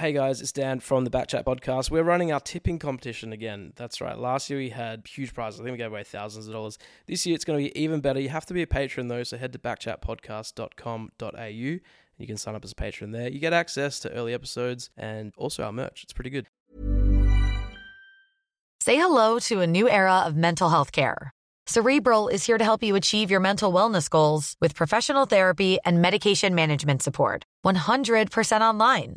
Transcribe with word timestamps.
Hey 0.00 0.12
guys, 0.14 0.40
it's 0.40 0.50
Dan 0.50 0.80
from 0.80 1.04
the 1.04 1.10
Backchat 1.10 1.44
podcast. 1.44 1.90
We're 1.90 2.02
running 2.02 2.32
our 2.32 2.40
tipping 2.40 2.78
competition 2.78 3.34
again. 3.34 3.74
That's 3.76 4.00
right. 4.00 4.16
Last 4.16 4.48
year 4.48 4.58
we 4.58 4.70
had 4.70 5.06
huge 5.06 5.34
prizes. 5.34 5.60
I 5.60 5.64
think 5.64 5.72
we 5.72 5.76
gave 5.76 5.92
away 5.92 6.04
thousands 6.04 6.46
of 6.46 6.54
dollars. 6.54 6.78
This 7.06 7.26
year 7.26 7.34
it's 7.34 7.44
going 7.44 7.62
to 7.62 7.70
be 7.70 7.78
even 7.78 8.00
better. 8.00 8.18
You 8.18 8.30
have 8.30 8.46
to 8.46 8.54
be 8.54 8.62
a 8.62 8.66
patron 8.66 9.08
though, 9.08 9.22
so 9.24 9.36
head 9.36 9.52
to 9.52 9.58
backchatpodcast.com.au. 9.58 11.44
You 11.44 11.80
can 12.26 12.38
sign 12.38 12.54
up 12.54 12.64
as 12.64 12.72
a 12.72 12.74
patron 12.74 13.12
there. 13.12 13.28
You 13.28 13.40
get 13.40 13.52
access 13.52 14.00
to 14.00 14.10
early 14.12 14.32
episodes 14.32 14.88
and 14.96 15.34
also 15.36 15.64
our 15.64 15.72
merch. 15.72 16.02
It's 16.04 16.14
pretty 16.14 16.30
good. 16.30 16.46
Say 18.80 18.96
hello 18.96 19.38
to 19.40 19.60
a 19.60 19.66
new 19.66 19.86
era 19.86 20.20
of 20.20 20.34
mental 20.34 20.70
health 20.70 20.92
care. 20.92 21.30
Cerebral 21.66 22.28
is 22.28 22.46
here 22.46 22.56
to 22.56 22.64
help 22.64 22.82
you 22.82 22.96
achieve 22.96 23.30
your 23.30 23.40
mental 23.40 23.70
wellness 23.70 24.08
goals 24.08 24.56
with 24.62 24.74
professional 24.74 25.26
therapy 25.26 25.78
and 25.84 26.00
medication 26.00 26.54
management 26.54 27.02
support. 27.02 27.44
100% 27.66 28.62
online. 28.62 29.16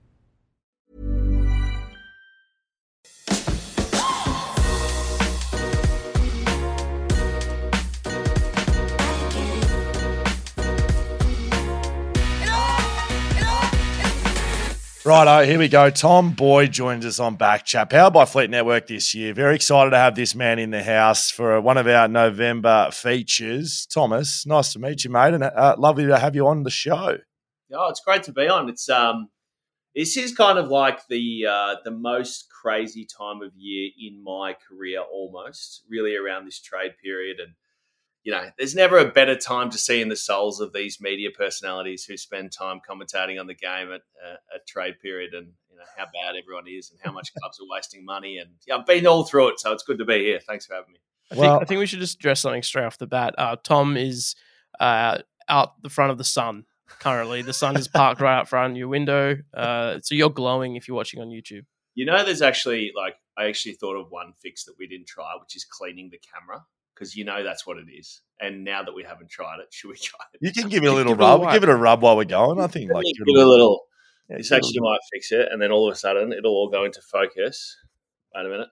Righto, 15.03 15.43
here 15.43 15.57
we 15.57 15.67
go. 15.67 15.89
Tom 15.89 16.29
Boyd 16.29 16.71
joins 16.71 17.07
us 17.07 17.19
on 17.19 17.35
Backchat, 17.35 17.89
powered 17.89 18.13
by 18.13 18.25
Fleet 18.25 18.51
Network 18.51 18.85
this 18.85 19.15
year. 19.15 19.33
Very 19.33 19.55
excited 19.55 19.89
to 19.89 19.97
have 19.97 20.13
this 20.13 20.35
man 20.35 20.59
in 20.59 20.69
the 20.69 20.83
house 20.83 21.31
for 21.31 21.59
one 21.59 21.79
of 21.79 21.87
our 21.87 22.07
Movember 22.07 22.93
features. 22.93 23.87
Thomas, 23.87 24.45
nice 24.45 24.73
to 24.73 24.79
meet 24.79 25.03
you, 25.03 25.09
mate, 25.09 25.33
and 25.33 25.43
uh, 25.43 25.75
lovely 25.79 26.05
to 26.05 26.19
have 26.19 26.35
you 26.35 26.45
on 26.45 26.61
the 26.61 26.69
show. 26.69 27.17
Oh, 27.73 27.89
it's 27.89 28.01
great 28.05 28.21
to 28.23 28.31
be 28.31 28.47
on. 28.47 28.69
It's 28.69 28.89
um, 28.89 29.29
this 29.95 30.17
is 30.17 30.35
kind 30.35 30.59
of 30.59 30.67
like 30.67 31.07
the 31.07 31.47
uh, 31.49 31.75
the 31.83 31.89
most 31.89 32.45
crazy 32.51 33.03
time 33.05 33.41
of 33.41 33.53
year 33.55 33.89
in 33.99 34.23
my 34.23 34.55
career, 34.69 34.99
almost 34.99 35.81
really 35.89 36.15
around 36.15 36.45
this 36.45 36.61
trade 36.61 36.91
period, 37.03 37.39
and 37.39 37.53
you 38.23 38.31
know, 38.31 38.49
there's 38.57 38.75
never 38.75 38.99
a 38.99 39.05
better 39.05 39.35
time 39.35 39.69
to 39.71 39.77
see 39.77 40.01
in 40.01 40.09
the 40.09 40.15
souls 40.15 40.59
of 40.59 40.73
these 40.73 41.01
media 41.01 41.29
personalities 41.35 42.05
who 42.05 42.17
spend 42.17 42.51
time 42.51 42.79
commentating 42.87 43.39
on 43.39 43.47
the 43.47 43.55
game 43.55 43.91
at 43.91 44.01
uh, 44.23 44.35
a 44.55 44.59
trade 44.67 44.99
period 45.01 45.33
and 45.33 45.47
you 45.69 45.77
know 45.77 45.83
how 45.97 46.05
bad 46.05 46.35
everyone 46.41 46.65
is 46.67 46.91
and 46.91 46.99
how 47.03 47.11
much 47.11 47.33
clubs 47.39 47.59
are 47.59 47.65
wasting 47.69 48.05
money. 48.05 48.37
And 48.37 48.51
yeah, 48.67 48.77
I've 48.77 48.85
been 48.85 49.07
all 49.07 49.23
through 49.23 49.49
it, 49.49 49.59
so 49.59 49.71
it's 49.71 49.83
good 49.83 49.97
to 49.97 50.05
be 50.05 50.19
here. 50.19 50.39
Thanks 50.39 50.67
for 50.67 50.75
having 50.75 50.93
me. 50.93 50.99
I 51.31 51.35
think, 51.35 51.61
I 51.61 51.65
think 51.65 51.79
we 51.79 51.85
should 51.85 51.99
just 51.99 52.17
address 52.17 52.41
something 52.41 52.61
straight 52.61 52.83
off 52.83 52.97
the 52.97 53.07
bat. 53.07 53.33
Uh, 53.37 53.55
Tom 53.63 53.95
is 53.95 54.35
uh, 54.79 55.19
out 55.47 55.81
the 55.81 55.89
front 55.89 56.11
of 56.11 56.17
the 56.17 56.25
sun 56.25 56.65
currently. 56.99 57.41
The 57.41 57.53
sun 57.53 57.77
is 57.77 57.87
parked 57.87 58.19
right 58.19 58.37
out 58.37 58.49
front 58.49 58.71
of 58.71 58.77
your 58.77 58.89
window. 58.89 59.37
Uh, 59.53 59.99
so 60.01 60.13
you're 60.13 60.29
glowing 60.29 60.75
if 60.75 60.87
you're 60.87 60.97
watching 60.97 61.21
on 61.21 61.29
YouTube. 61.29 61.65
You 61.95 62.05
know, 62.05 62.23
there's 62.23 62.41
actually 62.41 62.91
like 62.95 63.15
I 63.37 63.45
actually 63.45 63.73
thought 63.73 63.95
of 63.95 64.11
one 64.11 64.33
fix 64.41 64.65
that 64.65 64.75
we 64.77 64.87
didn't 64.87 65.07
try, 65.07 65.31
which 65.39 65.55
is 65.55 65.65
cleaning 65.65 66.09
the 66.11 66.19
camera 66.19 66.65
because 66.93 67.15
you 67.15 67.25
know 67.25 67.43
that's 67.43 67.65
what 67.65 67.77
it 67.77 67.87
is. 67.91 68.21
And 68.39 68.63
now 68.63 68.83
that 68.83 68.93
we 68.93 69.03
haven't 69.03 69.29
tried 69.29 69.59
it, 69.59 69.67
should 69.71 69.89
we 69.89 69.97
try 69.97 70.19
it? 70.33 70.39
You 70.41 70.51
can 70.51 70.69
give 70.69 70.83
it 70.83 70.87
a 70.87 70.93
little 70.93 71.15
rub. 71.15 71.51
Give 71.51 71.63
it 71.63 71.69
a 71.69 71.75
rub 71.75 72.01
while 72.01 72.17
we're 72.17 72.25
going. 72.25 72.59
I 72.59 72.67
think 72.67 72.91
like 72.91 73.03
give 73.03 73.13
it 73.27 73.35
a 73.35 73.49
little. 73.49 73.81
Yeah, 74.29 74.37
this 74.37 74.51
actually 74.51 74.79
might 74.79 74.99
fix 75.11 75.31
it, 75.31 75.49
and 75.51 75.61
then 75.61 75.71
all 75.71 75.89
of 75.89 75.93
a 75.93 75.97
sudden 75.97 76.31
it'll 76.31 76.51
all 76.51 76.69
go 76.69 76.85
into 76.85 77.01
focus. 77.01 77.77
Wait 78.33 78.45
a 78.45 78.49
minute. 78.49 78.69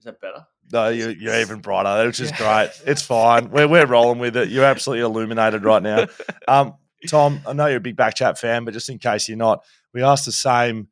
Is 0.00 0.06
that 0.06 0.20
better? 0.20 0.44
No, 0.72 0.88
you're, 0.88 1.10
you're 1.10 1.40
even 1.40 1.60
brighter, 1.60 2.06
which 2.06 2.20
is 2.20 2.32
great. 2.32 2.70
It's 2.86 3.00
fine. 3.00 3.50
We're, 3.50 3.68
we're 3.68 3.86
rolling 3.86 4.18
with 4.18 4.36
it. 4.36 4.48
You're 4.48 4.64
absolutely 4.64 5.04
illuminated 5.04 5.64
right 5.64 5.82
now. 5.82 6.06
Um, 6.46 6.74
Tom, 7.08 7.40
I 7.46 7.54
know 7.54 7.66
you're 7.66 7.78
a 7.78 7.80
big 7.80 7.96
Backchat 7.96 8.38
fan, 8.38 8.66
but 8.66 8.74
just 8.74 8.90
in 8.90 8.98
case 8.98 9.28
you're 9.28 9.38
not, 9.38 9.64
we 9.94 10.02
ask 10.02 10.26
the 10.26 10.32
same 10.32 10.88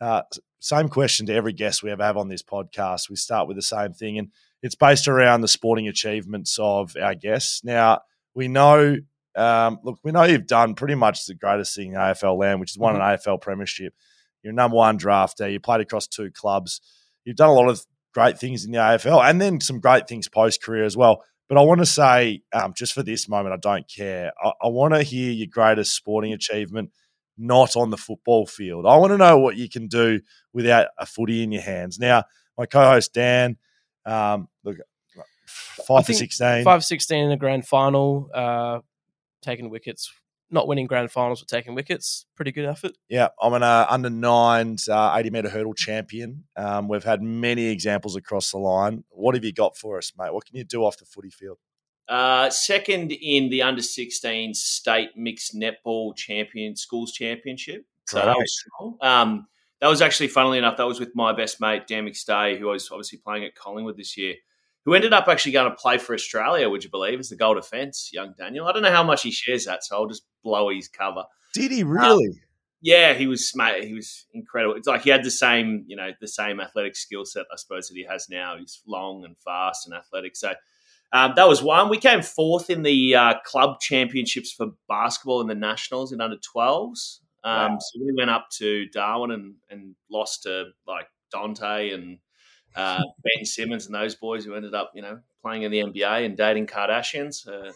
uh, 0.00 0.22
same 0.60 0.88
question 0.88 1.26
to 1.26 1.34
every 1.34 1.52
guest 1.52 1.82
we 1.82 1.90
ever 1.90 2.02
have 2.02 2.16
on 2.16 2.28
this 2.28 2.42
podcast. 2.42 3.10
We 3.10 3.16
start 3.16 3.48
with 3.48 3.58
the 3.58 3.62
same 3.62 3.92
thing, 3.92 4.18
and 4.18 4.30
it's 4.64 4.74
based 4.74 5.08
around 5.08 5.42
the 5.42 5.48
sporting 5.48 5.88
achievements 5.88 6.58
of 6.58 6.96
our 6.96 7.14
guests. 7.14 7.62
Now, 7.64 8.00
we 8.34 8.48
know, 8.48 8.96
um, 9.36 9.78
look, 9.84 9.98
we 10.02 10.10
know 10.10 10.22
you've 10.22 10.46
done 10.46 10.74
pretty 10.74 10.94
much 10.94 11.26
the 11.26 11.34
greatest 11.34 11.76
thing 11.76 11.92
in 11.92 11.98
AFL 11.98 12.38
land, 12.38 12.60
which 12.60 12.70
is 12.70 12.78
won 12.78 12.94
mm-hmm. 12.94 13.02
an 13.02 13.18
AFL 13.18 13.42
premiership. 13.42 13.92
You're 14.42 14.54
number 14.54 14.78
one 14.78 14.98
drafter. 14.98 15.52
You 15.52 15.60
played 15.60 15.82
across 15.82 16.06
two 16.06 16.30
clubs. 16.30 16.80
You've 17.26 17.36
done 17.36 17.50
a 17.50 17.52
lot 17.52 17.68
of 17.68 17.84
great 18.14 18.38
things 18.38 18.64
in 18.64 18.72
the 18.72 18.78
AFL 18.78 19.22
and 19.22 19.38
then 19.38 19.60
some 19.60 19.80
great 19.80 20.08
things 20.08 20.30
post 20.30 20.62
career 20.62 20.84
as 20.84 20.96
well. 20.96 21.22
But 21.46 21.58
I 21.58 21.60
want 21.60 21.80
to 21.80 21.86
say, 21.86 22.40
um, 22.54 22.72
just 22.74 22.94
for 22.94 23.02
this 23.02 23.28
moment, 23.28 23.52
I 23.52 23.58
don't 23.58 23.86
care. 23.86 24.32
I, 24.42 24.52
I 24.62 24.68
want 24.68 24.94
to 24.94 25.02
hear 25.02 25.30
your 25.30 25.48
greatest 25.50 25.94
sporting 25.94 26.32
achievement 26.32 26.90
not 27.36 27.76
on 27.76 27.90
the 27.90 27.98
football 27.98 28.46
field. 28.46 28.86
I 28.86 28.96
want 28.96 29.12
to 29.12 29.18
know 29.18 29.36
what 29.36 29.58
you 29.58 29.68
can 29.68 29.88
do 29.88 30.22
without 30.54 30.86
a 30.98 31.04
footy 31.04 31.42
in 31.42 31.52
your 31.52 31.60
hands. 31.60 31.98
Now, 31.98 32.24
my 32.56 32.64
co 32.64 32.80
host 32.82 33.12
Dan, 33.12 33.58
um, 34.06 34.48
look, 34.64 34.78
five 35.86 36.06
for 36.06 36.12
sixteen, 36.12 36.64
five 36.64 36.80
for 36.80 36.86
sixteen 36.86 37.24
in 37.24 37.30
the 37.30 37.36
grand 37.36 37.66
final, 37.66 38.30
uh, 38.34 38.80
taking 39.42 39.70
wickets, 39.70 40.12
not 40.50 40.68
winning 40.68 40.86
grand 40.86 41.10
finals, 41.10 41.40
but 41.40 41.48
taking 41.48 41.74
wickets. 41.74 42.26
Pretty 42.36 42.52
good 42.52 42.64
effort. 42.64 42.92
Yeah, 43.08 43.28
I'm 43.40 43.52
an 43.54 43.62
uh, 43.62 43.86
under 43.88 44.10
nines 44.10 44.88
uh, 44.88 45.14
80 45.14 45.30
meter 45.30 45.48
hurdle 45.50 45.74
champion. 45.74 46.44
Um, 46.56 46.88
we've 46.88 47.04
had 47.04 47.22
many 47.22 47.66
examples 47.66 48.16
across 48.16 48.52
the 48.52 48.58
line. 48.58 49.04
What 49.10 49.34
have 49.34 49.44
you 49.44 49.52
got 49.52 49.76
for 49.76 49.98
us, 49.98 50.12
mate? 50.16 50.32
What 50.32 50.46
can 50.46 50.56
you 50.56 50.64
do 50.64 50.84
off 50.84 50.96
the 50.96 51.04
footy 51.04 51.30
field? 51.30 51.58
Uh, 52.08 52.50
second 52.50 53.12
in 53.12 53.48
the 53.48 53.62
under 53.62 53.82
16 53.82 54.54
state 54.54 55.10
mixed 55.16 55.54
netball 55.54 56.14
champion 56.14 56.76
schools 56.76 57.12
championship. 57.12 57.86
So 58.06 58.18
that 58.18 58.36
was 58.36 58.52
strong. 58.60 58.98
Um, 59.00 59.46
that 59.84 59.90
was 59.90 60.00
actually, 60.00 60.28
funnily 60.28 60.56
enough, 60.56 60.78
that 60.78 60.86
was 60.86 60.98
with 60.98 61.14
my 61.14 61.34
best 61.34 61.60
mate, 61.60 61.86
Dan 61.86 62.06
McStay, 62.06 62.58
who 62.58 62.68
was 62.68 62.90
obviously 62.90 63.18
playing 63.18 63.44
at 63.44 63.54
Collingwood 63.54 63.98
this 63.98 64.16
year, 64.16 64.32
who 64.86 64.94
ended 64.94 65.12
up 65.12 65.28
actually 65.28 65.52
going 65.52 65.70
to 65.70 65.76
play 65.76 65.98
for 65.98 66.14
Australia, 66.14 66.70
would 66.70 66.82
you 66.82 66.88
believe, 66.88 67.20
as 67.20 67.28
the 67.28 67.36
goal 67.36 67.54
defence, 67.54 68.08
young 68.10 68.32
Daniel. 68.38 68.66
I 68.66 68.72
don't 68.72 68.80
know 68.80 68.90
how 68.90 69.04
much 69.04 69.24
he 69.24 69.30
shares 69.30 69.66
that, 69.66 69.84
so 69.84 69.96
I'll 69.96 70.06
just 70.06 70.24
blow 70.42 70.70
his 70.70 70.88
cover. 70.88 71.24
Did 71.52 71.70
he 71.70 71.82
really? 71.82 72.28
Um, 72.28 72.40
yeah, 72.80 73.12
he 73.12 73.26
was 73.26 73.52
mate, 73.54 73.84
he 73.84 73.92
was 73.92 74.24
incredible. 74.32 74.74
It's 74.74 74.88
like 74.88 75.02
he 75.02 75.10
had 75.10 75.22
the 75.22 75.30
same, 75.30 75.84
you 75.86 75.96
know, 75.96 76.12
the 76.18 76.28
same 76.28 76.60
athletic 76.60 76.96
skill 76.96 77.26
set, 77.26 77.44
I 77.52 77.56
suppose, 77.56 77.88
that 77.88 77.94
he 77.94 78.06
has 78.08 78.30
now. 78.30 78.56
He's 78.58 78.80
long 78.86 79.26
and 79.26 79.36
fast 79.36 79.86
and 79.86 79.94
athletic. 79.94 80.34
So 80.34 80.54
um, 81.12 81.34
that 81.36 81.46
was 81.46 81.62
one. 81.62 81.90
We 81.90 81.98
came 81.98 82.22
fourth 82.22 82.70
in 82.70 82.84
the 82.84 83.16
uh, 83.16 83.34
club 83.44 83.80
championships 83.80 84.50
for 84.50 84.68
basketball 84.88 85.42
in 85.42 85.46
the 85.46 85.54
nationals 85.54 86.10
in 86.10 86.22
under 86.22 86.38
12s. 86.38 87.18
Um, 87.44 87.72
wow. 87.72 87.78
So 87.80 88.00
we 88.04 88.12
went 88.16 88.30
up 88.30 88.48
to 88.58 88.86
Darwin 88.88 89.30
and, 89.30 89.54
and 89.70 89.94
lost 90.10 90.44
to 90.44 90.66
like 90.86 91.06
Dante 91.30 91.90
and 91.90 92.18
uh, 92.74 93.02
Ben 93.22 93.44
Simmons 93.44 93.86
and 93.86 93.94
those 93.94 94.14
boys 94.14 94.44
who 94.44 94.54
ended 94.54 94.74
up, 94.74 94.92
you 94.94 95.02
know, 95.02 95.20
playing 95.42 95.62
in 95.62 95.70
the 95.70 95.78
NBA 95.78 96.24
and 96.24 96.36
dating 96.36 96.66
Kardashians. 96.66 97.46
Uh, 97.46 97.70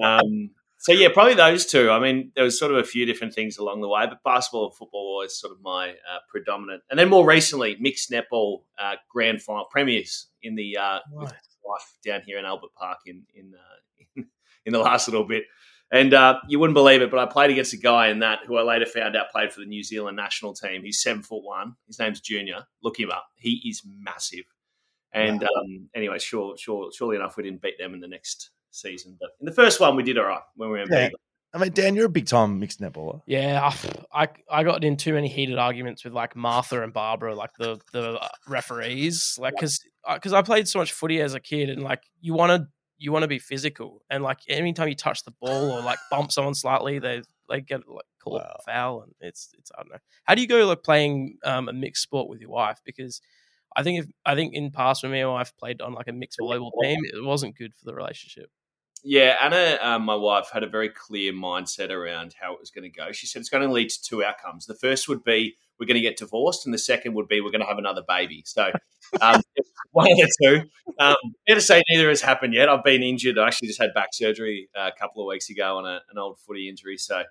um, 0.02 0.50
so 0.80 0.92
yeah, 0.92 1.08
probably 1.12 1.34
those 1.34 1.66
two. 1.66 1.90
I 1.90 1.98
mean, 1.98 2.30
there 2.36 2.44
was 2.44 2.58
sort 2.58 2.70
of 2.70 2.78
a 2.78 2.84
few 2.84 3.04
different 3.04 3.34
things 3.34 3.58
along 3.58 3.80
the 3.80 3.88
way, 3.88 4.06
but 4.06 4.22
basketball 4.22 4.66
and 4.66 4.74
football 4.74 5.16
was 5.16 5.38
sort 5.38 5.52
of 5.52 5.60
my 5.60 5.90
uh, 5.90 6.18
predominant. 6.28 6.82
And 6.90 6.98
then 6.98 7.08
more 7.08 7.26
recently, 7.26 7.76
mixed 7.80 8.10
netball 8.10 8.62
uh, 8.78 8.94
grand 9.10 9.42
final 9.42 9.64
premiers 9.64 10.28
in 10.42 10.54
the 10.54 10.76
uh, 10.76 10.98
right. 11.12 11.32
wife 11.64 11.98
down 12.04 12.20
here 12.24 12.38
in 12.38 12.44
Albert 12.44 12.70
Park 12.78 12.98
in 13.06 13.24
in, 13.34 13.54
uh, 13.54 14.22
in 14.66 14.72
the 14.72 14.78
last 14.78 15.08
little 15.08 15.26
bit. 15.26 15.44
And 15.90 16.12
uh, 16.12 16.38
you 16.48 16.58
wouldn't 16.58 16.74
believe 16.74 17.00
it, 17.00 17.10
but 17.10 17.18
I 17.18 17.24
played 17.24 17.50
against 17.50 17.72
a 17.72 17.78
guy 17.78 18.08
in 18.08 18.18
that 18.18 18.40
who 18.46 18.58
I 18.58 18.62
later 18.62 18.84
found 18.84 19.16
out 19.16 19.30
played 19.30 19.52
for 19.52 19.60
the 19.60 19.66
New 19.66 19.82
Zealand 19.82 20.16
national 20.16 20.52
team. 20.52 20.82
He's 20.82 21.00
seven 21.00 21.22
foot 21.22 21.42
one. 21.42 21.76
His 21.86 21.98
name's 21.98 22.20
Junior. 22.20 22.66
Look 22.82 23.00
him 23.00 23.10
up. 23.10 23.26
He 23.36 23.62
is 23.64 23.82
massive. 23.98 24.44
And 25.12 25.40
wow. 25.40 25.48
um, 25.60 25.88
anyway, 25.94 26.18
sure, 26.18 26.56
sure, 26.58 26.90
surely 26.92 27.16
enough, 27.16 27.38
we 27.38 27.42
didn't 27.42 27.62
beat 27.62 27.78
them 27.78 27.94
in 27.94 28.00
the 28.00 28.08
next 28.08 28.50
season. 28.70 29.16
But 29.18 29.30
in 29.40 29.46
the 29.46 29.52
first 29.52 29.80
one, 29.80 29.96
we 29.96 30.02
did 30.02 30.18
all 30.18 30.26
right 30.26 30.42
when 30.56 30.68
we 30.68 30.78
were 30.78 30.82
in 30.82 30.92
yeah. 30.92 31.08
I 31.54 31.58
mean, 31.58 31.72
Dan, 31.72 31.94
you're 31.94 32.06
a 32.06 32.10
big 32.10 32.26
time 32.26 32.60
mixed 32.60 32.80
netballer. 32.80 33.22
Yeah, 33.26 33.72
I 34.12 34.28
I 34.50 34.64
got 34.64 34.84
in 34.84 34.98
too 34.98 35.14
many 35.14 35.28
heated 35.28 35.56
arguments 35.56 36.04
with 36.04 36.12
like 36.12 36.36
Martha 36.36 36.82
and 36.82 36.92
Barbara, 36.92 37.34
like 37.34 37.52
the 37.58 37.80
the 37.92 38.20
referees, 38.46 39.38
like 39.40 39.54
because 39.54 39.80
because 40.12 40.34
uh, 40.34 40.38
I 40.38 40.42
played 40.42 40.68
so 40.68 40.78
much 40.78 40.92
footy 40.92 41.22
as 41.22 41.32
a 41.32 41.40
kid, 41.40 41.70
and 41.70 41.82
like 41.82 42.02
you 42.20 42.34
want 42.34 42.50
to 42.50 42.68
you 42.98 43.12
want 43.12 43.22
to 43.22 43.28
be 43.28 43.38
physical, 43.38 44.02
and 44.10 44.22
like 44.22 44.40
anytime 44.48 44.88
you 44.88 44.94
touch 44.94 45.24
the 45.24 45.30
ball 45.40 45.70
or 45.70 45.80
like 45.80 45.98
bump 46.10 46.32
someone 46.32 46.54
slightly, 46.54 46.98
they 46.98 47.22
they 47.48 47.60
get 47.60 47.88
like 47.88 48.04
called 48.22 48.42
wow. 48.42 48.56
foul, 48.66 49.02
and 49.02 49.14
it's 49.20 49.50
it's 49.58 49.70
I 49.76 49.82
don't 49.82 49.92
know. 49.92 49.98
How 50.24 50.34
do 50.34 50.42
you 50.42 50.48
go 50.48 50.66
like 50.66 50.82
playing 50.82 51.38
um, 51.44 51.68
a 51.68 51.72
mixed 51.72 52.02
sport 52.02 52.28
with 52.28 52.40
your 52.40 52.50
wife? 52.50 52.80
Because 52.84 53.20
I 53.76 53.82
think 53.82 54.00
if 54.00 54.06
I 54.24 54.34
think 54.34 54.54
in 54.54 54.70
past 54.70 55.02
when 55.02 55.12
me 55.12 55.20
and 55.20 55.28
my 55.28 55.34
wife 55.34 55.52
played 55.58 55.80
on 55.80 55.94
like 55.94 56.08
a 56.08 56.12
mixed 56.12 56.38
volleyball 56.40 56.72
team, 56.82 56.98
it 57.04 57.24
wasn't 57.24 57.56
good 57.56 57.74
for 57.74 57.84
the 57.84 57.94
relationship. 57.94 58.50
Yeah, 59.04 59.36
Anna, 59.40 59.78
um, 59.80 60.02
my 60.04 60.16
wife, 60.16 60.50
had 60.52 60.64
a 60.64 60.68
very 60.68 60.88
clear 60.88 61.32
mindset 61.32 61.90
around 61.90 62.34
how 62.40 62.54
it 62.54 62.60
was 62.60 62.70
going 62.70 62.82
to 62.82 62.90
go. 62.90 63.12
She 63.12 63.26
said 63.26 63.40
it's 63.40 63.48
going 63.48 63.66
to 63.66 63.72
lead 63.72 63.90
to 63.90 64.02
two 64.02 64.24
outcomes. 64.24 64.66
The 64.66 64.74
first 64.74 65.08
would 65.08 65.22
be 65.22 65.56
we're 65.78 65.86
going 65.86 65.96
to 65.96 66.00
get 66.00 66.16
divorced, 66.16 66.66
and 66.66 66.74
the 66.74 66.78
second 66.78 67.14
would 67.14 67.28
be 67.28 67.40
we're 67.40 67.50
going 67.50 67.60
to 67.60 67.66
have 67.66 67.78
another 67.78 68.02
baby. 68.06 68.42
So, 68.44 68.70
um, 69.20 69.40
one 69.92 70.10
of 70.10 70.16
the 70.16 70.32
two. 70.42 70.92
Um, 70.98 71.16
fair 71.46 71.56
to 71.56 71.60
say, 71.60 71.82
neither 71.90 72.08
has 72.08 72.20
happened 72.20 72.54
yet. 72.54 72.68
I've 72.68 72.84
been 72.84 73.02
injured. 73.02 73.38
I 73.38 73.46
actually 73.46 73.68
just 73.68 73.80
had 73.80 73.94
back 73.94 74.08
surgery 74.12 74.68
uh, 74.76 74.90
a 74.94 74.98
couple 74.98 75.22
of 75.22 75.28
weeks 75.28 75.50
ago 75.50 75.78
on 75.78 75.86
a, 75.86 76.00
an 76.10 76.18
old 76.18 76.38
footy 76.46 76.68
injury. 76.68 76.96
So, 76.96 77.22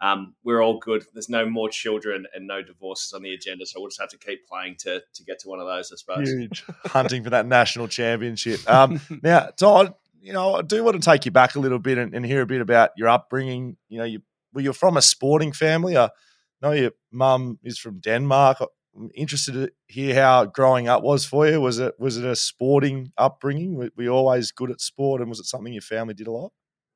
um, 0.00 0.34
we're 0.44 0.62
all 0.62 0.78
good. 0.78 1.04
There's 1.12 1.28
no 1.28 1.48
more 1.48 1.68
children 1.68 2.26
and 2.34 2.46
no 2.46 2.62
divorces 2.62 3.12
on 3.12 3.22
the 3.22 3.34
agenda, 3.34 3.66
so 3.66 3.80
we'll 3.80 3.88
just 3.88 4.00
have 4.00 4.10
to 4.10 4.18
keep 4.18 4.46
playing 4.46 4.76
to 4.80 5.02
to 5.14 5.24
get 5.24 5.40
to 5.40 5.48
one 5.48 5.60
of 5.60 5.66
those, 5.66 5.92
I 5.92 5.96
suppose. 5.96 6.28
Huge 6.28 6.64
hunting 6.86 7.24
for 7.24 7.30
that 7.30 7.46
national 7.46 7.88
championship. 7.88 8.60
Um, 8.70 9.00
now, 9.22 9.48
Todd, 9.56 9.94
you 10.20 10.32
know, 10.32 10.54
I 10.54 10.62
do 10.62 10.84
want 10.84 11.02
to 11.02 11.10
take 11.10 11.24
you 11.24 11.32
back 11.32 11.56
a 11.56 11.60
little 11.60 11.80
bit 11.80 11.98
and, 11.98 12.14
and 12.14 12.24
hear 12.24 12.42
a 12.42 12.46
bit 12.46 12.60
about 12.60 12.90
your 12.96 13.08
upbringing. 13.08 13.76
You 13.88 13.98
know, 13.98 14.04
you 14.04 14.22
well, 14.52 14.62
you're 14.62 14.72
from 14.72 14.96
a 14.96 15.02
sporting 15.02 15.52
family. 15.52 15.96
I 15.96 16.10
know 16.62 16.72
your 16.72 16.92
mum 17.12 17.58
is 17.62 17.78
from 17.78 18.00
Denmark. 18.00 18.58
I'm 18.96 19.10
interested 19.14 19.52
to 19.52 19.70
hear 19.86 20.14
how 20.14 20.46
growing 20.46 20.88
up 20.88 21.02
was 21.02 21.24
for 21.24 21.46
you. 21.48 21.60
Was 21.60 21.78
it 21.78 21.94
was 21.98 22.16
it 22.16 22.24
a 22.24 22.36
sporting 22.36 23.12
upbringing? 23.16 23.76
Were, 23.76 23.90
were 23.96 24.02
you 24.04 24.10
always 24.10 24.50
good 24.50 24.70
at 24.70 24.80
sport, 24.80 25.20
and 25.20 25.28
was 25.28 25.38
it 25.40 25.46
something 25.46 25.72
your 25.72 25.82
family 25.82 26.14
did 26.14 26.26
a 26.26 26.32
lot? 26.32 26.52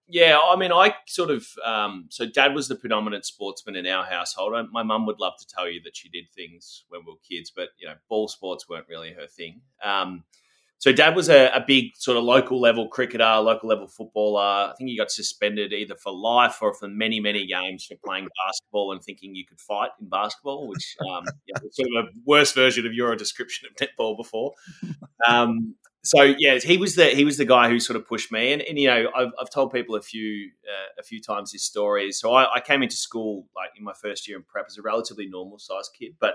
Yeah, 0.08 0.38
I 0.44 0.56
mean, 0.56 0.72
I 0.72 0.94
sort 1.06 1.30
of 1.30 1.46
um, 1.64 2.06
so 2.10 2.26
dad 2.26 2.54
was 2.54 2.68
the 2.68 2.74
predominant 2.74 3.24
sportsman 3.24 3.76
in 3.76 3.86
our 3.86 4.04
household. 4.04 4.52
My 4.70 4.82
mum 4.82 5.06
would 5.06 5.20
love 5.20 5.34
to 5.38 5.46
tell 5.46 5.68
you 5.68 5.80
that 5.84 5.96
she 5.96 6.08
did 6.08 6.24
things 6.34 6.84
when 6.88 7.02
we 7.06 7.12
were 7.12 7.18
kids, 7.28 7.50
but 7.54 7.70
you 7.78 7.88
know, 7.88 7.94
ball 8.08 8.28
sports 8.28 8.68
weren't 8.68 8.88
really 8.88 9.12
her 9.12 9.26
thing. 9.26 9.62
Um, 9.82 10.24
so 10.82 10.90
dad 10.90 11.14
was 11.14 11.28
a, 11.28 11.46
a, 11.54 11.62
big 11.64 11.92
sort 11.94 12.18
of 12.18 12.24
local 12.24 12.60
level 12.60 12.88
cricketer, 12.88 13.36
local 13.36 13.68
level 13.68 13.86
footballer. 13.86 14.42
I 14.42 14.72
think 14.76 14.90
he 14.90 14.96
got 14.96 15.12
suspended 15.12 15.72
either 15.72 15.94
for 15.94 16.12
life 16.12 16.58
or 16.60 16.74
for 16.74 16.88
many, 16.88 17.20
many 17.20 17.46
games 17.46 17.84
for 17.84 17.94
playing 18.04 18.26
basketball 18.44 18.90
and 18.90 19.00
thinking 19.00 19.36
you 19.36 19.46
could 19.46 19.60
fight 19.60 19.90
in 20.00 20.08
basketball, 20.08 20.66
which 20.66 20.96
um, 21.08 21.22
yeah, 21.46 21.54
was 21.62 21.76
sort 21.76 21.88
of 21.96 22.06
a 22.06 22.08
worse 22.26 22.50
version 22.50 22.84
of 22.84 22.94
your 22.94 23.14
description 23.14 23.68
of 23.70 23.76
netball 23.76 24.16
before. 24.16 24.54
Um, 25.28 25.76
so 26.02 26.34
yeah, 26.36 26.58
he 26.58 26.78
was 26.78 26.96
the 26.96 27.10
he 27.10 27.24
was 27.24 27.36
the 27.36 27.44
guy 27.44 27.68
who 27.68 27.78
sort 27.78 27.96
of 27.96 28.08
pushed 28.08 28.32
me, 28.32 28.52
and, 28.52 28.60
and 28.62 28.76
you 28.76 28.88
know 28.88 29.08
I've, 29.14 29.30
I've 29.40 29.50
told 29.50 29.72
people 29.72 29.94
a 29.94 30.02
few 30.02 30.50
uh, 30.66 30.98
a 30.98 31.04
few 31.04 31.20
times 31.20 31.52
his 31.52 31.62
stories. 31.62 32.18
So 32.18 32.34
I, 32.34 32.54
I 32.54 32.60
came 32.60 32.82
into 32.82 32.96
school 32.96 33.46
like 33.54 33.70
in 33.78 33.84
my 33.84 33.92
first 33.92 34.26
year 34.26 34.36
in 34.36 34.42
prep 34.42 34.66
as 34.68 34.78
a 34.78 34.82
relatively 34.82 35.26
normal 35.26 35.60
sized 35.60 35.90
kid, 35.96 36.16
but 36.18 36.34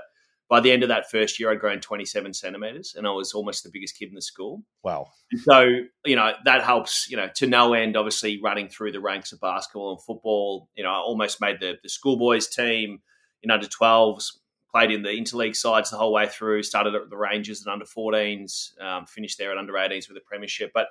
by 0.50 0.62
the 0.62 0.72
end 0.72 0.84
of 0.84 0.90
that 0.90 1.10
first 1.10 1.40
year, 1.40 1.52
I'd 1.52 1.60
grown 1.60 1.82
27 1.82 2.34
centimeters 2.34 2.96
and 2.96 3.06
I 3.06 3.12
was 3.12 3.34
almost 3.34 3.64
the 3.64 3.70
biggest 3.70 3.98
kid 3.98 4.10
in 4.10 4.16
the 4.16 4.22
school. 4.22 4.64
Wow. 4.84 5.08
So, 5.44 5.68
you 6.06 6.16
know, 6.16 6.32
that 6.46 6.64
helps, 6.64 7.10
you 7.10 7.18
know, 7.18 7.28
to 7.36 7.48
no 7.48 7.74
end, 7.74 7.98
obviously 7.98 8.40
running 8.42 8.70
through 8.70 8.94
the 8.94 9.02
ranks 9.02 9.34
of 9.34 9.42
basketball 9.42 9.92
and 9.92 10.02
football. 10.02 10.70
You 10.76 10.84
know, 10.84 10.90
I 10.90 11.00
almost 11.00 11.42
made 11.42 11.60
the, 11.60 11.78
the 11.84 11.90
schoolboys 11.90 12.48
team 12.48 13.02
in 13.44 13.52
under 13.52 13.68
12s, 13.68 14.38
played 14.72 14.92
in 14.92 15.04
the 15.04 15.10
interleague 15.10 15.56
sides 15.56 15.90
the 15.90 15.98
whole 15.98 16.14
way 16.14 16.28
through, 16.28 16.64
started 16.64 16.96
at 16.96 17.10
the 17.10 17.18
Rangers 17.18 17.66
and 17.66 17.74
under 17.74 17.86
14s, 17.86 18.80
um, 18.82 19.06
finished 19.06 19.38
there 19.38 19.52
at 19.52 19.58
under 19.58 19.74
18s 19.74 20.08
with 20.08 20.18
a 20.18 20.26
premiership. 20.26 20.72
But 20.74 20.88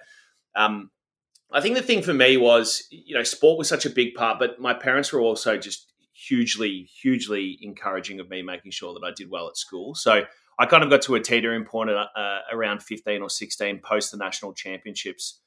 um, 0.54 0.90
I 1.50 1.62
think 1.62 1.76
the 1.76 1.82
thing 1.82 2.02
for 2.02 2.14
me 2.14 2.36
was, 2.36 2.86
you 2.90 3.14
know, 3.14 3.22
sport 3.22 3.56
was 3.56 3.68
such 3.68 3.86
a 3.86 3.90
big 3.90 4.14
part, 4.14 4.38
but 4.38 4.60
my 4.60 4.74
parents 4.74 5.12
were 5.12 5.20
also 5.20 5.56
just 5.56 5.92
hugely, 6.16 6.88
hugely 7.00 7.58
encouraging 7.60 8.20
of 8.20 8.30
me 8.30 8.42
making 8.42 8.70
sure 8.70 8.94
that 8.94 9.06
I 9.06 9.12
did 9.14 9.30
well 9.30 9.48
at 9.48 9.56
school. 9.56 9.94
So 9.94 10.24
I 10.58 10.66
kind 10.66 10.82
of 10.82 10.90
got 10.90 11.02
to 11.02 11.14
a 11.14 11.20
teetering 11.20 11.64
point 11.64 11.90
at, 11.90 11.96
uh, 11.96 12.38
around 12.50 12.82
15 12.82 13.20
or 13.20 13.28
16 13.28 13.80
post 13.80 14.12
the 14.12 14.16
national 14.16 14.54
championships 14.54 15.40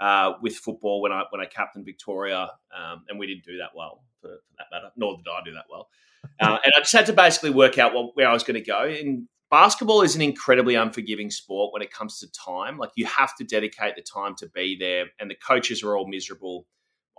uh, 0.00 0.34
with 0.40 0.56
football 0.56 1.00
when 1.00 1.12
I 1.12 1.24
when 1.30 1.40
I 1.40 1.46
captained 1.46 1.84
Victoria, 1.84 2.50
um, 2.76 3.04
and 3.08 3.18
we 3.18 3.26
didn't 3.26 3.44
do 3.44 3.58
that 3.58 3.70
well 3.76 4.02
for, 4.20 4.28
for, 4.28 4.54
that 4.58 4.66
matter. 4.72 4.90
Nor 4.96 5.16
did 5.16 5.26
I 5.28 5.44
do 5.44 5.52
that 5.54 5.64
well. 5.70 5.88
Uh, 6.40 6.56
and 6.64 6.72
I 6.76 6.80
just 6.80 6.92
had 6.92 7.06
to 7.06 7.12
basically 7.12 7.50
work 7.50 7.78
out 7.78 7.92
what, 7.92 8.16
where 8.16 8.28
I 8.28 8.32
was 8.32 8.44
going 8.44 8.54
to 8.54 8.60
go. 8.60 8.84
And 8.84 9.26
basketball 9.50 10.02
is 10.02 10.14
an 10.14 10.22
incredibly 10.22 10.76
unforgiving 10.76 11.32
sport 11.32 11.72
when 11.72 11.82
it 11.82 11.92
comes 11.92 12.20
to 12.20 12.30
time. 12.30 12.78
Like 12.78 12.90
you 12.94 13.06
have 13.06 13.36
to 13.36 13.44
dedicate 13.44 13.96
the 13.96 14.02
time 14.02 14.36
to 14.36 14.48
be 14.48 14.76
there, 14.78 15.06
and 15.18 15.28
the 15.28 15.34
coaches 15.34 15.82
are 15.82 15.96
all 15.96 16.06
miserable 16.06 16.66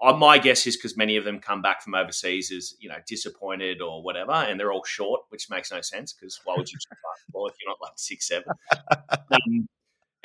my 0.02 0.38
guess 0.38 0.68
is 0.68 0.76
because 0.76 0.98
many 0.98 1.18
of 1.18 1.24
them 1.24 1.40
come 1.40 1.62
back 1.62 1.82
from 1.82 1.96
overseas 1.96 2.52
as 2.52 2.76
you 2.80 2.90
know 2.90 2.98
disappointed 3.08 3.82
or 3.82 4.04
whatever, 4.04 4.32
and 4.32 4.60
they're 4.60 4.72
all 4.72 4.84
short, 4.84 5.22
which 5.30 5.50
makes 5.50 5.72
no 5.72 5.82
sense 5.82 6.14
because 6.14 6.40
why 6.44 6.56
would 6.58 6.72
you 6.72 6.78
play 6.88 6.98
basketball 7.12 7.48
if 7.48 7.56
you're 7.62 7.70
not 7.70 7.78
like 7.82 7.94
six 7.96 8.28
seven? 8.28 8.54
um, 9.32 9.68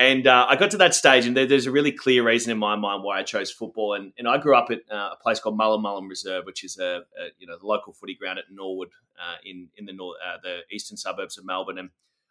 and 0.00 0.28
uh, 0.28 0.46
I 0.48 0.54
got 0.54 0.70
to 0.70 0.76
that 0.78 0.94
stage, 0.94 1.26
and 1.26 1.37
there, 1.37 1.46
there's 1.46 1.66
a 1.66 1.72
really 1.72 1.90
clear 1.90 2.25
reason 2.25 2.52
in 2.52 2.58
my 2.58 2.76
mind 2.76 3.02
why 3.02 3.18
I 3.18 3.25
chose 3.25 3.50
football. 3.50 3.94
And, 3.94 4.12
and 4.16 4.28
I 4.28 4.38
grew 4.38 4.56
up 4.56 4.70
at 4.70 4.80
uh, 4.90 5.10
a 5.14 5.16
place 5.20 5.40
called 5.40 5.58
Mullum 5.58 5.82
Mullum 5.82 6.08
Reserve, 6.08 6.44
which 6.46 6.62
is 6.62 6.78
a, 6.78 7.02
a, 7.18 7.28
you 7.38 7.48
know 7.48 7.58
the 7.58 7.66
local 7.66 7.92
footy 7.92 8.14
ground 8.14 8.38
at 8.38 8.44
Norwood 8.50 8.90
uh, 9.20 9.37
in 9.44 9.68
in 9.76 9.87
the 9.87 9.92
north, 9.92 10.16
uh, 10.25 10.37
the 10.42 10.60
eastern 10.70 10.96
suburbs 10.96 11.37
of 11.37 11.44
Melbourne. 11.44 11.78
And 11.78 11.90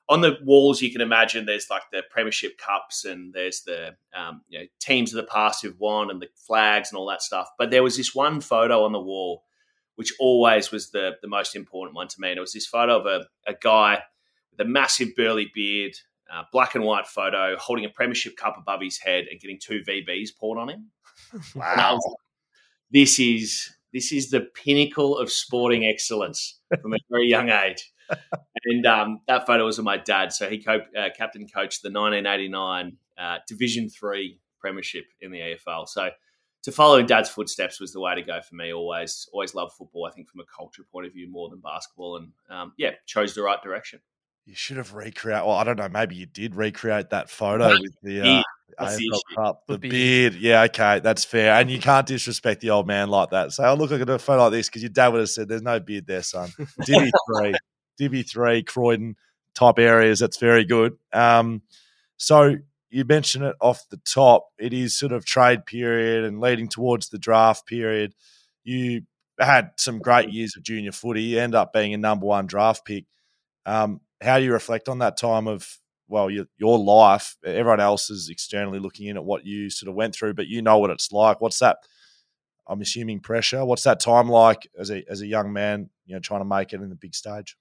on 0.10 0.22
the 0.22 0.38
walls, 0.44 0.82
you 0.82 0.92
can 0.92 1.02
imagine 1.02 1.46
there's 1.46 1.70
like 1.70 1.84
the 1.92 2.02
Premiership 2.10 2.58
Cups 2.58 3.04
and 3.04 3.34
there's 3.34 3.62
the 3.62 3.96
um, 4.16 4.42
you 4.48 4.60
know, 4.60 4.66
teams 4.80 5.14
of 5.14 5.18
the 5.18 5.30
past 5.30 5.62
who've 5.62 5.80
won 5.80 6.10
and 6.10 6.22
the 6.22 6.30
flags 6.36 6.90
and 6.92 6.98
all 6.98 7.08
that 7.08 7.22
stuff. 7.22 7.50
But 7.58 7.72
there 7.72 7.84
was 7.84 7.98
this 7.98 8.16
one 8.16 8.40
photo 8.40 8.86
on 8.86 8.94
the 8.94 9.02
wall, 9.02 9.44
which 9.96 10.14
always 10.20 10.72
was 10.72 10.92
the, 10.92 11.18
the 11.22 11.28
most 11.28 11.56
important 11.56 11.96
one 11.96 12.08
to 12.08 12.16
me. 12.20 12.30
And 12.30 12.38
it 12.38 12.42
was 12.42 12.54
this 12.54 12.66
photo 12.68 13.00
of 13.00 13.06
a, 13.06 13.26
a 13.50 13.56
guy 13.62 14.02
with 14.52 14.66
a 14.66 14.70
massive 14.70 15.10
burly 15.16 15.52
beard, 15.54 15.94
uh, 16.34 16.44
black 16.54 16.76
and 16.76 16.86
white 16.86 17.08
photo, 17.08 17.58
holding 17.58 17.84
a 17.84 17.90
Premiership 17.90 18.38
Cup 18.38 18.56
above 18.58 18.82
his 18.82 19.00
head 19.00 19.26
and 19.30 19.42
getting 19.42 19.60
two 19.60 19.82
VBs 19.88 20.30
poured 20.40 20.60
on 20.60 20.70
him. 20.70 20.92
Wow. 21.56 22.00
this 22.92 23.20
is 23.20 23.72
this 23.92 24.12
is 24.12 24.30
the 24.30 24.42
pinnacle 24.42 25.18
of 25.18 25.32
sporting 25.32 25.84
excellence 25.86 26.60
from 26.82 26.94
a 26.94 26.98
very 27.10 27.28
young 27.28 27.50
age 27.50 27.92
and 28.66 28.86
um, 28.86 29.22
that 29.28 29.46
photo 29.46 29.66
was 29.66 29.80
of 29.80 29.86
my 29.86 29.98
dad. 29.98 30.34
So 30.34 30.50
he 30.50 30.60
co- 30.64 30.82
uh, 30.98 31.10
captain 31.18 31.48
coached 31.48 31.84
the 31.84 31.90
1989 31.90 32.98
uh, 33.18 33.38
Division 33.48 33.90
Three 33.90 34.40
Premiership 34.60 35.06
in 35.22 35.32
the 35.32 35.40
AFL. 35.40 35.88
So 35.88 36.10
to 36.64 36.72
follow 36.72 36.98
in 36.98 37.06
dad's 37.06 37.30
footsteps 37.30 37.80
was 37.80 37.94
the 37.94 38.02
way 38.02 38.16
to 38.16 38.22
go 38.22 38.42
for 38.42 38.56
me. 38.56 38.74
Always, 38.74 39.30
always 39.32 39.56
loved 39.56 39.74
football. 39.74 40.06
I 40.06 40.12
think 40.12 40.28
from 40.30 40.42
a 40.42 40.46
culture 40.46 40.84
point 40.92 41.08
of 41.08 41.14
view 41.14 41.30
more 41.30 41.50
than 41.50 41.60
basketball, 41.60 42.18
and 42.18 42.32
um, 42.50 42.74
yeah, 42.78 42.92
chose 43.06 43.36
the 43.36 43.42
right 43.42 43.62
direction. 43.62 44.00
You 44.46 44.56
should 44.56 44.78
have 44.78 44.94
recreated. 44.94 45.46
Well, 45.46 45.56
I 45.56 45.66
don't 45.66 45.78
know. 45.78 45.90
Maybe 45.90 46.16
you 46.16 46.26
did 46.26 46.56
recreate 46.56 47.10
that 47.10 47.30
photo 47.30 47.70
with 47.82 47.92
the 48.02 48.22
uh, 48.22 48.42
That's 48.80 48.96
AFL 48.96 49.00
issue. 49.00 49.36
Cup, 49.36 49.64
the, 49.68 49.74
The 49.74 49.80
beard. 49.80 49.92
beard. 49.92 50.36
Yeah, 50.36 50.64
okay, 50.64 51.00
that's 51.02 51.26
fair. 51.26 51.54
And 51.54 51.70
you 51.70 51.80
can't 51.80 52.08
disrespect 52.08 52.62
the 52.62 52.70
old 52.70 52.88
man 52.88 53.10
like 53.10 53.32
that. 53.32 53.52
Say, 53.52 53.66
oh, 53.66 53.74
look, 53.76 53.92
I 53.92 53.98
got 53.98 54.10
a 54.10 54.18
photo 54.18 54.44
like 54.44 54.54
this 54.54 54.70
because 54.70 54.82
your 54.84 54.90
dad 54.90 55.10
would 55.10 55.20
have 55.20 55.30
said, 55.30 55.50
there's 55.50 55.62
no 55.62 55.82
beard 55.82 56.08
there, 56.08 56.24
son. 56.24 56.50
Dibby 56.82 57.12
three, 57.36 57.56
Dibby 58.00 58.28
three, 58.28 58.64
Croydon 58.64 59.16
type 59.54 59.80
areas. 59.80 60.20
That's 60.20 60.38
very 60.38 60.66
good. 60.66 60.98
Um, 61.14 61.62
so 62.18 62.56
you 62.90 63.06
mentioned 63.06 63.46
it 63.46 63.56
off 63.60 63.88
the 63.90 63.98
top. 63.98 64.48
It 64.58 64.74
is 64.74 64.98
sort 64.98 65.12
of 65.12 65.26
trade 65.26 65.66
period 65.66 66.24
and 66.24 66.40
leading 66.40 66.68
towards 66.68 67.10
the 67.10 67.18
draft 67.18 67.66
period. 67.66 68.14
You 68.64 69.02
had 69.40 69.72
some 69.78 70.00
great 70.00 70.30
years 70.30 70.56
of 70.56 70.64
junior 70.64 70.92
footy. 70.92 71.24
You 71.24 71.40
end 71.40 71.56
up 71.56 71.74
being 71.74 71.94
a 71.94 71.98
number 71.98 72.26
one 72.26 72.48
draft 72.48 72.86
pick. 72.86 73.06
Um, 73.66 74.02
how 74.22 74.40
do 74.40 74.46
you 74.46 74.54
reflect 74.54 74.90
on 74.90 75.00
that 75.00 75.18
time 75.18 75.48
of 75.48 75.78
well, 76.08 76.30
your 76.30 76.46
your 76.58 76.80
life? 76.80 77.36
Everyone 77.46 77.80
else 77.80 78.10
is 78.10 78.30
externally 78.30 78.80
looking 78.80 79.08
in 79.08 79.18
at 79.18 79.26
what 79.26 79.46
you 79.46 79.70
sort 79.70 79.90
of 79.90 79.96
went 79.96 80.16
through, 80.16 80.34
but 80.34 80.48
you 80.48 80.62
know 80.62 80.78
what 80.78 80.90
it's 80.90 81.12
like. 81.12 81.42
What's 81.42 81.60
that? 81.60 81.78
I'm 82.68 82.82
assuming 82.82 83.20
pressure. 83.20 83.64
What's 83.66 83.84
that 83.84 84.00
time 84.00 84.30
like 84.30 84.70
as 84.80 84.90
a 84.90 85.04
as 85.10 85.22
a 85.22 85.28
young 85.28 85.52
man? 85.54 85.90
You 86.06 86.16
know, 86.16 86.20
trying 86.20 86.42
to 86.42 86.46
make 86.46 86.74
it 86.74 86.82
in 86.82 86.90
the 86.90 86.96
big 86.96 87.14
stage. 87.14 87.58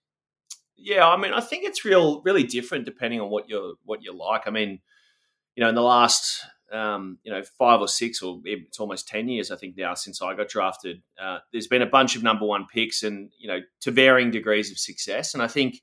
Yeah, 0.77 1.09
I 1.09 1.17
mean, 1.17 1.33
I 1.33 1.41
think 1.41 1.65
it's 1.65 1.85
real, 1.85 2.21
really 2.23 2.43
different 2.43 2.85
depending 2.85 3.21
on 3.21 3.31
what 3.31 3.49
you're 3.49 3.75
what 3.85 4.03
you 4.03 4.13
like. 4.13 4.43
I 4.47 4.51
mean, 4.51 4.81
you 5.55 5.63
know, 5.63 5.69
in 5.69 5.75
the 5.75 5.83
last 5.83 6.45
um, 6.73 7.19
you 7.23 7.33
know 7.33 7.43
five 7.59 7.81
or 7.81 7.89
six 7.89 8.23
or 8.23 8.41
it's 8.45 8.79
almost 8.79 9.09
ten 9.09 9.29
years, 9.29 9.51
I 9.51 9.57
think 9.57 9.77
now 9.77 9.95
since 9.95 10.21
I 10.21 10.35
got 10.35 10.49
drafted, 10.49 11.03
uh, 11.21 11.39
there's 11.53 11.67
been 11.67 11.83
a 11.83 11.87
bunch 11.87 12.15
of 12.15 12.23
number 12.23 12.45
one 12.45 12.67
picks, 12.73 13.03
and 13.03 13.31
you 13.39 13.49
know, 13.49 13.61
to 13.81 13.91
varying 13.91 14.31
degrees 14.31 14.71
of 14.71 14.79
success. 14.79 15.33
And 15.33 15.43
I 15.43 15.49
think 15.49 15.83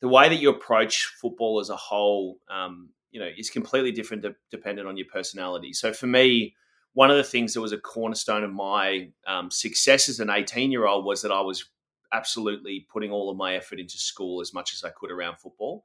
the 0.00 0.08
way 0.08 0.28
that 0.28 0.36
you 0.36 0.50
approach 0.50 1.06
football 1.20 1.60
as 1.60 1.70
a 1.70 1.76
whole, 1.76 2.38
um, 2.48 2.90
you 3.10 3.18
know, 3.18 3.28
is 3.36 3.50
completely 3.50 3.90
different 3.90 4.22
de- 4.22 4.36
dependent 4.50 4.86
on 4.86 4.96
your 4.96 5.06
personality. 5.12 5.72
So 5.72 5.92
for 5.92 6.06
me, 6.06 6.54
one 6.92 7.10
of 7.10 7.16
the 7.16 7.24
things 7.24 7.54
that 7.54 7.60
was 7.60 7.72
a 7.72 7.78
cornerstone 7.78 8.44
of 8.44 8.52
my 8.52 9.08
um, 9.26 9.50
success 9.50 10.08
as 10.08 10.20
an 10.20 10.30
18 10.30 10.70
year 10.70 10.86
old 10.86 11.04
was 11.04 11.22
that 11.22 11.32
I 11.32 11.40
was 11.40 11.64
absolutely 12.12 12.86
putting 12.92 13.10
all 13.10 13.30
of 13.30 13.36
my 13.36 13.54
effort 13.54 13.80
into 13.80 13.98
school 13.98 14.40
as 14.40 14.52
much 14.52 14.72
as 14.74 14.84
I 14.84 14.90
could 14.90 15.10
around 15.10 15.38
football. 15.38 15.84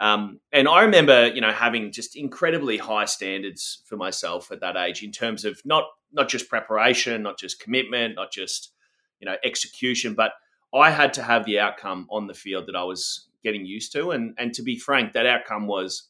Um, 0.00 0.40
and 0.52 0.66
I 0.66 0.82
remember, 0.82 1.28
you 1.28 1.40
know, 1.40 1.52
having 1.52 1.92
just 1.92 2.16
incredibly 2.16 2.78
high 2.78 3.04
standards 3.04 3.82
for 3.86 3.96
myself 3.96 4.50
at 4.50 4.60
that 4.60 4.76
age 4.76 5.02
in 5.02 5.12
terms 5.12 5.44
of 5.44 5.60
not 5.64 5.84
not 6.12 6.28
just 6.28 6.48
preparation, 6.48 7.22
not 7.22 7.38
just 7.38 7.60
commitment, 7.60 8.14
not 8.16 8.32
just 8.32 8.72
you 9.20 9.26
know 9.26 9.36
execution, 9.44 10.14
but 10.14 10.32
I 10.74 10.90
had 10.90 11.14
to 11.14 11.22
have 11.22 11.44
the 11.44 11.60
outcome 11.60 12.06
on 12.10 12.26
the 12.26 12.34
field 12.34 12.66
that 12.66 12.76
I 12.76 12.82
was 12.82 13.28
getting 13.44 13.64
used 13.64 13.92
to. 13.92 14.10
And 14.10 14.34
and 14.36 14.52
to 14.54 14.62
be 14.62 14.78
frank, 14.78 15.12
that 15.12 15.26
outcome 15.26 15.66
was 15.68 16.08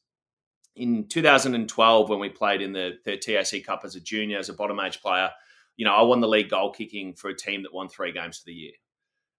in 0.76 1.06
2012 1.06 2.08
when 2.08 2.18
we 2.18 2.28
played 2.28 2.60
in 2.60 2.72
the, 2.72 2.98
the 3.04 3.16
TAC 3.16 3.64
Cup 3.64 3.82
as 3.84 3.94
a 3.94 4.00
junior, 4.00 4.38
as 4.38 4.48
a 4.48 4.54
bottom 4.54 4.80
age 4.80 5.00
player. 5.00 5.30
You 5.76 5.84
know, 5.84 5.94
I 5.94 6.02
won 6.02 6.20
the 6.20 6.28
league 6.28 6.50
goal 6.50 6.72
kicking 6.72 7.14
for 7.14 7.28
a 7.28 7.36
team 7.36 7.62
that 7.62 7.74
won 7.74 7.88
three 7.88 8.12
games 8.12 8.38
for 8.38 8.46
the 8.46 8.54
year. 8.54 8.72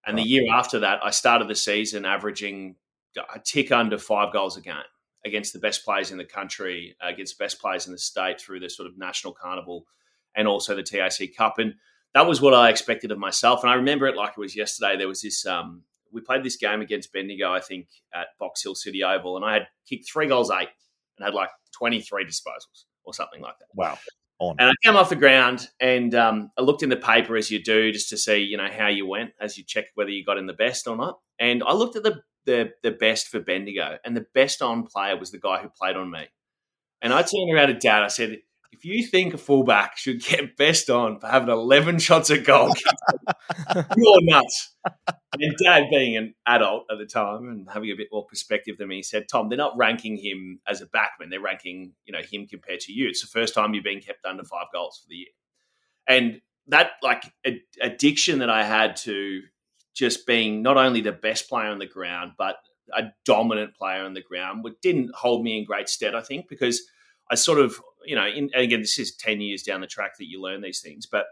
And 0.06 0.16
the 0.16 0.22
year 0.22 0.44
after 0.54 0.78
that, 0.80 1.00
I 1.02 1.10
started 1.10 1.48
the 1.48 1.54
season 1.54 2.04
averaging 2.04 2.76
a 3.16 3.40
tick 3.40 3.72
under 3.72 3.98
five 3.98 4.32
goals 4.32 4.56
a 4.56 4.60
game 4.60 4.76
against 5.24 5.52
the 5.52 5.58
best 5.58 5.84
players 5.84 6.12
in 6.12 6.18
the 6.18 6.24
country, 6.24 6.96
against 7.00 7.36
the 7.36 7.44
best 7.44 7.60
players 7.60 7.86
in 7.86 7.92
the 7.92 7.98
state 7.98 8.40
through 8.40 8.60
the 8.60 8.70
sort 8.70 8.88
of 8.88 8.96
national 8.96 9.32
carnival 9.32 9.84
and 10.36 10.46
also 10.46 10.76
the 10.76 10.82
TAC 10.82 11.34
Cup. 11.36 11.58
And 11.58 11.74
that 12.14 12.26
was 12.26 12.40
what 12.40 12.54
I 12.54 12.70
expected 12.70 13.10
of 13.10 13.18
myself. 13.18 13.62
And 13.62 13.70
I 13.70 13.74
remember 13.74 14.06
it 14.06 14.16
like 14.16 14.34
it 14.36 14.40
was 14.40 14.54
yesterday. 14.54 14.96
There 14.96 15.08
was 15.08 15.22
this, 15.22 15.44
um, 15.44 15.82
we 16.12 16.20
played 16.20 16.44
this 16.44 16.56
game 16.56 16.80
against 16.80 17.12
Bendigo, 17.12 17.52
I 17.52 17.60
think, 17.60 17.88
at 18.14 18.28
Box 18.38 18.62
Hill 18.62 18.76
City 18.76 19.02
Oval, 19.02 19.36
and 19.36 19.44
I 19.44 19.54
had 19.54 19.66
kicked 19.88 20.08
three 20.08 20.28
goals, 20.28 20.50
eight, 20.50 20.68
and 21.18 21.24
had 21.24 21.34
like 21.34 21.50
23 21.72 22.24
disposals 22.24 22.84
or 23.04 23.12
something 23.12 23.40
like 23.40 23.58
that. 23.58 23.68
Wow. 23.74 23.98
On. 24.38 24.54
And 24.58 24.68
I 24.68 24.74
came 24.84 24.96
off 24.96 25.08
the 25.08 25.16
ground 25.16 25.68
and 25.80 26.14
um, 26.14 26.50
I 26.58 26.62
looked 26.62 26.82
in 26.82 26.90
the 26.90 26.96
paper 26.96 27.36
as 27.36 27.50
you 27.50 27.62
do 27.62 27.90
just 27.90 28.10
to 28.10 28.18
see, 28.18 28.38
you 28.38 28.58
know, 28.58 28.68
how 28.70 28.88
you 28.88 29.06
went 29.06 29.32
as 29.40 29.56
you 29.56 29.64
check 29.64 29.86
whether 29.94 30.10
you 30.10 30.24
got 30.24 30.36
in 30.36 30.46
the 30.46 30.52
best 30.52 30.86
or 30.86 30.94
not. 30.94 31.20
And 31.38 31.62
I 31.64 31.72
looked 31.72 31.96
at 31.96 32.02
the 32.02 32.22
the 32.44 32.72
the 32.82 32.92
best 32.92 33.28
for 33.28 33.40
Bendigo, 33.40 33.98
and 34.04 34.16
the 34.16 34.26
best 34.34 34.62
on 34.62 34.84
player 34.84 35.18
was 35.18 35.30
the 35.30 35.38
guy 35.38 35.60
who 35.60 35.68
played 35.68 35.96
on 35.96 36.10
me. 36.10 36.26
And 37.02 37.12
I 37.12 37.22
turned 37.22 37.52
around 37.52 37.68
to 37.68 37.74
Dad. 37.74 38.02
I 38.02 38.08
said, 38.08 38.38
"If 38.76 38.84
you 38.84 39.06
think 39.06 39.34
a 39.34 39.38
fullback 39.38 39.96
should 39.96 40.22
get 40.22 40.56
best 40.56 40.90
on 40.90 41.18
for 41.18 41.26
having 41.26 41.48
eleven 41.48 41.98
shots 41.98 42.30
at 42.30 42.44
goal, 42.44 42.74
you're 43.96 44.22
nuts." 44.22 44.74
And 45.38 45.56
Dad, 45.62 45.84
being 45.90 46.16
an 46.16 46.34
adult 46.46 46.84
at 46.90 46.98
the 46.98 47.06
time 47.06 47.48
and 47.48 47.68
having 47.72 47.90
a 47.90 47.96
bit 47.96 48.08
more 48.12 48.26
perspective 48.26 48.76
than 48.78 48.88
me, 48.88 49.02
said, 49.02 49.28
"Tom, 49.28 49.48
they're 49.48 49.58
not 49.58 49.76
ranking 49.76 50.16
him 50.16 50.60
as 50.68 50.80
a 50.80 50.86
backman. 50.86 51.30
They're 51.30 51.40
ranking, 51.40 51.92
you 52.04 52.12
know, 52.12 52.22
him 52.22 52.46
compared 52.46 52.80
to 52.80 52.92
you. 52.92 53.08
It's 53.08 53.20
the 53.20 53.26
first 53.26 53.54
time 53.54 53.74
you've 53.74 53.84
been 53.84 54.00
kept 54.00 54.24
under 54.24 54.44
five 54.44 54.66
goals 54.72 55.00
for 55.02 55.08
the 55.08 55.16
year." 55.16 55.28
And 56.08 56.40
that 56.68 56.92
like 57.02 57.24
ad- 57.44 57.60
addiction 57.80 58.40
that 58.40 58.50
I 58.50 58.64
had 58.64 58.96
to 58.96 59.42
just 59.94 60.26
being 60.26 60.62
not 60.62 60.76
only 60.76 61.00
the 61.00 61.12
best 61.12 61.48
player 61.48 61.70
on 61.70 61.78
the 61.78 61.86
ground, 61.86 62.32
but 62.36 62.56
a 62.94 63.04
dominant 63.24 63.74
player 63.74 64.04
on 64.04 64.14
the 64.14 64.22
ground, 64.22 64.62
which 64.62 64.74
didn't 64.82 65.14
hold 65.14 65.42
me 65.42 65.58
in 65.58 65.64
great 65.64 65.88
stead, 65.88 66.14
I 66.14 66.20
think, 66.20 66.48
because 66.48 66.82
I 67.30 67.34
sort 67.34 67.58
of, 67.58 67.80
you 68.06 68.14
know, 68.14 68.26
in, 68.26 68.50
and 68.54 68.62
again, 68.62 68.80
this 68.80 68.98
is 68.98 69.14
10 69.16 69.40
years 69.40 69.62
down 69.62 69.80
the 69.80 69.86
track 69.86 70.16
that 70.18 70.28
you 70.28 70.40
learn 70.40 70.62
these 70.62 70.80
things. 70.80 71.06
But 71.06 71.26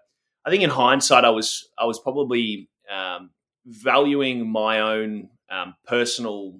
I 0.44 0.50
think 0.50 0.62
in 0.62 0.70
hindsight, 0.70 1.24
I 1.24 1.30
was, 1.30 1.68
I 1.78 1.84
was 1.84 1.98
probably 1.98 2.68
um, 2.94 3.30
valuing 3.66 4.50
my 4.50 4.80
own 4.80 5.28
um, 5.50 5.74
personal 5.86 6.58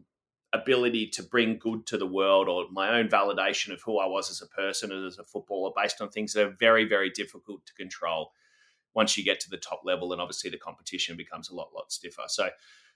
ability 0.53 1.09
to 1.09 1.23
bring 1.23 1.59
good 1.59 1.85
to 1.87 1.99
the 1.99 2.07
world 2.07 2.49
or 2.49 2.67
my 2.71 2.99
own 2.99 3.09
validation 3.09 3.73
of 3.73 3.83
who 3.83 3.99
I 3.99 4.07
was 4.07 4.31
as 4.31 4.41
a 4.41 4.47
person 4.47 4.93
and 4.93 5.05
as 5.05 5.19
a 5.19 5.25
footballer 5.25 5.73
based 5.77 6.01
on 6.01 6.09
things 6.11 6.33
that 6.33 6.47
are 6.47 6.57
very, 6.59 6.85
very 6.85 7.11
difficult 7.11 7.67
to 7.67 7.75
control 7.75 8.31
once 8.95 9.19
you 9.19 9.25
get 9.25 9.41
to 9.41 9.51
the 9.51 9.57
top 9.57 9.81
level 9.85 10.13
and 10.13 10.23
obviously 10.23 10.49
the 10.49 10.57
competition 10.57 11.17
becomes 11.17 11.51
a 11.51 11.55
lot 11.55 11.71
lot 11.75 11.91
stiffer 11.91 12.23
so 12.29 12.49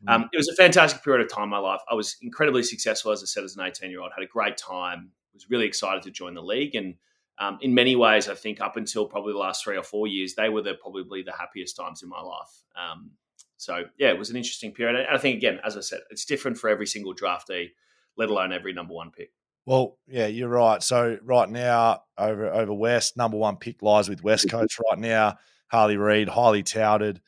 um, 0.06 0.28
it 0.32 0.36
was 0.36 0.46
a 0.46 0.54
fantastic 0.54 1.02
period 1.02 1.24
of 1.24 1.32
time 1.32 1.44
in 1.44 1.50
my 1.50 1.58
life 1.58 1.80
i 1.90 1.94
was 1.94 2.16
incredibly 2.22 2.62
successful 2.62 3.10
as 3.10 3.20
i 3.20 3.26
said 3.26 3.42
as 3.42 3.56
an 3.56 3.66
18 3.66 3.90
year 3.90 4.00
old 4.00 4.12
had 4.14 4.22
a 4.22 4.28
great 4.28 4.56
time 4.56 5.10
was 5.34 5.50
really 5.50 5.66
excited 5.66 6.02
to 6.02 6.10
join 6.10 6.34
the 6.34 6.42
league 6.42 6.74
and 6.74 6.94
um, 7.40 7.58
in 7.60 7.74
many 7.74 7.96
ways 7.96 8.28
i 8.28 8.34
think 8.34 8.60
up 8.60 8.76
until 8.76 9.06
probably 9.06 9.32
the 9.32 9.38
last 9.38 9.64
three 9.64 9.76
or 9.76 9.82
four 9.82 10.06
years 10.06 10.34
they 10.34 10.48
were 10.48 10.62
the 10.62 10.74
probably 10.74 11.22
the 11.22 11.32
happiest 11.32 11.76
times 11.76 12.02
in 12.02 12.08
my 12.08 12.20
life 12.20 12.62
um, 12.76 13.10
so 13.56 13.84
yeah 13.98 14.08
it 14.08 14.18
was 14.18 14.30
an 14.30 14.36
interesting 14.36 14.72
period 14.72 14.96
and 14.96 15.06
i 15.14 15.18
think 15.18 15.36
again 15.36 15.58
as 15.64 15.76
i 15.76 15.80
said 15.80 16.00
it's 16.10 16.24
different 16.24 16.56
for 16.56 16.68
every 16.68 16.86
single 16.86 17.14
draftee 17.14 17.68
let 18.16 18.28
alone 18.28 18.52
every 18.52 18.72
number 18.72 18.92
one 18.92 19.10
pick 19.10 19.30
Well, 19.64 19.98
yeah, 20.06 20.26
you're 20.26 20.48
right. 20.48 20.82
So 20.82 21.18
right 21.22 21.48
now, 21.48 22.04
over 22.16 22.48
over 22.48 22.72
West, 22.72 23.16
number 23.18 23.36
one 23.36 23.56
pick 23.56 23.82
lies 23.82 24.08
with 24.08 24.24
West 24.24 24.48
Coast 24.50 24.78
right 24.90 24.98
now. 24.98 25.36
Harley 25.70 25.98
Reid, 25.98 26.28
highly 26.28 26.62
touted. 26.62 27.20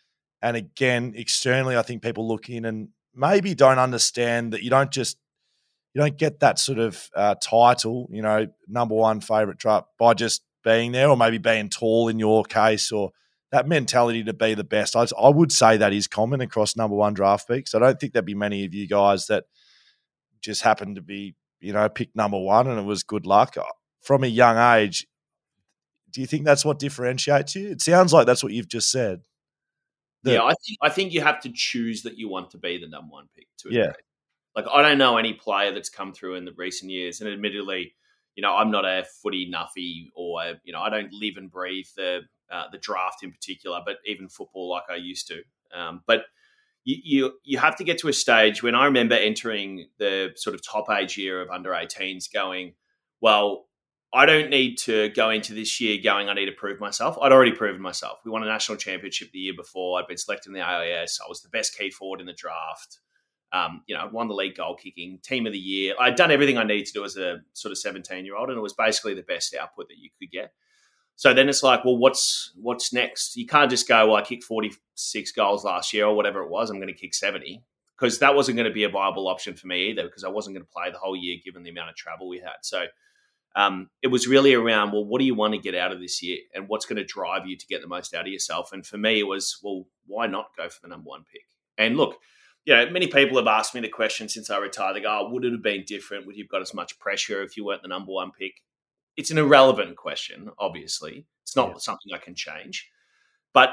And 0.43 0.57
again, 0.57 1.13
externally, 1.17 1.77
I 1.77 1.83
think 1.83 2.03
people 2.03 2.27
look 2.27 2.49
in 2.49 2.65
and 2.65 2.89
maybe 3.15 3.55
don't 3.55 3.79
understand 3.79 4.53
that 4.53 4.63
you 4.63 4.71
don't 4.71 4.91
just 4.91 5.19
you 5.95 6.01
don't 6.01 6.17
get 6.17 6.41
that 6.41 6.59
sort 6.59 6.79
of 6.79 7.11
uh, 7.15 7.35
title, 7.43 8.09
you 8.13 8.23
know, 8.23 8.47
number 8.69 8.95
one 8.95 9.21
favorite 9.21 9.59
draft 9.59 9.87
by 9.99 10.15
just 10.15 10.43
being 10.63 10.93
there, 10.93 11.09
or 11.09 11.17
maybe 11.17 11.39
being 11.39 11.69
tall 11.69 12.09
in 12.09 12.19
your 12.19 12.45
case, 12.45 12.93
or 12.93 13.11
that 13.51 13.67
mentality 13.67 14.23
to 14.25 14.33
be 14.33 14.55
the 14.55 14.65
best. 14.65 14.95
I, 14.95 15.07
I 15.21 15.29
would 15.29 15.51
say 15.51 15.77
that 15.77 15.93
is 15.93 16.07
common 16.07 16.41
across 16.41 16.77
number 16.77 16.97
one 16.97 17.15
draft 17.15 17.49
picks. 17.49 17.75
I 17.75 17.79
don't 17.79 17.99
think 17.99 18.13
there'd 18.13 18.25
be 18.25 18.35
many 18.35 18.65
of 18.65 18.75
you 18.75 18.87
guys 18.87 19.27
that 19.27 19.45
just 20.41 20.63
happened 20.63 20.97
to 20.97 21.03
be, 21.03 21.35
you 21.61 21.73
know, 21.73 21.89
picked 21.89 22.15
number 22.15 22.39
one 22.39 22.69
and 22.69 22.79
it 22.79 22.85
was 22.85 23.03
good 23.03 23.27
luck 23.27 23.57
from 24.01 24.25
a 24.25 24.29
young 24.29 24.57
age 24.79 25.07
do 26.13 26.21
you 26.21 26.27
think 26.27 26.45
that's 26.45 26.65
what 26.65 26.79
differentiates 26.79 27.55
you? 27.55 27.71
It 27.71 27.81
sounds 27.81 28.13
like 28.13 28.27
that's 28.27 28.43
what 28.43 28.53
you've 28.53 28.69
just 28.69 28.91
said. 28.91 29.23
The, 30.23 30.33
yeah, 30.33 30.43
I 30.43 30.53
think 30.67 30.79
I 30.83 30.89
think 30.91 31.13
you 31.13 31.23
have 31.23 31.41
to 31.41 31.51
choose 31.55 32.03
that 32.03 32.19
you 32.19 32.29
want 32.29 32.51
to 32.51 32.59
be 32.59 32.79
the 32.79 32.89
number 32.89 33.13
one 33.13 33.29
pick. 33.35 33.47
To 33.59 33.69
yeah, 33.71 33.93
like 34.55 34.67
I 34.73 34.83
don't 34.83 34.99
know 34.99 35.17
any 35.17 35.33
player 35.33 35.73
that's 35.73 35.91
come 35.91 36.13
through 36.13 36.35
in 36.35 36.45
the 36.45 36.53
recent 36.57 36.91
years, 36.91 37.21
and 37.21 37.31
admittedly, 37.31 37.95
you 38.35 38.43
know, 38.43 38.55
I'm 38.55 38.71
not 38.71 38.85
a 38.85 39.05
footy 39.23 39.51
nuffy, 39.51 40.09
or 40.15 40.43
a, 40.43 40.61
you 40.65 40.73
know, 40.73 40.81
I 40.81 40.91
don't 40.91 41.13
live 41.13 41.37
and 41.37 41.51
breathe 41.51 41.87
the 41.97 42.21
uh, 42.51 42.65
the 42.73 42.79
draft 42.79 43.23
in 43.23 43.31
particular, 43.31 43.81
but 43.85 43.97
even 44.07 44.29
football 44.29 44.69
like 44.69 44.85
I 44.91 44.97
used 44.97 45.29
to. 45.29 45.43
Um, 45.73 46.03
but 46.07 46.25
you, 46.85 46.97
you 47.03 47.33
you 47.45 47.59
have 47.59 47.77
to 47.77 47.85
get 47.85 47.99
to 47.99 48.09
a 48.09 48.13
stage 48.13 48.63
when 48.63 48.75
I 48.75 48.87
remember 48.87 49.15
entering 49.15 49.87
the 49.99 50.33
sort 50.37 50.55
of 50.55 50.67
top 50.67 50.91
age 50.91 51.17
year 51.17 51.41
of 51.41 51.51
under 51.51 51.71
18s, 51.71 52.33
going, 52.33 52.75
well, 53.21 53.67
I 54.13 54.27
don't 54.27 54.51
need 54.51 54.77
to 54.79 55.11
go 55.11 55.31
into 55.31 55.55
this 55.55 55.81
year 55.81 56.01
going, 56.03 56.29
I 56.29 56.35
need 56.35 56.47
to 56.47 56.53
prove 56.53 56.81
myself. 56.81 57.17
I'd 57.23 57.31
already 57.31 57.53
proven 57.53 57.81
myself. 57.81 58.19
We 58.25 58.33
won 58.33 58.43
a 58.43 58.47
national 58.47 58.79
championship 58.79 59.31
the 59.31 59.39
year 59.39 59.55
before. 59.57 59.99
I'd 59.99 60.09
been 60.09 60.17
selected 60.17 60.49
in 60.49 60.55
the 60.55 60.67
AIS. 60.67 61.21
I 61.25 61.29
was 61.29 61.43
the 61.43 61.49
best 61.49 61.79
key 61.79 61.91
forward 61.91 62.21
in 62.21 62.27
the 62.27 62.33
draft. 62.33 62.99
Um, 63.53 63.83
you 63.87 63.97
know, 63.97 64.09
won 64.13 64.29
the 64.29 64.35
league 64.35 64.57
goal 64.57 64.77
kicking, 64.77 65.19
team 65.25 65.45
of 65.45 65.53
the 65.53 65.59
year. 65.59 65.95
I'd 65.99 66.15
done 66.15 66.31
everything 66.31 66.57
I 66.57 66.63
needed 66.63 66.87
to 66.87 66.93
do 66.93 67.05
as 67.05 67.17
a 67.17 67.41
sort 67.53 67.73
of 67.73 67.79
17 67.79 68.25
year 68.25 68.37
old, 68.37 68.49
and 68.49 68.57
it 68.57 68.61
was 68.61 68.75
basically 68.75 69.15
the 69.15 69.23
best 69.23 69.55
output 69.55 69.89
that 69.89 69.99
you 69.99 70.09
could 70.21 70.31
get. 70.31 70.53
So 71.17 71.35
then 71.35 71.49
it's 71.49 71.63
like, 71.63 71.85
well, 71.85 71.99
what's 71.99 72.53
what's 72.57 72.93
next? 72.93 73.37
You 73.37 73.47
can't 73.47 73.69
just 73.69 73.89
go, 73.89 74.07
well, 74.07 74.17
I 74.17 74.23
kicked 74.23 74.45
46 74.45 75.33
goals 75.33 75.65
last 75.65 75.93
year 75.93 76.07
or 76.07 76.15
whatever 76.15 76.43
it 76.43 76.49
was. 76.49 76.71
I'm 76.71 76.77
going 76.77 76.89
to 76.89 76.99
kick 76.99 77.13
70 77.13 77.63
because 77.99 78.21
that 78.21 78.35
wasn't 78.35 78.57
going 78.57 78.69
to 78.69 78.73
be 78.73 78.85
a 78.85 78.89
viable 78.89 79.29
option 79.29 79.55
for 79.55 79.67
me 79.67 79.91
either 79.91 80.05
because 80.05 80.25
I 80.25 80.29
wasn't 80.29 80.57
going 80.57 80.65
to 80.65 80.73
play 80.73 80.91
the 80.91 80.99
whole 80.99 81.17
year 81.17 81.37
given 81.45 81.63
the 81.63 81.71
amount 81.71 81.91
of 81.91 81.97
travel 81.97 82.29
we 82.29 82.39
had. 82.39 82.57
So 82.63 82.87
um, 83.57 83.91
it 84.01 84.07
was 84.07 84.27
really 84.27 84.55
around, 84.55 84.93
well, 84.93 85.05
what 85.05 85.19
do 85.19 85.25
you 85.25 85.35
want 85.35 85.55
to 85.55 85.61
get 85.61 85.75
out 85.75 85.93
of 85.93 86.01
this 86.01 86.23
year, 86.23 86.39
and 86.55 86.69
what's 86.69 86.87
going 86.87 86.97
to 86.97 87.05
drive 87.05 87.47
you 87.47 87.57
to 87.57 87.67
get 87.67 87.83
the 87.83 87.89
most 87.89 88.15
out 88.15 88.27
of 88.27 88.33
yourself? 88.33 88.73
And 88.73 88.87
for 88.87 88.97
me, 88.97 89.19
it 89.19 89.27
was, 89.27 89.59
well, 89.63 89.87
why 90.07 90.27
not 90.27 90.57
go 90.57 90.69
for 90.69 90.81
the 90.83 90.89
number 90.89 91.09
one 91.09 91.25
pick? 91.31 91.43
And 91.77 91.97
look, 91.97 92.17
you 92.65 92.75
know, 92.75 92.91
many 92.91 93.07
people 93.07 93.39
have 93.39 93.47
asked 93.47 93.75
me 93.75 93.81
the 93.81 93.89
question 93.89 94.29
since 94.29 94.51
I 94.51 94.59
retired. 94.59 94.97
They 94.97 95.01
go, 95.01 95.27
oh, 95.27 95.31
would 95.31 95.45
it 95.45 95.53
have 95.53 95.63
been 95.63 95.85
different? 95.87 96.27
Would 96.27 96.37
you 96.37 96.45
have 96.45 96.51
got 96.51 96.63
as 96.63 96.75
much 96.75 96.99
pressure 96.99 97.43
if 97.43 97.57
you 97.57 97.65
weren't 97.65 97.83
the 97.83 97.89
number 97.89 98.13
one 98.13 98.31
pick? 98.31 98.63
It's 99.17 99.31
an 99.31 99.39
irrelevant 99.39 99.97
question, 99.97 100.51
obviously. 100.59 101.27
It's 101.43 101.57
not 101.57 101.69
yeah. 101.69 101.75
something 101.79 102.13
I 102.15 102.19
can 102.19 102.35
change. 102.35 102.89
But 103.53 103.71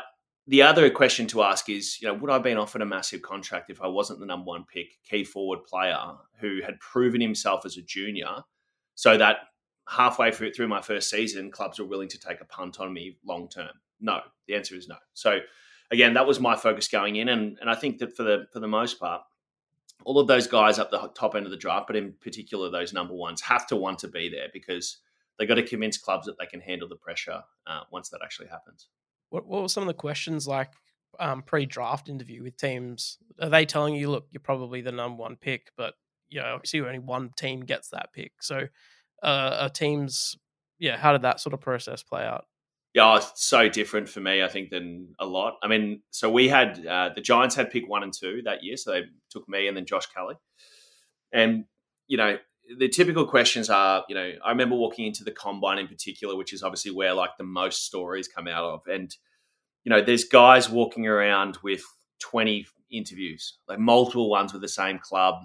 the 0.47 0.61
other 0.61 0.89
question 0.89 1.27
to 1.27 1.43
ask 1.43 1.69
is, 1.69 2.01
you 2.01 2.07
know, 2.07 2.13
would 2.15 2.29
I 2.29 2.33
have 2.33 2.43
been 2.43 2.57
offered 2.57 2.81
a 2.81 2.85
massive 2.85 3.21
contract 3.21 3.69
if 3.69 3.81
I 3.81 3.87
wasn't 3.87 4.19
the 4.19 4.25
number 4.25 4.47
one 4.47 4.65
pick, 4.65 4.87
key 5.09 5.23
forward 5.23 5.65
player 5.65 5.99
who 6.39 6.61
had 6.65 6.79
proven 6.79 7.19
himself 7.19 7.65
as 7.65 7.77
a 7.77 7.81
junior, 7.81 8.43
so 8.95 9.17
that 9.17 9.37
halfway 9.87 10.31
through, 10.31 10.53
through 10.53 10.69
my 10.69 10.81
first 10.81 11.09
season, 11.09 11.51
clubs 11.51 11.79
were 11.79 11.85
willing 11.85 12.09
to 12.09 12.19
take 12.19 12.41
a 12.41 12.45
punt 12.45 12.79
on 12.79 12.93
me 12.93 13.17
long 13.25 13.49
term? 13.49 13.69
No. 13.99 14.21
The 14.47 14.55
answer 14.55 14.75
is 14.75 14.87
no. 14.87 14.95
So 15.13 15.39
again, 15.91 16.13
that 16.13 16.27
was 16.27 16.39
my 16.39 16.55
focus 16.55 16.87
going 16.87 17.15
in, 17.15 17.29
and 17.29 17.57
and 17.59 17.69
I 17.69 17.75
think 17.75 17.99
that 17.99 18.15
for 18.15 18.23
the 18.23 18.47
for 18.51 18.59
the 18.59 18.67
most 18.67 18.99
part, 18.99 19.21
all 20.05 20.19
of 20.19 20.27
those 20.27 20.47
guys 20.47 20.79
up 20.79 20.91
the 20.91 21.11
top 21.15 21.35
end 21.35 21.45
of 21.45 21.51
the 21.51 21.57
draft, 21.57 21.87
but 21.87 21.95
in 21.95 22.13
particular 22.21 22.69
those 22.69 22.93
number 22.93 23.13
ones, 23.13 23.41
have 23.41 23.67
to 23.67 23.75
want 23.75 23.99
to 23.99 24.07
be 24.07 24.29
there 24.29 24.47
because 24.53 24.97
they 25.37 25.45
got 25.45 25.55
to 25.55 25.63
convince 25.63 25.97
clubs 25.97 26.25
that 26.25 26.37
they 26.39 26.45
can 26.45 26.61
handle 26.61 26.87
the 26.87 26.95
pressure 26.95 27.43
uh, 27.67 27.81
once 27.91 28.09
that 28.09 28.21
actually 28.23 28.47
happens. 28.47 28.87
What, 29.29 29.45
what 29.45 29.61
were 29.61 29.69
some 29.69 29.83
of 29.83 29.87
the 29.87 29.93
questions 29.93 30.47
like 30.47 30.71
um, 31.19 31.41
pre-draft 31.41 32.09
interview 32.09 32.43
with 32.43 32.57
teams? 32.57 33.17
Are 33.39 33.49
they 33.49 33.65
telling 33.65 33.95
you, 33.95 34.09
look, 34.09 34.27
you're 34.31 34.41
probably 34.41 34.81
the 34.81 34.91
number 34.91 35.21
one 35.21 35.35
pick, 35.35 35.71
but 35.77 35.95
you 36.29 36.41
know, 36.41 36.55
obviously 36.55 36.81
only 36.81 36.99
one 36.99 37.31
team 37.37 37.61
gets 37.61 37.89
that 37.89 38.13
pick. 38.13 38.33
So, 38.41 38.67
uh, 39.23 39.57
are 39.61 39.69
teams, 39.69 40.35
yeah, 40.79 40.97
how 40.97 41.11
did 41.11 41.21
that 41.21 41.39
sort 41.39 41.53
of 41.53 41.61
process 41.61 42.03
play 42.03 42.23
out? 42.23 42.45
Yeah, 42.97 43.17
it's 43.17 43.45
so 43.45 43.69
different 43.69 44.09
for 44.09 44.21
me, 44.21 44.41
I 44.41 44.47
think, 44.47 44.71
than 44.71 45.13
a 45.19 45.25
lot. 45.27 45.57
I 45.61 45.67
mean, 45.67 46.01
so 46.09 46.31
we 46.31 46.47
had 46.47 46.83
uh, 46.83 47.11
the 47.13 47.21
Giants 47.21 47.53
had 47.53 47.69
pick 47.69 47.87
one 47.87 48.01
and 48.01 48.11
two 48.11 48.41
that 48.45 48.63
year, 48.63 48.75
so 48.75 48.91
they 48.91 49.03
took 49.29 49.47
me 49.47 49.67
and 49.67 49.77
then 49.77 49.85
Josh 49.85 50.07
Kelly, 50.07 50.33
and 51.31 51.65
you 52.07 52.17
know, 52.17 52.37
the 52.79 52.89
typical 52.89 53.27
questions 53.27 53.69
are, 53.69 54.03
you 54.09 54.15
know, 54.15 54.31
I 54.43 54.49
remember 54.49 54.75
walking 54.75 55.05
into 55.05 55.23
the 55.23 55.31
combine 55.31 55.77
in 55.77 55.87
particular, 55.87 56.35
which 56.35 56.53
is 56.53 56.63
obviously 56.63 56.89
where 56.89 57.13
like 57.13 57.37
the 57.37 57.43
most 57.43 57.85
stories 57.85 58.27
come 58.27 58.47
out 58.47 58.63
of. 58.63 58.81
And, 58.91 59.15
you 59.83 59.91
know, 59.91 60.01
there's 60.01 60.23
guys 60.23 60.67
walking 60.67 61.05
around 61.05 61.59
with 61.63 61.83
20 62.19 62.65
interviews, 62.89 63.59
like 63.67 63.77
multiple 63.77 64.27
ones 64.27 64.53
with 64.53 64.63
the 64.63 64.67
same 64.67 64.97
club. 64.97 65.35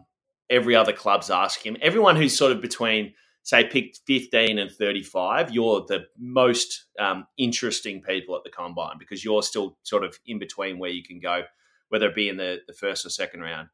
Every 0.49 0.75
other 0.75 0.95
club's 0.95 1.29
asking 1.29 1.75
him. 1.75 1.81
Everyone 1.83 2.17
who's 2.17 2.35
sort 2.35 2.53
of 2.53 2.63
between, 2.63 3.13
say, 3.43 3.65
picked 3.65 4.01
15 4.07 4.59
and 4.59 4.71
35, 4.71 5.53
you're 5.53 5.85
the 5.87 6.05
most 6.19 6.87
um, 6.99 7.27
interesting 7.37 8.03
people 8.03 8.37
at 8.37 8.45
the 8.45 8.51
combine 8.51 8.99
because 8.99 9.25
you're 9.25 9.43
still 9.43 9.77
sort 9.83 10.05
of 10.05 10.19
in 10.27 10.39
between 10.39 10.79
where 10.79 10.91
you 10.91 11.03
can 11.03 11.19
go, 11.21 11.43
whether 11.89 12.09
it 12.09 12.15
be 12.15 12.29
in 12.29 12.37
the, 12.37 12.59
the 12.67 12.73
first 12.73 13.05
or 13.05 13.11
second 13.11 13.41
round. 13.41 13.69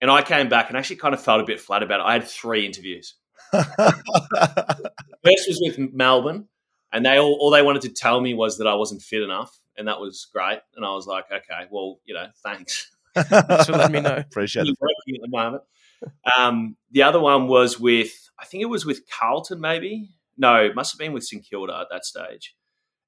And 0.00 0.10
I 0.10 0.22
came 0.22 0.48
back 0.48 0.68
and 0.68 0.76
actually 0.76 0.96
kind 0.96 1.14
of 1.14 1.22
felt 1.22 1.40
a 1.40 1.44
bit 1.44 1.60
flat 1.60 1.82
about 1.82 2.00
it. 2.00 2.04
I 2.04 2.12
had 2.12 2.24
three 2.24 2.64
interviews. 2.64 3.14
First 3.52 5.48
was 5.48 5.60
with 5.60 5.92
Melbourne, 5.92 6.48
and 6.92 7.04
they 7.04 7.18
all, 7.18 7.36
all 7.40 7.50
they 7.50 7.62
wanted 7.62 7.82
to 7.82 7.88
tell 7.88 8.20
me 8.20 8.34
was 8.34 8.58
that 8.58 8.66
I 8.66 8.74
wasn't 8.74 9.02
fit 9.02 9.22
enough, 9.22 9.58
and 9.76 9.88
that 9.88 10.00
was 10.00 10.28
great. 10.32 10.58
And 10.76 10.84
I 10.84 10.90
was 10.90 11.06
like, 11.06 11.24
okay, 11.32 11.66
well, 11.70 11.98
you 12.04 12.14
know, 12.14 12.26
thanks. 12.42 12.90
so 13.16 13.72
let 13.72 13.90
me 13.90 14.00
know. 14.00 14.16
Appreciate 14.16 14.66
it. 14.66 14.70
At 14.70 15.20
the 15.22 15.28
moment. 15.28 15.62
Um, 16.36 16.76
the 16.90 17.02
other 17.02 17.20
one 17.20 17.48
was 17.48 17.80
with, 17.80 18.30
I 18.38 18.44
think 18.44 18.62
it 18.62 18.66
was 18.66 18.84
with 18.84 19.02
Carlton, 19.10 19.60
maybe. 19.60 20.10
No, 20.36 20.56
it 20.56 20.74
must 20.74 20.92
have 20.92 20.98
been 20.98 21.12
with 21.12 21.24
St 21.24 21.44
Kilda 21.44 21.76
at 21.80 21.88
that 21.90 22.04
stage 22.04 22.54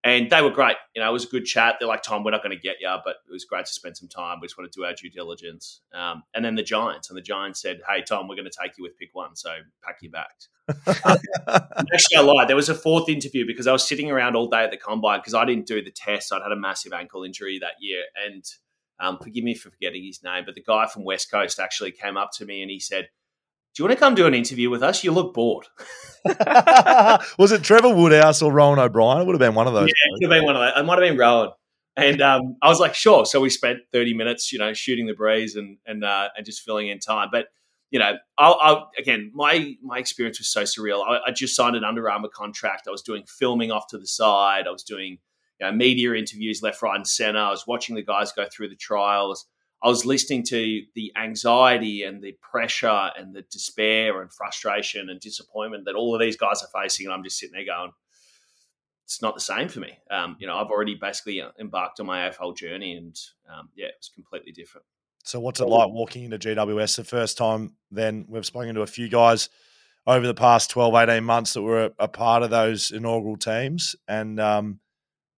and 0.03 0.31
they 0.31 0.41
were 0.41 0.51
great. 0.51 0.77
You 0.95 1.03
know, 1.03 1.11
it 1.11 1.13
was 1.13 1.25
a 1.25 1.29
good 1.29 1.45
chat. 1.45 1.77
They're 1.79 1.89
like, 1.89 2.03
Tom, 2.03 2.25
we're 2.25 2.31
not 2.31 2.43
going 2.43 2.57
to 2.57 2.63
get 2.63 2.77
you, 2.81 2.95
but 3.05 3.17
it 3.29 3.33
was 3.33 3.45
great 3.45 3.67
to 3.67 3.73
spend 3.73 3.97
some 3.97 4.09
time. 4.09 4.39
We 4.41 4.47
just 4.47 4.57
want 4.57 4.71
to 4.73 4.79
do 4.79 4.85
our 4.85 4.95
due 4.95 5.11
diligence. 5.11 5.83
Um, 5.93 6.23
and 6.35 6.45
then 6.45 6.55
the 6.55 6.63
Giants, 6.63 7.11
and 7.11 7.17
the 7.17 7.23
Giants 7.23 7.61
said, 7.61 7.81
Hey, 7.89 8.03
Tom, 8.03 8.27
we're 8.27 8.37
going 8.37 8.49
to 8.51 8.59
take 8.63 8.79
you 8.79 8.85
with 8.85 8.97
pick 8.97 9.11
one, 9.13 9.37
so 9.37 9.51
pack 9.83 9.99
your 10.01 10.13
bags. 10.13 10.49
Actually, 11.47 12.17
I 12.17 12.21
lied. 12.21 12.49
There 12.49 12.57
was 12.57 12.69
a 12.69 12.75
fourth 12.75 13.09
interview 13.09 13.47
because 13.47 13.67
I 13.67 13.73
was 13.73 13.87
sitting 13.87 14.11
around 14.11 14.37
all 14.37 14.49
day 14.49 14.65
at 14.65 14.71
the 14.71 14.77
combine 14.77 15.19
because 15.19 15.35
I 15.35 15.45
didn't 15.45 15.67
do 15.67 15.83
the 15.83 15.91
test. 15.91 16.33
I'd 16.33 16.43
had 16.43 16.53
a 16.53 16.57
massive 16.57 16.93
ankle 16.93 17.25
injury 17.25 17.59
that 17.61 17.75
year, 17.81 18.05
and 18.27 18.45
um, 19.01 19.19
forgive 19.19 19.45
me 19.45 19.55
for 19.55 19.71
forgetting 19.71 20.05
his 20.05 20.23
name, 20.23 20.45
but 20.45 20.55
the 20.55 20.63
guy 20.63 20.87
from 20.87 21.05
West 21.05 21.31
Coast 21.31 21.59
actually 21.59 21.93
came 21.93 22.17
up 22.17 22.31
to 22.35 22.45
me 22.45 22.63
and 22.63 22.71
he 22.71 22.79
said, 22.79 23.09
do 23.75 23.83
you 23.83 23.89
want 23.89 23.97
to 23.97 24.05
come 24.05 24.15
do 24.17 24.27
an 24.27 24.35
interview 24.35 24.69
with 24.69 24.83
us? 24.83 25.05
You 25.05 25.13
look 25.13 25.33
bored. 25.33 25.67
was 27.39 27.53
it 27.53 27.63
Trevor 27.63 27.95
Woodhouse 27.95 28.43
or 28.43 28.53
Rohan 28.53 28.81
O'Brien? 28.81 29.23
It 29.23 29.27
would 29.27 29.35
have 29.35 29.41
been 29.41 29.55
one 29.55 29.69
of 29.69 29.75
those. 29.75 29.89
Yeah, 29.89 30.15
it 30.15 30.21
could 30.21 30.33
have 30.33 30.41
been 30.41 30.45
one 30.45 30.57
of 30.57 30.61
those. 30.61 30.81
It 30.81 30.85
might 30.85 30.99
have 30.99 31.09
been 31.09 31.17
Rohan. 31.17 31.51
And 31.97 32.21
um, 32.21 32.57
I 32.63 32.69
was 32.69 32.81
like, 32.81 32.95
sure. 32.95 33.27
So 33.27 33.41
we 33.41 33.49
spent 33.49 33.79
30 33.93 34.15
minutes, 34.15 34.53
you 34.53 34.59
know, 34.59 34.73
shooting 34.73 35.07
the 35.07 35.15
breeze 35.15 35.55
and 35.55 35.79
and 35.87 36.05
uh, 36.05 36.31
and 36.37 36.45
just 36.45 36.63
filling 36.63 36.89
in 36.89 36.99
time. 36.99 37.29
But 37.31 37.47
you 37.91 37.99
know, 37.99 38.17
I'll, 38.39 38.59
I'll, 38.61 38.91
again, 38.99 39.33
my 39.35 39.75
my 39.83 39.99
experience 39.99 40.39
was 40.39 40.49
so 40.49 40.63
surreal. 40.63 41.05
I, 41.07 41.19
I, 41.27 41.33
just 41.33 41.57
signed 41.57 41.75
an 41.75 41.85
Under 41.85 42.09
Armour 42.09 42.29
contract. 42.29 42.87
I 42.87 42.91
was 42.91 43.03
doing 43.03 43.25
filming 43.27 43.73
off 43.73 43.89
to 43.89 43.99
the 43.99 44.07
side. 44.07 44.67
I 44.69 44.71
was 44.71 44.85
doing 44.85 45.19
you 45.61 45.67
know, 45.67 45.73
media 45.73 46.15
interviews 46.15 46.63
left, 46.63 46.83
right, 46.83 46.97
and 46.97 47.07
center. 47.07 47.39
I 47.39 47.51
was 47.51 47.67
watching 47.67 47.95
the 47.95 48.03
guys 48.03 48.33
go 48.33 48.47
through 48.51 48.71
the 48.71 48.77
trials. 48.77 49.47
I 49.83 49.89
was 49.89 50.05
listening 50.05 50.43
to 50.45 50.83
the 50.95 51.13
anxiety 51.17 52.03
and 52.03 52.23
the 52.23 52.37
pressure 52.43 53.11
and 53.17 53.35
the 53.35 53.43
despair 53.51 54.21
and 54.21 54.33
frustration 54.33 55.09
and 55.09 55.21
disappointment 55.21 55.87
that 55.87 55.95
all 55.95 56.15
of 56.15 56.21
these 56.21 56.37
guys 56.37 56.63
are 56.63 56.83
facing, 56.83 57.07
and 57.07 57.15
I'm 57.15 57.25
just 57.25 57.39
sitting 57.39 57.55
there 57.55 57.65
going, 57.65 57.93
"It's 59.05 59.23
not 59.23 59.35
the 59.35 59.41
same 59.41 59.69
for 59.69 59.81
me." 59.81 59.99
Um, 60.11 60.37
you 60.39 60.47
know, 60.47 60.57
I've 60.57 60.71
already 60.71 60.97
basically 60.97 61.43
embarked 61.59 62.01
on 62.01 62.07
my 62.07 62.29
AFL 62.29 62.57
journey, 62.57 62.95
and 62.95 63.17
um, 63.51 63.71
yeah, 63.75 63.87
it 63.87 63.95
was 63.99 64.11
completely 64.15 64.53
different. 64.53 64.87
So, 65.25 65.41
what's 65.41 65.61
it 65.61 65.69
like 65.69 65.91
walking 65.91 66.25
into 66.25 66.39
GWS 66.39 66.97
the 66.97 67.05
first 67.05 67.37
time? 67.39 67.75
Then 67.91 68.27
we've 68.29 68.47
spoken 68.47 68.75
to 68.75 68.83
a 68.83 68.87
few 68.87 69.09
guys 69.09 69.49
over 70.07 70.27
the 70.27 70.35
past 70.35 70.71
12, 70.71 70.95
18 70.95 71.25
months 71.25 71.53
that 71.55 71.63
were 71.63 71.87
a, 71.87 71.91
a 71.99 72.09
part 72.09 72.43
of 72.43 72.51
those 72.51 72.91
inaugural 72.91 73.37
teams, 73.37 73.95
and 74.09 74.41
um, 74.41 74.81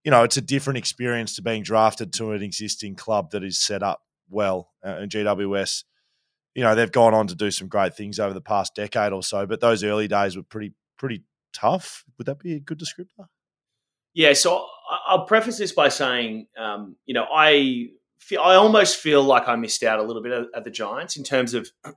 you 0.05 0.11
know, 0.11 0.25
it's 0.25 0.37
a 0.37 0.43
different 0.43 0.79
experience 0.79 1.37
to 1.37 1.43
being 1.43 1.63
drafted 1.63 2.13
to 2.15 2.33
an 2.33 2.43
existing 2.43 2.97
club 2.97 3.31
that 3.31 3.45
is 3.45 3.59
set 3.59 3.83
up 3.83 4.03
well. 4.29 4.71
Uh, 4.85 4.97
and 5.01 5.11
GWS, 5.11 5.85
you 6.55 6.63
know, 6.63 6.75
they've 6.75 6.91
gone 6.91 7.15
on 7.15 7.29
to 7.29 7.35
do 7.35 7.51
some 7.51 7.69
great 7.69 7.95
things 7.95 8.19
over 8.19 8.35
the 8.35 8.41
past 8.41 8.75
decade 8.75 9.13
or 9.13 9.23
so, 9.23 9.47
but 9.47 9.61
those 9.61 9.85
early 9.85 10.09
days 10.09 10.37
were 10.37 10.43
pretty 10.43 10.75
pretty 10.99 11.23
tough. 11.53 12.05
Would 12.19 12.27
that 12.27 12.39
be 12.39 12.55
a 12.55 12.61
good 12.61 12.79
descriptor? 12.79 13.27
Yeah. 14.15 14.33
So 14.35 14.67
I'll 15.07 15.25
preface 15.25 15.59
this 15.59 15.73
by 15.73 15.89
saying, 15.89 16.49
um, 16.59 16.97
you 17.07 17.15
know, 17.15 17.27
I 17.33 17.89
feel, 18.19 18.41
I 18.41 18.57
almost 18.57 18.97
feel 18.97 19.23
like 19.23 19.49
I 19.49 19.57
missed 19.57 19.83
out 19.83 19.99
a 19.99 20.03
little 20.03 20.23
bit 20.23 20.47
at 20.55 20.65
the 20.65 20.71
Giants 20.71 21.17
in 21.17 21.25
terms 21.25 21.55
of 21.55 21.69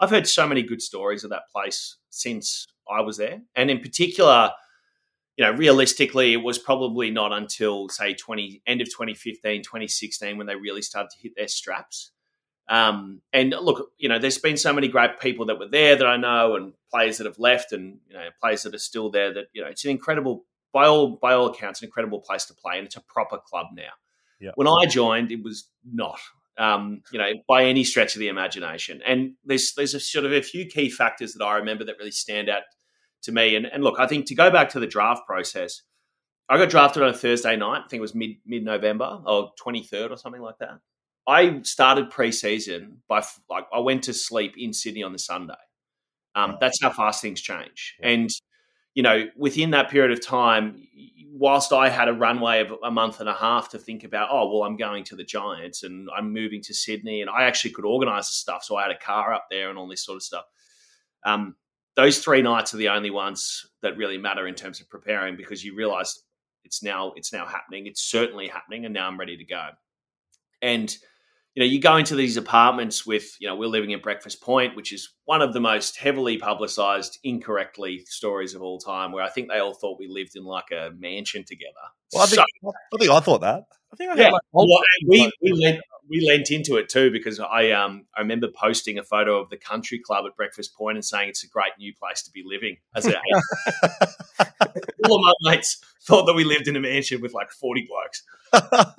I've 0.00 0.10
heard 0.10 0.26
so 0.26 0.46
many 0.46 0.62
good 0.62 0.82
stories 0.82 1.24
of 1.24 1.30
that 1.30 1.42
place 1.52 1.96
since 2.10 2.66
I 2.90 3.00
was 3.00 3.16
there, 3.16 3.40
and 3.54 3.70
in 3.70 3.80
particular 3.80 4.50
you 5.36 5.44
know, 5.44 5.52
realistically, 5.52 6.32
it 6.32 6.42
was 6.42 6.58
probably 6.58 7.10
not 7.10 7.32
until 7.32 7.88
say 7.88 8.14
20 8.14 8.62
end 8.66 8.80
of 8.80 8.88
2015, 8.88 9.62
2016 9.62 10.38
when 10.38 10.46
they 10.46 10.54
really 10.54 10.82
started 10.82 11.10
to 11.10 11.18
hit 11.20 11.32
their 11.36 11.48
straps. 11.48 12.12
Um, 12.68 13.20
and 13.32 13.50
look, 13.50 13.90
you 13.98 14.08
know, 14.08 14.18
there's 14.18 14.38
been 14.38 14.56
so 14.56 14.72
many 14.72 14.88
great 14.88 15.20
people 15.20 15.46
that 15.46 15.58
were 15.58 15.68
there 15.68 15.96
that 15.96 16.06
I 16.06 16.16
know, 16.16 16.56
and 16.56 16.72
players 16.90 17.18
that 17.18 17.26
have 17.26 17.38
left, 17.38 17.72
and 17.72 17.98
you 18.08 18.14
know, 18.14 18.28
players 18.40 18.62
that 18.62 18.74
are 18.74 18.78
still 18.78 19.10
there. 19.10 19.34
That 19.34 19.46
you 19.52 19.62
know, 19.62 19.68
it's 19.68 19.84
an 19.84 19.90
incredible, 19.90 20.44
by 20.72 20.86
all 20.86 21.18
by 21.20 21.34
all 21.34 21.46
accounts, 21.46 21.82
an 21.82 21.86
incredible 21.86 22.20
place 22.20 22.46
to 22.46 22.54
play, 22.54 22.78
and 22.78 22.86
it's 22.86 22.96
a 22.96 23.02
proper 23.02 23.38
club 23.38 23.66
now. 23.74 23.92
When 24.54 24.68
I 24.68 24.86
joined, 24.86 25.30
it 25.30 25.42
was 25.42 25.68
not, 25.84 26.18
um, 26.56 27.02
you 27.12 27.18
know, 27.18 27.30
by 27.46 27.64
any 27.64 27.84
stretch 27.84 28.14
of 28.14 28.20
the 28.20 28.28
imagination. 28.28 29.02
And 29.06 29.34
there's 29.44 29.74
there's 29.74 29.94
a 29.94 30.00
sort 30.00 30.24
of 30.24 30.32
a 30.32 30.40
few 30.40 30.64
key 30.64 30.88
factors 30.88 31.34
that 31.34 31.44
I 31.44 31.56
remember 31.56 31.84
that 31.84 31.96
really 31.98 32.10
stand 32.12 32.48
out 32.48 32.62
to 33.24 33.32
me. 33.32 33.56
And, 33.56 33.66
and 33.66 33.82
look, 33.82 33.98
I 33.98 34.06
think 34.06 34.26
to 34.26 34.34
go 34.34 34.50
back 34.50 34.70
to 34.70 34.80
the 34.80 34.86
draft 34.86 35.26
process, 35.26 35.82
I 36.48 36.58
got 36.58 36.70
drafted 36.70 37.02
on 37.02 37.08
a 37.08 37.14
Thursday 37.14 37.56
night. 37.56 37.82
I 37.84 37.88
think 37.88 37.98
it 37.98 38.02
was 38.02 38.14
mid 38.14 38.36
mid 38.46 38.64
November 38.64 39.20
or 39.26 39.52
twenty 39.58 39.82
third 39.82 40.10
or 40.10 40.16
something 40.16 40.42
like 40.42 40.58
that. 40.58 40.78
I 41.26 41.62
started 41.62 42.10
preseason 42.10 42.96
by 43.08 43.24
like 43.48 43.66
I 43.72 43.80
went 43.80 44.04
to 44.04 44.14
sleep 44.14 44.54
in 44.58 44.72
Sydney 44.72 45.02
on 45.02 45.12
the 45.12 45.18
Sunday. 45.18 45.54
Um, 46.34 46.56
that's 46.60 46.82
how 46.82 46.90
fast 46.90 47.22
things 47.22 47.40
change. 47.40 47.94
And 48.02 48.28
you 48.94 49.02
know, 49.02 49.24
within 49.36 49.70
that 49.70 49.90
period 49.90 50.12
of 50.12 50.24
time, 50.24 50.86
whilst 51.32 51.72
I 51.72 51.88
had 51.88 52.08
a 52.08 52.12
runway 52.12 52.60
of 52.60 52.74
a 52.84 52.90
month 52.90 53.20
and 53.20 53.28
a 53.28 53.34
half 53.34 53.70
to 53.70 53.78
think 53.78 54.04
about, 54.04 54.28
oh 54.30 54.52
well, 54.52 54.64
I'm 54.64 54.76
going 54.76 55.02
to 55.04 55.16
the 55.16 55.24
Giants 55.24 55.82
and 55.82 56.08
I'm 56.16 56.32
moving 56.32 56.60
to 56.62 56.74
Sydney, 56.74 57.22
and 57.22 57.30
I 57.30 57.44
actually 57.44 57.72
could 57.72 57.84
organise 57.84 58.28
the 58.28 58.34
stuff. 58.34 58.64
So 58.64 58.76
I 58.76 58.82
had 58.82 58.90
a 58.90 58.98
car 58.98 59.32
up 59.32 59.46
there 59.50 59.70
and 59.70 59.78
all 59.78 59.88
this 59.88 60.04
sort 60.04 60.16
of 60.16 60.22
stuff. 60.22 60.44
Um, 61.24 61.56
those 61.96 62.18
three 62.18 62.42
nights 62.42 62.74
are 62.74 62.78
the 62.78 62.88
only 62.88 63.10
ones 63.10 63.66
that 63.82 63.96
really 63.96 64.18
matter 64.18 64.46
in 64.46 64.54
terms 64.54 64.80
of 64.80 64.88
preparing 64.88 65.36
because 65.36 65.64
you 65.64 65.74
realize 65.76 66.18
it's 66.64 66.82
now 66.82 67.12
it's 67.16 67.32
now 67.32 67.46
happening. 67.46 67.86
It's 67.86 68.02
certainly 68.02 68.48
happening, 68.48 68.84
and 68.84 68.94
now 68.94 69.06
I'm 69.06 69.18
ready 69.18 69.36
to 69.36 69.44
go. 69.44 69.68
And 70.62 70.94
you 71.54 71.62
know, 71.62 71.66
you 71.66 71.80
go 71.80 71.96
into 71.96 72.16
these 72.16 72.36
apartments 72.36 73.06
with, 73.06 73.36
you 73.38 73.46
know, 73.46 73.54
we're 73.54 73.68
living 73.68 73.92
at 73.92 74.02
Breakfast 74.02 74.40
Point, 74.42 74.74
which 74.74 74.92
is 74.92 75.10
one 75.24 75.40
of 75.40 75.52
the 75.52 75.60
most 75.60 75.96
heavily 75.96 76.36
publicized, 76.36 77.18
incorrectly 77.22 78.02
stories 78.06 78.54
of 78.54 78.62
all 78.62 78.78
time, 78.80 79.12
where 79.12 79.22
I 79.22 79.28
think 79.28 79.48
they 79.48 79.60
all 79.60 79.74
thought 79.74 80.00
we 80.00 80.08
lived 80.08 80.32
in 80.34 80.42
like 80.44 80.72
a 80.72 80.90
mansion 80.98 81.44
together. 81.44 81.72
Well, 82.12 82.24
I 82.24 82.26
think, 82.26 82.42
So- 82.60 82.72
I 82.92 82.98
think 82.98 83.10
I 83.12 83.20
thought 83.20 83.40
that. 83.42 83.64
I 83.92 83.96
think 83.96 84.10
I 84.10 84.16
yeah, 84.16 84.24
had 84.24 84.32
like 84.32 84.42
well, 84.50 84.66
we 85.06 85.30
we 85.40 85.52
lent, 85.52 85.80
we 86.08 86.26
lent 86.26 86.50
into 86.50 86.76
it 86.76 86.88
too 86.88 87.10
because 87.10 87.40
I 87.40 87.70
um 87.70 88.06
I 88.16 88.20
remember 88.20 88.48
posting 88.48 88.98
a 88.98 89.02
photo 89.02 89.40
of 89.40 89.50
the 89.50 89.56
country 89.56 89.98
club 89.98 90.24
at 90.26 90.36
Breakfast 90.36 90.76
Point 90.76 90.96
and 90.96 91.04
saying 91.04 91.28
it's 91.30 91.44
a 91.44 91.48
great 91.48 91.72
new 91.78 91.92
place 91.94 92.22
to 92.22 92.30
be 92.30 92.42
living. 92.44 92.76
As 92.94 93.06
a, 93.06 93.14
all 95.08 95.16
of 95.16 95.22
my 95.22 95.32
mates 95.50 95.80
thought 96.02 96.26
that 96.26 96.34
we 96.34 96.44
lived 96.44 96.68
in 96.68 96.76
a 96.76 96.80
mansion 96.80 97.20
with 97.20 97.32
like 97.32 97.50
forty 97.50 97.86
blokes. 97.88 98.22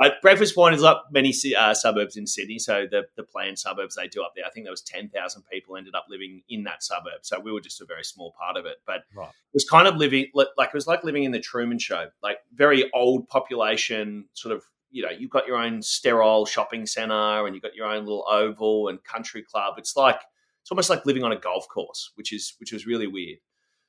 Uh, 0.00 0.10
Breakfast 0.22 0.54
Point 0.54 0.76
is 0.76 0.80
like 0.80 0.96
many 1.10 1.34
uh, 1.58 1.74
suburbs 1.74 2.16
in 2.16 2.24
Sydney, 2.24 2.60
so 2.60 2.86
the 2.88 3.06
the 3.16 3.24
planned 3.24 3.58
suburbs 3.58 3.96
they 3.96 4.06
do 4.06 4.22
up 4.22 4.32
there. 4.36 4.44
I 4.46 4.50
think 4.50 4.64
there 4.64 4.72
was 4.72 4.80
ten 4.82 5.08
thousand 5.08 5.42
people 5.50 5.76
ended 5.76 5.96
up 5.96 6.06
living 6.08 6.42
in 6.48 6.62
that 6.64 6.84
suburb, 6.84 7.22
so 7.22 7.40
we 7.40 7.50
were 7.50 7.60
just 7.60 7.80
a 7.80 7.84
very 7.84 8.04
small 8.04 8.32
part 8.38 8.56
of 8.56 8.64
it. 8.64 8.76
But 8.86 9.02
Right. 9.12 9.28
it 9.28 9.54
was 9.54 9.64
kind 9.68 9.88
of 9.88 9.96
living 9.96 10.26
like 10.34 10.68
it 10.68 10.74
was 10.74 10.86
like 10.86 11.02
living 11.02 11.24
in 11.24 11.32
the 11.32 11.40
Truman 11.40 11.80
Show, 11.80 12.10
like 12.22 12.38
very 12.54 12.88
old 12.92 13.28
population, 13.28 14.26
sort 14.34 14.54
of. 14.54 14.62
You 14.90 15.02
know, 15.02 15.10
you've 15.10 15.30
got 15.30 15.46
your 15.46 15.56
own 15.56 15.82
sterile 15.82 16.46
shopping 16.46 16.86
center, 16.86 17.46
and 17.46 17.54
you've 17.54 17.62
got 17.62 17.74
your 17.74 17.86
own 17.86 18.04
little 18.04 18.26
oval 18.30 18.88
and 18.88 19.02
country 19.04 19.42
club. 19.42 19.74
It's 19.78 19.96
like 19.96 20.20
it's 20.62 20.70
almost 20.70 20.90
like 20.90 21.06
living 21.06 21.24
on 21.24 21.32
a 21.32 21.38
golf 21.38 21.68
course, 21.68 22.12
which 22.14 22.32
is 22.32 22.54
which 22.58 22.72
was 22.72 22.86
really 22.86 23.06
weird 23.06 23.38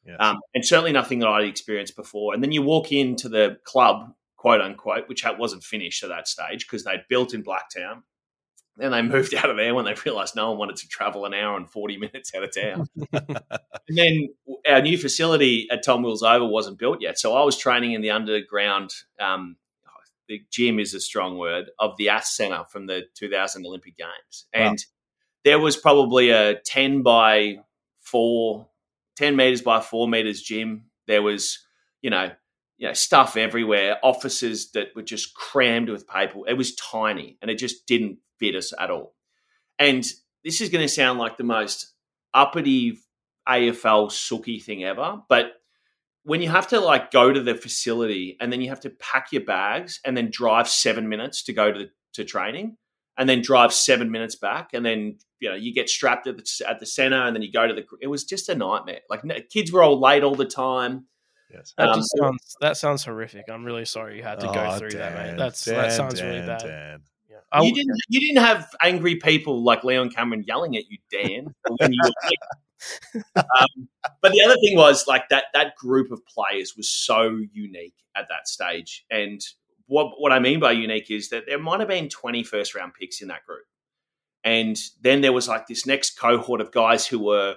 Yes. 0.06 0.18
um, 0.20 0.40
and 0.54 0.66
certainly 0.66 0.92
nothing 0.92 1.20
that 1.20 1.28
I'd 1.28 1.48
experienced 1.48 1.96
before. 1.96 2.34
And 2.34 2.42
then 2.44 2.52
you 2.52 2.62
walk 2.62 2.92
into 2.92 3.30
the 3.30 3.58
club, 3.66 4.14
quote 4.38 4.62
unquote, 4.62 5.10
which 5.10 5.24
wasn't 5.38 5.64
finished 5.64 6.04
at 6.04 6.10
that 6.10 6.28
stage 6.28 6.66
because 6.66 6.84
they'd 6.84 7.04
built 7.10 7.34
in 7.34 7.44
Blacktown. 7.44 8.04
Then 8.78 8.92
they 8.92 9.02
moved 9.02 9.36
out 9.36 9.50
of 9.50 9.58
there 9.58 9.76
when 9.76 9.86
they 9.86 9.96
realised 10.06 10.36
no 10.36 10.50
one 10.50 10.58
wanted 10.60 10.78
to 10.78 10.88
travel 10.88 11.26
an 11.26 11.34
hour 11.34 11.58
and 11.58 11.70
40 11.70 11.98
minutes 11.98 12.32
out 12.34 12.44
of 12.44 12.56
town. 12.56 12.88
and 13.88 13.98
then 13.98 14.30
our 14.68 14.82
new 14.82 14.98
facility 14.98 15.68
at 15.70 15.84
Tom 15.84 16.02
Wills 16.02 16.24
Oval 16.24 16.52
wasn't 16.52 16.80
built 16.80 17.02
yet. 17.02 17.20
So 17.20 17.36
I 17.36 17.44
was 17.44 17.58
training 17.58 17.94
in 17.94 18.02
the 18.02 18.12
underground, 18.12 18.92
um, 19.20 19.58
the 20.30 20.42
gym 20.52 20.80
is 20.80 20.94
a 20.94 21.02
strong 21.02 21.38
word, 21.38 21.72
of 21.80 21.98
the 21.98 22.08
ATH 22.10 22.24
Centre 22.26 22.64
from 22.70 22.86
the 22.86 23.02
2000 23.16 23.66
Olympic 23.66 23.98
Games. 23.98 24.46
And 24.54 24.78
there 25.44 25.60
was 25.60 25.76
probably 25.76 26.30
a 26.30 26.60
10 26.62 27.02
by 27.02 27.58
4, 28.02 28.68
10 29.18 29.36
meters 29.36 29.62
by 29.62 29.82
4 29.82 30.08
meters 30.08 30.42
gym. 30.42 30.86
There 31.08 31.24
was, 31.24 31.60
you 32.02 32.12
know, 32.12 32.32
you 32.78 32.88
know, 32.88 32.94
stuff 32.94 33.36
everywhere, 33.36 33.98
offices 34.04 34.72
that 34.72 34.96
were 34.96 35.02
just 35.02 35.34
crammed 35.34 35.90
with 35.90 36.08
people. 36.08 36.46
It 36.46 36.54
was 36.54 36.76
tiny 36.76 37.38
and 37.42 37.52
it 37.52 37.56
just 37.56 37.88
didn't 37.88 38.20
fit 38.40 38.56
us 38.56 38.72
at 38.80 38.92
all. 38.92 39.16
And 39.78 40.06
this 40.46 40.62
is 40.62 40.70
going 40.70 40.86
to 40.86 40.94
sound 40.94 41.20
like 41.20 41.38
the 41.38 41.44
most 41.44 41.94
uppity 42.34 43.00
AFL 43.48 44.12
sooky 44.12 44.60
thing 44.60 44.84
ever, 44.84 45.22
but 45.28 45.54
when 46.24 46.42
you 46.42 46.50
have 46.50 46.68
to 46.68 46.80
like 46.80 47.12
go 47.12 47.32
to 47.32 47.42
the 47.42 47.56
facility 47.56 48.38
and 48.40 48.52
then 48.52 48.62
you 48.62 48.70
have 48.70 48.82
to 48.82 48.90
pack 48.90 49.28
your 49.32 49.44
bags 49.44 50.00
and 50.06 50.16
then 50.16 50.30
drive 50.32 50.68
seven 50.68 51.08
minutes 51.10 51.44
to 51.44 51.54
go 51.54 51.72
to 51.72 51.80
the, 51.80 51.90
to 52.14 52.24
training 52.24 52.78
and 53.18 53.28
then 53.30 53.42
drive 53.42 53.74
seven 53.74 54.12
minutes 54.12 54.36
back 54.36 54.70
and 54.74 54.86
then 54.86 55.18
you 55.40 55.50
know 55.50 55.56
you 55.56 55.74
get 55.74 55.90
strapped 55.90 56.28
at 56.28 56.38
the, 56.38 56.66
at 56.68 56.80
the 56.80 56.86
center 56.86 57.22
and 57.26 57.36
then 57.36 57.42
you 57.42 57.52
go 57.52 57.68
to 57.68 57.74
the 57.74 57.84
it 58.02 58.08
was 58.08 58.24
just 58.24 58.50
a 58.50 58.56
nightmare 58.56 59.00
like 59.10 59.22
kids 59.50 59.72
were 59.72 59.82
all 59.84 60.00
late 60.00 60.24
all 60.24 60.36
the 60.36 60.46
time 60.46 61.06
yes. 61.52 61.74
That 61.78 61.90
Um, 61.90 62.00
just 62.00 62.14
sounds 62.20 62.56
that 62.62 62.78
sounds 62.78 63.04
horrific. 63.06 63.46
I'm 63.50 63.64
really 63.66 63.86
sorry 63.86 64.18
you 64.18 64.24
had 64.24 64.40
to 64.42 64.48
go 64.48 64.54
Oh, 64.68 64.78
through 64.78 64.92
that, 64.92 65.14
mate. 65.16 65.38
That's 65.38 65.64
Dan, 65.66 65.76
that 65.76 65.92
sounds 65.94 66.22
really 66.22 66.46
bad. 66.46 66.60
Dan. 66.60 67.00
Yeah. 67.30 67.38
I 67.52 67.64
you 67.64 67.74
didn't 67.74 67.98
you 68.10 68.20
didn't 68.20 68.44
have 68.46 68.70
angry 68.82 69.16
people 69.16 69.64
like 69.64 69.84
Leon 69.84 70.10
Cameron 70.12 70.44
yelling 70.46 70.76
at 70.78 70.84
you 70.90 70.98
Dan 71.12 71.54
when 71.78 71.92
you 71.94 72.00
were 72.04 72.12
late. 72.30 72.40
Um, 73.36 73.90
but 74.22 74.32
the 74.32 74.42
other 74.44 74.56
thing 74.56 74.78
was 74.78 75.06
like 75.08 75.30
that 75.30 75.46
that 75.54 75.76
group 75.76 76.12
of 76.12 76.22
players 76.26 76.76
was 76.78 76.90
so 76.90 77.42
unique 77.52 77.96
at 78.16 78.28
that 78.30 78.48
stage 78.48 79.06
and 79.10 79.42
what 79.90 80.14
what 80.20 80.32
I 80.32 80.40
mean 80.40 80.60
by 80.60 80.72
unique 80.72 81.10
is 81.10 81.30
that 81.30 81.46
there 81.48 81.60
might 81.60 81.80
have 81.80 81.90
been 81.90 82.10
20 82.10 82.44
first 82.44 82.76
round 82.76 82.94
picks 82.94 83.22
in 83.22 83.28
that 83.30 83.46
group. 83.46 83.66
And 84.44 84.78
then 85.02 85.22
there 85.22 85.34
was 85.34 85.48
like 85.48 85.68
this 85.68 85.86
next 85.86 86.18
cohort 86.18 86.62
of 86.62 86.72
guys 86.72 87.06
who 87.06 87.20
were 87.20 87.56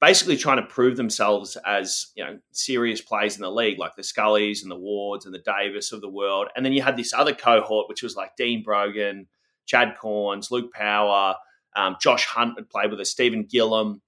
basically 0.00 0.36
trying 0.36 0.58
to 0.58 0.66
prove 0.66 0.96
themselves 0.96 1.56
as, 1.66 2.08
you 2.14 2.22
know, 2.22 2.38
serious 2.52 3.00
players 3.00 3.34
in 3.34 3.42
the 3.42 3.50
league, 3.50 3.78
like 3.78 3.96
the 3.96 4.02
Scullys 4.02 4.62
and 4.62 4.70
the 4.70 4.76
Wards 4.76 5.24
and 5.24 5.34
the 5.34 5.42
Davis 5.44 5.90
of 5.90 6.02
the 6.02 6.08
world. 6.08 6.48
And 6.54 6.64
then 6.64 6.72
you 6.72 6.82
had 6.82 6.96
this 6.96 7.12
other 7.12 7.34
cohort, 7.34 7.88
which 7.88 8.02
was 8.02 8.14
like 8.14 8.36
Dean 8.36 8.62
Brogan, 8.62 9.26
Chad 9.66 9.96
Cornes, 10.00 10.50
Luke 10.50 10.72
Power, 10.72 11.34
um, 11.74 11.96
Josh 12.00 12.26
Hunt 12.26 12.58
had 12.58 12.68
played 12.68 12.90
with 12.90 13.00
us, 13.00 13.10
Stephen 13.10 13.44
Gilham. 13.44 14.02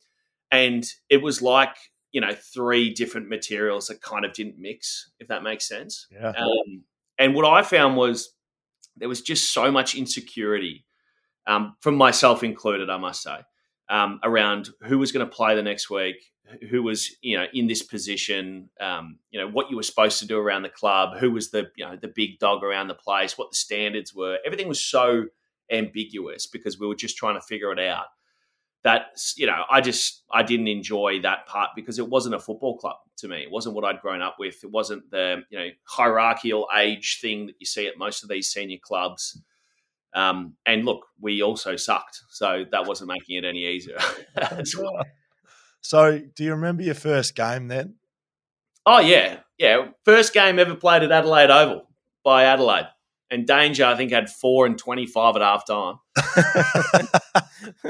And 0.53 0.85
it 1.09 1.23
was 1.23 1.43
like, 1.43 1.75
you 2.13 2.21
know, 2.21 2.35
three 2.35 2.93
different 2.93 3.29
materials 3.29 3.89
that 3.89 4.03
kind 4.03 4.25
of 4.25 4.35
didn't 4.35 4.59
mix, 4.59 5.11
if 5.19 5.29
that 5.29 5.43
makes 5.43 5.67
sense. 5.67 6.07
Yeah. 6.13 6.29
Um, 6.29 6.85
and 7.19 7.35
what 7.35 7.47
I 7.47 7.63
found 7.63 7.97
was 7.97 8.35
there 8.97 9.09
was 9.09 9.23
just 9.23 9.53
so 9.53 9.71
much 9.71 9.95
insecurity, 9.95 10.85
um, 11.47 11.75
from 11.81 11.97
myself 11.97 12.45
included, 12.45 12.91
I 12.91 12.99
must 12.99 13.23
say, 13.23 13.39
um, 13.89 14.21
around 14.23 14.69
who 14.83 14.99
was 14.99 15.11
going 15.11 15.27
to 15.27 15.35
play 15.35 15.55
the 15.57 15.63
next 15.63 15.89
week, 15.91 16.17
who 16.71 16.83
was 16.83 17.17
you 17.23 17.39
know 17.39 17.47
in 17.55 17.67
this 17.67 17.83
position, 17.83 18.71
um, 18.81 19.19
you 19.31 19.41
know 19.41 19.49
what 19.49 19.71
you 19.71 19.77
were 19.77 19.83
supposed 19.83 20.19
to 20.19 20.27
do 20.27 20.39
around 20.39 20.63
the 20.63 20.69
club, 20.69 21.17
who 21.19 21.31
was 21.31 21.51
the 21.51 21.71
you 21.77 21.85
know 21.85 21.97
the 21.97 22.09
big 22.09 22.39
dog 22.39 22.63
around 22.63 22.89
the 22.89 22.95
place, 22.95 23.39
what 23.39 23.51
the 23.51 23.57
standards 23.57 24.15
were. 24.15 24.39
Everything 24.45 24.69
was 24.69 24.85
so 24.85 25.27
ambiguous 25.71 26.47
because 26.47 26.79
we 26.79 26.87
were 26.87 26.95
just 26.95 27.17
trying 27.17 27.35
to 27.35 27.41
figure 27.41 27.73
it 27.73 27.79
out. 27.79 28.07
That 28.85 29.19
you 29.37 29.47
know, 29.47 29.63
I 29.71 29.81
just 29.81 30.25
I 30.33 30.43
didn't 30.43 30.69
enjoy 30.69 31.21
that 31.23 31.47
part 31.47 31.71
because 31.77 31.99
it 31.99 32.09
wasn't 32.09 32.35
a 32.35 32.41
football 32.41 32.77
club 32.79 32.97
to 33.19 33.29
me. 33.29 33.39
It 33.43 33.51
wasn't 33.51 33.77
what 33.77 33.85
I'd 33.85 34.01
grown 34.01 34.23
up 34.23 34.37
with. 34.39 34.65
It 34.65 34.71
wasn't 34.71 35.09
the 35.11 35.43
you 35.51 35.59
know 35.59 35.69
hierarchical 35.85 36.69
age 36.77 37.21
thing 37.21 37.47
that 37.47 37.55
you 37.61 37.67
see 37.67 37.87
at 37.87 37.97
most 37.97 38.23
of 38.23 38.29
these 38.29 38.53
senior 38.53 38.79
clubs. 38.83 39.41
Um, 40.15 40.57
and 40.67 40.85
look, 40.85 41.07
we 41.21 41.43
also 41.43 41.77
sucked, 41.77 42.21
so 42.29 42.65
that 42.71 42.87
wasn't 42.87 43.09
making 43.09 43.37
it 43.37 43.45
any 43.45 43.67
easier. 43.67 43.99
as 44.37 44.77
well. 44.77 45.05
So, 45.81 46.21
do 46.35 46.45
you 46.45 46.53
remember 46.53 46.83
your 46.83 46.95
first 46.95 47.35
game 47.35 47.69
then? 47.69 47.95
Oh 48.85 49.01
yeah, 49.01 49.39
yeah. 49.59 49.89
First 50.05 50.33
game 50.35 50.59
ever 50.59 50.75
played 50.75 51.03
at 51.03 51.13
Adelaide 51.13 51.51
Oval 51.51 51.89
by 52.25 52.45
Adelaide, 52.45 52.89
and 53.31 53.47
Danger 53.47 53.85
I 53.85 53.97
think 53.97 54.13
had 54.13 54.29
four 54.29 54.67
and 54.67 54.77
twenty 54.77 55.07
five 55.07 55.37
at 55.37 55.43
half 55.43 55.67
time. 55.67 55.97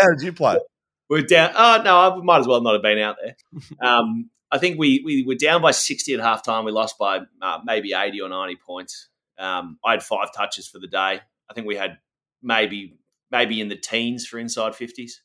How 0.00 0.10
did 0.10 0.22
you 0.22 0.32
play? 0.32 0.58
We're 1.08 1.22
down. 1.22 1.52
Oh 1.56 1.82
no, 1.84 1.96
I 1.98 2.16
might 2.22 2.38
as 2.40 2.46
well 2.46 2.60
not 2.62 2.72
have 2.74 2.82
been 2.82 2.98
out 2.98 3.16
there. 3.22 3.36
Um, 3.86 4.30
I 4.50 4.58
think 4.58 4.78
we 4.78 5.02
we 5.04 5.24
were 5.26 5.34
down 5.34 5.60
by 5.62 5.70
sixty 5.72 6.14
at 6.14 6.20
half 6.20 6.44
time. 6.44 6.64
We 6.64 6.72
lost 6.72 6.98
by 6.98 7.20
uh, 7.40 7.58
maybe 7.64 7.92
eighty 7.92 8.20
or 8.20 8.28
ninety 8.28 8.56
points. 8.56 9.08
Um, 9.38 9.78
I 9.84 9.92
had 9.92 10.02
five 10.02 10.28
touches 10.34 10.68
for 10.68 10.78
the 10.78 10.86
day. 10.86 11.20
I 11.50 11.54
think 11.54 11.66
we 11.66 11.76
had 11.76 11.98
maybe 12.42 12.98
maybe 13.30 13.60
in 13.60 13.68
the 13.68 13.76
teens 13.76 14.26
for 14.26 14.38
inside 14.38 14.74
fifties. 14.74 15.22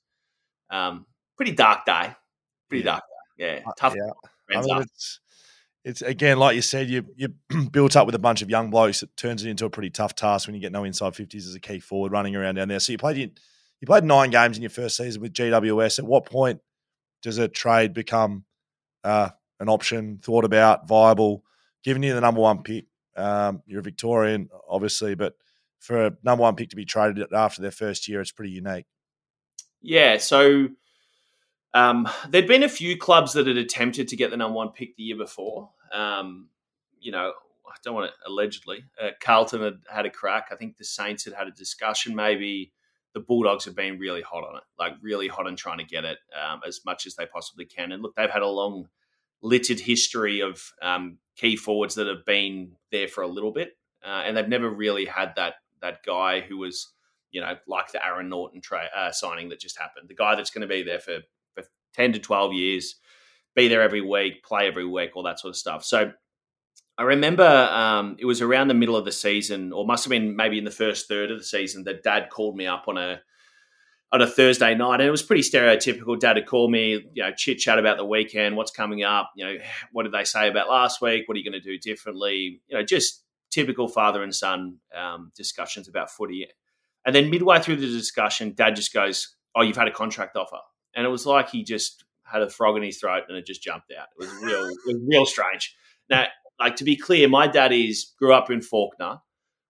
Um, 0.69 1.05
pretty 1.37 1.53
dark 1.53 1.85
day. 1.85 2.15
Pretty 2.69 2.83
Yeah. 2.83 2.91
dark 2.91 3.03
day. 3.37 3.45
Yeah, 3.63 3.69
Uh, 3.69 3.71
tough. 3.77 3.93
yeah. 3.95 4.11
I 4.57 4.61
mean, 4.61 4.81
it's, 4.81 5.19
it's 5.87 6.01
again, 6.01 6.37
like 6.37 6.53
you 6.53 6.61
said, 6.61 6.89
you 6.89 7.05
you 7.15 7.29
built 7.71 7.95
up 7.95 8.05
with 8.05 8.13
a 8.13 8.19
bunch 8.19 8.41
of 8.41 8.49
young 8.49 8.69
blokes. 8.69 9.03
It 9.03 9.15
turns 9.15 9.45
it 9.45 9.49
into 9.49 9.63
a 9.63 9.69
pretty 9.69 9.89
tough 9.89 10.15
task 10.15 10.45
when 10.45 10.53
you 10.53 10.59
get 10.59 10.73
no 10.73 10.83
inside 10.83 11.15
fifties 11.15 11.47
as 11.47 11.55
a 11.55 11.61
key 11.61 11.79
forward 11.79 12.11
running 12.11 12.35
around 12.35 12.55
down 12.55 12.67
there. 12.67 12.81
So 12.81 12.91
you 12.91 12.97
played 12.97 13.17
you 13.17 13.85
played 13.85 14.03
nine 14.03 14.29
games 14.29 14.57
in 14.57 14.63
your 14.63 14.69
first 14.69 14.97
season 14.97 15.21
with 15.21 15.31
GWS. 15.31 15.99
At 15.99 16.05
what 16.05 16.25
point 16.25 16.59
does 17.21 17.37
a 17.37 17.47
trade 17.47 17.93
become 17.93 18.43
uh, 19.05 19.29
an 19.61 19.69
option, 19.69 20.19
thought 20.21 20.43
about, 20.43 20.89
viable? 20.89 21.43
Given 21.85 22.03
you 22.03 22.13
the 22.13 22.21
number 22.21 22.41
one 22.41 22.63
pick, 22.63 22.85
um, 23.15 23.61
you're 23.65 23.79
a 23.79 23.83
Victorian, 23.83 24.49
obviously, 24.67 25.15
but 25.15 25.35
for 25.79 26.07
a 26.07 26.11
number 26.21 26.41
one 26.41 26.55
pick 26.55 26.71
to 26.71 26.75
be 26.75 26.83
traded 26.83 27.31
after 27.31 27.61
their 27.61 27.71
first 27.71 28.09
year, 28.09 28.19
it's 28.19 28.31
pretty 28.31 28.51
unique. 28.51 28.87
Yeah, 29.81 30.17
so 30.17 30.67
um, 31.73 32.09
there'd 32.29 32.47
been 32.47 32.63
a 32.63 32.69
few 32.69 32.97
clubs 32.97 33.33
that 33.33 33.47
had 33.47 33.57
attempted 33.57 34.07
to 34.09 34.15
get 34.15 34.31
the 34.31 34.37
number 34.37 34.55
one 34.55 34.69
pick 34.69 34.97
the 34.97 35.03
year 35.03 35.17
before. 35.17 35.69
Um, 35.93 36.49
you 36.99 37.11
know, 37.11 37.33
I 37.67 37.75
don't 37.83 37.93
want 37.93 38.11
to 38.11 38.29
allegedly. 38.29 38.83
Uh, 39.01 39.09
Carlton 39.19 39.61
had 39.61 39.79
had 39.89 40.05
a 40.05 40.09
crack. 40.09 40.47
I 40.51 40.55
think 40.55 40.77
the 40.77 40.85
Saints 40.85 41.25
had 41.25 41.33
had 41.33 41.47
a 41.47 41.51
discussion. 41.51 42.15
Maybe 42.15 42.71
the 43.13 43.19
Bulldogs 43.19 43.65
have 43.65 43.75
been 43.75 43.99
really 43.99 44.21
hot 44.21 44.43
on 44.43 44.57
it, 44.57 44.63
like 44.79 44.93
really 45.01 45.27
hot 45.27 45.47
on 45.47 45.55
trying 45.55 45.79
to 45.79 45.85
get 45.85 46.05
it 46.05 46.17
um, 46.39 46.61
as 46.65 46.81
much 46.85 47.05
as 47.05 47.15
they 47.15 47.25
possibly 47.25 47.65
can. 47.65 47.91
And 47.91 48.01
look, 48.01 48.15
they've 48.15 48.29
had 48.29 48.41
a 48.41 48.47
long 48.47 48.87
littered 49.41 49.79
history 49.79 50.41
of 50.41 50.71
um, 50.81 51.17
key 51.35 51.55
forwards 51.55 51.95
that 51.95 52.07
have 52.07 52.25
been 52.25 52.73
there 52.91 53.07
for 53.07 53.21
a 53.21 53.27
little 53.27 53.51
bit, 53.51 53.77
uh, 54.03 54.23
and 54.25 54.35
they've 54.35 54.47
never 54.47 54.69
really 54.69 55.05
had 55.05 55.33
that 55.35 55.55
that 55.81 56.03
guy 56.03 56.41
who 56.41 56.57
was 56.57 56.93
you 57.31 57.41
know, 57.41 57.55
like 57.67 57.91
the 57.91 58.05
Aaron 58.05 58.29
Naughton 58.29 58.61
tra- 58.61 58.89
uh, 58.95 59.11
signing 59.11 59.49
that 59.49 59.59
just 59.59 59.77
happened. 59.77 60.07
The 60.07 60.15
guy 60.15 60.35
that's 60.35 60.49
going 60.49 60.61
to 60.61 60.67
be 60.67 60.83
there 60.83 60.99
for, 60.99 61.19
for 61.53 61.63
10 61.93 62.13
to 62.13 62.19
12 62.19 62.53
years, 62.53 62.95
be 63.57 63.67
there 63.67 63.81
every 63.81 64.01
week, 64.01 64.43
play 64.43 64.67
every 64.67 64.85
week, 64.85 65.11
all 65.15 65.23
that 65.23 65.39
sort 65.39 65.49
of 65.49 65.57
stuff. 65.57 65.83
So 65.83 66.11
I 66.97 67.03
remember 67.03 67.43
um, 67.43 68.15
it 68.19 68.25
was 68.25 68.41
around 68.41 68.67
the 68.67 68.75
middle 68.75 68.95
of 68.95 69.03
the 69.03 69.11
season, 69.11 69.73
or 69.73 69.85
must 69.85 70.05
have 70.05 70.11
been 70.11 70.35
maybe 70.35 70.59
in 70.59 70.63
the 70.63 70.71
first 70.71 71.07
third 71.07 71.31
of 71.31 71.39
the 71.39 71.43
season, 71.43 71.83
that 71.85 72.03
Dad 72.03 72.29
called 72.29 72.55
me 72.55 72.67
up 72.67 72.85
on 72.87 72.97
a 72.97 73.19
on 74.13 74.21
a 74.21 74.27
Thursday 74.27 74.73
night, 74.73 75.01
and 75.01 75.07
it 75.07 75.11
was 75.11 75.23
pretty 75.23 75.41
stereotypical. 75.41 76.17
Dad 76.17 76.37
would 76.37 76.45
call 76.45 76.69
me, 76.69 77.09
you 77.13 77.23
know, 77.23 77.31
chit 77.35 77.57
chat 77.57 77.77
about 77.77 77.97
the 77.97 78.05
weekend, 78.05 78.55
what's 78.55 78.71
coming 78.71 79.03
up, 79.03 79.31
you 79.35 79.43
know, 79.43 79.55
what 79.91 80.03
did 80.03 80.13
they 80.13 80.23
say 80.23 80.47
about 80.47 80.69
last 80.69 81.01
week, 81.01 81.27
what 81.27 81.35
are 81.35 81.39
you 81.39 81.49
going 81.49 81.59
to 81.61 81.67
do 81.67 81.77
differently, 81.77 82.61
you 82.67 82.77
know, 82.77 82.83
just 82.83 83.23
typical 83.49 83.87
father 83.87 84.23
and 84.23 84.33
son 84.33 84.77
um, 84.95 85.31
discussions 85.35 85.87
about 85.87 86.11
footy. 86.11 86.47
And 87.05 87.15
then 87.15 87.29
midway 87.29 87.59
through 87.59 87.77
the 87.77 87.87
discussion, 87.87 88.53
Dad 88.53 88.75
just 88.75 88.93
goes, 88.93 89.35
"Oh, 89.55 89.61
you've 89.61 89.77
had 89.77 89.87
a 89.87 89.91
contract 89.91 90.35
offer," 90.35 90.59
and 90.95 91.05
it 91.05 91.09
was 91.09 91.25
like 91.25 91.49
he 91.49 91.63
just 91.63 92.03
had 92.31 92.41
a 92.41 92.49
frog 92.49 92.77
in 92.77 92.83
his 92.83 92.99
throat 92.99 93.23
and 93.27 93.37
it 93.37 93.45
just 93.45 93.61
jumped 93.61 93.91
out. 93.97 94.07
It 94.17 94.25
was 94.25 94.33
real, 94.41 94.65
it 94.65 94.77
was 94.85 95.01
real 95.07 95.25
strange. 95.25 95.75
Now, 96.09 96.25
like 96.59 96.75
to 96.77 96.83
be 96.83 96.95
clear, 96.95 97.27
my 97.27 97.47
dad 97.47 97.71
is 97.71 98.13
grew 98.19 98.33
up 98.33 98.49
in 98.49 98.59
Fawkner, 98.59 99.21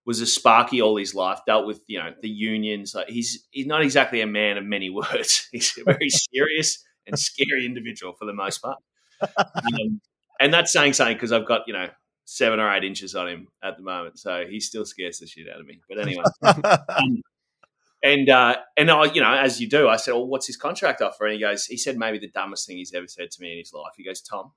was 0.06 0.22
a 0.22 0.26
sparky 0.26 0.82
all 0.82 0.98
his 0.98 1.14
life, 1.14 1.40
dealt 1.46 1.68
with 1.68 1.82
you 1.88 2.00
know 2.00 2.12
the 2.22 2.30
unions. 2.30 2.96
Like 2.96 3.10
he's 3.10 3.46
he's 3.52 3.68
not 3.68 3.82
exactly 3.82 4.22
a 4.22 4.28
man 4.28 4.58
of 4.58 4.64
many 4.64 4.90
words. 4.92 5.48
He's 5.52 5.74
a 5.78 5.84
very 5.84 6.10
serious 6.10 6.84
and 7.06 7.18
scary 7.18 7.66
individual 7.66 8.14
for 8.14 8.26
the 8.26 8.34
most 8.34 8.60
part. 8.60 8.78
Um, 9.22 10.02
and 10.40 10.54
that's 10.54 10.72
saying 10.72 10.94
something 10.94 11.16
because 11.16 11.32
I've 11.32 11.48
got 11.48 11.62
you 11.68 11.74
know 11.74 11.90
seven 12.26 12.60
or 12.60 12.74
eight 12.74 12.84
inches 12.84 13.16
on 13.16 13.28
him 13.28 13.48
at 13.64 13.78
the 13.78 13.84
moment, 13.84 14.20
so 14.20 14.46
he 14.50 14.60
still 14.60 14.86
scares 14.86 15.20
the 15.20 15.28
shit 15.28 15.48
out 15.54 15.60
of 15.60 15.66
me. 15.66 15.82
But 15.90 16.00
anyway. 16.00 16.24
um, 16.44 17.22
and 18.04 18.30
uh, 18.30 18.58
and 18.76 18.92
I, 18.92 19.06
you 19.06 19.22
know, 19.22 19.34
as 19.34 19.60
you 19.60 19.68
do, 19.68 19.88
I 19.88 19.98
said, 19.98 20.14
"Well, 20.14 20.28
what's 20.28 20.48
his 20.48 20.58
contract 20.58 21.02
offer?" 21.02 21.26
And 21.26 21.34
he 21.34 21.40
goes, 21.40 21.66
"He 21.66 21.78
said 21.78 21.98
maybe 21.98 22.20
the 22.20 22.30
dumbest 22.30 22.68
thing 22.68 22.78
he's 22.78 22.94
ever 22.94 23.08
said 23.08 23.32
to 23.32 23.42
me 23.42 23.52
in 23.52 23.58
his 23.58 23.74
life." 23.74 23.94
He 23.98 24.04
goes, 24.04 24.22
"Tom, 24.22 24.52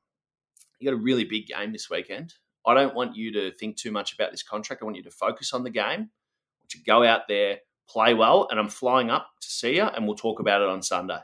you 0.79 0.91
got 0.91 0.99
a 0.99 1.03
really 1.03 1.25
big 1.25 1.47
game 1.47 1.73
this 1.73 1.89
weekend. 1.89 2.35
I 2.67 2.75
don't 2.75 2.95
want 2.95 3.17
you 3.17 3.33
to 3.33 3.53
think 3.53 3.77
too 3.77 3.91
much 3.91 4.13
about 4.13 4.31
this 4.31 4.43
contract. 4.43 4.83
I 4.83 4.85
want 4.85 4.97
you 4.97 5.03
to 5.05 5.11
focus 5.11 5.55
on 5.55 5.65
the 5.65 5.71
game. 5.71 5.83
I 5.85 6.61
want 6.61 6.75
you 6.75 6.81
to 6.81 6.85
go 6.85 7.03
out 7.03 7.23
there, 7.29 7.59
play 7.89 8.13
well, 8.13 8.47
and 8.51 8.61
I'm 8.61 8.69
flying 8.69 9.11
up 9.11 9.29
to 9.41 9.49
see 9.49 9.77
you, 9.77 9.85
and 9.85 10.07
we'll 10.07 10.17
talk 10.17 10.41
about 10.41 10.61
it 10.61 10.69
on 10.69 10.83
Sunday." 10.83 11.21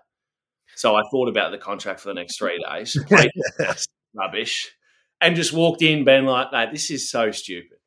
So 0.75 0.97
I 0.97 1.03
thought 1.11 1.29
about 1.29 1.53
the 1.53 1.59
contract 1.59 2.01
for 2.01 2.09
the 2.09 2.15
next 2.15 2.39
three 2.39 2.65
days, 2.71 2.97
rubbish, 4.15 4.71
and 5.21 5.37
just 5.37 5.53
walked 5.53 5.83
in, 5.83 6.05
being 6.05 6.25
like, 6.25 6.51
"Mate, 6.51 6.71
this 6.73 6.91
is 6.91 7.11
so 7.11 7.31
stupid." 7.31 7.79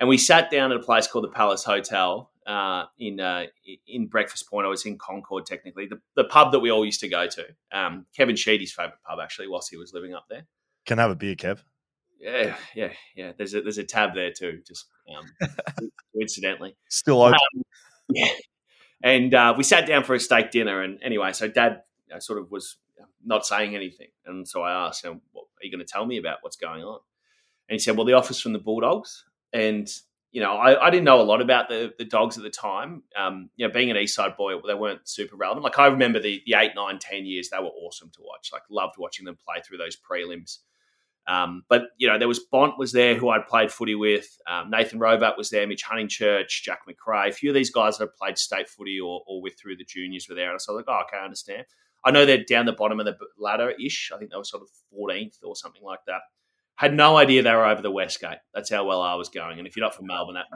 And 0.00 0.08
we 0.08 0.18
sat 0.18 0.50
down 0.50 0.72
at 0.72 0.78
a 0.78 0.82
place 0.82 1.06
called 1.06 1.24
the 1.24 1.28
Palace 1.28 1.64
Hotel 1.64 2.30
uh, 2.46 2.84
in 2.98 3.20
uh, 3.20 3.44
in 3.86 4.06
Breakfast 4.06 4.48
Point. 4.48 4.66
I 4.66 4.68
was 4.68 4.84
in 4.86 4.98
Concord, 4.98 5.46
technically, 5.46 5.86
the, 5.86 6.00
the 6.14 6.24
pub 6.24 6.52
that 6.52 6.60
we 6.60 6.70
all 6.70 6.84
used 6.84 7.00
to 7.00 7.08
go 7.08 7.26
to. 7.26 7.46
Um, 7.72 8.06
Kevin 8.16 8.36
Sheedy's 8.36 8.72
favourite 8.72 9.02
pub, 9.08 9.18
actually, 9.22 9.48
whilst 9.48 9.70
he 9.70 9.76
was 9.76 9.92
living 9.92 10.14
up 10.14 10.26
there. 10.30 10.46
Can 10.84 10.98
I 10.98 11.02
have 11.02 11.10
a 11.10 11.16
beer, 11.16 11.34
Kev? 11.34 11.60
Yeah, 12.20 12.56
yeah, 12.74 12.92
yeah. 13.14 13.32
There's 13.36 13.54
a 13.54 13.60
there's 13.60 13.78
a 13.78 13.84
tab 13.84 14.14
there 14.14 14.32
too, 14.32 14.60
just 14.66 14.86
um, 15.14 15.50
coincidentally. 16.14 16.76
Still 16.88 17.22
open. 17.22 17.38
Yeah. 18.08 18.28
And 19.02 19.34
uh, 19.34 19.54
we 19.56 19.62
sat 19.62 19.86
down 19.86 20.04
for 20.04 20.14
a 20.14 20.20
steak 20.20 20.50
dinner, 20.50 20.82
and 20.82 20.98
anyway, 21.02 21.32
so 21.32 21.48
Dad 21.48 21.82
you 22.08 22.14
know, 22.14 22.20
sort 22.20 22.38
of 22.38 22.50
was 22.50 22.76
not 23.24 23.44
saying 23.44 23.74
anything, 23.74 24.08
and 24.24 24.48
so 24.48 24.62
I 24.62 24.86
asked 24.86 25.04
him, 25.04 25.20
"What 25.32 25.44
are 25.44 25.66
you 25.66 25.70
going 25.70 25.84
to 25.84 25.92
tell 25.92 26.06
me 26.06 26.16
about 26.16 26.38
what's 26.40 26.56
going 26.56 26.82
on?" 26.82 27.00
And 27.68 27.74
he 27.74 27.78
said, 27.78 27.96
"Well, 27.96 28.06
the 28.06 28.14
offer's 28.14 28.40
from 28.40 28.52
the 28.54 28.58
Bulldogs, 28.58 29.24
and 29.52 29.88
you 30.32 30.40
know, 30.42 30.54
I, 30.54 30.86
I 30.86 30.90
didn't 30.90 31.04
know 31.04 31.20
a 31.20 31.22
lot 31.22 31.40
about 31.40 31.68
the, 31.68 31.92
the 31.98 32.04
dogs 32.04 32.36
at 32.36 32.42
the 32.42 32.50
time. 32.50 33.02
Um, 33.16 33.50
you 33.56 33.66
know, 33.66 33.72
being 33.72 33.90
an 33.90 33.96
Eastside 33.96 34.36
boy, 34.36 34.54
they 34.66 34.74
weren't 34.74 35.08
super 35.08 35.36
relevant. 35.36 35.64
Like 35.64 35.78
I 35.78 35.86
remember 35.86 36.20
the 36.20 36.42
the 36.46 36.54
eight, 36.54 36.72
nine, 36.74 36.98
ten 36.98 37.24
years, 37.24 37.48
they 37.48 37.58
were 37.58 37.66
awesome 37.66 38.10
to 38.10 38.22
watch. 38.22 38.50
Like 38.52 38.62
loved 38.70 38.96
watching 38.98 39.24
them 39.24 39.38
play 39.44 39.62
through 39.62 39.78
those 39.78 39.96
prelims. 39.96 40.58
Um, 41.28 41.64
but 41.68 41.88
you 41.96 42.06
know, 42.06 42.18
there 42.18 42.28
was 42.28 42.40
Bont 42.40 42.78
was 42.78 42.92
there 42.92 43.16
who 43.16 43.30
I'd 43.30 43.46
played 43.46 43.72
footy 43.72 43.94
with. 43.94 44.38
Um, 44.46 44.70
Nathan 44.70 45.00
Hrovat 45.00 45.36
was 45.36 45.50
there. 45.50 45.66
Mitch 45.66 45.84
Honeychurch, 45.84 46.62
Jack 46.62 46.80
Macrae. 46.86 47.30
A 47.30 47.32
few 47.32 47.50
of 47.50 47.54
these 47.54 47.70
guys 47.70 48.00
I'd 48.00 48.14
played 48.14 48.38
state 48.38 48.68
footy 48.68 49.00
or, 49.00 49.22
or 49.26 49.42
with 49.42 49.58
through 49.58 49.76
the 49.76 49.84
juniors 49.84 50.28
were 50.28 50.36
there. 50.36 50.52
And 50.52 50.60
so 50.60 50.72
I 50.72 50.76
was 50.76 50.84
like, 50.86 50.96
oh, 50.96 51.02
okay, 51.06 51.20
I 51.20 51.24
understand. 51.24 51.64
I 52.04 52.12
know 52.12 52.24
they're 52.24 52.44
down 52.44 52.66
the 52.66 52.72
bottom 52.72 53.00
of 53.00 53.06
the 53.06 53.16
ladder 53.36 53.70
ish. 53.70 54.12
I 54.14 54.18
think 54.18 54.30
they 54.30 54.36
were 54.36 54.44
sort 54.44 54.62
of 54.62 54.68
14th 54.96 55.38
or 55.42 55.56
something 55.56 55.82
like 55.82 56.00
that. 56.06 56.20
Had 56.76 56.94
no 56.94 57.16
idea 57.16 57.42
they 57.42 57.52
were 57.52 57.66
over 57.66 57.82
the 57.82 57.90
Westgate. 57.90 58.38
That's 58.54 58.70
how 58.70 58.84
well 58.84 59.02
I 59.02 59.14
was 59.14 59.28
going. 59.28 59.58
And 59.58 59.66
if 59.66 59.76
you're 59.76 59.84
not 59.84 59.94
from 59.94 60.06
Melbourne, 60.06 60.34
that 60.34 60.46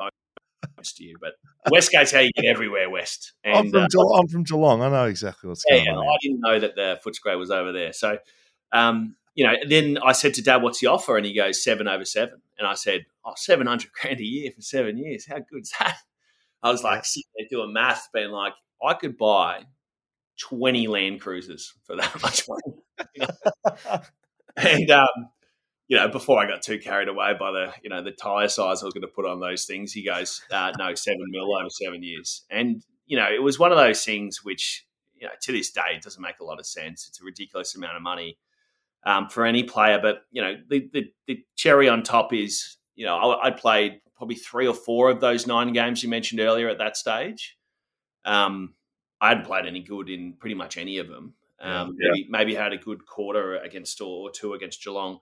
most 0.76 0.96
to 0.96 1.04
you. 1.04 1.16
But 1.20 1.32
Westgate's 1.70 2.12
how 2.12 2.20
you 2.20 2.30
get 2.34 2.44
everywhere 2.44 2.88
west. 2.90 3.32
And, 3.44 3.56
I'm, 3.56 3.70
from 3.70 3.82
uh, 3.82 3.86
Geelong, 3.88 4.20
I'm 4.20 4.28
from 4.28 4.42
Geelong. 4.44 4.82
I 4.82 4.88
know 4.90 5.04
exactly 5.06 5.48
what's 5.48 5.64
yeah, 5.68 5.76
going 5.76 5.86
yeah, 5.86 5.92
on. 5.94 6.06
I 6.06 6.16
didn't 6.22 6.40
know 6.40 6.60
that 6.60 6.74
the 6.74 7.00
Footscray 7.04 7.38
was 7.38 7.50
over 7.50 7.72
there. 7.72 7.92
So, 7.92 8.18
um, 8.72 9.16
you 9.34 9.46
know, 9.46 9.54
then 9.68 9.98
I 10.04 10.12
said 10.12 10.34
to 10.34 10.42
Dad, 10.42 10.62
"What's 10.62 10.80
the 10.80 10.88
offer?" 10.88 11.16
And 11.16 11.24
he 11.24 11.34
goes, 11.34 11.62
seven 11.62 11.88
over 11.88 12.04
seven. 12.04 12.42
And 12.58 12.66
I 12.66 12.74
said, 12.74 13.06
"Oh, 13.24 13.32
700 13.36 13.90
grand 13.92 14.20
a 14.20 14.24
year 14.24 14.50
for 14.54 14.60
seven 14.60 14.98
years. 14.98 15.26
How 15.26 15.38
good's 15.38 15.72
that?" 15.78 15.96
I 16.62 16.70
was 16.70 16.82
like, 16.82 17.04
sitting 17.04 17.30
there 17.36 17.46
doing 17.50 17.72
math, 17.72 18.08
being 18.12 18.30
like, 18.30 18.52
I 18.84 18.94
could 18.94 19.16
buy 19.16 19.64
20 20.40 20.88
Land 20.88 21.20
Cruisers 21.20 21.72
for 21.84 21.96
that 21.96 22.22
much 22.22 22.46
money. 22.48 22.78
You 23.14 23.26
know? 23.26 24.00
and 24.56 24.90
um, 24.90 25.06
you 25.90 25.96
know, 25.96 26.06
before 26.08 26.38
I 26.38 26.46
got 26.46 26.62
too 26.62 26.78
carried 26.78 27.08
away 27.08 27.32
by 27.38 27.50
the, 27.50 27.74
you 27.82 27.90
know, 27.90 28.00
the 28.00 28.12
tire 28.12 28.46
size 28.46 28.80
I 28.80 28.84
was 28.84 28.94
going 28.94 29.02
to 29.02 29.08
put 29.08 29.26
on 29.26 29.40
those 29.40 29.64
things, 29.66 29.92
he 29.92 30.04
goes, 30.04 30.40
uh, 30.52 30.72
"No, 30.78 30.94
seven 30.94 31.24
mil 31.30 31.52
over 31.52 31.68
seven 31.68 32.04
years." 32.04 32.44
And 32.48 32.82
you 33.06 33.16
know, 33.16 33.26
it 33.28 33.42
was 33.42 33.58
one 33.58 33.72
of 33.72 33.76
those 33.78 34.04
things 34.04 34.44
which, 34.44 34.86
you 35.16 35.26
know, 35.26 35.32
to 35.42 35.50
this 35.50 35.72
day, 35.72 35.96
it 35.96 36.02
doesn't 36.02 36.22
make 36.22 36.38
a 36.40 36.44
lot 36.44 36.60
of 36.60 36.66
sense. 36.66 37.08
It's 37.08 37.20
a 37.20 37.24
ridiculous 37.24 37.74
amount 37.74 37.96
of 37.96 38.02
money 38.02 38.38
um, 39.04 39.28
for 39.28 39.44
any 39.44 39.64
player, 39.64 39.98
but 40.00 40.22
you 40.30 40.40
know, 40.40 40.54
the, 40.68 40.88
the 40.92 41.12
the 41.26 41.44
cherry 41.56 41.88
on 41.88 42.04
top 42.04 42.32
is, 42.32 42.76
you 42.94 43.04
know, 43.04 43.16
I, 43.16 43.48
I 43.48 43.50
played 43.50 44.00
probably 44.16 44.36
three 44.36 44.68
or 44.68 44.74
four 44.74 45.10
of 45.10 45.20
those 45.20 45.44
nine 45.48 45.72
games 45.72 46.04
you 46.04 46.08
mentioned 46.08 46.40
earlier 46.40 46.68
at 46.68 46.78
that 46.78 46.96
stage. 46.96 47.58
Um, 48.24 48.74
I 49.20 49.30
hadn't 49.30 49.46
played 49.46 49.66
any 49.66 49.80
good 49.80 50.08
in 50.08 50.34
pretty 50.34 50.54
much 50.54 50.76
any 50.76 50.98
of 50.98 51.08
them. 51.08 51.34
Um, 51.60 51.96
Yeah. 51.98 52.10
maybe, 52.12 52.26
maybe 52.30 52.54
had 52.54 52.72
a 52.72 52.78
good 52.78 53.04
quarter 53.06 53.56
against 53.56 54.00
or 54.00 54.30
two 54.30 54.54
against 54.54 54.84
Geelong, 54.84 55.18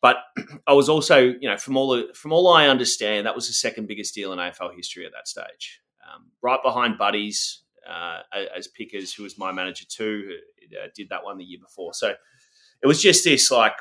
but 0.00 0.16
I 0.66 0.72
was 0.72 0.88
also, 0.88 1.18
you 1.18 1.48
know, 1.48 1.56
from 1.56 1.76
all 1.76 1.90
the, 1.90 2.12
from 2.14 2.32
all 2.32 2.48
I 2.48 2.68
understand, 2.68 3.26
that 3.26 3.34
was 3.34 3.46
the 3.46 3.54
second 3.54 3.88
biggest 3.88 4.14
deal 4.14 4.32
in 4.32 4.38
AFL 4.38 4.74
history 4.74 5.06
at 5.06 5.12
that 5.12 5.28
stage, 5.28 5.80
um, 6.02 6.26
right 6.42 6.62
behind 6.62 6.98
Buddies 6.98 7.62
uh, 7.88 8.20
as 8.56 8.66
Pickers, 8.68 9.12
who 9.12 9.22
was 9.22 9.38
my 9.38 9.52
manager 9.52 9.84
too, 9.88 10.28
who 10.28 10.76
uh, 10.76 10.88
did 10.94 11.08
that 11.10 11.24
one 11.24 11.38
the 11.38 11.44
year 11.44 11.60
before. 11.60 11.94
So 11.94 12.14
it 12.82 12.86
was 12.86 13.02
just 13.02 13.24
this 13.24 13.50
like 13.50 13.74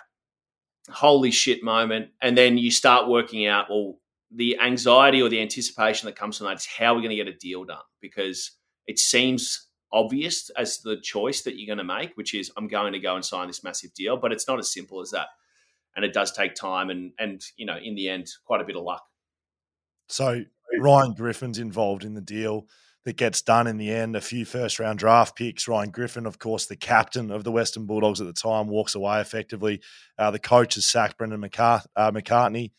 holy 0.89 1.31
shit 1.31 1.63
moment, 1.63 2.09
and 2.21 2.37
then 2.37 2.57
you 2.57 2.71
start 2.71 3.09
working 3.09 3.45
out 3.45 3.69
well 3.69 3.99
the 4.31 4.59
anxiety 4.59 5.21
or 5.21 5.29
the 5.29 5.41
anticipation 5.41 6.05
that 6.05 6.15
comes 6.15 6.37
from 6.37 6.47
that 6.47 6.57
is 6.57 6.65
how 6.65 6.93
we're 6.93 7.01
going 7.01 7.11
to 7.11 7.15
get 7.15 7.27
a 7.27 7.33
deal 7.33 7.63
done? 7.63 7.77
Because 8.01 8.51
it 8.85 8.99
seems 8.99 9.67
obvious 9.93 10.49
as 10.57 10.79
the 10.79 10.97
choice 11.01 11.43
that 11.43 11.57
you're 11.57 11.67
going 11.73 11.77
to 11.77 11.83
make, 11.83 12.11
which 12.15 12.33
is 12.33 12.51
I'm 12.57 12.67
going 12.67 12.93
to 12.93 12.99
go 12.99 13.15
and 13.15 13.23
sign 13.23 13.47
this 13.47 13.63
massive 13.63 13.93
deal, 13.93 14.17
but 14.17 14.31
it's 14.31 14.47
not 14.47 14.59
as 14.59 14.71
simple 14.71 15.01
as 15.01 15.11
that, 15.11 15.27
and 15.97 16.05
it 16.05 16.13
does 16.13 16.31
take 16.31 16.55
time 16.55 16.89
and 16.89 17.11
and 17.19 17.41
you 17.57 17.65
know 17.65 17.75
in 17.75 17.95
the 17.95 18.07
end 18.07 18.29
quite 18.45 18.61
a 18.61 18.63
bit 18.63 18.77
of 18.77 18.83
luck. 18.83 19.03
So 20.07 20.43
Ryan 20.79 21.13
Griffin's 21.13 21.59
involved 21.59 22.05
in 22.05 22.13
the 22.13 22.21
deal 22.21 22.67
that 23.03 23.17
gets 23.17 23.41
done 23.41 23.67
in 23.67 23.77
the 23.77 23.91
end. 23.91 24.15
A 24.15 24.21
few 24.21 24.45
first 24.45 24.79
round 24.79 24.99
draft 24.99 25.35
picks. 25.35 25.67
Ryan 25.67 25.89
Griffin, 25.89 26.25
of 26.25 26.39
course, 26.39 26.67
the 26.67 26.75
captain 26.75 27.31
of 27.31 27.43
the 27.43 27.51
Western 27.51 27.85
Bulldogs 27.85 28.21
at 28.21 28.27
the 28.27 28.33
time, 28.33 28.67
walks 28.67 28.95
away 28.95 29.19
effectively. 29.19 29.81
Uh, 30.17 30.31
the 30.31 30.39
coach 30.39 30.77
is 30.77 30.87
sacked 30.87 31.17
Brendan 31.17 31.41
McCart- 31.41 31.85
uh, 31.95 32.11
McCartney. 32.11 32.71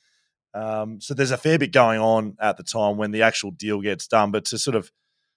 Um, 0.55 1.01
so 1.01 1.13
there's 1.13 1.31
a 1.31 1.37
fair 1.37 1.59
bit 1.59 1.73
going 1.73 2.01
on 2.01 2.37
at 2.41 2.57
the 2.57 2.63
time 2.63 2.97
when 2.97 3.11
the 3.11 3.23
actual 3.23 3.51
deal 3.51 3.81
gets 3.81 4.07
done. 4.07 4.31
But 4.31 4.47
to 4.47 4.59
sort 4.59 4.77
of 4.77 4.91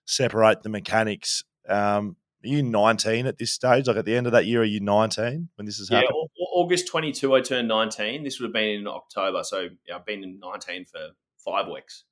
separate 0.06 0.62
the 0.62 0.70
mechanics, 0.70 1.44
um, 1.67 2.15
are 2.43 2.47
you 2.47 2.63
19 2.63 3.27
at 3.27 3.38
this 3.38 3.51
stage? 3.51 3.88
Like 3.88 3.97
at 3.97 4.06
the 4.06 4.15
end 4.15 4.25
of 4.25 4.34
that 4.34 4.45
year, 4.45 4.62
are 4.62 4.65
you 4.65 4.80
19 4.80 5.49
when 5.56 5.65
this 5.65 5.77
has 5.77 5.89
Yeah, 5.89 5.97
happened? 5.99 6.15
Au- 6.15 6.30
Au- 6.39 6.62
August 6.63 6.88
22, 6.88 7.36
I 7.36 7.41
turned 7.41 7.67
19. 7.67 8.23
This 8.23 8.39
would 8.39 8.47
have 8.47 8.54
been 8.54 8.82
in 8.82 8.88
October, 8.88 9.43
so 9.43 9.69
yeah, 9.88 9.95
I've 9.95 10.06
been 10.06 10.23
in 10.23 10.39
19 10.39 10.86
for 10.86 11.10
five 11.38 11.67
weeks. 11.67 12.04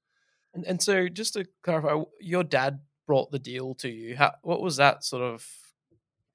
And, 0.53 0.65
and 0.65 0.81
so, 0.81 1.07
just 1.07 1.33
to 1.33 1.45
clarify, 1.63 2.01
your 2.19 2.43
dad 2.43 2.79
brought 3.05 3.31
the 3.31 3.39
deal 3.39 3.75
to 3.75 3.89
you. 3.89 4.15
How, 4.15 4.33
what 4.41 4.61
was 4.61 4.77
that 4.77 5.03
sort 5.03 5.21
of? 5.23 5.45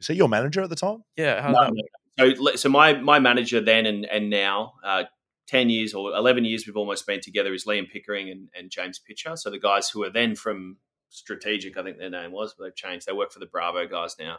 Is 0.00 0.06
he 0.08 0.14
your 0.14 0.28
manager 0.28 0.62
at 0.62 0.70
the 0.70 0.76
time? 0.76 1.04
Yeah, 1.16 1.40
how 1.42 1.50
No, 1.52 1.70
did 1.70 2.34
no. 2.38 2.50
So, 2.50 2.56
so 2.56 2.68
my 2.68 2.94
my 2.94 3.18
manager 3.18 3.60
then 3.60 3.86
and 3.86 4.04
and 4.06 4.30
now, 4.30 4.74
uh, 4.84 5.04
ten 5.48 5.68
years 5.68 5.94
or 5.94 6.12
eleven 6.14 6.44
years, 6.44 6.64
we've 6.66 6.76
almost 6.76 7.06
been 7.06 7.20
together. 7.20 7.52
Is 7.52 7.64
Liam 7.64 7.90
Pickering 7.90 8.30
and, 8.30 8.48
and 8.56 8.70
James 8.70 8.98
Pitcher. 9.00 9.34
So 9.36 9.50
the 9.50 9.58
guys 9.58 9.88
who 9.90 10.04
are 10.04 10.10
then 10.10 10.36
from 10.36 10.76
Strategic, 11.14 11.76
I 11.76 11.82
think 11.82 11.98
their 11.98 12.10
name 12.10 12.32
was, 12.32 12.54
but 12.54 12.64
they've 12.64 12.74
changed. 12.74 13.06
They 13.06 13.12
work 13.12 13.32
for 13.32 13.38
the 13.38 13.46
Bravo 13.46 13.86
guys 13.86 14.16
now, 14.18 14.38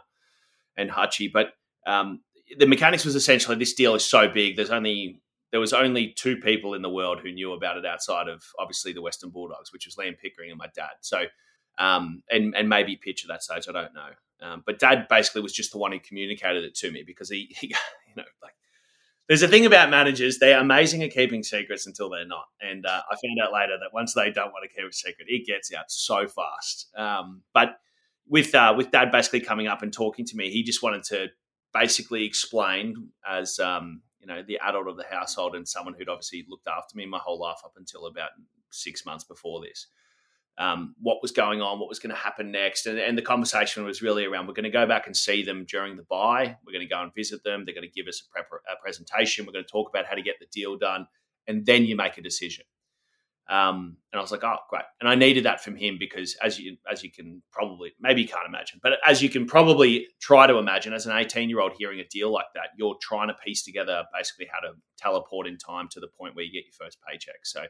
and 0.76 0.90
Hutchie. 0.90 1.32
But 1.32 1.54
um, 1.86 2.20
the 2.58 2.66
mechanics 2.66 3.04
was 3.04 3.14
essentially 3.14 3.56
this 3.56 3.74
deal 3.74 3.94
is 3.94 4.04
so 4.04 4.28
big. 4.28 4.56
There's 4.56 4.70
only 4.70 5.22
there 5.52 5.60
was 5.60 5.72
only 5.72 6.08
two 6.08 6.36
people 6.36 6.74
in 6.74 6.82
the 6.82 6.90
world 6.90 7.20
who 7.20 7.32
knew 7.32 7.52
about 7.52 7.76
it 7.76 7.86
outside 7.86 8.28
of 8.28 8.42
obviously 8.58 8.92
the 8.92 9.02
Western 9.02 9.30
Bulldogs, 9.30 9.72
which 9.72 9.86
was 9.86 9.96
Liam 9.96 10.18
Pickering 10.18 10.50
and 10.50 10.58
my 10.58 10.68
dad. 10.74 10.90
So 11.00 11.24
um, 11.78 12.22
and 12.30 12.54
and 12.54 12.68
maybe 12.68 12.96
Pitch 12.96 13.24
at 13.24 13.28
that 13.28 13.42
stage, 13.42 13.66
I 13.68 13.72
don't 13.72 13.94
know. 13.94 14.10
Um, 14.42 14.62
but 14.66 14.78
Dad 14.78 15.08
basically 15.08 15.42
was 15.42 15.52
just 15.52 15.72
the 15.72 15.78
one 15.78 15.92
who 15.92 15.98
communicated 15.98 16.64
it 16.64 16.74
to 16.76 16.90
me 16.90 17.02
because 17.06 17.30
he, 17.30 17.54
he 17.58 17.68
you 17.68 18.14
know, 18.16 18.24
like 18.42 18.54
there's 19.28 19.42
a 19.42 19.48
thing 19.48 19.66
about 19.66 19.90
managers; 19.90 20.38
they're 20.38 20.60
amazing 20.60 21.02
at 21.02 21.12
keeping 21.12 21.42
secrets 21.42 21.86
until 21.86 22.10
they're 22.10 22.26
not. 22.26 22.44
And 22.60 22.86
uh, 22.86 23.02
I 23.10 23.14
found 23.14 23.38
out 23.42 23.52
later 23.52 23.76
that 23.80 23.92
once 23.92 24.14
they 24.14 24.30
don't 24.30 24.52
want 24.52 24.68
to 24.68 24.74
keep 24.74 24.88
a 24.88 24.92
secret, 24.92 25.26
it 25.28 25.46
gets 25.46 25.72
out 25.74 25.86
so 25.88 26.26
fast. 26.26 26.88
Um, 26.96 27.42
but 27.52 27.78
with 28.28 28.54
uh, 28.54 28.74
with 28.76 28.90
Dad 28.90 29.10
basically 29.10 29.40
coming 29.40 29.66
up 29.66 29.82
and 29.82 29.92
talking 29.92 30.24
to 30.26 30.36
me, 30.36 30.50
he 30.50 30.62
just 30.62 30.82
wanted 30.82 31.04
to 31.04 31.28
basically 31.72 32.24
explain 32.24 33.10
as 33.28 33.58
um, 33.58 34.02
you 34.20 34.26
know 34.26 34.42
the 34.46 34.58
adult 34.58 34.88
of 34.88 34.96
the 34.96 35.04
household 35.10 35.54
and 35.54 35.66
someone 35.66 35.94
who'd 35.96 36.08
obviously 36.08 36.44
looked 36.48 36.68
after 36.68 36.96
me 36.96 37.06
my 37.06 37.18
whole 37.18 37.40
life 37.40 37.58
up 37.64 37.74
until 37.76 38.06
about 38.06 38.30
six 38.70 39.04
months 39.04 39.24
before 39.24 39.60
this. 39.60 39.88
Um, 40.58 40.94
what 40.98 41.18
was 41.20 41.32
going 41.32 41.60
on, 41.60 41.78
what 41.78 41.88
was 41.88 41.98
going 41.98 42.14
to 42.14 42.20
happen 42.20 42.50
next, 42.50 42.86
and, 42.86 42.98
and 42.98 43.16
the 43.16 43.22
conversation 43.22 43.84
was 43.84 44.00
really 44.00 44.24
around 44.24 44.46
we're 44.46 44.54
going 44.54 44.64
to 44.64 44.70
go 44.70 44.86
back 44.86 45.06
and 45.06 45.14
see 45.14 45.42
them 45.42 45.66
during 45.68 45.96
the 45.96 46.06
buy. 46.08 46.56
We're 46.64 46.72
going 46.72 46.86
to 46.86 46.94
go 46.94 47.02
and 47.02 47.14
visit 47.14 47.44
them. 47.44 47.64
They're 47.64 47.74
going 47.74 47.86
to 47.86 47.92
give 47.94 48.08
us 48.08 48.22
a, 48.26 48.32
prep, 48.32 48.48
a 48.66 48.80
presentation. 48.80 49.44
We're 49.44 49.52
going 49.52 49.66
to 49.66 49.70
talk 49.70 49.90
about 49.90 50.06
how 50.06 50.14
to 50.14 50.22
get 50.22 50.36
the 50.40 50.46
deal 50.50 50.78
done, 50.78 51.08
and 51.46 51.66
then 51.66 51.84
you 51.84 51.94
make 51.94 52.16
a 52.16 52.22
decision. 52.22 52.64
Um, 53.48 53.98
and 54.12 54.18
I 54.18 54.22
was 54.22 54.32
like, 54.32 54.42
oh, 54.42 54.56
great. 54.68 54.82
And 55.00 55.08
I 55.08 55.14
needed 55.14 55.44
that 55.44 55.62
from 55.62 55.76
him 55.76 55.98
because, 56.00 56.36
as 56.42 56.58
you 56.58 56.76
as 56.90 57.04
you 57.04 57.12
can 57.12 57.42
probably 57.52 57.92
maybe 58.00 58.22
you 58.22 58.28
can't 58.28 58.46
imagine, 58.46 58.80
but 58.82 58.94
as 59.06 59.22
you 59.22 59.28
can 59.28 59.46
probably 59.46 60.08
try 60.20 60.48
to 60.48 60.56
imagine, 60.56 60.92
as 60.92 61.06
an 61.06 61.16
18 61.16 61.48
year 61.48 61.60
old 61.60 61.72
hearing 61.78 62.00
a 62.00 62.04
deal 62.08 62.32
like 62.32 62.46
that, 62.54 62.70
you're 62.76 62.96
trying 63.00 63.28
to 63.28 63.34
piece 63.34 63.62
together 63.62 64.02
basically 64.12 64.48
how 64.52 64.58
to 64.66 64.74
teleport 64.98 65.46
in 65.46 65.58
time 65.58 65.86
to 65.92 66.00
the 66.00 66.08
point 66.08 66.34
where 66.34 66.44
you 66.44 66.52
get 66.52 66.64
your 66.64 66.86
first 66.86 66.98
paycheck. 67.08 67.44
So 67.44 67.66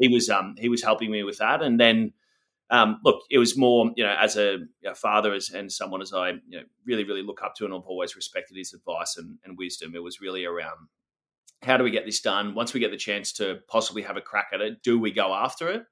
he 0.00 0.08
was 0.08 0.28
um, 0.28 0.54
he 0.58 0.68
was 0.68 0.82
helping 0.82 1.10
me 1.10 1.22
with 1.22 1.38
that, 1.38 1.62
and 1.62 1.78
then. 1.78 2.12
Um, 2.72 3.00
look, 3.04 3.22
it 3.28 3.38
was 3.38 3.58
more, 3.58 3.90
you 3.96 4.04
know, 4.04 4.14
as 4.16 4.36
a, 4.36 4.58
a 4.86 4.94
father 4.94 5.34
as, 5.34 5.50
and 5.50 5.72
someone 5.72 6.00
as 6.00 6.12
I 6.12 6.28
you 6.28 6.58
know, 6.58 6.62
really, 6.86 7.02
really 7.02 7.24
look 7.24 7.42
up 7.42 7.56
to 7.56 7.64
and 7.64 7.74
I've 7.74 7.80
always 7.80 8.14
respected 8.14 8.56
his 8.56 8.72
advice 8.72 9.16
and, 9.16 9.38
and 9.44 9.58
wisdom. 9.58 9.96
It 9.96 10.04
was 10.04 10.20
really 10.20 10.44
around 10.44 10.86
how 11.62 11.76
do 11.76 11.84
we 11.84 11.90
get 11.90 12.06
this 12.06 12.20
done? 12.20 12.54
Once 12.54 12.72
we 12.72 12.80
get 12.80 12.90
the 12.90 12.96
chance 12.96 13.32
to 13.34 13.58
possibly 13.68 14.02
have 14.02 14.16
a 14.16 14.20
crack 14.20 14.48
at 14.52 14.60
it, 14.60 14.82
do 14.82 14.98
we 14.98 15.10
go 15.10 15.34
after 15.34 15.68
it? 15.68 15.82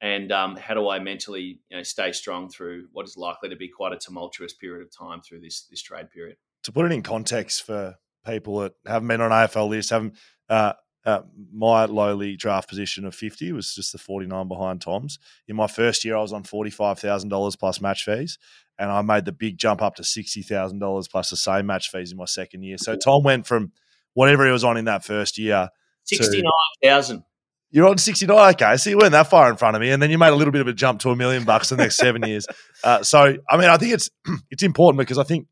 And 0.00 0.32
um, 0.32 0.56
how 0.56 0.74
do 0.74 0.88
I 0.88 0.98
mentally, 0.98 1.60
you 1.68 1.76
know, 1.76 1.82
stay 1.82 2.12
strong 2.12 2.48
through 2.48 2.88
what 2.92 3.06
is 3.06 3.16
likely 3.16 3.48
to 3.50 3.56
be 3.56 3.68
quite 3.68 3.92
a 3.92 3.96
tumultuous 3.96 4.52
period 4.52 4.82
of 4.86 4.96
time 4.96 5.20
through 5.20 5.40
this 5.40 5.66
this 5.70 5.82
trade 5.82 6.10
period? 6.10 6.36
To 6.64 6.72
put 6.72 6.86
it 6.86 6.92
in 6.92 7.02
context 7.02 7.62
for 7.62 7.96
people 8.26 8.58
that 8.60 8.74
haven't 8.86 9.08
been 9.08 9.20
on 9.20 9.30
AFL 9.30 9.68
list, 9.68 9.90
haven't 9.90 10.16
uh, 10.48 10.74
uh, 11.04 11.20
my 11.52 11.84
lowly 11.84 12.36
draft 12.36 12.68
position 12.68 13.04
of 13.04 13.14
50 13.14 13.52
was 13.52 13.74
just 13.74 13.92
the 13.92 13.98
49 13.98 14.48
behind 14.48 14.80
Tom's. 14.80 15.18
In 15.46 15.56
my 15.56 15.66
first 15.66 16.04
year, 16.04 16.16
I 16.16 16.20
was 16.20 16.32
on 16.32 16.44
$45,000 16.44 17.58
plus 17.58 17.80
match 17.80 18.04
fees, 18.04 18.38
and 18.78 18.90
I 18.90 19.02
made 19.02 19.24
the 19.24 19.32
big 19.32 19.58
jump 19.58 19.82
up 19.82 19.96
to 19.96 20.02
$60,000 20.02 21.10
plus 21.10 21.30
the 21.30 21.36
same 21.36 21.66
match 21.66 21.90
fees 21.90 22.12
in 22.12 22.16
my 22.16 22.24
second 22.24 22.62
year. 22.62 22.78
So 22.78 22.96
Tom 22.96 23.22
went 23.22 23.46
from 23.46 23.72
whatever 24.14 24.46
he 24.46 24.52
was 24.52 24.64
on 24.64 24.76
in 24.76 24.86
that 24.86 25.04
first 25.04 25.36
year. 25.36 25.68
69,000. 26.04 27.22
You're 27.70 27.88
on 27.88 27.98
69. 27.98 28.54
Okay. 28.54 28.76
So 28.76 28.90
you 28.90 28.98
weren't 28.98 29.12
that 29.12 29.28
far 29.28 29.50
in 29.50 29.56
front 29.56 29.74
of 29.74 29.82
me. 29.82 29.90
And 29.90 30.00
then 30.00 30.10
you 30.10 30.16
made 30.16 30.28
a 30.28 30.36
little 30.36 30.52
bit 30.52 30.60
of 30.60 30.68
a 30.68 30.72
jump 30.72 31.00
to 31.00 31.10
a 31.10 31.16
million 31.16 31.44
bucks 31.44 31.70
the 31.70 31.76
next 31.76 31.96
seven 31.96 32.22
years. 32.22 32.46
Uh, 32.82 33.02
so, 33.02 33.34
I 33.48 33.56
mean, 33.56 33.70
I 33.70 33.78
think 33.78 33.94
it's 33.94 34.10
it's 34.50 34.62
important 34.62 34.98
because 34.98 35.16
I 35.16 35.22
think 35.22 35.46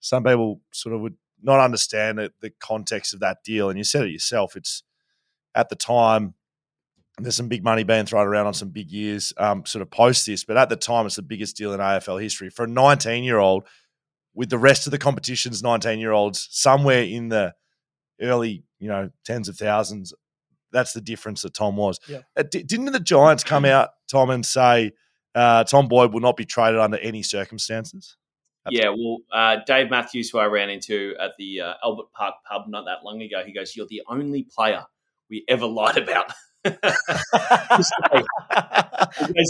some 0.00 0.24
people 0.24 0.62
sort 0.72 0.94
of 0.94 1.02
would 1.02 1.16
not 1.42 1.60
understand 1.60 2.18
the, 2.18 2.32
the 2.40 2.50
context 2.60 3.14
of 3.14 3.20
that 3.20 3.38
deal. 3.44 3.68
And 3.68 3.78
you 3.78 3.84
said 3.84 4.04
it 4.04 4.10
yourself. 4.10 4.56
It's 4.56 4.82
at 5.54 5.68
the 5.68 5.76
time, 5.76 6.34
there's 7.18 7.36
some 7.36 7.48
big 7.48 7.62
money 7.62 7.84
being 7.84 8.06
thrown 8.06 8.26
around 8.26 8.46
on 8.46 8.54
some 8.54 8.70
big 8.70 8.90
years 8.90 9.32
um, 9.36 9.66
sort 9.66 9.82
of 9.82 9.90
post 9.90 10.26
this. 10.26 10.44
But 10.44 10.56
at 10.56 10.68
the 10.68 10.76
time, 10.76 11.06
it's 11.06 11.16
the 11.16 11.22
biggest 11.22 11.56
deal 11.56 11.72
in 11.72 11.80
AFL 11.80 12.22
history. 12.22 12.48
For 12.48 12.64
a 12.64 12.68
19 12.68 13.24
year 13.24 13.38
old, 13.38 13.66
with 14.34 14.48
the 14.48 14.58
rest 14.58 14.86
of 14.86 14.90
the 14.90 14.98
competition's 14.98 15.62
19 15.62 15.98
year 15.98 16.12
olds, 16.12 16.48
somewhere 16.50 17.02
in 17.02 17.28
the 17.28 17.54
early, 18.20 18.64
you 18.78 18.88
know, 18.88 19.10
tens 19.24 19.48
of 19.48 19.56
thousands. 19.56 20.14
That's 20.70 20.94
the 20.94 21.02
difference 21.02 21.42
that 21.42 21.52
Tom 21.52 21.76
was. 21.76 22.00
Yeah. 22.08 22.20
Uh, 22.36 22.44
d- 22.50 22.62
didn't 22.62 22.92
the 22.92 23.00
Giants 23.00 23.44
come 23.44 23.64
out, 23.66 23.90
Tom, 24.10 24.30
and 24.30 24.44
say 24.44 24.92
uh, 25.34 25.64
Tom 25.64 25.88
Boyd 25.88 26.12
will 26.12 26.20
not 26.20 26.36
be 26.36 26.46
traded 26.46 26.80
under 26.80 26.98
any 26.98 27.22
circumstances? 27.22 28.16
That's 28.64 28.76
yeah, 28.76 28.88
well, 28.90 29.18
uh, 29.32 29.56
Dave 29.66 29.90
Matthews, 29.90 30.30
who 30.30 30.38
I 30.38 30.46
ran 30.46 30.70
into 30.70 31.14
at 31.20 31.32
the 31.38 31.60
uh, 31.60 31.74
Albert 31.82 32.12
Park 32.12 32.34
pub 32.48 32.68
not 32.68 32.84
that 32.84 33.04
long 33.04 33.20
ago, 33.20 33.42
he 33.44 33.52
goes, 33.52 33.74
"You're 33.74 33.86
the 33.88 34.02
only 34.08 34.44
player 34.44 34.84
we 35.28 35.44
ever 35.48 35.66
lied 35.66 35.98
about." 35.98 36.32
because 36.62 36.80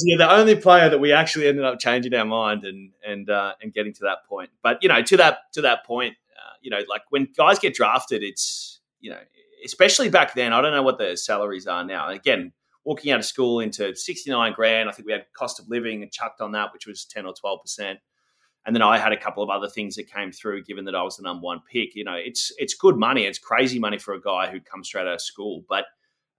you're 0.07 0.19
the 0.19 0.31
only 0.31 0.57
player 0.57 0.89
that 0.89 0.99
we 0.99 1.13
actually 1.13 1.47
ended 1.47 1.63
up 1.63 1.79
changing 1.79 2.15
our 2.15 2.25
mind 2.25 2.65
and 2.65 2.93
and 3.07 3.29
uh, 3.29 3.53
and 3.61 3.75
getting 3.75 3.93
to 3.93 4.05
that 4.05 4.25
point. 4.27 4.49
But 4.63 4.79
you 4.83 4.89
know, 4.89 5.03
to 5.03 5.17
that 5.19 5.41
to 5.53 5.61
that 5.61 5.85
point, 5.85 6.17
you 6.63 6.71
know, 6.71 6.81
like 6.89 7.03
when 7.11 7.29
guys 7.37 7.59
get 7.59 7.75
drafted, 7.75 8.23
it's 8.23 8.81
you 9.01 9.11
know, 9.11 9.19
especially 9.65 10.09
back 10.09 10.35
then. 10.35 10.53
I 10.53 10.61
don't 10.61 10.73
know 10.73 10.83
what 10.83 10.99
the 10.99 11.17
salaries 11.17 11.67
are 11.67 11.85
now. 11.85 12.09
Again, 12.09 12.53
walking 12.85 13.13
out 13.13 13.19
of 13.19 13.25
school 13.25 13.61
into 13.61 13.95
sixty 13.95 14.31
nine 14.31 14.53
grand. 14.55 14.89
I 14.89 14.93
think 14.93 15.07
we 15.07 15.13
had 15.13 15.27
cost 15.35 15.61
of 15.61 15.69
living 15.69 16.03
and 16.03 16.11
chucked 16.11 16.41
on 16.41 16.53
that, 16.53 16.73
which 16.73 16.87
was 16.87 17.05
ten 17.05 17.27
or 17.27 17.35
twelve 17.35 17.61
percent. 17.61 17.99
And 18.65 18.77
then 18.77 18.83
I 18.83 18.97
had 18.97 19.13
a 19.13 19.17
couple 19.17 19.43
of 19.43 19.51
other 19.51 19.69
things 19.69 19.97
that 19.97 20.13
came 20.13 20.31
through, 20.31 20.63
given 20.65 20.85
that 20.85 20.95
I 20.95 21.03
was 21.03 21.17
the 21.17 21.25
number 21.25 21.45
one 21.45 21.61
pick. 21.71 21.95
You 21.97 22.05
know, 22.05 22.15
it's 22.15 22.53
it's 22.59 22.75
good 22.75 22.97
money. 22.97 23.25
It's 23.25 23.39
crazy 23.39 23.79
money 23.79 23.99
for 23.99 24.15
a 24.15 24.21
guy 24.21 24.51
who'd 24.51 24.65
come 24.65 24.85
straight 24.85 25.07
out 25.07 25.15
of 25.15 25.21
school, 25.21 25.65
but 25.69 25.87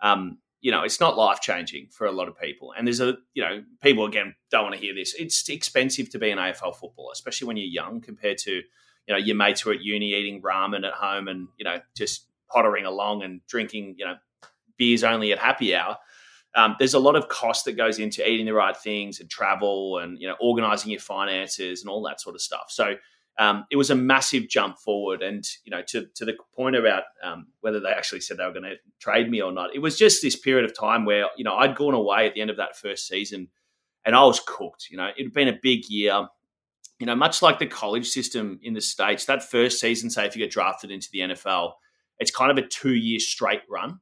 um, 0.02 0.38
you 0.62 0.72
know, 0.72 0.84
it's 0.84 1.02
not 1.02 1.18
life 1.18 1.42
changing 1.42 1.88
for 1.92 2.08
a 2.08 2.12
lot 2.12 2.30
of 2.30 2.40
people. 2.40 2.74
And 2.78 2.88
there's 2.88 3.02
a, 3.02 3.18
you 3.34 3.44
know, 3.44 3.64
people 3.82 4.06
again 4.06 4.34
don't 4.50 4.64
want 4.64 4.76
to 4.76 4.82
hear 4.82 4.96
this. 4.96 5.14
It's 5.16 5.48
expensive 5.50 6.10
to 6.12 6.20
be 6.20 6.32
an 6.32 6.38
AFL 6.38 6.76
footballer, 6.76 7.12
especially 7.12 7.48
when 7.48 7.58
you're 7.58 7.68
young 7.68 8.00
compared 8.00 8.38
to 8.40 8.62
you 9.08 9.14
know 9.14 9.18
your 9.18 9.36
mates 9.36 9.62
who 9.62 9.72
are 9.72 9.74
at 9.74 9.82
uni 9.82 10.14
eating 10.14 10.42
ramen 10.42 10.88
at 10.88 10.94
home 10.94 11.28
and 11.28 11.48
you 11.58 11.66
know 11.66 11.80
just 11.98 12.28
pottering 12.50 12.86
along 12.86 13.24
and 13.24 13.42
drinking 13.48 13.96
you 13.98 14.06
know 14.06 14.16
beers 14.78 15.04
only 15.04 15.32
at 15.32 15.40
happy 15.40 15.76
hour. 15.76 15.98
Um, 16.56 16.76
there's 16.78 16.94
a 16.94 17.00
lot 17.00 17.16
of 17.16 17.30
cost 17.30 17.66
that 17.66 17.74
goes 17.74 18.00
into 18.00 18.28
eating 18.28 18.46
the 18.46 18.54
right 18.54 18.78
things 18.78 19.20
and 19.20 19.30
travel 19.30 19.98
and 20.00 20.20
you 20.20 20.28
know 20.28 20.36
organizing 20.40 20.92
your 20.92 21.00
finances 21.00 21.82
and 21.82 21.90
all 21.90 22.04
that 22.04 22.22
sort 22.22 22.36
of 22.36 22.42
stuff. 22.42 22.66
So 22.70 22.96
um, 23.40 23.66
it 23.72 23.76
was 23.76 23.90
a 23.90 23.96
massive 23.96 24.48
jump 24.48 24.78
forward. 24.78 25.22
And 25.22 25.48
you 25.64 25.72
know 25.72 25.82
to 25.88 26.08
to 26.16 26.26
the 26.26 26.36
point 26.56 26.76
about 26.76 27.04
um, 27.24 27.48
whether 27.62 27.80
they 27.80 27.90
actually 27.90 28.22
said 28.22 28.38
they 28.38 28.46
were 28.46 28.52
going 28.52 28.64
to 28.64 28.76
trade 29.00 29.30
me 29.30 29.42
or 29.42 29.52
not, 29.52 29.76
it 29.76 29.80
was 29.80 29.98
just 29.98 30.22
this 30.22 30.36
period 30.36 30.66
of 30.66 30.78
time 30.78 31.06
where 31.06 31.26
you 31.38 31.44
know 31.44 31.56
I'd 31.56 31.76
gone 31.76 31.96
away 31.96 32.28
at 32.28 32.36
the 32.36 32.42
end 32.42 32.50
of 32.50 32.58
that 32.58 32.78
first 32.78 33.08
season 33.08 33.48
and 34.06 34.16
I 34.16 34.24
was 34.24 34.40
cooked. 34.46 34.88
You 34.90 34.98
know 34.98 35.10
it 35.16 35.24
had 35.24 35.34
been 35.34 35.48
a 35.48 35.60
big 35.62 35.90
year 35.90 36.28
you 37.00 37.08
know, 37.08 37.16
much 37.16 37.42
like 37.42 37.60
the 37.60 37.66
college 37.66 38.08
system 38.08 38.60
in 38.64 38.74
the 38.74 38.80
States, 38.80 39.26
that 39.26 39.44
first 39.44 39.80
season, 39.80 40.10
say 40.10 40.26
if 40.26 40.38
you 40.38 40.42
get 40.42 40.52
drafted 40.52 40.92
into 40.92 41.10
the 41.12 41.20
NFL, 41.20 41.74
it's 42.20 42.32
kind 42.32 42.50
of 42.50 42.58
a 42.58 42.66
two 42.66 42.94
year 42.94 43.20
straight 43.20 43.62
run 43.70 44.00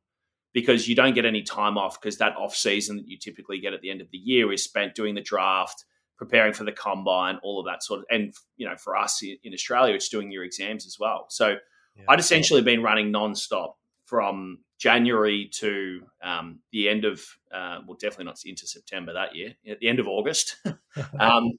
because 0.54 0.88
you 0.88 0.96
don't 0.96 1.16
get 1.16 1.26
any 1.26 1.42
time 1.42 1.78
off 1.78 2.00
because 2.00 2.18
that 2.18 2.36
off 2.36 2.56
season 2.56 2.98
that 2.98 3.08
you 3.08 3.18
typically 3.18 3.60
get 3.60 3.74
at 3.74 3.82
the 3.82 3.90
end 3.90 4.02
of 4.02 4.10
the 4.12 4.18
year 4.18 4.52
is 4.52 4.64
spent 4.64 4.96
doing 4.96 5.16
the 5.16 5.22
draft, 5.22 5.86
preparing 6.18 6.54
for 6.54 6.64
the 6.64 6.72
combine, 6.72 7.40
all 7.44 7.60
of 7.60 7.66
that 7.66 7.84
sort 7.84 8.00
of. 8.00 8.06
And 8.10 8.34
you 8.58 8.68
know, 8.68 8.76
for 8.76 8.96
us 8.98 9.22
in 9.22 9.54
Australia, 9.54 9.96
it's 9.96 10.10
doing 10.10 10.32
your 10.32 10.44
exams 10.44 10.86
as 10.86 10.98
well. 11.00 11.26
So 11.30 11.56
yeah. 11.96 12.04
I'd 12.10 12.20
essentially 12.20 12.62
been 12.62 12.84
running 12.84 13.12
nonstop 13.12 13.74
from 14.06 14.60
January 14.78 15.50
to 15.54 16.02
um, 16.22 16.60
the 16.74 16.90
end 16.90 17.06
of, 17.06 17.22
uh, 17.54 17.80
well, 17.88 17.98
definitely 18.00 18.26
not 18.26 18.40
into 18.46 18.68
September 18.68 19.14
that 19.14 19.36
year, 19.36 19.56
at 19.70 19.80
the 19.80 19.88
end 19.88 20.00
of 20.00 20.08
August. 20.08 20.58
um, 21.20 21.52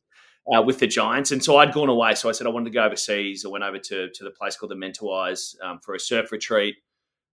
uh, 0.52 0.60
with 0.60 0.78
the 0.80 0.86
Giants. 0.86 1.30
And 1.30 1.42
so 1.42 1.56
I'd 1.56 1.72
gone 1.72 1.88
away. 1.88 2.14
So 2.14 2.28
I 2.28 2.32
said 2.32 2.46
I 2.46 2.50
wanted 2.50 2.66
to 2.66 2.70
go 2.72 2.84
overseas. 2.84 3.44
I 3.44 3.48
went 3.48 3.64
over 3.64 3.78
to, 3.78 4.10
to 4.10 4.24
the 4.24 4.30
place 4.30 4.56
called 4.56 4.72
the 4.72 4.76
Mentawais 4.76 5.54
um, 5.62 5.78
for 5.80 5.94
a 5.94 6.00
surf 6.00 6.32
retreat. 6.32 6.76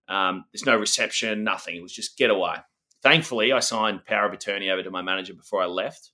Um, 0.09 0.45
there's 0.51 0.65
no 0.65 0.75
reception, 0.75 1.43
nothing. 1.43 1.75
It 1.75 1.81
was 1.83 1.93
just 1.93 2.17
get 2.17 2.31
away. 2.31 2.55
Thankfully, 3.01 3.53
I 3.53 3.59
signed 3.59 4.05
power 4.05 4.27
of 4.27 4.33
attorney 4.33 4.69
over 4.69 4.83
to 4.83 4.91
my 4.91 5.01
manager 5.01 5.33
before 5.33 5.61
I 5.61 5.67
left. 5.67 6.11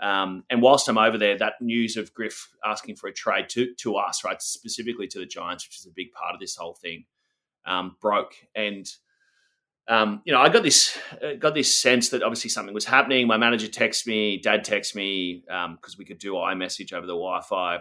Um, 0.00 0.44
and 0.50 0.62
whilst 0.62 0.88
I'm 0.88 0.98
over 0.98 1.18
there, 1.18 1.38
that 1.38 1.54
news 1.60 1.96
of 1.96 2.12
Griff 2.12 2.48
asking 2.64 2.96
for 2.96 3.06
a 3.06 3.12
trade 3.12 3.48
to, 3.50 3.74
to 3.80 3.96
us, 3.96 4.24
right, 4.24 4.40
specifically 4.40 5.06
to 5.08 5.18
the 5.18 5.26
Giants, 5.26 5.66
which 5.66 5.78
is 5.78 5.86
a 5.86 5.94
big 5.94 6.12
part 6.12 6.34
of 6.34 6.40
this 6.40 6.56
whole 6.56 6.74
thing, 6.74 7.04
um, 7.66 7.96
broke. 8.00 8.34
And 8.54 8.90
um, 9.88 10.22
you 10.24 10.32
know, 10.32 10.40
I 10.40 10.48
got 10.48 10.62
this 10.62 10.96
uh, 11.22 11.34
got 11.34 11.54
this 11.54 11.76
sense 11.76 12.10
that 12.10 12.22
obviously 12.22 12.48
something 12.48 12.72
was 12.72 12.84
happening. 12.84 13.26
My 13.26 13.36
manager 13.36 13.66
texted 13.66 14.06
me, 14.06 14.38
dad 14.38 14.64
texted 14.64 14.94
me 14.94 15.42
because 15.46 15.94
um, 15.94 15.98
we 15.98 16.04
could 16.04 16.18
do 16.18 16.34
iMessage 16.34 16.92
over 16.92 17.06
the 17.06 17.12
Wi-Fi. 17.12 17.80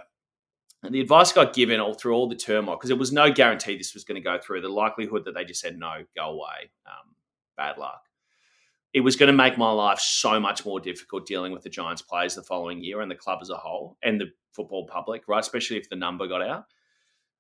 And 0.82 0.96
the 0.96 1.02
advice 1.02 1.34
got 1.34 1.54
given 1.54 1.82
all 1.82 1.94
through 1.94 2.13
all 2.13 2.30
the 2.30 2.36
turmoil, 2.36 2.76
because 2.76 2.88
there 2.88 2.98
was 2.98 3.12
no 3.12 3.32
guarantee 3.32 3.78
this 3.78 3.94
was 3.94 4.06
going 4.06 4.15
to 4.15 4.22
go 4.22 4.39
through. 4.39 4.62
The 4.62 4.70
likelihood 4.70 5.26
that 5.26 5.34
they 5.34 5.44
just 5.44 5.60
said 5.60 5.78
no, 5.78 6.06
go 6.15 6.30
away, 6.30 6.72
um, 6.86 7.15
bad 7.58 7.78
luck. 7.78 8.04
It 8.94 9.02
was 9.02 9.15
going 9.15 9.27
to 9.27 9.34
make 9.34 9.58
my 9.58 9.71
life 9.71 10.00
so 10.00 10.40
much 10.40 10.65
more 10.65 10.80
difficult 10.80 11.27
dealing 11.27 11.52
with 11.52 11.63
the 11.63 11.69
Giants 11.69 12.02
players 12.02 12.36
the 12.36 12.44
following 12.44 12.82
year 12.84 13.02
and 13.02 13.12
the 13.12 13.15
club 13.15 13.40
as 13.42 13.50
a 13.50 13.58
whole 13.58 13.98
and 14.02 14.19
the 14.19 14.32
football 14.54 14.88
public, 14.88 15.27
right? 15.27 15.42
Especially 15.42 15.77
if 15.77 15.90
the 15.90 15.96
number 15.96 16.27
got 16.27 16.42
out. 16.42 16.63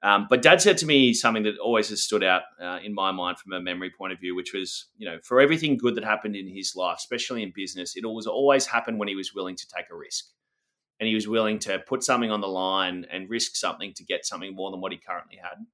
Um, 0.01 0.27
but 0.29 0.41
dad 0.41 0.61
said 0.61 0.77
to 0.77 0.85
me 0.85 1.13
something 1.13 1.43
that 1.43 1.57
always 1.57 1.89
has 1.89 2.03
stood 2.03 2.23
out 2.23 2.43
uh, 2.61 2.79
in 2.83 2.93
my 2.93 3.11
mind 3.11 3.37
from 3.37 3.53
a 3.53 3.59
memory 3.59 3.89
point 3.89 4.13
of 4.13 4.19
view, 4.19 4.35
which 4.35 4.53
was, 4.53 4.87
you 4.97 5.09
know, 5.09 5.17
for 5.23 5.41
everything 5.41 5.75
good 5.75 5.95
that 5.95 6.03
happened 6.03 6.35
in 6.35 6.47
his 6.47 6.75
life, 6.75 6.97
especially 6.99 7.43
in 7.43 7.51
business, 7.53 7.97
it 7.97 8.05
always 8.05 8.25
always 8.27 8.65
happened 8.65 8.99
when 8.99 9.07
he 9.07 9.15
was 9.15 9.33
willing 9.33 9.55
to 9.55 9.67
take 9.67 9.85
a 9.91 9.95
risk. 9.95 10.25
And 10.99 11.07
he 11.07 11.15
was 11.15 11.27
willing 11.27 11.59
to 11.59 11.79
put 11.79 12.03
something 12.03 12.31
on 12.31 12.41
the 12.41 12.47
line 12.47 13.05
and 13.11 13.29
risk 13.29 13.55
something 13.55 13.93
to 13.93 14.03
get 14.03 14.25
something 14.25 14.53
more 14.53 14.69
than 14.71 14.81
what 14.81 14.91
he 14.91 14.97
currently 14.97 15.37
had. 15.37 15.65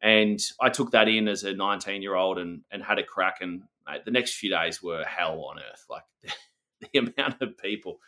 And 0.00 0.40
I 0.60 0.68
took 0.68 0.92
that 0.92 1.08
in 1.08 1.28
as 1.28 1.44
a 1.44 1.54
19 1.54 2.02
year 2.02 2.14
old 2.14 2.38
and, 2.38 2.62
and 2.70 2.82
had 2.82 2.98
a 2.98 3.04
crack. 3.04 3.38
And 3.40 3.62
mate, 3.86 4.04
the 4.04 4.10
next 4.10 4.34
few 4.34 4.50
days 4.50 4.82
were 4.82 5.04
hell 5.04 5.40
on 5.44 5.58
earth. 5.58 5.84
Like 5.88 6.02
the 6.92 6.98
amount 6.98 7.40
of 7.40 7.58
people 7.58 7.98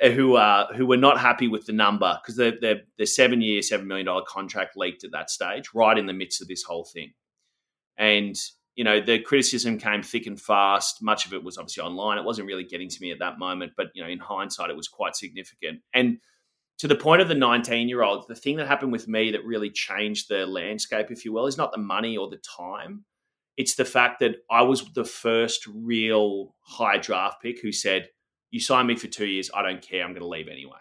who 0.00 0.36
uh, 0.36 0.72
who 0.74 0.86
were 0.86 0.96
not 0.96 1.20
happy 1.20 1.46
with 1.46 1.66
the 1.66 1.72
number 1.72 2.18
because 2.22 2.36
the 2.36 2.56
the, 2.60 2.82
the 2.98 3.06
seven 3.06 3.42
year, 3.42 3.60
seven 3.62 3.86
million 3.86 4.06
dollar 4.06 4.24
contract 4.26 4.76
leaked 4.76 5.04
at 5.04 5.12
that 5.12 5.30
stage, 5.30 5.70
right 5.74 5.98
in 5.98 6.06
the 6.06 6.12
midst 6.12 6.40
of 6.40 6.48
this 6.48 6.62
whole 6.62 6.84
thing. 6.84 7.12
And 7.98 8.34
you 8.80 8.84
know 8.84 8.98
the 8.98 9.18
criticism 9.18 9.76
came 9.76 10.02
thick 10.02 10.26
and 10.26 10.40
fast. 10.40 11.02
Much 11.02 11.26
of 11.26 11.34
it 11.34 11.44
was 11.44 11.58
obviously 11.58 11.82
online. 11.82 12.16
It 12.16 12.24
wasn't 12.24 12.48
really 12.48 12.64
getting 12.64 12.88
to 12.88 13.02
me 13.02 13.12
at 13.12 13.18
that 13.18 13.38
moment, 13.38 13.72
but 13.76 13.88
you 13.92 14.02
know 14.02 14.08
in 14.08 14.18
hindsight, 14.18 14.70
it 14.70 14.76
was 14.76 14.88
quite 14.88 15.14
significant. 15.14 15.82
And 15.92 16.16
to 16.78 16.88
the 16.88 16.96
point 16.96 17.20
of 17.20 17.28
the 17.28 17.34
19 17.34 17.90
year 17.90 18.02
olds, 18.02 18.26
the 18.26 18.34
thing 18.34 18.56
that 18.56 18.66
happened 18.66 18.90
with 18.90 19.06
me 19.06 19.32
that 19.32 19.44
really 19.44 19.68
changed 19.68 20.30
the 20.30 20.46
landscape, 20.46 21.10
if 21.10 21.26
you 21.26 21.32
will, 21.34 21.46
is 21.46 21.58
not 21.58 21.72
the 21.72 21.78
money 21.78 22.16
or 22.16 22.30
the 22.30 22.38
time. 22.38 23.04
It's 23.58 23.74
the 23.74 23.84
fact 23.84 24.20
that 24.20 24.36
I 24.50 24.62
was 24.62 24.90
the 24.94 25.04
first 25.04 25.66
real 25.66 26.54
high 26.60 26.96
draft 26.96 27.42
pick 27.42 27.60
who 27.60 27.72
said, 27.72 28.08
You 28.50 28.60
sign 28.60 28.86
me 28.86 28.96
for 28.96 29.08
two 29.08 29.26
years, 29.26 29.50
I 29.52 29.60
don't 29.60 29.82
care, 29.82 30.04
I'm 30.04 30.12
going 30.12 30.22
to 30.22 30.26
leave 30.26 30.48
anyway. 30.48 30.78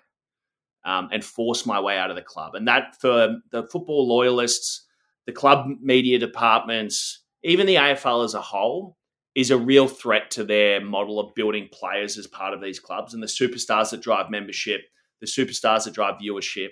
Um, 0.85 1.09
and 1.11 1.21
force 1.21 1.65
my 1.65 1.81
way 1.81 1.97
out 1.97 2.11
of 2.11 2.15
the 2.15 2.21
club. 2.21 2.55
And 2.55 2.65
that 2.69 2.95
for 3.01 3.41
the 3.51 3.63
football 3.63 4.07
loyalists, 4.07 4.85
the 5.25 5.33
club 5.33 5.67
media 5.81 6.17
departments, 6.17 7.18
even 7.43 7.67
the 7.67 7.75
AFL 7.75 8.25
as 8.25 8.33
a 8.33 8.41
whole, 8.41 8.97
is 9.35 9.51
a 9.51 9.57
real 9.57 9.87
threat 9.87 10.31
to 10.31 10.43
their 10.43 10.83
model 10.83 11.19
of 11.19 11.33
building 11.35 11.69
players 11.71 12.17
as 12.17 12.27
part 12.27 12.53
of 12.53 12.61
these 12.61 12.79
clubs 12.79 13.13
and 13.13 13.21
the 13.21 13.27
superstars 13.27 13.91
that 13.91 14.01
drive 14.01 14.29
membership 14.29 14.81
the 15.19 15.27
superstars 15.27 15.85
that 15.85 15.93
drive 15.93 16.19
viewership. 16.19 16.69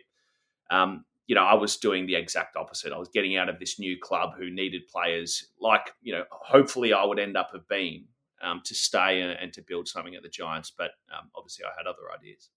Um, 0.70 1.06
you 1.28 1.36
know, 1.36 1.44
I 1.44 1.56
was 1.56 1.78
doing 1.78 2.06
the 2.06 2.16
exact 2.16 2.56
opposite. 2.56 2.94
I 2.94 2.98
was 2.98 3.10
getting 3.10 3.36
out 3.36 3.50
of 3.50 3.60
this 3.60 3.80
new 3.80 3.98
club 4.02 4.32
who 4.38 4.50
needed 4.50 4.88
players 4.88 5.48
like, 5.60 5.92
you 6.02 6.14
know, 6.14 6.24
hopefully 6.32 6.94
I 6.94 7.04
would 7.04 7.20
end 7.20 7.36
up 7.36 7.50
have 7.52 7.68
been 7.68 8.06
um, 8.42 8.62
to 8.66 8.74
stay 8.74 9.22
and, 9.22 9.32
and, 9.32 9.52
to 9.54 9.62
build 9.62 9.88
something 9.88 10.16
at 10.16 10.24
the 10.24 10.30
Giants. 10.30 10.72
But 10.76 10.92
um, 11.12 11.30
obviously 11.36 11.66
I 11.66 11.70
had 11.78 11.88
other 11.88 12.04
ideas. 12.16 12.50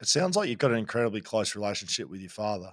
It 0.00 0.08
sounds 0.08 0.36
like 0.36 0.48
you've 0.48 0.58
got 0.58 0.70
an 0.70 0.78
incredibly 0.78 1.20
close 1.20 1.54
relationship 1.54 2.08
with 2.08 2.20
your 2.20 2.30
father. 2.30 2.72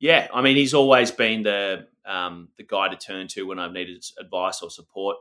Yeah, 0.00 0.28
I 0.32 0.40
mean, 0.40 0.56
he's 0.56 0.74
always 0.74 1.10
been 1.10 1.42
the 1.42 1.86
um, 2.06 2.48
the 2.56 2.64
guy 2.64 2.88
to 2.88 2.96
turn 2.96 3.28
to 3.28 3.46
when 3.46 3.58
I've 3.58 3.72
needed 3.72 4.02
advice 4.18 4.62
or 4.62 4.70
support. 4.70 5.18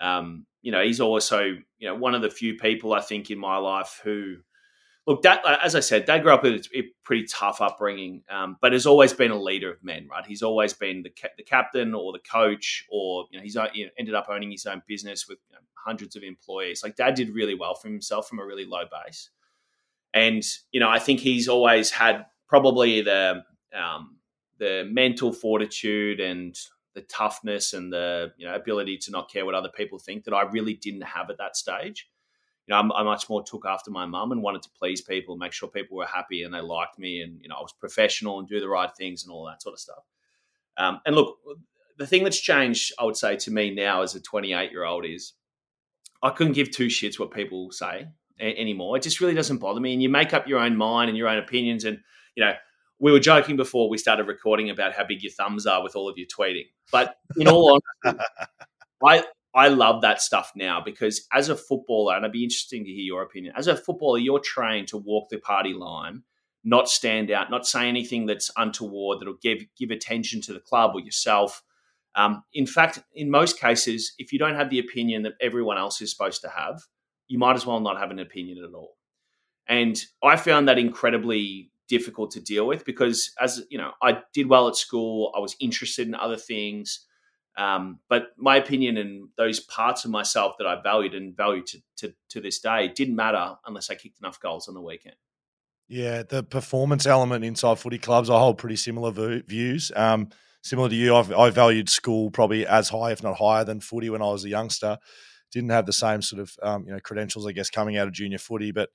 Um, 0.00 0.46
you 0.62 0.72
know, 0.72 0.82
he's 0.82 1.00
also 1.00 1.42
you 1.42 1.88
know 1.88 1.94
one 1.94 2.14
of 2.14 2.20
the 2.22 2.28
few 2.30 2.56
people 2.56 2.92
I 2.92 3.00
think 3.00 3.30
in 3.30 3.38
my 3.38 3.56
life 3.56 4.00
who 4.02 4.38
look, 5.06 5.22
that 5.22 5.42
as 5.62 5.76
I 5.76 5.80
said, 5.80 6.06
Dad 6.06 6.22
grew 6.22 6.34
up 6.34 6.42
with 6.42 6.66
a 6.74 6.82
pretty 7.04 7.24
tough 7.24 7.60
upbringing, 7.60 8.24
um, 8.28 8.56
but 8.60 8.72
has 8.72 8.84
always 8.84 9.12
been 9.12 9.30
a 9.30 9.40
leader 9.40 9.70
of 9.72 9.82
men. 9.84 10.08
Right, 10.10 10.26
he's 10.26 10.42
always 10.42 10.72
been 10.72 11.02
the, 11.04 11.10
ca- 11.10 11.34
the 11.36 11.44
captain 11.44 11.94
or 11.94 12.12
the 12.12 12.18
coach, 12.18 12.84
or 12.90 13.26
you 13.30 13.38
know, 13.38 13.44
he's 13.44 13.54
you 13.74 13.86
know, 13.86 13.92
ended 13.96 14.14
up 14.16 14.26
owning 14.28 14.50
his 14.50 14.66
own 14.66 14.82
business 14.88 15.28
with 15.28 15.38
you 15.48 15.54
know, 15.54 15.60
hundreds 15.74 16.16
of 16.16 16.24
employees. 16.24 16.82
Like 16.82 16.96
Dad 16.96 17.14
did 17.14 17.30
really 17.30 17.54
well 17.54 17.76
for 17.76 17.86
himself 17.86 18.28
from 18.28 18.40
a 18.40 18.44
really 18.44 18.64
low 18.64 18.82
base, 18.90 19.30
and 20.12 20.42
you 20.72 20.80
know, 20.80 20.90
I 20.90 20.98
think 20.98 21.20
he's 21.20 21.46
always 21.46 21.92
had 21.92 22.26
probably 22.48 23.02
the 23.02 23.44
um, 23.74 24.16
the 24.58 24.88
mental 24.90 25.32
fortitude 25.32 26.20
and 26.20 26.56
the 26.94 27.02
toughness 27.02 27.72
and 27.72 27.92
the 27.92 28.32
you 28.36 28.46
know 28.46 28.54
ability 28.54 28.98
to 28.98 29.10
not 29.10 29.30
care 29.30 29.44
what 29.44 29.54
other 29.54 29.68
people 29.68 29.98
think 29.98 30.24
that 30.24 30.34
I 30.34 30.42
really 30.42 30.74
didn't 30.74 31.02
have 31.02 31.30
at 31.30 31.38
that 31.38 31.56
stage 31.56 32.08
you 32.70 32.76
know, 32.76 32.94
I, 32.94 33.02
much 33.02 33.28
more 33.28 33.42
took 33.42 33.66
after 33.66 33.90
my 33.90 34.06
mum 34.06 34.30
and 34.30 34.42
wanted 34.42 34.62
to 34.62 34.70
please 34.78 35.00
people, 35.00 35.36
make 35.36 35.52
sure 35.52 35.68
people 35.68 35.96
were 35.96 36.06
happy 36.06 36.44
and 36.44 36.54
they 36.54 36.60
liked 36.60 36.98
me, 36.98 37.20
and 37.20 37.40
you 37.42 37.48
know, 37.48 37.56
I 37.56 37.62
was 37.62 37.72
professional 37.72 38.38
and 38.38 38.48
do 38.48 38.60
the 38.60 38.68
right 38.68 38.90
things 38.96 39.24
and 39.24 39.32
all 39.32 39.46
that 39.46 39.60
sort 39.60 39.72
of 39.72 39.80
stuff. 39.80 40.04
Um, 40.76 41.00
and 41.04 41.16
look, 41.16 41.38
the 41.98 42.06
thing 42.06 42.22
that's 42.22 42.38
changed, 42.38 42.92
I 42.98 43.04
would 43.04 43.16
say, 43.16 43.36
to 43.36 43.50
me 43.50 43.74
now 43.74 44.02
as 44.02 44.14
a 44.14 44.20
28 44.20 44.70
year 44.70 44.84
old 44.84 45.04
is 45.04 45.32
I 46.22 46.30
couldn't 46.30 46.52
give 46.52 46.70
two 46.70 46.86
shits 46.86 47.18
what 47.18 47.32
people 47.32 47.72
say 47.72 48.06
a- 48.38 48.56
anymore. 48.56 48.96
It 48.96 49.02
just 49.02 49.20
really 49.20 49.34
doesn't 49.34 49.58
bother 49.58 49.80
me. 49.80 49.92
And 49.92 50.02
you 50.02 50.08
make 50.08 50.32
up 50.32 50.46
your 50.46 50.60
own 50.60 50.76
mind 50.76 51.08
and 51.08 51.18
your 51.18 51.28
own 51.28 51.38
opinions. 51.38 51.84
And 51.84 51.98
you 52.36 52.44
know, 52.44 52.52
we 53.00 53.10
were 53.10 53.20
joking 53.20 53.56
before 53.56 53.88
we 53.88 53.98
started 53.98 54.28
recording 54.28 54.70
about 54.70 54.92
how 54.92 55.04
big 55.04 55.22
your 55.22 55.32
thumbs 55.32 55.66
are 55.66 55.82
with 55.82 55.96
all 55.96 56.08
of 56.08 56.18
your 56.18 56.26
tweeting. 56.26 56.66
But 56.92 57.16
in 57.36 57.48
all 57.48 57.80
honesty, 58.04 58.22
I 59.04 59.24
I 59.54 59.68
love 59.68 60.02
that 60.02 60.20
stuff 60.20 60.52
now 60.54 60.80
because 60.80 61.26
as 61.32 61.48
a 61.48 61.56
footballer, 61.56 62.14
and 62.14 62.24
it'd 62.24 62.32
be 62.32 62.44
interesting 62.44 62.84
to 62.84 62.90
hear 62.90 63.02
your 63.02 63.22
opinion. 63.22 63.54
As 63.56 63.66
a 63.66 63.76
footballer, 63.76 64.18
you're 64.18 64.38
trained 64.38 64.88
to 64.88 64.98
walk 64.98 65.28
the 65.28 65.38
party 65.38 65.72
line, 65.72 66.22
not 66.62 66.88
stand 66.88 67.30
out, 67.30 67.50
not 67.50 67.66
say 67.66 67.88
anything 67.88 68.26
that's 68.26 68.50
untoward 68.56 69.20
that'll 69.20 69.34
give 69.42 69.62
give 69.76 69.90
attention 69.90 70.40
to 70.42 70.52
the 70.52 70.60
club 70.60 70.92
or 70.94 71.00
yourself. 71.00 71.62
Um, 72.16 72.42
in 72.52 72.66
fact, 72.66 73.02
in 73.14 73.30
most 73.30 73.58
cases, 73.58 74.12
if 74.18 74.32
you 74.32 74.38
don't 74.38 74.56
have 74.56 74.68
the 74.68 74.80
opinion 74.80 75.22
that 75.22 75.34
everyone 75.40 75.78
else 75.78 76.02
is 76.02 76.10
supposed 76.10 76.42
to 76.42 76.48
have, 76.48 76.82
you 77.28 77.38
might 77.38 77.54
as 77.54 77.64
well 77.64 77.80
not 77.80 77.98
have 77.98 78.10
an 78.10 78.18
opinion 78.18 78.58
at 78.62 78.74
all. 78.74 78.96
And 79.68 79.98
I 80.22 80.34
found 80.36 80.68
that 80.68 80.78
incredibly 80.78 81.69
difficult 81.90 82.30
to 82.30 82.40
deal 82.40 82.66
with 82.66 82.84
because, 82.86 83.32
as 83.38 83.62
you 83.68 83.76
know, 83.76 83.90
I 84.00 84.22
did 84.32 84.48
well 84.48 84.68
at 84.68 84.76
school. 84.76 85.32
I 85.36 85.40
was 85.40 85.56
interested 85.60 86.06
in 86.06 86.14
other 86.14 86.36
things. 86.36 87.04
Um, 87.58 87.98
but 88.08 88.28
my 88.38 88.56
opinion 88.56 88.96
and 88.96 89.28
those 89.36 89.58
parts 89.60 90.04
of 90.04 90.10
myself 90.12 90.54
that 90.58 90.66
I 90.66 90.80
valued 90.80 91.14
and 91.14 91.36
value 91.36 91.62
to, 91.64 91.82
to, 91.98 92.14
to 92.30 92.40
this 92.40 92.60
day 92.60 92.88
didn't 92.88 93.16
matter 93.16 93.56
unless 93.66 93.90
I 93.90 93.96
kicked 93.96 94.20
enough 94.20 94.40
goals 94.40 94.68
on 94.68 94.74
the 94.74 94.80
weekend. 94.80 95.16
Yeah, 95.88 96.22
the 96.22 96.44
performance 96.44 97.04
element 97.04 97.44
inside 97.44 97.80
footy 97.80 97.98
clubs, 97.98 98.30
I 98.30 98.38
hold 98.38 98.58
pretty 98.58 98.76
similar 98.76 99.10
views. 99.10 99.90
Um, 99.96 100.28
similar 100.62 100.88
to 100.88 100.94
you, 100.94 101.16
I've, 101.16 101.32
I 101.32 101.50
valued 101.50 101.88
school 101.88 102.30
probably 102.30 102.64
as 102.64 102.88
high, 102.88 103.10
if 103.10 103.24
not 103.24 103.36
higher, 103.36 103.64
than 103.64 103.80
footy 103.80 104.08
when 104.08 104.22
I 104.22 104.26
was 104.26 104.44
a 104.44 104.48
youngster. 104.48 104.98
Didn't 105.50 105.70
have 105.70 105.86
the 105.86 105.92
same 105.92 106.22
sort 106.22 106.42
of 106.42 106.54
um, 106.62 106.84
you 106.86 106.92
know 106.92 107.00
credentials, 107.00 107.44
I 107.44 107.50
guess, 107.50 107.68
coming 107.68 107.96
out 107.96 108.06
of 108.06 108.14
junior 108.14 108.38
footy, 108.38 108.70
but 108.70 108.90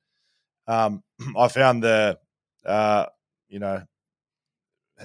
um, 0.67 1.03
I 1.37 1.49
found 1.49 1.83
the 1.83 2.17
uh, 2.65 3.05
you 3.47 3.59
know 3.59 3.83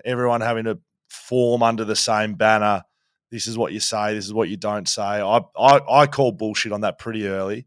everyone 0.04 0.40
having 0.40 0.64
to 0.64 0.78
form 1.08 1.62
under 1.62 1.84
the 1.84 1.96
same 1.96 2.34
banner 2.34 2.84
this 3.30 3.46
is 3.46 3.56
what 3.56 3.72
you 3.72 3.80
say, 3.80 4.14
this 4.14 4.26
is 4.26 4.34
what 4.34 4.48
you 4.48 4.56
don't 4.56 4.88
say. 4.88 5.02
I 5.02 5.40
I, 5.56 5.80
I 5.88 6.06
call 6.06 6.32
bullshit 6.32 6.72
on 6.72 6.82
that 6.82 6.98
pretty 6.98 7.26
early. 7.26 7.66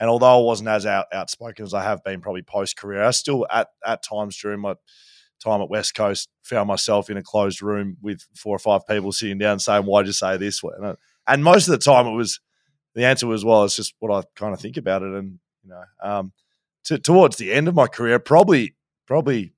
And 0.00 0.08
although 0.08 0.40
I 0.40 0.44
wasn't 0.44 0.68
as 0.68 0.86
out, 0.86 1.06
outspoken 1.12 1.64
as 1.64 1.74
I 1.74 1.82
have 1.82 2.04
been 2.04 2.20
probably 2.20 2.42
post 2.42 2.76
career, 2.76 3.02
I 3.02 3.10
still 3.10 3.46
at 3.50 3.68
at 3.84 4.02
times 4.02 4.36
during 4.36 4.60
my 4.60 4.74
time 5.42 5.62
at 5.62 5.70
West 5.70 5.94
Coast 5.94 6.28
found 6.42 6.68
myself 6.68 7.10
in 7.10 7.16
a 7.16 7.22
closed 7.22 7.62
room 7.62 7.96
with 8.02 8.20
four 8.36 8.54
or 8.54 8.58
five 8.58 8.86
people 8.86 9.12
sitting 9.12 9.38
down 9.38 9.58
saying, 9.58 9.84
"Why'd 9.84 10.06
you 10.06 10.12
say 10.12 10.36
this?" 10.36 10.62
And 11.26 11.44
most 11.44 11.68
of 11.68 11.72
the 11.72 11.78
time, 11.78 12.06
it 12.06 12.14
was 12.14 12.40
the 12.94 13.04
answer 13.04 13.26
was, 13.26 13.44
"Well, 13.44 13.64
it's 13.64 13.76
just 13.76 13.94
what 13.98 14.12
I 14.12 14.22
kind 14.36 14.52
of 14.52 14.60
think 14.60 14.76
about 14.76 15.02
it." 15.02 15.12
And 15.12 15.38
you 15.64 15.70
know, 15.70 15.82
um, 16.02 16.32
to, 16.84 16.98
towards 16.98 17.36
the 17.36 17.52
end 17.52 17.66
of 17.66 17.74
my 17.74 17.86
career, 17.86 18.18
probably 18.18 18.74
probably, 19.08 19.54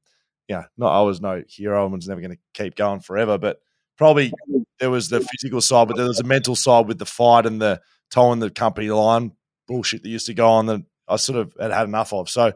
yeah, 0.49 0.65
not 0.79 0.99
I 0.99 1.03
was 1.03 1.21
no 1.21 1.43
hero. 1.47 1.85
I 1.85 1.93
was 1.93 2.09
never 2.09 2.23
going 2.23 2.37
to 2.37 2.39
keep 2.55 2.77
going 2.77 3.01
forever, 3.01 3.37
but 3.37 3.59
probably 3.99 4.33
there 4.79 4.91
was 4.91 5.11
the 5.11 5.21
physical 5.21 5.61
side, 5.61 5.89
but 5.89 5.99
there 5.99 6.07
was 6.07 6.21
a 6.21 6.25
mental 6.25 6.57
side 6.57 6.87
with 6.87 6.99
the 6.99 7.05
fight 7.05 7.45
and 7.45 7.61
the 7.61 7.83
towing 8.11 8.39
the 8.39 8.49
company 8.49 8.89
line 8.89 9.33
bullshit 9.69 10.03
that 10.03 10.09
used 10.09 10.27
to 10.27 10.35
go 10.35 10.49
on 10.49 10.67
that 10.67 10.83
I 11.07 11.17
sort 11.17 11.39
of 11.39 11.55
had 11.61 11.73
had 11.73 11.87
enough 11.87 12.13
of. 12.13 12.31
So, 12.31 12.53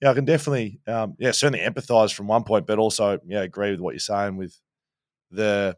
yeah, 0.00 0.10
I 0.10 0.14
can 0.14 0.24
definitely, 0.24 0.80
um, 0.86 1.16
yeah, 1.18 1.32
certainly 1.32 1.64
empathise 1.64 2.14
from 2.14 2.28
one 2.28 2.44
point, 2.44 2.66
but 2.66 2.78
also, 2.78 3.18
yeah, 3.26 3.42
agree 3.42 3.72
with 3.72 3.80
what 3.80 3.94
you're 3.94 4.00
saying 4.00 4.36
with 4.36 4.56
the 5.30 5.76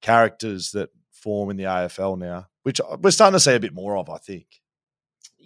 characters 0.00 0.70
that 0.72 0.90
form 1.10 1.50
in 1.50 1.56
the 1.56 1.64
AFL 1.64 2.18
now, 2.18 2.46
which 2.62 2.80
we're 3.00 3.10
starting 3.10 3.34
to 3.34 3.40
see 3.40 3.54
a 3.54 3.60
bit 3.60 3.74
more 3.74 3.96
of, 3.96 4.08
I 4.08 4.18
think. 4.18 4.46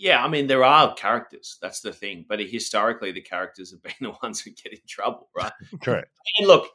Yeah, 0.02 0.24
I 0.24 0.26
mean, 0.26 0.48
there 0.48 0.64
are 0.64 0.94
characters. 0.94 1.58
That's 1.62 1.78
the 1.78 1.92
thing. 1.92 2.24
But 2.28 2.40
historically, 2.40 3.12
the 3.12 3.20
characters 3.20 3.70
have 3.70 3.84
been 3.84 3.92
the 4.00 4.16
ones 4.20 4.40
who 4.40 4.50
get 4.50 4.72
in 4.72 4.80
trouble, 4.88 5.28
right? 5.34 5.52
Correct. 5.80 6.10
And 6.38 6.48
look, 6.48 6.68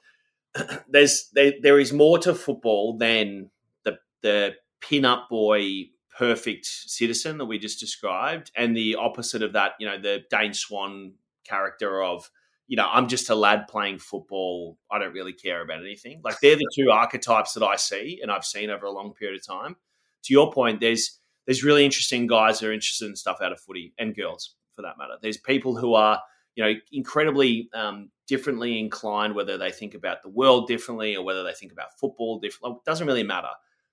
there's 0.87 1.29
there, 1.33 1.51
there 1.61 1.77
is 1.77 1.91
more 1.91 2.17
to 2.19 2.33
football 2.33 2.97
than 2.97 3.51
the 3.83 3.97
the 4.21 4.53
pin-up 4.79 5.27
boy 5.29 5.89
perfect 6.17 6.65
citizen 6.65 7.37
that 7.37 7.45
we 7.45 7.59
just 7.59 7.81
described 7.81 8.49
and 8.55 8.75
the 8.75 8.95
opposite 8.95 9.43
of 9.43 9.53
that 9.53 9.73
you 9.79 9.85
know 9.85 9.99
the 9.99 10.23
dane 10.31 10.53
swan 10.53 11.11
character 11.43 12.01
of 12.01 12.31
you 12.67 12.75
know 12.75 12.87
i'm 12.91 13.07
just 13.07 13.29
a 13.29 13.35
lad 13.35 13.67
playing 13.67 13.99
football 13.99 14.79
i 14.91 14.97
don't 14.97 15.13
really 15.13 15.33
care 15.33 15.61
about 15.61 15.79
anything 15.79 16.19
like 16.23 16.39
they're 16.39 16.55
the 16.55 16.67
two 16.75 16.89
archetypes 16.89 17.53
that 17.53 17.63
i 17.63 17.75
see 17.75 18.19
and 18.21 18.31
i've 18.31 18.45
seen 18.45 18.71
over 18.71 18.87
a 18.87 18.91
long 18.91 19.13
period 19.13 19.39
of 19.39 19.45
time 19.45 19.75
to 20.23 20.33
your 20.33 20.51
point 20.51 20.79
there's 20.79 21.19
there's 21.47 21.63
really 21.63 21.83
interesting 21.83 22.27
guys 22.27 22.59
that 22.59 22.67
are 22.67 22.73
interested 22.73 23.07
in 23.07 23.15
stuff 23.15 23.39
out 23.41 23.51
of 23.51 23.59
footy 23.59 23.93
and 23.97 24.15
girls 24.15 24.53
for 24.73 24.83
that 24.83 24.97
matter 24.99 25.15
there's 25.23 25.37
people 25.37 25.75
who 25.75 25.95
are 25.95 26.21
you 26.55 26.63
know 26.63 26.73
incredibly 26.91 27.69
um, 27.73 28.11
differently 28.27 28.77
inclined, 28.77 29.33
whether 29.33 29.57
they 29.57 29.71
think 29.71 29.95
about 29.95 30.21
the 30.21 30.29
world 30.29 30.67
differently 30.67 31.15
or 31.15 31.23
whether 31.23 31.43
they 31.43 31.53
think 31.53 31.71
about 31.71 31.97
football 31.97 32.39
differently. 32.39 32.77
It 32.77 32.85
doesn't 32.85 33.07
really 33.07 33.23
matter. 33.23 33.49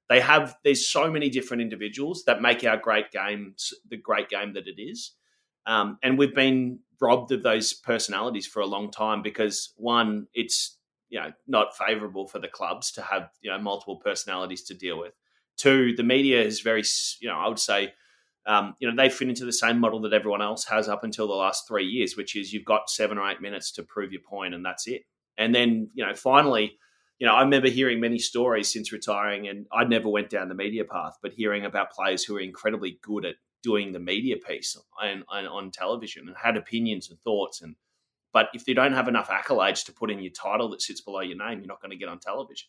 They 0.09 0.21
have 0.21 0.57
there's 0.65 0.87
so 0.91 1.11
many 1.11 1.31
different 1.31 1.63
individuals 1.63 2.25
that 2.27 2.43
make 2.43 2.65
our 2.65 2.77
great 2.77 3.11
game 3.11 3.55
the 3.89 3.97
great 3.97 4.29
game 4.29 4.53
that 4.55 4.67
it 4.67 4.81
is. 4.81 5.13
Um, 5.67 5.99
and 6.03 6.19
we've 6.19 6.35
been 6.35 6.81
robbed 7.01 7.33
of 7.33 7.43
those 7.43 7.73
personalities 7.73 8.47
for 8.47 8.61
a 8.61 8.67
long 8.67 8.91
time 8.91 9.23
because 9.23 9.73
one, 9.77 10.27
it's 10.35 10.77
you 11.09 11.21
know 11.21 11.33
not 11.47 11.77
favourable 11.77 12.27
for 12.27 12.39
the 12.39 12.49
clubs 12.49 12.93
to 12.93 13.03
have 13.03 13.31
you 13.41 13.51
know 13.51 13.59
multiple 13.59 13.97
personalities 13.97 14.65
to 14.65 14.75
deal 14.75 14.99
with. 14.99 15.15
Two, 15.57 15.95
the 15.95 16.03
media 16.03 16.43
is 16.43 16.61
very 16.61 16.83
you 17.21 17.29
know 17.29 17.37
I 17.37 17.49
would 17.49 17.59
say. 17.59 17.95
Um, 18.47 18.77
you 18.79 18.87
know 18.87 18.95
they 18.95 19.09
fit 19.09 19.31
into 19.31 19.47
the 19.47 19.55
same 19.55 19.81
model 19.81 20.03
that 20.03 20.13
everyone 20.13 20.43
else 20.43 20.67
has 20.67 20.87
up 20.87 21.03
until 21.03 21.27
the 21.27 21.33
last 21.33 21.67
three 21.67 21.87
years, 21.87 22.15
which 22.15 22.37
is 22.37 22.53
you've 22.53 22.67
got 22.67 22.91
seven 22.91 23.17
or 23.17 23.27
eight 23.31 23.41
minutes 23.41 23.73
to 23.73 23.83
prove 23.83 24.13
your 24.13 24.21
point, 24.21 24.53
and 24.53 24.63
that's 24.65 24.87
it. 24.87 25.05
And 25.39 25.55
then 25.55 25.89
you 25.95 26.05
know 26.05 26.15
finally, 26.15 26.77
you 27.19 27.27
know 27.27 27.35
I 27.35 27.43
remember 27.43 27.71
hearing 27.71 28.01
many 28.01 28.19
stories 28.19 28.71
since 28.71 28.93
retiring, 28.93 29.49
and 29.49 29.67
I 29.73 29.85
never 29.85 30.11
went 30.11 30.29
down 30.29 30.51
the 30.51 30.55
media 30.55 30.85
path, 30.85 31.17
but 31.23 31.33
hearing 31.33 31.65
about 31.65 31.93
players 31.93 32.23
who 32.23 32.37
are 32.37 32.41
incredibly 32.41 32.99
good 33.01 33.25
at 33.25 33.37
doing 33.63 33.93
the 33.93 34.01
media 34.01 34.37
piece 34.37 34.77
on, 35.01 35.25
on 35.31 35.71
television 35.71 36.29
and 36.29 36.37
had 36.37 36.59
opinions 36.59 37.09
and 37.09 37.19
thoughts 37.21 37.63
and 37.63 37.77
but 38.35 38.49
if 38.53 38.67
you 38.67 38.75
don't 38.75 38.93
have 38.93 39.07
enough 39.07 39.29
accolades 39.29 39.85
to 39.87 39.93
put 39.93 40.11
in 40.11 40.19
your 40.19 40.33
title 40.33 40.69
that 40.71 40.83
sits 40.83 41.01
below 41.01 41.21
your 41.21 41.39
name, 41.39 41.61
you're 41.61 41.69
not 41.69 41.81
going 41.81 41.93
to 41.93 41.97
get 41.97 42.09
on 42.09 42.19
television. 42.19 42.69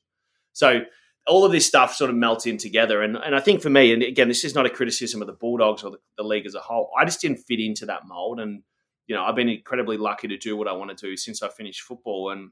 So 0.53 0.81
all 1.28 1.45
of 1.45 1.51
this 1.51 1.65
stuff 1.65 1.95
sort 1.95 2.09
of 2.09 2.15
melts 2.15 2.45
in 2.45 2.57
together. 2.57 3.01
And, 3.01 3.15
and 3.15 3.36
I 3.36 3.39
think 3.39 3.61
for 3.61 3.69
me, 3.69 3.93
and 3.93 4.03
again, 4.03 4.28
this 4.28 4.43
is 4.43 4.55
not 4.55 4.65
a 4.65 4.69
criticism 4.69 5.21
of 5.21 5.28
the 5.28 5.34
Bulldogs 5.34 5.84
or 5.84 5.91
the, 5.91 5.97
the 6.17 6.23
league 6.23 6.45
as 6.45 6.55
a 6.55 6.59
whole. 6.59 6.91
I 6.99 7.05
just 7.05 7.21
didn't 7.21 7.43
fit 7.47 7.59
into 7.59 7.86
that 7.88 8.07
mold. 8.07 8.39
And, 8.39 8.61
you 9.07 9.15
know, 9.15 9.23
I've 9.23 9.36
been 9.36 9.49
incredibly 9.49 9.97
lucky 9.97 10.28
to 10.28 10.38
do 10.38 10.55
what 10.55 10.67
I 10.67 10.73
want 10.73 10.95
to 10.95 11.07
do 11.07 11.17
since 11.17 11.41
I 11.41 11.49
finished 11.49 11.82
football. 11.82 12.32
And 12.32 12.51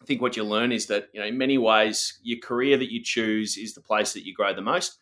I 0.00 0.06
think 0.06 0.22
what 0.22 0.36
you 0.36 0.44
learn 0.44 0.72
is 0.72 0.86
that, 0.86 1.08
you 1.12 1.20
know, 1.20 1.26
in 1.26 1.36
many 1.36 1.58
ways, 1.58 2.18
your 2.22 2.38
career 2.38 2.76
that 2.78 2.90
you 2.90 3.02
choose 3.02 3.58
is 3.58 3.74
the 3.74 3.82
place 3.82 4.14
that 4.14 4.24
you 4.24 4.34
grow 4.34 4.54
the 4.54 4.62
most. 4.62 4.98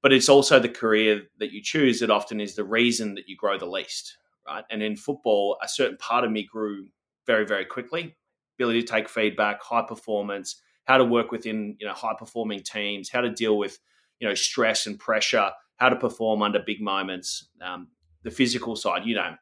But 0.00 0.12
it's 0.12 0.28
also 0.28 0.60
the 0.60 0.68
career 0.68 1.22
that 1.38 1.50
you 1.50 1.60
choose 1.60 1.98
that 2.00 2.10
often 2.10 2.40
is 2.40 2.54
the 2.54 2.62
reason 2.62 3.16
that 3.16 3.28
you 3.28 3.36
grow 3.36 3.58
the 3.58 3.66
least 3.66 4.16
right? 4.48 4.64
And 4.70 4.82
in 4.82 4.96
football, 4.96 5.58
a 5.62 5.68
certain 5.68 5.98
part 5.98 6.24
of 6.24 6.32
me 6.32 6.44
grew 6.44 6.86
very, 7.26 7.46
very 7.46 7.64
quickly. 7.64 8.16
Ability 8.58 8.82
to 8.82 8.86
take 8.86 9.08
feedback, 9.08 9.62
high 9.62 9.82
performance, 9.82 10.60
how 10.88 10.96
to 10.96 11.04
work 11.04 11.30
within 11.30 11.76
you 11.78 11.86
know 11.86 11.92
high 11.92 12.14
performing 12.18 12.62
teams, 12.62 13.10
how 13.10 13.20
to 13.20 13.30
deal 13.30 13.56
with 13.58 13.78
you 14.18 14.26
know 14.26 14.34
stress 14.34 14.86
and 14.86 14.98
pressure, 14.98 15.50
how 15.76 15.90
to 15.90 15.96
perform 15.96 16.42
under 16.42 16.58
big 16.58 16.80
moments, 16.80 17.48
um, 17.60 17.88
the 18.24 18.30
physical 18.30 18.74
side, 18.74 19.04
you 19.04 19.14
know, 19.14 19.34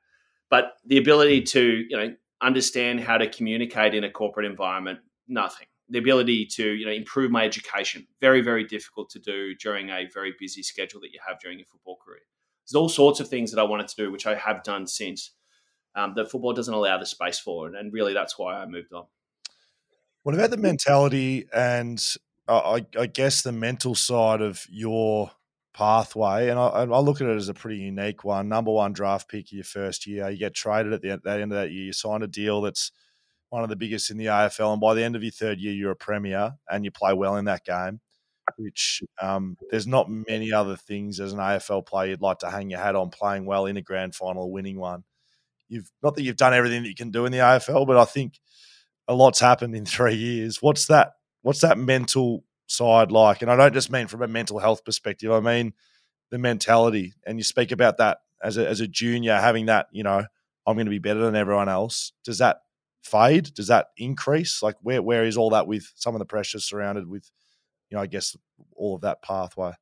but 0.51 0.73
the 0.85 0.99
ability 0.99 1.43
to 1.43 1.87
you 1.89 1.97
know 1.97 2.15
understand 2.43 3.01
how 3.01 3.17
to 3.17 3.29
communicate 3.29 3.95
in 3.95 4.05
a 4.05 4.11
corporate 4.11 4.45
environment, 4.45 4.99
nothing. 5.29 5.69
The 5.89 6.01
ability 6.01 6.47
to 6.57 6.73
you 6.73 6.85
know 6.85 6.93
improve 6.93 7.31
my 7.31 7.45
education, 7.45 8.07
very 8.21 8.41
very 8.41 8.65
difficult 8.65 9.09
to 9.11 9.21
do 9.21 9.55
during 9.55 9.89
a 9.89 10.09
very 10.13 10.35
busy 10.39 10.65
schedule 10.65 11.01
that 11.03 11.13
you 11.13 11.21
have 11.27 11.39
during 11.39 11.59
your 11.59 11.67
football 11.67 11.97
career. 12.05 12.27
There's 12.67 12.75
all 12.75 12.89
sorts 12.89 13.21
of 13.21 13.29
things 13.29 13.53
that 13.53 13.61
I 13.61 13.65
wanted 13.65 13.87
to 13.87 13.97
do, 13.97 14.11
which 14.11 14.27
I 14.27 14.35
have 14.35 14.65
done 14.65 14.87
since. 14.89 15.31
Um, 15.95 16.13
that 16.17 16.31
football 16.31 16.53
doesn't 16.53 16.75
allow 16.75 16.99
the 16.99 17.07
space 17.07 17.39
for, 17.39 17.69
and 17.69 17.91
really 17.91 18.13
that's 18.13 18.39
why 18.39 18.57
I 18.57 18.67
moved 18.67 18.93
on. 18.93 19.07
What 20.27 20.35
about 20.35 20.51
the 20.51 20.57
mentality 20.57 21.47
and 21.55 22.05
uh, 22.49 22.81
I, 22.81 22.87
I, 22.99 23.07
guess 23.07 23.43
the 23.43 23.53
mental 23.53 23.95
side 23.95 24.41
of 24.41 24.67
your 24.69 25.31
pathway? 25.73 26.49
And 26.49 26.59
I, 26.59 26.67
I, 26.67 26.99
look 26.99 27.21
at 27.21 27.29
it 27.29 27.37
as 27.37 27.49
a 27.49 27.55
pretty 27.55 27.77
unique 27.77 28.25
one. 28.25 28.49
Number 28.49 28.73
one 28.73 28.93
draft 28.93 29.29
pick 29.29 29.53
your 29.53 29.63
first 29.63 30.05
year, 30.05 30.29
you 30.29 30.37
get 30.37 30.53
traded 30.53 30.93
at 30.93 31.01
the, 31.01 31.21
the 31.23 31.31
end 31.31 31.53
of 31.53 31.59
that 31.59 31.71
year, 31.71 31.85
you 31.85 31.93
sign 31.93 32.25
a 32.25 32.27
deal 32.27 32.61
that's 32.61 32.91
one 33.51 33.63
of 33.63 33.69
the 33.69 33.77
biggest 33.77 34.11
in 34.11 34.17
the 34.17 34.27
AFL, 34.27 34.73
and 34.73 34.81
by 34.81 34.95
the 34.95 35.05
end 35.05 35.15
of 35.15 35.23
your 35.23 35.31
third 35.31 35.61
year, 35.61 35.73
you're 35.73 35.93
a 35.93 35.97
premier 35.97 36.55
and 36.69 36.85
you 36.85 36.91
play 36.91 37.13
well 37.13 37.37
in 37.37 37.45
that 37.45 37.65
game 37.65 38.01
which 38.57 39.05
um, 39.23 39.57
there's 39.71 39.87
not 39.87 40.11
many 40.11 40.53
other 40.53 40.77
things 40.77 41.21
as 41.21 41.33
an 41.33 41.39
AFL 41.39 41.87
player 41.87 42.11
you'd 42.11 42.21
like 42.21 42.39
to 42.39 42.51
hang 42.51 42.71
your 42.71 42.81
hat 42.81 42.97
on 42.97 43.11
playing 43.11 43.47
well 43.47 43.67
in 43.67 43.77
a 43.77 43.83
grand 43.83 44.17
final, 44.17 44.51
winning 44.51 44.81
one. 44.81 45.05
You've 45.69 45.89
not 46.03 46.17
that 46.17 46.23
you've 46.25 46.37
done 46.37 46.53
everything 46.53 46.83
that 46.83 46.89
you 46.89 46.97
can 46.97 47.13
do 47.13 47.27
in 47.27 47.33
the 47.33 47.39
AFL, 47.39 47.87
but 47.87 47.97
I 47.97 48.05
think 48.05 48.41
a 49.09 49.15
lot's 49.15 49.41
happened 49.41 49.75
in 49.75 49.85
three 49.87 50.17
years. 50.17 50.59
What's 50.61 50.87
that? 50.87 51.13
What's 51.43 51.61
that 51.61 51.79
mental 51.79 52.45
side 52.67 53.13
like? 53.13 53.43
And 53.43 53.51
I 53.51 53.57
don't 53.57 53.75
just 53.75 53.91
mean 53.91 54.09
from 54.09 54.23
a 54.23 54.29
mental 54.29 54.59
health 54.59 54.85
perspective. 54.85 55.31
I 55.31 55.41
mean 55.41 55.73
the 56.31 56.39
mentality. 56.39 57.15
And 57.27 57.39
you 57.39 57.45
speak 57.45 57.73
about 57.73 57.99
that 57.99 58.19
as 58.43 58.57
a 58.59 58.69
as 58.69 58.81
a 58.81 58.89
junior, 58.89 59.37
having 59.37 59.67
that, 59.67 59.87
you 59.93 60.03
know, 60.03 60.25
I'm 60.67 60.77
going 60.77 60.87
to 60.87 60.91
be 60.91 60.99
better 60.99 61.21
than 61.21 61.37
everyone 61.37 61.69
else. 61.69 62.13
Does 62.25 62.39
that 62.39 62.59
fade? 63.03 63.55
Does 63.55 63.69
that 63.69 63.89
increase? 63.97 64.63
Like 64.63 64.77
where 64.83 65.03
where 65.03 65.25
is 65.25 65.37
all 65.37 65.51
that 65.51 65.67
with 65.67 65.93
some 65.95 66.15
of 66.15 66.19
the 66.19 66.27
pressures 66.27 66.65
surrounded 66.65 67.09
with 67.09 67.31
you 67.91 67.97
know, 67.97 68.03
I 68.03 68.07
guess 68.07 68.37
all 68.75 68.97
of 68.97 69.03
that 69.03 69.23
pathway. 69.23 69.73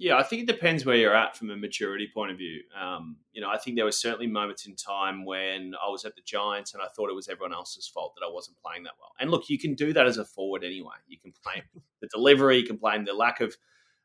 Yeah, 0.00 0.16
I 0.16 0.22
think 0.22 0.40
it 0.40 0.46
depends 0.46 0.86
where 0.86 0.96
you're 0.96 1.14
at 1.14 1.36
from 1.36 1.50
a 1.50 1.56
maturity 1.58 2.08
point 2.12 2.30
of 2.30 2.38
view. 2.38 2.62
Um, 2.80 3.18
you 3.34 3.42
know, 3.42 3.50
I 3.50 3.58
think 3.58 3.76
there 3.76 3.84
were 3.84 3.92
certainly 3.92 4.26
moments 4.26 4.64
in 4.64 4.74
time 4.74 5.26
when 5.26 5.74
I 5.74 5.90
was 5.90 6.06
at 6.06 6.16
the 6.16 6.22
Giants 6.24 6.72
and 6.72 6.82
I 6.82 6.86
thought 6.86 7.10
it 7.10 7.14
was 7.14 7.28
everyone 7.28 7.52
else's 7.52 7.86
fault 7.86 8.14
that 8.16 8.24
I 8.26 8.32
wasn't 8.32 8.56
playing 8.64 8.84
that 8.84 8.94
well. 8.98 9.12
And 9.20 9.30
look, 9.30 9.50
you 9.50 9.58
can 9.58 9.74
do 9.74 9.92
that 9.92 10.06
as 10.06 10.16
a 10.16 10.24
forward 10.24 10.64
anyway. 10.64 10.94
You 11.06 11.18
can 11.18 11.34
blame 11.44 11.64
the 12.00 12.08
delivery, 12.08 12.56
you 12.56 12.64
can 12.64 12.76
blame 12.76 13.04
the 13.04 13.12
lack 13.12 13.42
of 13.42 13.54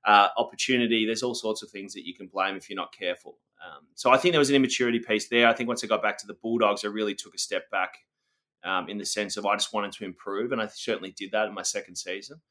uh, 0.03 0.27
opportunity. 0.35 1.05
There's 1.05 1.23
all 1.23 1.33
sorts 1.33 1.63
of 1.63 1.69
things 1.69 1.93
that 1.93 2.05
you 2.05 2.13
can 2.13 2.27
blame 2.27 2.57
if 2.57 2.69
you're 2.69 2.75
not 2.75 2.93
careful. 2.93 3.37
Um, 3.65 3.85
so 3.95 4.11
I 4.11 4.17
think 4.17 4.33
there 4.33 4.39
was 4.39 4.49
an 4.49 4.57
immaturity 4.57 4.99
piece 4.99 5.29
there. 5.29 5.47
I 5.47 5.53
think 5.53 5.69
once 5.69 5.81
I 5.81 5.87
got 5.87 6.03
back 6.03 6.17
to 6.17 6.27
the 6.27 6.35
Bulldogs, 6.35 6.83
I 6.83 6.89
really 6.89 7.15
took 7.15 7.33
a 7.33 7.39
step 7.39 7.71
back 7.71 7.99
um, 8.65 8.89
in 8.89 8.97
the 8.97 9.05
sense 9.05 9.37
of 9.37 9.45
I 9.45 9.55
just 9.55 9.71
wanted 9.71 9.93
to 9.93 10.03
improve, 10.03 10.51
and 10.51 10.61
I 10.61 10.67
certainly 10.67 11.11
did 11.11 11.31
that 11.31 11.47
in 11.47 11.53
my 11.53 11.61
second 11.61 11.95
season. 11.95 12.41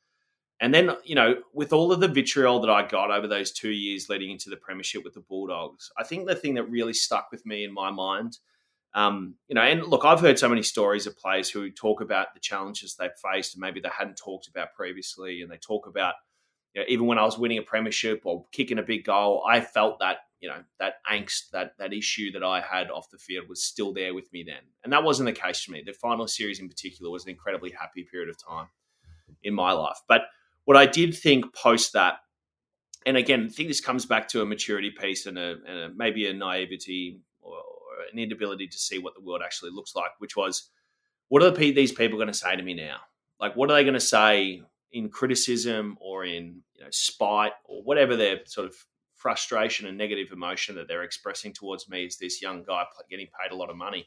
And 0.61 0.73
then, 0.73 0.91
you 1.05 1.15
know, 1.15 1.37
with 1.53 1.73
all 1.73 1.93
of 1.93 2.01
the 2.01 2.09
vitriol 2.09 2.61
that 2.61 2.71
I 2.71 2.87
got 2.87 3.11
over 3.11 3.27
those 3.27 3.51
two 3.51 3.71
years 3.71 4.09
leading 4.09 4.31
into 4.31 4.51
the 4.51 4.57
premiership 4.57 5.05
with 5.05 5.15
the 5.15 5.21
Bulldogs, 5.21 5.91
I 5.99 6.05
think 6.05 6.27
the 6.27 6.37
thing 6.37 6.55
that 6.55 6.71
really 6.71 6.95
stuck 6.95 7.29
with 7.33 7.45
me 7.45 7.65
in 7.65 7.75
my 7.75 7.91
mind, 7.91 8.39
um, 8.95 9.35
you 9.49 9.57
know, 9.57 9.63
and 9.63 9.85
look, 9.85 10.05
I've 10.05 10.21
heard 10.21 10.39
so 10.39 10.49
many 10.49 10.63
stories 10.63 11.07
of 11.07 11.19
players 11.19 11.51
who 11.51 11.71
talk 11.71 12.01
about 12.01 12.33
the 12.33 12.41
challenges 12.41 12.95
they've 12.95 13.11
faced 13.33 13.55
and 13.55 13.61
maybe 13.61 13.81
they 13.81 13.89
hadn't 13.97 14.17
talked 14.17 14.47
about 14.47 14.75
previously. 14.75 15.43
And 15.43 15.51
they 15.51 15.57
talk 15.57 15.89
about, 15.89 16.15
you 16.75 16.81
know, 16.81 16.87
even 16.89 17.07
when 17.07 17.19
I 17.19 17.25
was 17.25 17.37
winning 17.37 17.59
a 17.59 17.63
premiership 17.63 18.23
or 18.25 18.47
kicking 18.53 18.79
a 18.79 18.83
big 18.83 19.05
goal, 19.05 19.45
I 19.49 19.61
felt 19.61 19.99
that, 19.99 20.19
you 20.41 20.49
know, 20.49 20.63
that 20.79 20.95
angst, 21.11 21.51
that 21.53 21.77
that 21.79 21.93
issue 21.93 22.31
that 22.33 22.45
I 22.45 22.61
had 22.61 22.91
off 22.91 23.11
the 23.11 23.19
field 23.19 23.49
was 23.49 23.65
still 23.65 23.93
there 23.93 24.15
with 24.15 24.33
me 24.33 24.45
then. 24.45 24.63
And 24.85 24.93
that 24.93 25.03
wasn't 25.03 25.27
the 25.27 25.41
case 25.41 25.63
for 25.63 25.73
me. 25.73 25.83
The 25.85 25.93
final 25.93 26.29
series 26.29 26.61
in 26.61 26.69
particular 26.69 27.11
was 27.11 27.25
an 27.25 27.31
incredibly 27.31 27.73
happy 27.73 28.05
period 28.05 28.29
of 28.29 28.37
time 28.39 28.69
in 29.43 29.55
my 29.55 29.73
life. 29.73 29.99
But 30.09 30.23
what 30.65 30.77
I 30.77 30.87
did 30.87 31.17
think 31.17 31.55
post 31.55 31.93
that, 31.93 32.19
and 33.07 33.17
again, 33.17 33.47
I 33.51 33.53
think 33.53 33.69
this 33.69 33.81
comes 33.81 34.07
back 34.07 34.29
to 34.29 34.43
a 34.43 34.47
maturity 34.47 34.91
piece 34.91 35.27
and, 35.27 35.39
a, 35.39 35.57
and 35.67 35.79
a, 35.79 35.91
maybe 35.95 36.27
a 36.27 36.33
naivety 36.33 37.21
or, 37.41 37.57
or, 37.57 38.05
an 38.13 38.19
inability 38.19 38.67
to 38.67 38.79
see 38.79 38.99
what 38.99 39.15
the 39.15 39.21
world 39.21 39.43
actually 39.45 39.71
looks 39.71 39.95
like, 39.95 40.11
which 40.19 40.37
was, 40.37 40.71
what 41.29 41.43
are 41.43 41.51
the, 41.51 41.73
these 41.73 41.93
people 41.93 42.17
going 42.17 42.29
to 42.29 42.35
say 42.35 42.57
to 42.57 42.63
me 42.63 42.75
now? 42.75 42.97
Like, 43.41 43.57
what 43.57 43.71
are 43.71 43.75
they 43.75 43.83
going 43.83 43.95
to 43.95 44.01
say 44.01 44.63
in 44.93 45.09
criticism 45.11 45.99
or 46.01 46.25
in 46.25 46.63
you 46.75 46.85
know, 46.85 46.89
spite 46.91 47.53
or 47.65 47.83
whatever 47.83 48.17
their 48.17 48.41
sort 48.47 48.67
of 48.67 48.75
frustration 49.17 49.87
and 49.87 49.99
negative 49.99 50.33
emotion 50.33 50.77
that 50.77 50.87
they're 50.87 51.03
expressing 51.03 51.53
towards 51.53 51.89
me 51.89 52.07
as 52.07 52.17
this 52.17 52.41
young 52.41 52.63
guy 52.63 52.85
getting 53.11 53.27
paid 53.27 53.53
a 53.53 53.57
lot 53.57 53.71
of 53.71 53.77
money 53.77 54.07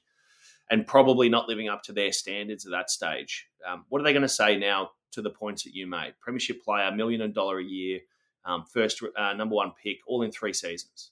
and 0.70 0.86
probably 0.86 1.30
not 1.30 1.48
living 1.48 1.70
up 1.70 1.84
to 1.84 1.94
their 1.94 2.12
standards 2.12 2.66
at 2.66 2.72
that 2.72 2.90
stage. 2.90 3.48
Um, 3.68 3.86
what 3.90 4.02
are 4.02 4.04
they 4.04 4.14
going 4.14 4.22
to 4.22 4.30
say 4.30 4.58
now 4.58 4.92
to 5.18 5.22
the 5.22 5.30
points 5.30 5.64
that 5.64 5.74
you 5.74 5.88
made. 5.88 6.14
Premiership 6.22 6.64
player, 6.64 6.92
million 6.92 7.32
dollar 7.32 7.60
a 7.60 7.64
year, 7.64 8.00
um, 8.46 8.66
first 8.72 9.02
uh, 9.18 9.34
number 9.34 9.56
one 9.56 9.74
pick, 9.82 9.98
all 10.08 10.22
in 10.22 10.32
three 10.32 10.54
seasons. 10.54 11.12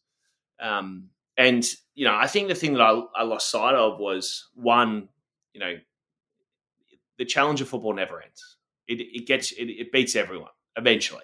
Um, 0.60 1.10
and 1.38 1.66
you 1.96 2.06
know, 2.06 2.16
I 2.16 2.28
think 2.28 2.48
the 2.48 2.56
thing 2.56 2.74
that 2.74 2.82
I, 2.82 3.02
I 3.16 3.24
lost 3.24 3.50
sight 3.50 3.76
of 3.76 4.00
was 4.00 4.48
one, 4.54 5.10
you 5.54 5.60
know, 5.60 5.74
the 7.18 7.26
challenge 7.26 7.62
of 7.62 7.68
football 7.68 7.94
never 7.94 8.22
ends. 8.22 8.58
It, 8.88 9.02
it 9.02 9.28
gets 9.28 9.52
it, 9.52 9.66
it, 9.66 9.92
beats 9.92 10.16
everyone 10.16 10.52
eventually. 10.78 11.24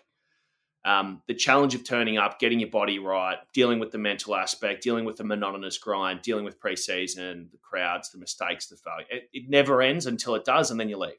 Um, 0.84 1.21
the 1.27 1.36
challenge 1.36 1.75
of 1.75 1.84
turning 1.84 2.17
up, 2.17 2.39
getting 2.39 2.59
your 2.59 2.69
body 2.69 2.97
right, 2.97 3.38
dealing 3.53 3.79
with 3.79 3.91
the 3.91 3.99
mental 3.99 4.36
aspect, 4.36 4.82
dealing 4.82 5.05
with 5.05 5.17
the 5.17 5.23
monotonous 5.23 5.77
grind, 5.77 6.23
dealing 6.23 6.43
with 6.43 6.59
preseason, 6.59 7.51
the 7.51 7.59
crowds, 7.61 8.09
the 8.11 8.17
mistakes, 8.17 8.67
the 8.67 8.77
failure. 8.77 9.05
It, 9.11 9.29
it 9.32 9.49
never 9.49 9.82
ends 9.82 10.07
until 10.07 10.34
it 10.34 10.43
does, 10.43 10.71
and 10.71 10.79
then 10.79 10.89
you 10.89 10.97
leave. 10.97 11.13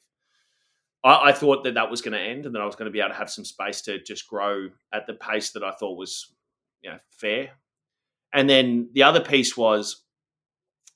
I, 1.05 1.29
I 1.29 1.33
thought 1.33 1.63
that 1.65 1.75
that 1.75 1.91
was 1.91 2.03
going 2.03 2.15
to 2.15 2.21
end, 2.21 2.45
and 2.45 2.55
that 2.55 2.63
I 2.63 2.67
was 2.67 2.75
going 2.75 2.87
to 2.87 2.93
be 2.93 2.99
able 2.99 3.11
to 3.11 3.17
have 3.17 3.31
some 3.31 3.45
space 3.45 3.83
to 3.83 4.03
just 4.03 4.27
grow 4.27 4.69
at 4.93 5.07
the 5.07 5.15
pace 5.15 5.51
that 5.51 5.63
I 5.63 5.71
thought 5.71 5.97
was, 5.97 6.33
you 6.83 6.91
know, 6.91 6.99
fair. 7.11 7.51
And 8.33 8.51
then 8.51 8.89
the 8.95 9.05
other 9.05 9.21
piece 9.21 9.57
was, 9.57 10.03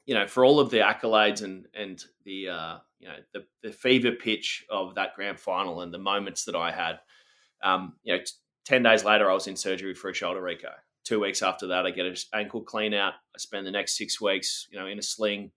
you 0.07 0.15
know, 0.15 0.27
for 0.27 0.45
all 0.45 0.59
of 0.59 0.71
the 0.71 0.79
accolades 0.79 1.43
and 1.43 1.67
and 1.75 2.03
the 2.25 2.49
uh, 2.49 2.77
you 2.99 3.09
know 3.09 3.17
the 3.33 3.45
the 3.63 3.73
fever 3.73 4.13
pitch 4.13 4.65
of 4.71 4.95
that 4.97 5.15
grand 5.15 5.39
final 5.39 5.83
and 5.83 5.93
the 5.93 5.99
moments 5.99 6.45
that 6.45 6.57
I 6.57 6.73
had, 6.73 6.99
um, 7.63 7.95
you 8.03 8.17
know, 8.17 8.23
t- 8.67 8.73
ten 8.73 8.83
days 8.83 9.05
later 9.05 9.31
I 9.31 9.35
was 9.35 9.47
in 9.47 9.57
surgery 9.57 9.95
for 9.95 10.11
a 10.11 10.15
shoulder 10.15 10.43
reco. 10.43 10.73
Two 11.05 11.21
weeks 11.21 11.43
after 11.43 11.69
that, 11.69 11.87
I 11.87 11.91
get 11.91 12.07
an 12.07 12.17
ankle 12.35 12.63
clean 12.63 12.93
out. 12.93 13.15
I 13.35 13.39
spend 13.39 13.67
the 13.67 13.71
next 13.71 13.97
six 13.97 14.21
weeks, 14.21 14.67
you 14.71 14.79
know, 14.79 14.87
in 14.87 14.99
a 14.99 15.03
sling, 15.03 15.53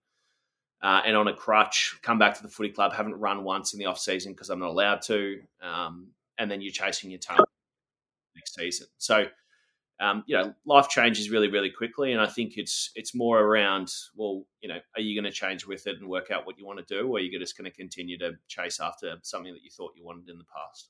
uh, 0.80 1.02
and 1.04 1.16
on 1.16 1.28
a 1.28 1.34
crutch, 1.34 1.98
come 2.02 2.18
back 2.18 2.36
to 2.36 2.42
the 2.42 2.48
footy 2.48 2.70
club, 2.70 2.92
haven't 2.92 3.16
run 3.16 3.42
once 3.42 3.72
in 3.72 3.78
the 3.78 3.86
off 3.86 3.98
season 3.98 4.32
because 4.32 4.48
I'm 4.48 4.60
not 4.60 4.70
allowed 4.70 5.02
to, 5.02 5.40
um, 5.60 6.08
and 6.38 6.50
then 6.50 6.60
you're 6.60 6.72
chasing 6.72 7.10
your 7.10 7.18
tail 7.18 7.44
next 8.36 8.54
season. 8.54 8.86
So 8.98 9.26
um, 10.00 10.24
you 10.26 10.34
know, 10.34 10.54
life 10.64 10.88
changes 10.88 11.30
really, 11.30 11.48
really 11.48 11.68
quickly, 11.70 12.12
and 12.12 12.22
I 12.22 12.26
think 12.26 12.56
it's 12.56 12.90
it's 12.94 13.14
more 13.14 13.38
around, 13.38 13.92
well, 14.16 14.46
you 14.62 14.68
know, 14.68 14.78
are 14.96 15.02
you 15.02 15.20
going 15.20 15.30
to 15.30 15.36
change 15.36 15.66
with 15.66 15.86
it 15.86 15.98
and 16.00 16.08
work 16.08 16.30
out 16.30 16.46
what 16.46 16.58
you 16.58 16.64
want 16.64 16.78
to 16.78 16.94
do, 16.94 17.06
or 17.06 17.18
are 17.18 17.20
you 17.20 17.38
just 17.38 17.56
going 17.56 17.70
to 17.70 17.76
continue 17.76 18.16
to 18.18 18.32
chase 18.48 18.80
after 18.80 19.16
something 19.22 19.52
that 19.52 19.62
you 19.62 19.70
thought 19.70 19.92
you 19.94 20.02
wanted 20.02 20.30
in 20.30 20.38
the 20.38 20.44
past? 20.44 20.88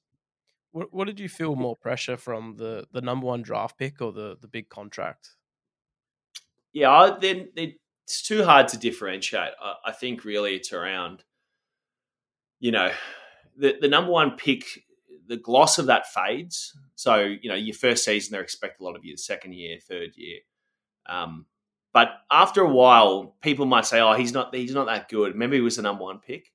What, 0.72 0.92
what 0.92 1.06
did 1.06 1.18
you 1.18 1.28
feel 1.28 1.56
more 1.56 1.76
pressure 1.76 2.16
from 2.16 2.56
the 2.56 2.86
the 2.92 3.00
number 3.00 3.26
one 3.26 3.42
draft 3.42 3.78
pick 3.78 4.00
or 4.00 4.12
the 4.12 4.36
the 4.40 4.48
big 4.48 4.68
contract? 4.68 5.30
Yeah, 6.72 7.16
then 7.20 7.48
it's 7.56 8.22
too 8.22 8.44
hard 8.44 8.68
to 8.68 8.78
differentiate. 8.78 9.52
I, 9.60 9.74
I 9.86 9.92
think 9.92 10.24
really 10.24 10.54
it's 10.54 10.72
around, 10.72 11.24
you 12.60 12.70
know, 12.70 12.92
the 13.56 13.76
the 13.80 13.88
number 13.88 14.10
one 14.10 14.36
pick 14.36 14.64
the 15.26 15.36
gloss 15.36 15.78
of 15.78 15.86
that 15.86 16.12
fades. 16.12 16.76
So, 16.96 17.16
you 17.20 17.48
know, 17.48 17.54
your 17.54 17.74
first 17.74 18.04
season, 18.04 18.32
they 18.32 18.40
expect 18.40 18.80
a 18.80 18.84
lot 18.84 18.96
of 18.96 19.04
you, 19.04 19.14
the 19.14 19.18
second 19.18 19.54
year, 19.54 19.78
third 19.80 20.10
year. 20.16 20.40
Um, 21.06 21.46
but 21.92 22.08
after 22.30 22.62
a 22.62 22.68
while, 22.68 23.36
people 23.40 23.66
might 23.66 23.86
say, 23.86 24.00
"Oh, 24.00 24.14
he's 24.14 24.32
not 24.32 24.54
he's 24.54 24.74
not 24.74 24.86
that 24.86 25.08
good." 25.08 25.34
Maybe 25.34 25.56
he 25.56 25.60
was 25.62 25.76
the 25.76 25.82
number 25.82 26.04
one 26.04 26.18
pick, 26.18 26.52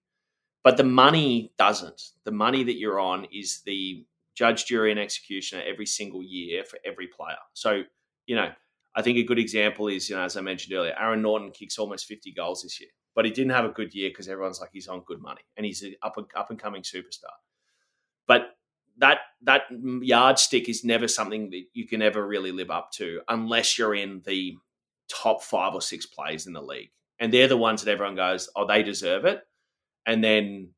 but 0.66 0.78
the 0.78 0.84
money 0.84 1.54
doesn't. 1.60 2.02
The 2.24 2.32
money 2.32 2.64
that 2.64 2.80
you're 2.80 3.00
on 3.00 3.28
is 3.32 3.62
the 3.68 4.04
judge, 4.34 4.66
jury, 4.66 4.90
and 4.90 5.00
executioner 5.00 5.62
every 5.64 5.86
single 5.86 6.24
year 6.24 6.64
for 6.66 6.80
every 6.84 7.06
player. 7.06 7.38
So, 7.54 7.84
you 8.26 8.36
know, 8.36 8.50
I 8.96 9.04
think 9.04 9.20
a 9.20 9.24
good 9.24 9.38
example 9.38 9.88
is, 9.88 10.10
you 10.10 10.16
know, 10.16 10.24
as 10.24 10.36
I 10.36 10.42
mentioned 10.42 10.76
earlier, 10.76 10.96
Aaron 11.00 11.22
Naughton 11.22 11.52
kicks 11.52 11.78
almost 11.78 12.08
50 12.08 12.32
goals 12.32 12.64
this 12.64 12.82
year, 12.82 12.90
but 13.14 13.26
he 13.26 13.32
didn't 13.32 13.52
have 13.52 13.66
a 13.66 13.70
good 13.70 13.94
year 13.94 14.10
because 14.10 14.28
everyone's 14.28 14.60
like 14.60 14.72
he's 14.74 14.88
on 14.88 15.04
good 15.06 15.22
money 15.22 15.44
and 15.56 15.68
he's 15.68 15.84
an 15.84 15.94
up 16.02 16.18
and, 16.18 16.26
up 16.36 16.50
and 16.50 16.58
coming 16.58 16.82
superstar. 16.82 17.36
But 18.26 18.56
that 18.98 19.20
that 19.44 19.64
yardstick 19.70 20.68
is 20.68 20.84
never 20.84 21.08
something 21.08 21.52
that 21.52 21.66
you 21.74 21.86
can 21.86 22.02
ever 22.02 22.26
really 22.26 22.52
live 22.52 22.72
up 22.72 22.92
to 22.94 23.22
unless 23.28 23.78
you're 23.78 23.94
in 23.94 24.24
the 24.26 24.56
top 25.10 25.44
five 25.44 25.76
or 25.76 25.82
six 25.82 26.08
players 26.08 26.48
in 26.48 26.54
the 26.54 26.62
league, 26.62 26.90
and 27.20 27.32
they're 27.32 27.48
the 27.48 27.56
ones 27.56 27.84
that 27.84 27.92
everyone 27.92 28.16
goes, 28.16 28.50
"Oh, 28.56 28.66
they 28.66 28.82
deserve 28.82 29.26
it," 29.26 29.44
and 30.06 30.24
then 30.24 30.70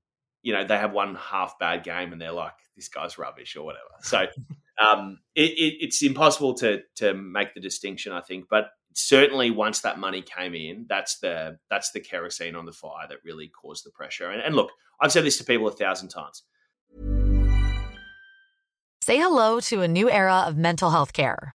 you 0.42 0.54
know 0.54 0.64
they 0.64 0.78
have 0.78 0.94
one 0.94 1.16
half 1.16 1.60
bad 1.60 1.84
game 1.84 2.12
and 2.14 2.22
they're 2.22 2.32
like, 2.32 2.54
"This 2.76 2.90
guy's 2.90 3.18
rubbish" 3.18 3.56
or 3.56 3.64
whatever. 3.64 3.84
So 4.02 4.26
um, 4.86 5.20
it, 5.36 5.52
it, 5.52 5.76
it's 5.80 6.02
impossible 6.02 6.54
to 6.56 6.82
to 6.96 7.14
make 7.14 7.54
the 7.54 7.62
distinction, 7.62 8.12
I 8.12 8.22
think, 8.22 8.46
but 8.50 8.70
certainly 8.94 9.52
once 9.52 9.82
that 9.82 10.00
money 10.00 10.22
came 10.22 10.56
in, 10.56 10.86
that's 10.90 11.20
the 11.20 11.58
that's 11.70 11.92
the 11.92 12.00
kerosene 12.00 12.56
on 12.56 12.66
the 12.66 12.72
fire 12.72 13.08
that 13.10 13.20
really 13.24 13.50
caused 13.50 13.86
the 13.86 13.92
pressure. 13.92 14.30
And, 14.30 14.42
and 14.42 14.56
look, 14.56 14.72
I've 15.02 15.12
said 15.12 15.26
this 15.26 15.38
to 15.38 15.44
people 15.44 15.68
a 15.68 15.72
thousand 15.72 16.10
times 16.10 16.44
Say 19.08 19.20
hello 19.20 19.62
to 19.62 19.84
a 19.84 19.88
new 19.88 20.10
era 20.12 20.44
of 20.48 20.58
mental 20.58 20.90
health 20.90 21.14
care. 21.14 21.56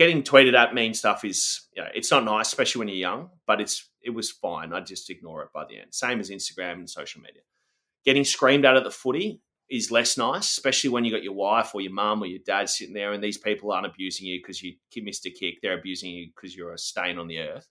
getting 0.00 0.22
tweeted 0.22 0.54
at 0.54 0.74
mean 0.74 0.94
stuff 0.94 1.26
is 1.26 1.68
you 1.76 1.82
know, 1.82 1.88
it's 1.94 2.10
not 2.10 2.24
nice, 2.24 2.46
especially 2.46 2.78
when 2.78 2.88
you're 2.88 2.96
young. 2.96 3.28
But 3.46 3.60
it's 3.60 3.90
it 4.02 4.10
was 4.10 4.30
fine. 4.30 4.72
I 4.72 4.80
just 4.80 5.10
ignore 5.10 5.42
it 5.42 5.50
by 5.52 5.66
the 5.68 5.78
end. 5.78 5.92
Same 5.92 6.20
as 6.20 6.30
Instagram 6.30 6.72
and 6.72 6.88
social 6.88 7.20
media. 7.20 7.42
Getting 8.06 8.24
screamed 8.24 8.64
at 8.64 8.78
at 8.78 8.84
the 8.84 8.90
footy 8.90 9.42
is 9.68 9.90
less 9.90 10.16
nice, 10.16 10.50
especially 10.50 10.88
when 10.88 11.04
you 11.04 11.12
got 11.12 11.22
your 11.22 11.34
wife 11.34 11.74
or 11.74 11.82
your 11.82 11.92
mum 11.92 12.22
or 12.22 12.26
your 12.26 12.40
dad 12.46 12.70
sitting 12.70 12.94
there, 12.94 13.12
and 13.12 13.22
these 13.22 13.36
people 13.36 13.70
aren't 13.70 13.86
abusing 13.86 14.26
you 14.26 14.40
because 14.40 14.62
you 14.62 14.72
missed 14.96 15.26
a 15.26 15.30
kick. 15.30 15.60
They're 15.60 15.78
abusing 15.78 16.10
you 16.10 16.30
because 16.34 16.56
you're 16.56 16.72
a 16.72 16.78
stain 16.78 17.18
on 17.18 17.28
the 17.28 17.40
earth. 17.40 17.68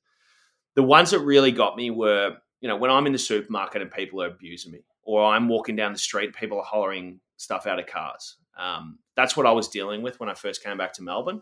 The 0.76 0.84
ones 0.84 1.10
that 1.10 1.22
really 1.22 1.52
got 1.52 1.76
me 1.76 1.90
were, 1.90 2.38
you 2.62 2.70
know, 2.70 2.78
when 2.78 2.92
I'm 2.92 3.08
in 3.08 3.12
the 3.12 3.18
supermarket 3.18 3.82
and 3.82 3.90
people 3.90 4.22
are 4.22 4.28
abusing 4.28 4.72
me, 4.72 4.86
or 5.02 5.26
I'm 5.26 5.48
walking 5.48 5.76
down 5.76 5.94
the 5.94 6.00
street, 6.00 6.36
people 6.36 6.60
are 6.60 6.64
hollering 6.64 7.22
stuff 7.38 7.66
out 7.66 7.80
of 7.80 7.88
cars. 7.88 8.38
Um, 8.56 9.00
that's 9.16 9.36
what 9.36 9.48
I 9.48 9.52
was 9.52 9.68
dealing 9.68 10.04
with 10.04 10.20
when 10.20 10.30
I 10.30 10.36
first 10.36 10.64
came 10.64 10.78
back 10.78 10.94
to 10.94 11.02
Melbourne. 11.02 11.42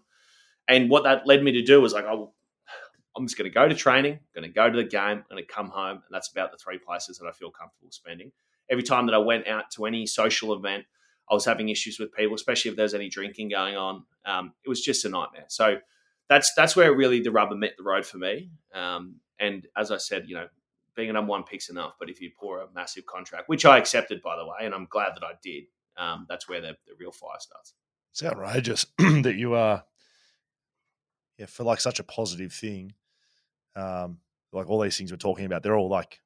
And 0.67 0.89
what 0.89 1.03
that 1.03 1.25
led 1.25 1.43
me 1.43 1.51
to 1.53 1.61
do 1.61 1.81
was 1.81 1.93
like, 1.93 2.05
I'm 2.05 3.25
just 3.25 3.37
going 3.37 3.49
to 3.49 3.53
go 3.53 3.67
to 3.67 3.75
training, 3.75 4.19
going 4.35 4.47
to 4.47 4.53
go 4.53 4.69
to 4.69 4.75
the 4.75 4.83
game, 4.83 5.23
going 5.29 5.43
to 5.43 5.47
come 5.47 5.69
home. 5.69 5.97
And 5.97 6.11
that's 6.11 6.29
about 6.31 6.51
the 6.51 6.57
three 6.57 6.77
places 6.77 7.17
that 7.17 7.27
I 7.27 7.31
feel 7.31 7.51
comfortable 7.51 7.91
spending. 7.91 8.31
Every 8.69 8.83
time 8.83 9.05
that 9.05 9.15
I 9.15 9.19
went 9.19 9.47
out 9.47 9.71
to 9.75 9.85
any 9.85 10.05
social 10.05 10.53
event, 10.53 10.85
I 11.29 11.33
was 11.33 11.45
having 11.45 11.69
issues 11.69 11.99
with 11.99 12.13
people, 12.13 12.35
especially 12.35 12.71
if 12.71 12.77
there's 12.77 12.93
any 12.93 13.09
drinking 13.09 13.49
going 13.49 13.75
on. 13.75 14.03
Um, 14.25 14.53
it 14.65 14.69
was 14.69 14.81
just 14.81 15.05
a 15.05 15.09
nightmare. 15.09 15.45
So 15.47 15.77
that's 16.29 16.53
that's 16.55 16.75
where 16.75 16.93
really 16.93 17.21
the 17.21 17.31
rubber 17.31 17.55
met 17.55 17.73
the 17.77 17.83
road 17.83 18.05
for 18.05 18.17
me. 18.17 18.51
Um, 18.73 19.15
and 19.39 19.67
as 19.77 19.91
I 19.91 19.97
said, 19.97 20.25
you 20.27 20.35
know, 20.35 20.47
being 20.95 21.09
a 21.09 21.13
number 21.13 21.29
one 21.29 21.43
pick's 21.43 21.69
enough, 21.69 21.93
but 21.99 22.09
if 22.09 22.21
you 22.21 22.31
pour 22.37 22.59
a 22.59 22.67
massive 22.73 23.05
contract, 23.05 23.47
which 23.47 23.65
I 23.65 23.77
accepted 23.77 24.21
by 24.21 24.35
the 24.35 24.45
way, 24.45 24.65
and 24.65 24.73
I'm 24.73 24.87
glad 24.89 25.15
that 25.15 25.23
I 25.23 25.33
did, 25.43 25.65
um, 25.97 26.25
that's 26.27 26.49
where 26.49 26.61
the, 26.61 26.75
the 26.87 26.93
real 26.99 27.11
fire 27.11 27.37
starts. 27.39 27.73
It's 28.11 28.23
outrageous 28.23 28.85
that 28.97 29.35
you 29.35 29.53
are, 29.53 29.83
yeah, 31.37 31.45
for 31.45 31.63
like 31.63 31.79
such 31.79 31.99
a 31.99 32.03
positive 32.03 32.53
thing. 32.53 32.93
Um, 33.75 34.19
like 34.53 34.69
all 34.69 34.79
these 34.79 34.97
things 34.97 35.11
we're 35.11 35.17
talking 35.17 35.45
about, 35.45 35.63
they're 35.63 35.75
all 35.75 35.89
like 35.89 36.19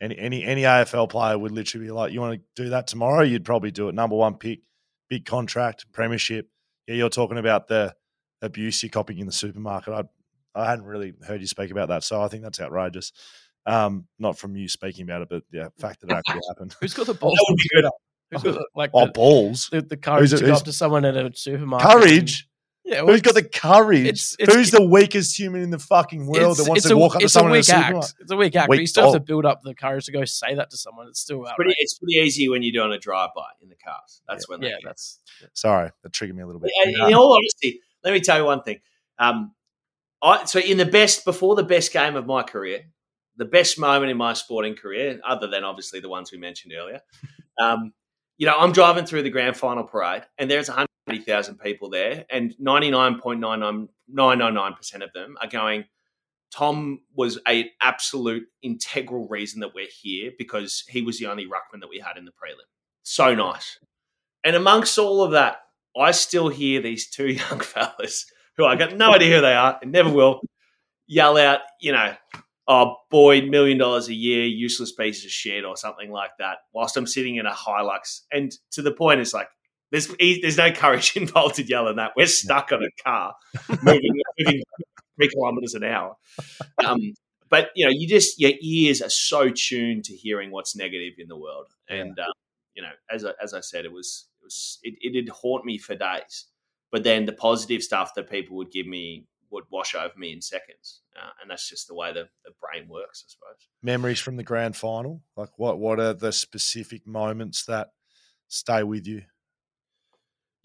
any 0.00 0.18
any 0.18 0.44
any 0.44 0.62
AFL 0.62 1.08
player 1.08 1.38
would 1.38 1.52
literally 1.52 1.86
be 1.86 1.92
like, 1.92 2.12
you 2.12 2.20
want 2.20 2.40
to 2.40 2.62
do 2.62 2.70
that 2.70 2.86
tomorrow? 2.86 3.22
You'd 3.22 3.44
probably 3.44 3.70
do 3.70 3.88
it. 3.88 3.94
Number 3.94 4.16
one 4.16 4.34
pick, 4.34 4.60
big 5.08 5.24
contract, 5.24 5.86
premiership. 5.92 6.48
Yeah, 6.86 6.96
you're 6.96 7.08
talking 7.08 7.38
about 7.38 7.68
the 7.68 7.94
abuse 8.42 8.82
you're 8.82 8.90
copying 8.90 9.20
in 9.20 9.26
the 9.26 9.32
supermarket. 9.32 9.94
I 9.94 10.04
I 10.54 10.70
hadn't 10.70 10.86
really 10.86 11.14
heard 11.26 11.40
you 11.40 11.46
speak 11.46 11.70
about 11.70 11.88
that, 11.88 12.02
so 12.02 12.20
I 12.20 12.28
think 12.28 12.42
that's 12.42 12.60
outrageous. 12.60 13.12
Um, 13.66 14.06
not 14.18 14.38
from 14.38 14.56
you 14.56 14.68
speaking 14.68 15.02
about 15.04 15.22
it, 15.22 15.28
but 15.28 15.42
yeah, 15.52 15.68
fact 15.78 16.00
that 16.00 16.10
it 16.10 16.14
actually 16.14 16.40
happened. 16.48 16.74
Who's 16.80 16.94
got 16.94 17.06
the 17.06 17.14
balls? 17.14 17.34
that 17.34 17.46
would 17.48 17.56
be 17.56 17.68
good. 17.74 17.90
Who's 18.30 18.54
got 18.54 18.64
like 18.74 18.90
oh, 18.94 19.06
the, 19.06 19.12
balls? 19.12 19.68
The, 19.70 19.82
the 19.82 19.96
courage 19.96 20.30
to 20.30 20.40
go 20.40 20.54
up 20.54 20.64
to 20.64 20.72
someone 20.72 21.04
at 21.04 21.16
a 21.16 21.30
supermarket. 21.34 21.90
Courage. 21.90 22.48
Yeah, 22.88 23.02
well, 23.02 23.14
Who's 23.14 23.22
got 23.22 23.34
the 23.34 23.42
courage? 23.42 24.06
it's- 24.06 24.36
it's- 24.38 24.54
Who's 24.54 24.70
the 24.70 24.86
weakest 24.86 25.36
human 25.36 25.60
in 25.60 25.70
the 25.70 25.78
fucking 25.78 26.24
world 26.26 26.56
that 26.58 26.68
wants 26.68 26.86
to 26.86 26.94
a, 26.94 26.96
walk 26.96 27.16
up 27.16 27.20
to 27.20 27.24
it's 27.24 27.34
a 27.34 27.38
someone 27.40 27.50
in 27.50 27.56
a 27.56 27.58
weak 27.58 27.68
act. 27.68 27.84
supermarket? 27.86 28.14
It's 28.20 28.30
a 28.30 28.36
weak 28.36 28.56
act, 28.56 28.68
but 28.68 28.78
you 28.78 28.86
still 28.86 29.04
have 29.12 29.14
to 29.14 29.20
build 29.20 29.44
up 29.44 29.60
the 29.62 29.74
courage 29.74 30.04
to 30.06 30.12
go 30.12 30.24
say 30.24 30.54
that 30.54 30.70
to 30.70 30.76
someone. 30.76 31.08
It's 31.08 31.18
still 31.18 31.38
Pretty, 31.40 31.50
outrageous. 31.52 31.76
it's 31.78 31.98
pretty 31.98 32.14
easy 32.14 32.48
when 32.48 32.62
you're 32.62 32.72
doing 32.84 32.92
a 32.94 32.98
drive-by 32.98 33.42
in 33.60 33.68
the 33.70 33.74
cars. 33.74 34.22
That's 34.28 34.48
when 34.48 34.60
they 34.60 34.68
Yeah, 34.68 34.74
get. 34.74 34.84
that's 34.84 35.18
Sorry, 35.52 35.90
that 36.04 36.12
triggered 36.12 36.36
me 36.36 36.42
a 36.42 36.46
little 36.46 36.60
bit. 36.60 36.70
in 36.84 36.90
in 36.94 37.14
all 37.14 37.34
honesty, 37.34 37.80
let 38.04 38.12
me 38.14 38.20
tell 38.20 38.38
you 38.38 38.44
one 38.44 38.62
thing. 38.62 38.78
Um, 39.18 39.52
I, 40.22 40.44
so 40.44 40.60
in 40.60 40.76
the 40.78 40.86
best 40.86 41.24
before 41.24 41.56
the 41.56 41.64
best 41.64 41.92
game 41.92 42.14
of 42.14 42.24
my 42.26 42.42
career, 42.44 42.84
the 43.36 43.44
best 43.44 43.78
moment 43.80 44.10
in 44.12 44.16
my 44.16 44.32
sporting 44.32 44.76
career, 44.76 45.20
other 45.26 45.48
than 45.48 45.64
obviously 45.64 45.98
the 46.00 46.08
ones 46.08 46.30
we 46.30 46.38
mentioned 46.38 46.72
earlier, 46.72 47.00
um, 47.60 47.92
you 48.38 48.46
know, 48.46 48.54
I'm 48.56 48.70
driving 48.72 49.06
through 49.06 49.22
the 49.24 49.30
grand 49.30 49.56
final 49.56 49.82
parade, 49.84 50.22
and 50.38 50.48
there's 50.50 50.70
180,000 51.06 51.58
people 51.58 51.90
there, 51.90 52.24
and 52.30 52.54
99.99999% 52.60 55.02
of 55.02 55.12
them 55.12 55.36
are 55.40 55.48
going. 55.48 55.86
Tom 56.52 57.00
was 57.14 57.38
an 57.46 57.64
absolute 57.80 58.46
integral 58.62 59.26
reason 59.28 59.60
that 59.60 59.74
we're 59.74 59.88
here 59.90 60.30
because 60.38 60.84
he 60.88 61.02
was 61.02 61.18
the 61.18 61.26
only 61.26 61.44
ruckman 61.44 61.80
that 61.80 61.90
we 61.90 61.98
had 61.98 62.16
in 62.16 62.24
the 62.24 62.30
prelim. 62.30 62.64
So 63.02 63.34
nice. 63.34 63.78
And 64.44 64.56
amongst 64.56 64.98
all 64.98 65.22
of 65.22 65.32
that, 65.32 65.58
I 65.96 66.12
still 66.12 66.48
hear 66.48 66.80
these 66.80 67.08
two 67.08 67.28
young 67.28 67.60
fellas 67.60 68.26
who 68.56 68.64
I 68.64 68.76
got 68.76 68.96
no 68.96 69.12
idea 69.12 69.36
who 69.36 69.42
they 69.42 69.54
are 69.54 69.78
and 69.82 69.92
never 69.92 70.10
will 70.10 70.40
yell 71.06 71.36
out, 71.36 71.60
you 71.80 71.92
know, 71.92 72.14
oh, 72.68 72.96
Boyd, 73.10 73.48
million 73.48 73.78
dollars 73.78 74.08
a 74.08 74.14
year, 74.14 74.44
useless 74.44 74.92
piece 74.92 75.24
of 75.24 75.30
shit 75.30 75.64
or 75.64 75.76
something 75.76 76.10
like 76.10 76.30
that, 76.38 76.58
whilst 76.72 76.96
I'm 76.96 77.06
sitting 77.06 77.36
in 77.36 77.46
a 77.46 77.52
Hilux. 77.52 78.22
And 78.32 78.52
to 78.72 78.82
the 78.82 78.92
point, 78.92 79.20
it's 79.20 79.34
like, 79.34 79.48
there's, 79.90 80.08
there's 80.18 80.56
no 80.56 80.72
courage 80.72 81.16
involved 81.16 81.58
in 81.58 81.66
yelling 81.66 81.96
that. 81.96 82.12
We're 82.16 82.26
stuck 82.26 82.72
on 82.72 82.82
a 82.82 83.02
car 83.02 83.34
moving, 83.82 84.20
moving 84.38 84.62
three 85.16 85.28
kilometers 85.28 85.74
an 85.74 85.84
hour. 85.84 86.16
Um, 86.84 87.14
but, 87.48 87.70
you 87.76 87.86
know, 87.86 87.92
you 87.94 88.08
just, 88.08 88.40
your 88.40 88.52
ears 88.60 89.00
are 89.00 89.10
so 89.10 89.50
tuned 89.50 90.04
to 90.04 90.14
hearing 90.14 90.50
what's 90.50 90.74
negative 90.74 91.14
in 91.18 91.28
the 91.28 91.36
world. 91.36 91.68
And, 91.88 92.18
um, 92.18 92.32
you 92.74 92.82
know, 92.82 92.90
as 93.10 93.24
I, 93.24 93.32
as 93.42 93.54
I 93.54 93.60
said, 93.60 93.84
it 93.84 93.92
was, 93.92 94.26
it 94.40 94.44
was, 94.44 94.78
it, 94.82 94.94
it 95.00 95.12
did 95.12 95.28
haunt 95.28 95.64
me 95.64 95.78
for 95.78 95.94
days. 95.94 96.46
But 96.90 97.04
then 97.04 97.24
the 97.24 97.32
positive 97.32 97.82
stuff 97.82 98.14
that 98.14 98.30
people 98.30 98.56
would 98.56 98.70
give 98.70 98.86
me 98.86 99.26
would 99.50 99.64
wash 99.70 99.94
over 99.94 100.12
me 100.16 100.32
in 100.32 100.42
seconds. 100.42 101.02
Uh, 101.16 101.30
and 101.40 101.50
that's 101.50 101.68
just 101.68 101.88
the 101.88 101.94
way 101.94 102.12
the, 102.12 102.28
the 102.44 102.52
brain 102.60 102.88
works, 102.88 103.24
I 103.26 103.28
suppose. 103.28 103.68
Memories 103.82 104.20
from 104.20 104.36
the 104.36 104.42
grand 104.42 104.76
final? 104.76 105.22
Like 105.36 105.50
what 105.56 105.78
what 105.78 106.00
are 106.00 106.12
the 106.12 106.32
specific 106.32 107.06
moments 107.06 107.64
that 107.66 107.88
stay 108.48 108.82
with 108.82 109.06
you? 109.06 109.22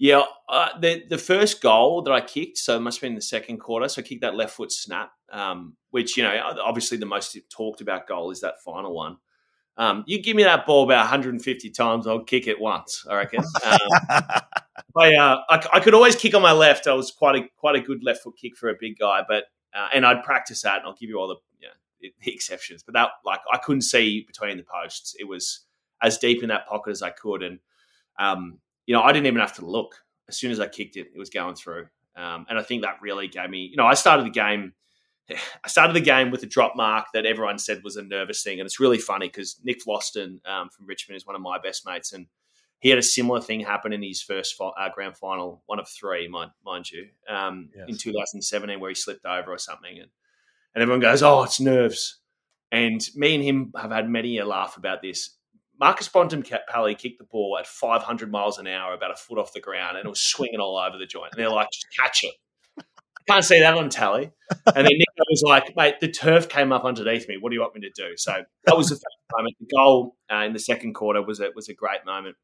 Yeah, 0.02 0.24
uh, 0.50 0.70
the 0.80 1.04
the 1.08 1.20
first 1.20 1.62
goal 1.62 2.02
that 2.02 2.12
I 2.12 2.22
kicked, 2.22 2.58
so 2.58 2.76
it 2.76 2.80
must 2.80 2.98
have 2.98 3.08
been 3.08 3.14
the 3.14 3.22
second 3.22 3.60
quarter. 3.60 3.88
So 3.88 4.02
I 4.02 4.04
kicked 4.04 4.22
that 4.22 4.34
left 4.34 4.56
foot 4.56 4.72
snap, 4.72 5.12
um, 5.32 5.78
which 5.92 6.18
you 6.18 6.24
know, 6.24 6.36
obviously 6.66 6.98
the 6.98 7.06
most 7.06 7.38
talked 7.52 7.82
about 7.82 8.08
goal 8.08 8.32
is 8.32 8.42
that 8.42 8.56
final 8.66 8.96
one. 8.96 9.18
Um, 9.78 10.04
you 10.08 10.20
give 10.20 10.36
me 10.36 10.42
that 10.42 10.66
ball 10.66 10.86
about 10.86 11.02
150 11.02 11.70
times, 11.70 12.08
I'll 12.08 12.24
kick 12.24 12.48
it 12.48 12.60
once. 12.60 13.06
I 13.08 13.16
reckon. 13.16 13.44
Um, 13.64 14.42
I, 14.98 15.14
uh, 15.14 15.38
I 15.50 15.68
I 15.74 15.80
could 15.80 15.94
always 15.94 16.16
kick 16.16 16.34
on 16.34 16.42
my 16.42 16.52
left. 16.52 16.88
I 16.88 16.94
was 16.94 17.12
quite 17.12 17.36
a 17.36 17.48
quite 17.58 17.76
a 17.76 17.80
good 17.80 18.04
left 18.04 18.24
foot 18.24 18.34
kick 18.42 18.58
for 18.58 18.70
a 18.70 18.76
big 18.78 18.98
guy, 18.98 19.22
but 19.28 19.44
uh, 19.76 19.88
and 19.94 20.04
I'd 20.04 20.24
practice 20.24 20.64
that, 20.64 20.80
and 20.80 20.88
I'll 20.88 20.96
give 21.00 21.10
you 21.10 21.20
all 21.20 21.28
the 21.28 21.36
you 21.60 21.68
know, 21.68 22.10
the 22.20 22.34
exceptions. 22.34 22.82
But 22.82 22.96
that 22.96 23.10
like 23.24 23.42
I 23.54 23.60
couldn't 23.60 23.84
see 23.84 24.24
between 24.26 24.58
the 24.58 24.64
posts. 24.64 25.16
It 25.20 25.26
was 25.26 25.64
as 26.02 26.18
deep 26.18 26.42
in 26.42 26.50
that 26.50 26.68
pocket 26.68 26.90
as 26.90 27.04
I 27.04 27.12
could, 27.12 27.44
and 27.44 27.60
um, 28.18 28.58
you 28.86 28.94
know 28.96 29.02
I 29.02 29.12
didn't 29.12 29.28
even 29.28 29.40
have 29.40 29.56
to 29.56 29.66
look. 29.66 29.96
As 30.30 30.38
soon 30.38 30.52
as 30.52 30.60
I 30.60 30.68
kicked 30.68 30.96
it, 30.98 31.08
it 31.14 31.18
was 31.20 31.30
going 31.30 31.56
through, 31.56 31.88
um, 32.16 32.46
and 32.50 32.58
I 32.58 32.64
think 32.64 32.84
that 32.84 33.02
really 33.02 33.28
gave 33.28 33.50
me. 33.50 33.68
You 33.70 33.76
know, 33.78 33.86
I 33.86 33.94
started 33.96 34.26
the 34.26 34.30
game. 34.32 34.74
I 35.64 35.68
started 35.68 35.94
the 35.96 36.02
game 36.02 36.32
with 36.32 36.44
a 36.44 36.48
drop 36.48 36.76
mark 36.76 37.08
that 37.14 37.26
everyone 37.26 37.58
said 37.60 37.84
was 37.84 37.98
a 37.98 38.02
nervous 38.04 38.44
thing, 38.44 38.60
and 38.60 38.66
it's 38.66 38.80
really 38.80 38.98
funny 38.98 39.28
because 39.28 39.60
Nick 39.64 39.84
Vlastuin 39.86 40.46
um, 40.48 40.70
from 40.70 40.86
Richmond 40.86 41.18
is 41.18 41.26
one 41.26 41.36
of 41.36 41.42
my 41.42 41.58
best 41.60 41.86
mates, 41.86 42.14
and 42.14 42.28
he 42.80 42.90
had 42.90 42.98
a 42.98 43.04
similar 43.04 43.40
thing 43.42 43.60
happen 43.60 43.94
in 43.94 44.02
his 44.02 44.22
first 44.22 44.56
fi- 44.56 44.72
uh, 44.80 44.90
grand 44.94 45.16
final, 45.16 45.62
one 45.68 45.80
of 45.80 45.88
three, 45.88 46.28
mind, 46.28 46.52
mind 46.66 46.90
you, 46.90 47.08
um, 47.30 47.70
Yes. 47.76 47.86
in 47.90 47.98
2017, 47.98 48.80
where 48.80 48.90
he 48.90 48.96
slipped 48.96 49.26
over 49.26 49.52
or 49.52 49.58
something, 49.58 50.00
and 50.00 50.10
and 50.74 50.82
everyone 50.82 51.02
goes, 51.02 51.22
"Oh, 51.22 51.44
it's 51.44 51.60
nerves." 51.60 52.18
And 52.72 53.06
me 53.16 53.36
and 53.36 53.44
him 53.44 53.74
have 53.80 53.92
had 53.92 54.10
many 54.10 54.38
a 54.38 54.46
laugh 54.46 54.78
about 54.78 55.02
this. 55.02 55.38
Marcus 55.82 56.08
Bontempelli 56.08 56.96
kicked 56.96 57.18
the 57.18 57.26
ball 57.26 57.58
at 57.60 57.66
500 57.66 58.32
miles 58.32 58.60
an 58.60 58.68
hour, 58.68 58.94
about 58.94 59.10
a 59.10 59.16
foot 59.16 59.40
off 59.40 59.52
the 59.52 59.60
ground, 59.60 59.98
and 59.98 60.06
it 60.06 60.10
was 60.10 60.22
swinging 60.22 60.60
all 60.60 60.78
over 60.78 60.96
the 60.96 61.08
joint. 61.08 61.34
And 61.34 61.42
they're 61.42 61.50
like, 61.50 61.70
"Just 61.74 61.88
catch 62.00 62.24
it." 62.24 62.36
Can't 63.28 63.44
see 63.44 63.60
that 63.60 63.76
on 63.76 63.90
tally. 63.90 64.32
And 64.76 64.86
then 64.86 64.94
Nico 64.94 65.24
was 65.30 65.44
like, 65.44 65.76
"Mate, 65.76 66.00
the 66.00 66.08
turf 66.08 66.48
came 66.48 66.72
up 66.72 66.86
underneath 66.86 67.28
me. 67.28 67.38
What 67.38 67.50
do 67.50 67.56
you 67.56 67.62
want 67.62 67.74
me 67.74 67.82
to 67.82 67.92
do?" 67.96 68.16
So 68.16 68.44
that 68.66 68.78
was 68.78 68.90
the 68.90 68.96
first 68.96 69.18
moment. 69.36 69.56
The 69.60 69.76
goal 69.76 70.18
uh, 70.32 70.44
in 70.44 70.54
the 70.54 70.60
second 70.60 70.94
quarter 70.94 71.24
was 71.24 71.40
a 71.40 71.50
was 71.56 71.68
a 71.68 71.74
great 71.74 72.06
moment. 72.06 72.36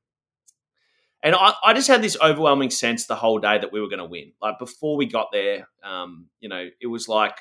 And 1.23 1.35
I, 1.35 1.53
I 1.63 1.73
just 1.73 1.87
had 1.87 2.01
this 2.01 2.17
overwhelming 2.21 2.69
sense 2.69 3.05
the 3.05 3.15
whole 3.15 3.39
day 3.39 3.57
that 3.57 3.71
we 3.71 3.81
were 3.81 3.89
going 3.89 3.99
to 3.99 4.05
win. 4.05 4.33
Like 4.41 4.59
before 4.59 4.95
we 4.97 5.07
got 5.07 5.27
there, 5.31 5.67
um, 5.83 6.27
you 6.39 6.47
know, 6.47 6.69
it 6.79 6.87
was 6.87 7.07
like, 7.07 7.35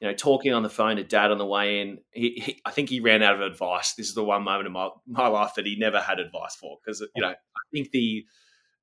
you 0.00 0.06
know, 0.06 0.14
talking 0.14 0.52
on 0.52 0.62
the 0.62 0.68
phone 0.68 0.96
to 0.96 1.04
dad 1.04 1.30
on 1.30 1.38
the 1.38 1.46
way 1.46 1.80
in. 1.80 1.98
He, 2.12 2.40
he, 2.44 2.60
I 2.64 2.70
think 2.70 2.88
he 2.88 3.00
ran 3.00 3.22
out 3.22 3.34
of 3.34 3.40
advice. 3.40 3.94
This 3.94 4.08
is 4.08 4.14
the 4.14 4.24
one 4.24 4.44
moment 4.44 4.66
in 4.66 4.72
my, 4.72 4.90
my 5.06 5.26
life 5.26 5.54
that 5.56 5.66
he 5.66 5.76
never 5.76 6.00
had 6.00 6.20
advice 6.20 6.54
for 6.54 6.78
because, 6.84 7.00
you 7.14 7.22
know, 7.22 7.30
I 7.30 7.62
think 7.72 7.90
the 7.90 8.24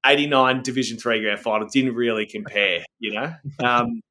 89 0.06 0.62
Division 0.62 0.98
Three 0.98 1.22
grand 1.22 1.40
final 1.40 1.68
didn't 1.68 1.96
really 1.96 2.26
compare, 2.26 2.84
you 3.00 3.14
know. 3.14 3.34
Um, 3.64 4.02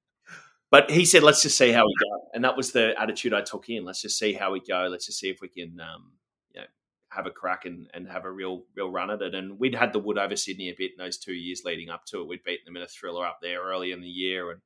but 0.71 0.91
he 0.91 1.05
said, 1.05 1.23
let's 1.23 1.41
just 1.41 1.57
see 1.57 1.71
how 1.71 1.87
we 1.87 1.95
go. 2.01 2.21
And 2.33 2.43
that 2.43 2.57
was 2.57 2.73
the 2.73 3.01
attitude 3.01 3.33
I 3.33 3.43
took 3.43 3.69
in. 3.69 3.85
Let's 3.85 4.03
just 4.03 4.19
see 4.19 4.33
how 4.33 4.51
we 4.51 4.61
go. 4.61 4.89
Let's 4.91 5.07
just 5.07 5.21
see 5.21 5.29
if 5.29 5.41
we 5.41 5.47
can, 5.47 5.79
um, 5.79 6.15
you 6.53 6.63
know, 6.63 6.67
have 7.11 7.27
a 7.27 7.31
crack 7.31 7.65
and, 7.65 7.89
and 7.95 8.09
have 8.09 8.25
a 8.25 8.31
real 8.31 8.65
real 8.75 8.91
run 8.91 9.11
at 9.11 9.23
it. 9.23 9.37
And 9.37 9.61
we'd 9.61 9.77
had 9.77 9.93
the 9.93 10.01
wood 10.01 10.19
over 10.19 10.35
Sydney 10.35 10.71
a 10.71 10.75
bit 10.77 10.91
in 10.99 11.05
those 11.05 11.17
two 11.17 11.35
years 11.35 11.63
leading 11.65 11.91
up 11.91 12.07
to 12.07 12.23
it. 12.23 12.27
We'd 12.27 12.43
beaten 12.43 12.65
them 12.65 12.77
in 12.77 12.83
a 12.83 12.89
thriller 12.89 13.25
up 13.25 13.39
there 13.41 13.63
early 13.63 13.93
in 13.93 14.01
the 14.01 14.09
year 14.09 14.51
and 14.51 14.61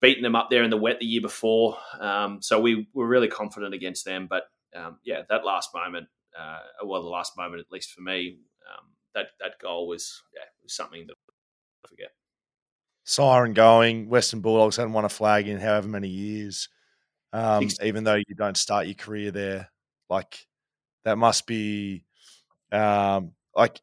beaten 0.00 0.22
them 0.22 0.36
up 0.36 0.48
there 0.50 0.62
in 0.62 0.70
the 0.70 0.76
wet 0.76 1.00
the 1.00 1.06
year 1.06 1.20
before. 1.20 1.76
Um, 2.00 2.40
so 2.42 2.60
we 2.60 2.88
were 2.92 3.06
really 3.06 3.28
confident 3.28 3.74
against 3.74 4.04
them. 4.04 4.26
But 4.28 4.44
um, 4.74 4.98
yeah, 5.04 5.22
that 5.28 5.44
last 5.44 5.70
moment, 5.74 6.08
uh, 6.38 6.58
well, 6.84 7.02
the 7.02 7.08
last 7.08 7.36
moment 7.36 7.60
at 7.60 7.72
least 7.72 7.92
for 7.92 8.02
me, 8.02 8.38
um, 8.70 8.86
that 9.14 9.28
that 9.40 9.58
goal 9.60 9.88
was 9.88 10.22
yeah 10.34 10.42
was 10.62 10.74
something 10.74 11.06
that 11.06 11.14
I 11.84 11.88
forget. 11.88 12.10
Siren 13.04 13.52
going. 13.52 14.08
Western 14.08 14.40
Bulldogs 14.40 14.76
hadn't 14.76 14.92
won 14.92 15.04
a 15.04 15.08
flag 15.08 15.46
in 15.46 15.60
however 15.60 15.88
many 15.88 16.08
years. 16.08 16.68
Um, 17.32 17.68
even 17.82 18.04
though 18.04 18.14
you 18.14 18.34
don't 18.36 18.56
start 18.56 18.86
your 18.86 18.94
career 18.94 19.30
there, 19.30 19.70
like 20.08 20.46
that 21.04 21.18
must 21.18 21.46
be, 21.46 22.04
um, 22.72 23.32
like 23.54 23.80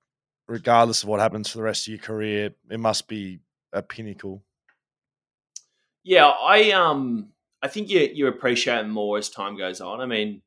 regardless 0.48 1.04
of 1.04 1.10
what 1.10 1.20
happens 1.20 1.50
for 1.50 1.58
the 1.58 1.64
rest 1.64 1.88
of 1.88 1.94
your 1.94 2.02
career, 2.02 2.54
it 2.70 2.80
must 2.80 3.08
be 3.08 3.40
a 3.72 3.82
pinnacle. 3.82 4.44
Yeah, 6.04 6.28
I 6.28 6.72
um 6.72 7.30
I 7.62 7.68
think 7.70 7.90
you 7.90 8.10
you 8.14 8.28
appreciate 8.28 8.86
more 8.88 9.18
as 9.18 9.30
time 9.30 9.58
goes 9.58 9.82
on. 9.82 10.02
I 10.02 10.06
mean, 10.06 10.42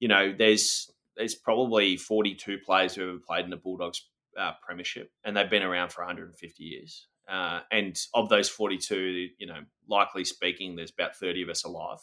you 0.00 0.08
know, 0.08 0.34
there's 0.36 0.90
there's 1.16 1.34
probably 1.34 1.96
42 1.96 2.58
players 2.64 2.94
who 2.94 3.08
have 3.08 3.24
played 3.24 3.44
in 3.44 3.50
the 3.50 3.56
Bulldogs 3.56 4.06
uh, 4.38 4.52
premiership, 4.62 5.10
and 5.24 5.36
they've 5.36 5.50
been 5.50 5.62
around 5.62 5.92
for 5.92 6.02
150 6.02 6.62
years. 6.62 7.06
Uh, 7.28 7.60
and 7.70 7.98
of 8.14 8.28
those 8.28 8.48
42, 8.48 9.28
you 9.36 9.46
know, 9.46 9.60
likely 9.88 10.24
speaking, 10.24 10.76
there's 10.76 10.92
about 10.92 11.16
30 11.16 11.42
of 11.42 11.48
us 11.50 11.64
alive. 11.64 11.98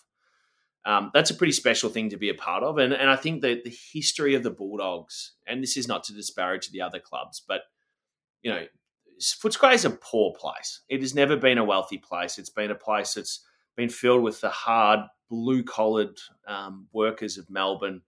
Um, 0.85 1.09
that's 1.13 1.31
a 1.31 1.35
pretty 1.35 1.53
special 1.53 1.89
thing 1.89 2.09
to 2.09 2.17
be 2.17 2.29
a 2.29 2.35
part 2.35 2.61
of, 2.61 2.77
and 2.77 2.93
and 2.93 3.09
I 3.09 3.15
think 3.15 3.41
that 3.41 3.63
the 3.63 3.75
history 3.93 4.35
of 4.35 4.43
the 4.43 4.51
Bulldogs, 4.51 5.33
and 5.47 5.63
this 5.63 5.77
is 5.77 5.87
not 5.87 6.03
to 6.05 6.13
disparage 6.13 6.69
the 6.69 6.81
other 6.81 6.99
clubs, 6.99 7.41
but 7.45 7.61
you 8.43 8.51
know, 8.51 8.65
Footscray 9.19 9.73
is 9.73 9.85
a 9.85 9.91
poor 9.91 10.33
place. 10.33 10.81
It 10.89 11.01
has 11.01 11.15
never 11.15 11.37
been 11.37 11.57
a 11.57 11.63
wealthy 11.63 11.97
place. 11.97 12.37
It's 12.37 12.49
been 12.49 12.71
a 12.71 12.75
place 12.75 13.13
that's 13.13 13.41
been 13.75 13.89
filled 13.89 14.23
with 14.23 14.41
the 14.41 14.49
hard, 14.49 15.01
blue 15.29 15.63
collared 15.63 16.17
um, 16.47 16.87
workers 16.93 17.37
of 17.37 17.49
Melbourne. 17.49 18.01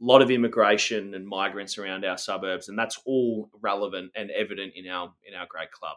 A 0.00 0.04
lot 0.04 0.22
of 0.22 0.30
immigration 0.30 1.14
and 1.14 1.26
migrants 1.26 1.78
around 1.78 2.04
our 2.04 2.18
suburbs, 2.18 2.68
and 2.68 2.78
that's 2.78 3.00
all 3.06 3.50
relevant 3.60 4.10
and 4.16 4.30
evident 4.30 4.72
in 4.74 4.88
our 4.88 5.12
in 5.24 5.34
our 5.34 5.46
great 5.46 5.70
club. 5.70 5.96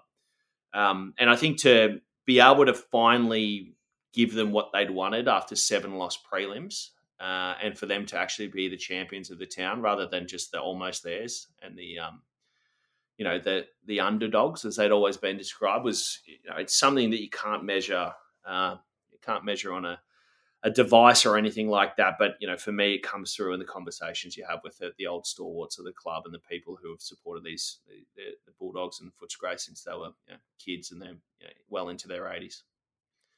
Um, 0.73 1.13
and 1.17 1.29
I 1.29 1.35
think 1.35 1.59
to 1.61 2.01
be 2.25 2.39
able 2.39 2.65
to 2.65 2.73
finally 2.73 3.73
give 4.13 4.33
them 4.33 4.51
what 4.51 4.71
they'd 4.73 4.91
wanted 4.91 5.27
after 5.27 5.55
seven 5.55 5.95
lost 5.95 6.19
prelims, 6.31 6.89
uh, 7.19 7.55
and 7.63 7.77
for 7.77 7.85
them 7.85 8.05
to 8.05 8.17
actually 8.17 8.47
be 8.47 8.67
the 8.67 8.77
champions 8.77 9.31
of 9.31 9.39
the 9.39 9.45
town 9.45 9.81
rather 9.81 10.05
than 10.05 10.27
just 10.27 10.51
the 10.51 10.59
almost 10.59 11.03
theirs 11.03 11.47
and 11.61 11.77
the 11.77 11.97
um, 11.99 12.21
you 13.17 13.25
know 13.25 13.39
the 13.39 13.65
the 13.85 13.99
underdogs 13.99 14.65
as 14.65 14.75
they'd 14.75 14.91
always 14.91 15.17
been 15.17 15.37
described 15.37 15.85
was 15.85 16.19
you 16.25 16.49
know 16.49 16.57
it's 16.57 16.77
something 16.77 17.11
that 17.11 17.21
you 17.21 17.29
can't 17.29 17.63
measure 17.63 18.11
uh, 18.45 18.75
you 19.11 19.17
can't 19.21 19.45
measure 19.45 19.73
on 19.73 19.85
a, 19.85 19.99
a 20.63 20.69
device 20.69 21.25
or 21.25 21.37
anything 21.37 21.67
like 21.67 21.95
that. 21.97 22.15
But 22.19 22.35
you 22.39 22.47
know, 22.47 22.57
for 22.57 22.71
me, 22.71 22.95
it 22.95 23.03
comes 23.03 23.33
through 23.33 23.53
in 23.53 23.59
the 23.59 23.65
conversations 23.65 24.37
you 24.37 24.45
have 24.49 24.59
with 24.63 24.77
the, 24.77 24.91
the 24.97 25.07
old 25.07 25.25
stalwarts 25.25 25.79
of 25.79 25.85
the 25.85 25.93
club 25.93 26.23
and 26.25 26.33
the 26.33 26.39
people 26.39 26.77
who 26.81 26.91
have 26.91 27.01
supported 27.01 27.43
these 27.43 27.79
the, 28.15 28.23
the 28.45 28.51
Bulldogs 28.59 28.99
and 28.99 29.11
Footscray 29.11 29.59
since 29.59 29.83
they 29.83 29.93
were 29.93 30.11
you 30.27 30.33
know, 30.33 30.39
kids 30.59 30.91
and 30.91 31.01
they're 31.01 31.09
you 31.09 31.47
know, 31.47 31.53
well 31.69 31.89
into 31.89 32.07
their 32.07 32.31
eighties. 32.31 32.63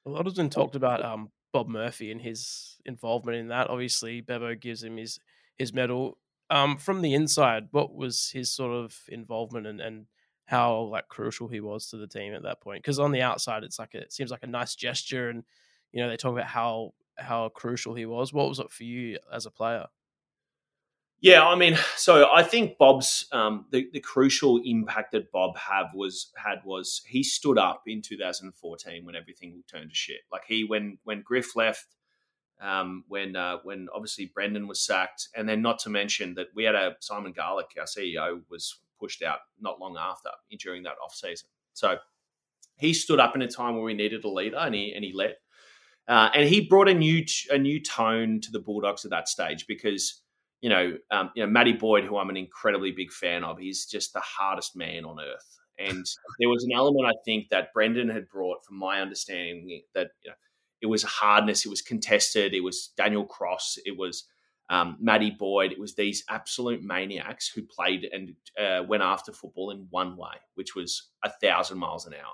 A 0.05 0.09
lot 0.09 0.25
has 0.25 0.35
been 0.35 0.49
talked 0.49 0.75
about 0.75 1.03
um, 1.03 1.29
Bob 1.51 1.67
Murphy 1.67 2.11
and 2.11 2.21
his 2.21 2.77
involvement 2.85 3.37
in 3.37 3.49
that. 3.49 3.69
Obviously, 3.69 4.21
Bevo 4.21 4.55
gives 4.55 4.83
him 4.83 4.97
his 4.97 5.19
his 5.57 5.73
medal. 5.73 6.17
Um, 6.49 6.77
from 6.77 7.01
the 7.01 7.13
inside, 7.13 7.67
what 7.71 7.93
was 7.93 8.31
his 8.31 8.49
sort 8.51 8.71
of 8.71 8.97
involvement 9.09 9.67
and, 9.67 9.81
and 9.81 10.05
how 10.45 10.81
like 10.83 11.09
crucial 11.09 11.49
he 11.49 11.59
was 11.59 11.89
to 11.89 11.97
the 11.97 12.07
team 12.07 12.33
at 12.33 12.43
that 12.43 12.61
point? 12.61 12.81
Because 12.81 12.99
on 12.99 13.11
the 13.11 13.21
outside, 13.21 13.63
it's 13.63 13.79
like 13.79 13.93
a, 13.93 13.99
it 13.99 14.13
seems 14.13 14.31
like 14.31 14.43
a 14.43 14.47
nice 14.47 14.75
gesture, 14.75 15.29
and 15.29 15.43
you 15.91 16.01
know 16.01 16.09
they 16.09 16.17
talk 16.17 16.33
about 16.33 16.47
how 16.47 16.93
how 17.17 17.49
crucial 17.49 17.95
he 17.95 18.05
was. 18.05 18.31
What 18.31 18.49
was 18.49 18.59
it 18.59 18.71
for 18.71 18.83
you 18.83 19.19
as 19.31 19.45
a 19.45 19.51
player? 19.51 19.87
Yeah, 21.19 21.45
I 21.45 21.55
mean, 21.55 21.77
so 21.95 22.29
I 22.31 22.43
think 22.43 22.77
Bob's 22.77 23.27
um, 23.31 23.65
the 23.71 23.87
the 23.91 23.99
crucial 23.99 24.61
impact 24.63 25.11
that 25.11 25.31
Bob 25.31 25.57
have 25.57 25.87
was 25.93 26.31
had 26.35 26.59
was 26.65 27.01
he 27.07 27.23
stood 27.23 27.57
up 27.57 27.83
in 27.87 28.01
2014 28.01 29.05
when 29.05 29.15
everything 29.15 29.63
turned 29.71 29.89
to 29.89 29.95
shit. 29.95 30.21
Like 30.31 30.43
he 30.47 30.63
when 30.63 30.97
when 31.03 31.21
Griff 31.21 31.55
left, 31.55 31.87
um, 32.61 33.03
when 33.07 33.35
uh, 33.35 33.57
when 33.63 33.87
obviously 33.93 34.31
Brendan 34.33 34.67
was 34.67 34.81
sacked, 34.81 35.29
and 35.35 35.47
then 35.47 35.61
not 35.61 35.79
to 35.79 35.89
mention 35.89 36.33
that 36.35 36.47
we 36.55 36.63
had 36.63 36.75
a 36.75 36.95
Simon 36.99 37.33
Garlick, 37.33 37.75
our 37.79 37.85
CEO, 37.85 38.41
was 38.49 38.79
pushed 38.99 39.21
out 39.21 39.39
not 39.59 39.79
long 39.79 39.95
after 39.97 40.29
during 40.59 40.83
that 40.83 40.95
off 41.03 41.13
season. 41.13 41.49
So 41.73 41.97
he 42.77 42.93
stood 42.93 43.19
up 43.19 43.35
in 43.35 43.41
a 43.41 43.47
time 43.47 43.75
where 43.75 43.83
we 43.83 43.93
needed 43.93 44.23
a 44.23 44.29
leader, 44.29 44.57
and 44.57 44.73
he 44.73 44.93
and 44.93 45.03
he 45.03 45.13
led. 45.13 45.35
Uh, 46.07 46.29
and 46.33 46.47
he 46.47 46.61
brought 46.61 46.87
a 46.87 46.93
new 46.93 47.23
a 47.51 47.57
new 47.57 47.81
tone 47.81 48.39
to 48.41 48.51
the 48.51 48.59
Bulldogs 48.59 49.05
at 49.05 49.11
that 49.11 49.27
stage 49.27 49.67
because 49.67 50.21
you 50.61 50.69
know 50.69 50.97
um, 51.11 51.31
you 51.35 51.43
know 51.43 51.51
Matty 51.51 51.73
Boyd, 51.73 52.05
who 52.05 52.17
I'm 52.17 52.29
an 52.29 52.37
incredibly 52.37 52.91
big 52.91 53.11
fan 53.11 53.43
of, 53.43 53.59
he's 53.59 53.85
just 53.85 54.13
the 54.13 54.21
hardest 54.21 54.75
man 54.75 55.05
on 55.05 55.19
earth. 55.19 55.59
And 55.79 56.05
there 56.39 56.49
was 56.49 56.63
an 56.63 56.71
element 56.73 57.05
I 57.05 57.13
think 57.23 57.49
that 57.49 57.71
Brendan 57.71 58.09
had 58.09 58.27
brought, 58.29 58.65
from 58.65 58.79
my 58.79 58.99
understanding, 58.99 59.83
that 59.93 60.07
you 60.23 60.31
know, 60.31 60.35
it 60.81 60.87
was 60.87 61.03
hardness, 61.03 61.65
it 61.65 61.69
was 61.69 61.81
contested, 61.81 62.53
it 62.53 62.63
was 62.63 62.91
Daniel 62.97 63.25
Cross, 63.25 63.79
it 63.85 63.97
was 63.97 64.25
um, 64.69 64.97
Matty 64.99 65.31
Boyd, 65.31 65.71
it 65.71 65.79
was 65.79 65.95
these 65.95 66.23
absolute 66.29 66.83
maniacs 66.83 67.47
who 67.47 67.63
played 67.63 68.07
and 68.11 68.35
uh, 68.59 68.83
went 68.83 69.03
after 69.03 69.31
football 69.31 69.71
in 69.71 69.87
one 69.89 70.17
way, 70.17 70.35
which 70.55 70.75
was 70.75 71.09
a 71.23 71.31
thousand 71.41 71.77
miles 71.77 72.05
an 72.05 72.13
hour. 72.13 72.33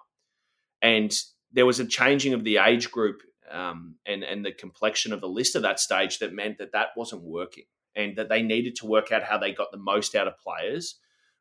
And 0.82 1.14
there 1.52 1.66
was 1.66 1.80
a 1.80 1.86
changing 1.86 2.34
of 2.34 2.44
the 2.44 2.58
age 2.58 2.92
group 2.92 3.22
um, 3.52 3.96
and 4.06 4.24
and 4.24 4.44
the 4.44 4.52
complexion 4.52 5.14
of 5.14 5.22
the 5.22 5.28
list 5.28 5.56
at 5.56 5.62
that 5.62 5.80
stage 5.80 6.20
that 6.20 6.34
meant 6.34 6.58
that 6.58 6.72
that 6.72 6.90
wasn't 6.98 7.22
working, 7.22 7.66
and 7.96 8.16
that 8.18 8.30
they 8.30 8.42
needed 8.42 8.76
to 8.78 8.88
work 8.88 9.12
out 9.12 9.24
how 9.24 9.38
they 9.38 9.52
got 9.52 9.72
the 9.72 9.78
most 9.78 10.16
out 10.16 10.28
of 10.28 10.40
players 10.40 10.96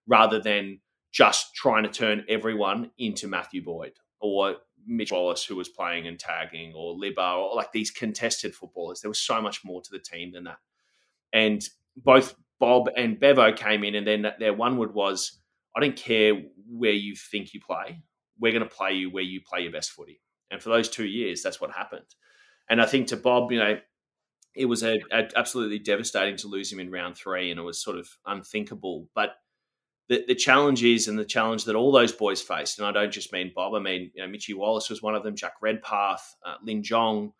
rather 0.07 0.41
than 0.41 0.81
just 1.13 1.55
trying 1.55 1.85
to 1.85 1.91
turn 1.91 2.25
everyone 2.29 2.91
into 2.99 3.29
Matthew 3.29 3.63
Boyd 3.65 3.93
or 4.21 4.57
Mitch 4.87 5.13
Wallace, 5.13 5.45
who 5.45 5.57
was 5.57 5.69
playing 5.69 6.07
and 6.07 6.19
tagging, 6.19 6.73
or 6.75 6.97
Libba, 6.97 7.39
or 7.39 7.55
like 7.55 7.73
these 7.73 7.91
contested 7.91 8.55
footballers. 8.55 9.01
There 9.01 9.11
was 9.11 9.21
so 9.21 9.41
much 9.41 9.65
more 9.65 9.81
to 9.81 9.91
the 9.91 9.99
team 9.99 10.33
than 10.33 10.45
that. 10.45 10.59
And 11.33 11.63
both 11.97 12.35
Bob 12.59 12.89
and 12.97 13.19
Bevo 13.19 13.53
came 13.53 13.85
in, 13.85 13.95
and 13.95 14.07
then 14.07 14.27
their 14.39 14.55
one 14.55 14.77
word 14.77 14.95
was, 14.95 15.41
I 15.77 15.81
don't 15.81 15.97
care 15.97 16.35
where 16.69 16.93
you 16.93 17.15
think 17.17 17.55
you 17.55 17.61
play. 17.61 18.03
We're 18.39 18.53
going 18.53 18.69
to 18.69 18.75
play 18.75 18.93
you 18.93 19.11
where 19.11 19.23
you 19.23 19.41
play 19.41 19.63
your 19.63 19.73
best 19.73 19.91
footy. 19.91 20.21
And 20.51 20.63
for 20.63 20.69
those 20.69 20.89
two 20.89 21.07
years, 21.07 21.43
that's 21.43 21.61
what 21.61 21.73
happened. 21.73 22.15
And 22.69 22.81
I 22.81 22.87
think 22.87 23.09
to 23.09 23.17
Bob, 23.17 23.51
you 23.53 23.59
know, 23.59 23.79
it 24.55 24.67
was 24.67 24.83
a, 24.83 25.01
a, 25.11 25.29
absolutely 25.35 25.79
devastating 25.79 26.37
to 26.37 26.49
lose 26.49 26.71
him 26.71 26.79
in 26.79 26.91
round 26.91 27.17
three, 27.17 27.51
and 27.51 27.59
it 27.59 27.63
was 27.63 27.83
sort 27.83 27.99
of 27.99 28.09
unthinkable. 28.27 29.09
But 29.15 29.31
the, 30.09 30.25
the 30.27 30.35
challenge 30.35 30.83
is, 30.83 31.09
and 31.09 31.19
the 31.19 31.25
challenge 31.25 31.65
that 31.65 31.77
all 31.77 31.93
those 31.93 32.13
boys 32.13 32.43
faced, 32.43 32.79
and 32.79 32.87
I 32.87 32.93
don't 32.93 33.13
just 33.13 33.33
mean 33.33 33.53
Bob, 33.55 33.75
I 33.75 33.79
mean, 33.79 34.11
you 34.15 34.23
know, 34.23 34.29
Mitchy 34.29 34.55
Wallace 34.55 34.91
was 34.91 35.03
one 35.03 35.15
of 35.15 35.23
them, 35.23 35.37
Jack 35.37 35.55
Redpath, 35.61 36.35
uh, 36.45 36.57
Lin 36.63 36.83
Jong, 36.83 37.33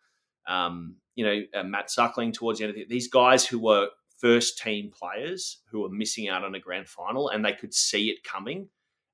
um, 0.47 0.95
you 1.15 1.25
know, 1.25 1.41
uh, 1.53 1.63
Matt 1.63 1.91
Suckling 1.91 2.31
towards 2.31 2.59
the 2.59 2.65
end 2.65 2.71
of 2.71 2.75
the, 2.75 2.85
these 2.89 3.07
guys 3.07 3.45
who 3.45 3.59
were 3.59 3.89
first 4.17 4.57
team 4.57 4.89
players 4.89 5.59
who 5.69 5.81
were 5.81 5.89
missing 5.89 6.29
out 6.29 6.43
on 6.43 6.55
a 6.55 6.59
grand 6.59 6.87
final 6.87 7.29
and 7.29 7.43
they 7.43 7.53
could 7.53 7.73
see 7.73 8.09
it 8.09 8.23
coming. 8.23 8.69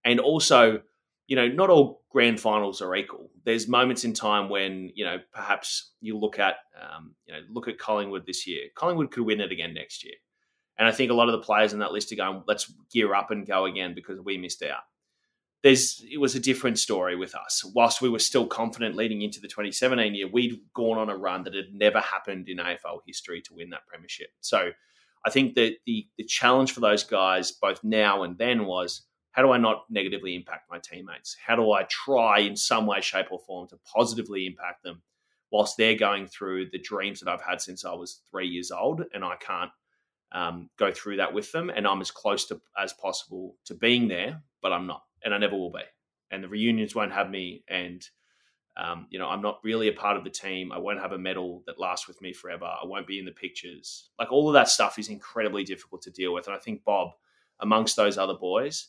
And 0.05 0.19
also, 0.19 0.81
you 1.27 1.35
know, 1.35 1.47
not 1.47 1.69
all 1.69 2.03
grand 2.09 2.39
finals 2.39 2.81
are 2.81 2.95
equal. 2.95 3.29
There's 3.43 3.67
moments 3.67 4.03
in 4.03 4.13
time 4.13 4.49
when 4.49 4.91
you 4.95 5.05
know 5.05 5.17
perhaps 5.33 5.91
you 6.01 6.17
look 6.17 6.39
at 6.39 6.55
um, 6.79 7.15
you 7.25 7.33
know 7.33 7.39
look 7.49 7.67
at 7.67 7.77
Collingwood 7.77 8.25
this 8.25 8.47
year. 8.47 8.65
Collingwood 8.75 9.11
could 9.11 9.25
win 9.25 9.41
it 9.41 9.51
again 9.51 9.73
next 9.73 10.03
year, 10.03 10.15
and 10.79 10.87
I 10.87 10.91
think 10.91 11.11
a 11.11 11.13
lot 11.13 11.27
of 11.27 11.33
the 11.33 11.45
players 11.45 11.73
in 11.73 11.79
that 11.79 11.91
list 11.91 12.11
are 12.11 12.15
going, 12.15 12.43
"Let's 12.47 12.73
gear 12.91 13.13
up 13.13 13.29
and 13.29 13.45
go 13.45 13.65
again 13.65 13.93
because 13.93 14.19
we 14.21 14.37
missed 14.37 14.63
out." 14.63 14.83
There's 15.61 16.03
it 16.09 16.17
was 16.17 16.35
a 16.35 16.39
different 16.39 16.79
story 16.79 17.17
with 17.17 17.35
us. 17.35 17.63
Whilst 17.75 18.01
we 18.01 18.09
were 18.09 18.19
still 18.19 18.47
confident 18.47 18.95
leading 18.95 19.21
into 19.21 19.41
the 19.41 19.49
2017 19.49 20.15
year, 20.15 20.27
we'd 20.27 20.61
gone 20.73 20.97
on 20.97 21.09
a 21.09 21.17
run 21.17 21.43
that 21.43 21.53
had 21.53 21.73
never 21.73 21.99
happened 21.99 22.47
in 22.47 22.57
AFL 22.57 23.01
history 23.05 23.41
to 23.41 23.53
win 23.53 23.69
that 23.71 23.85
premiership. 23.85 24.29
So 24.39 24.71
I 25.25 25.29
think 25.29 25.55
that 25.55 25.75
the 25.85 26.07
the 26.17 26.23
challenge 26.23 26.71
for 26.71 26.79
those 26.79 27.03
guys 27.03 27.51
both 27.51 27.83
now 27.83 28.23
and 28.23 28.37
then 28.37 28.65
was 28.65 29.05
how 29.31 29.41
do 29.41 29.51
I 29.51 29.57
not 29.57 29.83
negatively 29.89 30.33
impact 30.33 30.69
my 30.71 30.79
teammates? 30.79 31.35
How 31.45 31.55
do 31.55 31.71
I 31.71 31.83
try 31.83 32.39
in 32.39 32.55
some 32.55 32.85
way, 32.87 33.01
shape, 33.01 33.27
or 33.31 33.39
form 33.39 33.67
to 33.67 33.77
positively 33.85 34.45
impact 34.45 34.83
them 34.83 35.03
whilst 35.51 35.77
they're 35.77 35.95
going 35.95 36.27
through 36.27 36.69
the 36.69 36.79
dreams 36.79 37.19
that 37.19 37.29
I've 37.29 37.41
had 37.41 37.61
since 37.61 37.85
I 37.85 37.93
was 37.93 38.21
three 38.31 38.47
years 38.47 38.71
old 38.71 39.03
and 39.13 39.23
I 39.23 39.35
can't 39.37 39.71
um, 40.31 40.69
go 40.77 40.91
through 40.91 41.17
that 41.17 41.33
with 41.33 41.51
them? 41.51 41.69
And 41.69 41.87
I'm 41.87 42.01
as 42.01 42.11
close 42.11 42.45
to 42.47 42.61
as 42.77 42.93
possible 42.93 43.55
to 43.65 43.73
being 43.73 44.07
there, 44.07 44.41
but 44.61 44.73
I'm 44.73 44.87
not, 44.87 45.03
and 45.23 45.33
I 45.33 45.37
never 45.37 45.55
will 45.55 45.71
be. 45.71 45.83
And 46.31 46.43
the 46.43 46.49
reunions 46.49 46.93
won't 46.93 47.11
have 47.11 47.29
me, 47.29 47.63
and 47.67 48.07
um, 48.77 49.07
you 49.09 49.19
know, 49.19 49.27
I'm 49.27 49.41
not 49.41 49.59
really 49.63 49.89
a 49.89 49.93
part 49.93 50.15
of 50.15 50.23
the 50.23 50.29
team. 50.29 50.71
I 50.71 50.77
won't 50.77 51.01
have 51.01 51.11
a 51.11 51.17
medal 51.17 51.63
that 51.67 51.79
lasts 51.79 52.07
with 52.07 52.21
me 52.21 52.31
forever. 52.31 52.65
I 52.65 52.85
won't 52.85 53.07
be 53.07 53.19
in 53.19 53.25
the 53.25 53.31
pictures. 53.31 54.09
Like 54.17 54.31
all 54.31 54.47
of 54.47 54.53
that 54.53 54.69
stuff 54.69 54.97
is 54.97 55.09
incredibly 55.09 55.63
difficult 55.63 56.01
to 56.03 56.11
deal 56.11 56.33
with. 56.33 56.47
And 56.47 56.55
I 56.55 56.59
think 56.59 56.85
Bob, 56.85 57.09
amongst 57.59 57.97
those 57.97 58.17
other 58.17 58.35
boys, 58.35 58.87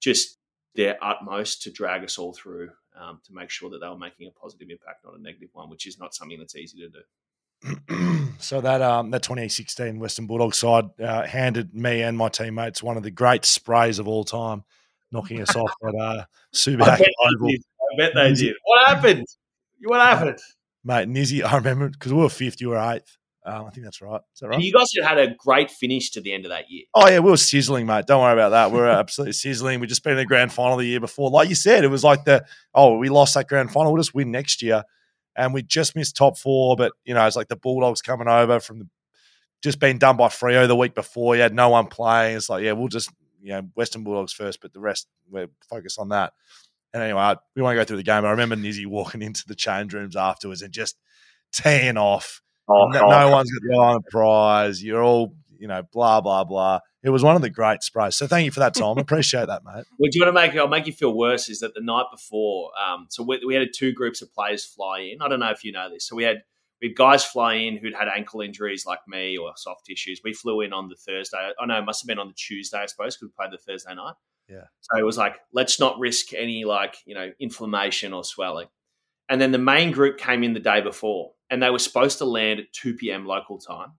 just 0.00 0.38
their 0.74 0.96
utmost 1.02 1.62
to 1.62 1.70
drag 1.70 2.04
us 2.04 2.18
all 2.18 2.32
through 2.32 2.70
um, 2.98 3.20
to 3.26 3.34
make 3.34 3.50
sure 3.50 3.68
that 3.70 3.80
they 3.80 3.88
were 3.88 3.98
making 3.98 4.28
a 4.28 4.40
positive 4.40 4.70
impact, 4.70 5.04
not 5.04 5.18
a 5.18 5.22
negative 5.22 5.50
one, 5.52 5.68
which 5.68 5.86
is 5.86 5.98
not 5.98 6.14
something 6.14 6.38
that's 6.38 6.56
easy 6.56 6.78
to 6.78 6.88
do. 6.88 7.00
so 8.38 8.60
that 8.60 8.82
um, 8.82 9.10
that 9.10 9.22
2016 9.22 9.98
Western 9.98 10.26
Bulldogs 10.26 10.58
side 10.58 10.84
uh, 11.00 11.26
handed 11.26 11.74
me 11.74 12.02
and 12.02 12.16
my 12.16 12.28
teammates 12.28 12.82
one 12.82 12.96
of 12.96 13.02
the 13.02 13.10
great 13.10 13.44
sprays 13.44 13.98
of 13.98 14.06
all 14.06 14.24
time, 14.24 14.64
knocking 15.10 15.40
us 15.40 15.54
off 15.56 15.72
at 15.86 15.94
uh, 15.94 16.24
Subiaco 16.54 17.06
Oval. 17.24 17.48
I 17.48 17.96
bet 17.96 18.12
they 18.14 18.32
did. 18.34 18.54
What 18.64 18.88
happened? 18.88 19.26
What 19.82 20.00
happened? 20.00 20.38
Mate, 20.84 21.08
Nizzy, 21.08 21.44
I 21.44 21.56
remember 21.56 21.88
because 21.88 22.12
we 22.12 22.20
were 22.20 22.28
fifth, 22.28 22.60
you 22.60 22.70
were 22.70 22.78
eighth. 22.78 23.18
Um, 23.44 23.64
I 23.66 23.70
think 23.70 23.84
that's 23.84 24.02
right. 24.02 24.20
Is 24.34 24.40
that 24.40 24.48
right? 24.48 24.56
And 24.56 24.64
you 24.64 24.72
guys 24.72 24.88
had 25.02 25.18
a 25.18 25.34
great 25.34 25.70
finish 25.70 26.10
to 26.10 26.20
the 26.20 26.34
end 26.34 26.44
of 26.44 26.50
that 26.50 26.70
year. 26.70 26.84
Oh 26.94 27.08
yeah, 27.08 27.20
we 27.20 27.30
were 27.30 27.36
sizzling, 27.36 27.86
mate. 27.86 28.06
Don't 28.06 28.20
worry 28.20 28.34
about 28.34 28.50
that. 28.50 28.72
We 28.72 28.78
are 28.80 28.88
absolutely 28.88 29.32
sizzling. 29.32 29.80
We 29.80 29.86
just 29.86 30.04
been 30.04 30.12
in 30.12 30.18
the 30.18 30.26
grand 30.26 30.52
final 30.52 30.76
the 30.76 30.84
year 30.84 31.00
before. 31.00 31.30
Like 31.30 31.48
you 31.48 31.54
said, 31.54 31.82
it 31.82 31.88
was 31.88 32.04
like 32.04 32.24
the 32.24 32.44
oh, 32.74 32.98
we 32.98 33.08
lost 33.08 33.34
that 33.34 33.48
grand 33.48 33.72
final. 33.72 33.92
We'll 33.92 34.02
just 34.02 34.14
win 34.14 34.30
next 34.30 34.60
year, 34.60 34.82
and 35.38 35.54
we 35.54 35.62
just 35.62 35.96
missed 35.96 36.16
top 36.16 36.36
four. 36.36 36.76
But 36.76 36.92
you 37.04 37.14
know, 37.14 37.26
it's 37.26 37.36
like 37.36 37.48
the 37.48 37.56
Bulldogs 37.56 38.02
coming 38.02 38.28
over 38.28 38.60
from 38.60 38.80
the 38.80 38.88
just 39.62 39.80
being 39.80 39.98
done 39.98 40.16
by 40.16 40.28
Freo 40.28 40.68
the 40.68 40.76
week 40.76 40.94
before. 40.94 41.34
You 41.34 41.42
had 41.42 41.54
no 41.54 41.70
one 41.70 41.86
playing. 41.86 42.36
It's 42.36 42.50
like 42.50 42.62
yeah, 42.62 42.72
we'll 42.72 42.88
just 42.88 43.10
you 43.40 43.52
know 43.52 43.62
Western 43.74 44.04
Bulldogs 44.04 44.32
first, 44.32 44.60
but 44.60 44.72
the 44.72 44.80
rest 44.80 45.08
we're 45.30 45.48
focused 45.70 45.98
on 45.98 46.10
that. 46.10 46.34
And 46.92 47.02
anyway, 47.02 47.34
we 47.54 47.62
won't 47.62 47.76
go 47.76 47.84
through 47.84 47.98
the 47.98 48.02
game. 48.02 48.24
I 48.24 48.30
remember 48.30 48.56
Nizzy 48.56 48.86
walking 48.86 49.22
into 49.28 49.44
the 49.46 49.54
change 49.54 49.94
rooms 49.94 50.16
afterwards 50.16 50.62
and 50.62 50.72
just 50.72 50.96
teeing 51.52 51.96
off 51.96 52.42
Oh, 52.68 52.86
no, 52.88 53.00
oh, 53.00 53.08
no 53.08 53.30
one's 53.30 53.50
got 53.50 53.94
the 53.94 54.10
Prize. 54.10 54.84
You're 54.84 55.02
all, 55.02 55.34
you 55.58 55.68
know, 55.68 55.82
blah 55.92 56.20
blah 56.20 56.44
blah. 56.44 56.80
It 57.02 57.10
was 57.10 57.22
one 57.22 57.36
of 57.36 57.42
the 57.42 57.50
great 57.50 57.82
sprays. 57.82 58.16
So 58.16 58.26
thank 58.26 58.44
you 58.44 58.50
for 58.50 58.60
that, 58.60 58.74
Tom. 58.74 58.98
Appreciate 58.98 59.46
that, 59.46 59.64
mate. 59.64 59.84
Well, 59.98 60.10
do 60.10 60.18
you 60.18 60.24
want 60.24 60.36
to 60.36 60.40
make? 60.40 60.56
I'll 60.56 60.68
make 60.68 60.86
you 60.86 60.92
feel 60.92 61.14
worse. 61.14 61.48
Is 61.48 61.60
that 61.60 61.74
the 61.74 61.80
night 61.80 62.06
before? 62.10 62.70
Um, 62.78 63.06
so 63.08 63.22
we, 63.22 63.40
we 63.46 63.54
had 63.54 63.68
two 63.74 63.92
groups 63.92 64.20
of 64.20 64.32
players 64.32 64.64
fly 64.64 65.00
in. 65.00 65.22
I 65.22 65.28
don't 65.28 65.40
know 65.40 65.50
if 65.50 65.64
you 65.64 65.72
know 65.72 65.88
this. 65.88 66.06
So 66.08 66.16
we 66.16 66.24
had 66.24 66.42
we 66.80 66.88
had 66.88 66.96
guys 66.96 67.24
fly 67.24 67.54
in 67.54 67.76
who'd 67.76 67.94
had 67.94 68.08
ankle 68.08 68.40
injuries 68.40 68.84
like 68.84 69.00
me 69.06 69.36
or 69.36 69.52
soft 69.56 69.86
tissues. 69.86 70.20
We 70.24 70.32
flew 70.32 70.60
in 70.60 70.72
on 70.72 70.88
the 70.88 70.96
Thursday. 70.96 71.38
I 71.58 71.66
know 71.66 71.78
it 71.78 71.84
must 71.84 72.02
have 72.02 72.08
been 72.08 72.18
on 72.18 72.28
the 72.28 72.34
Tuesday, 72.34 72.78
I 72.78 72.86
suppose, 72.86 73.16
because 73.16 73.28
we 73.28 73.44
played 73.44 73.52
the 73.52 73.62
Thursday 73.62 73.94
night. 73.94 74.14
Yeah. 74.48 74.64
So 74.80 74.98
it 74.98 75.04
was 75.04 75.18
like, 75.18 75.38
let's 75.52 75.78
not 75.78 75.98
risk 75.98 76.34
any 76.34 76.64
like 76.64 76.96
you 77.06 77.14
know 77.14 77.30
inflammation 77.38 78.12
or 78.12 78.24
swelling. 78.24 78.66
And 79.28 79.40
then 79.40 79.52
the 79.52 79.58
main 79.58 79.92
group 79.92 80.18
came 80.18 80.42
in 80.42 80.54
the 80.54 80.60
day 80.60 80.80
before 80.80 81.32
and 81.50 81.62
they 81.62 81.70
were 81.70 81.78
supposed 81.78 82.18
to 82.18 82.24
land 82.24 82.60
at 82.60 82.72
2 82.72 82.94
p.m. 82.94 83.26
local 83.26 83.58
time. 83.58 83.92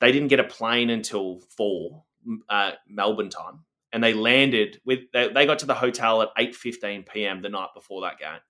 They 0.00 0.10
didn't 0.10 0.28
get 0.28 0.40
a 0.40 0.44
plane 0.44 0.88
until 0.90 1.40
4 1.56 2.02
uh, 2.48 2.72
Melbourne 2.88 3.30
time. 3.30 3.60
And 3.92 4.02
they 4.02 4.12
landed 4.12 4.80
with, 4.84 5.00
they, 5.12 5.28
they 5.28 5.46
got 5.46 5.60
to 5.60 5.66
the 5.66 5.74
hotel 5.74 6.22
at 6.22 6.34
8.15 6.36 7.08
p.m. 7.08 7.42
the 7.42 7.48
night 7.48 7.68
before 7.74 8.02
that 8.02 8.18
game. 8.18 8.40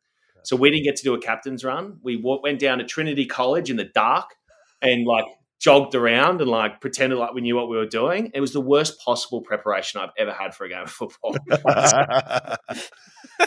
So 0.43 0.57
we 0.57 0.71
didn't 0.71 0.85
get 0.85 0.97
to 0.97 1.03
do 1.03 1.15
a 1.15 1.21
captain's 1.21 1.65
run. 1.65 1.99
We 2.03 2.17
went 2.17 2.59
down 2.59 2.79
to 2.79 2.85
Trinity 2.85 3.27
College 3.27 3.71
in 3.71 3.77
the 3.77 3.85
dark 3.85 4.37
and 4.83 5.07
like 5.07 5.25
jogged 5.59 5.95
around 5.95 6.43
and 6.43 6.51
like 6.51 6.81
pretended 6.81 7.19
like 7.19 7.33
we 7.33 7.41
knew 7.41 7.57
what 7.57 7.71
we 7.71 7.79
were 7.79 7.87
doing. 7.87 8.31
It 8.35 8.41
was 8.41 8.53
the 8.53 8.61
worst 8.61 9.01
possible 9.01 9.41
preparation 9.41 10.01
I've 10.01 10.11
ever 10.19 10.33
had 10.33 10.55
for 10.55 10.65
a 10.65 10.69
game 10.69 10.83
of 10.83 10.91
football. 10.91 11.35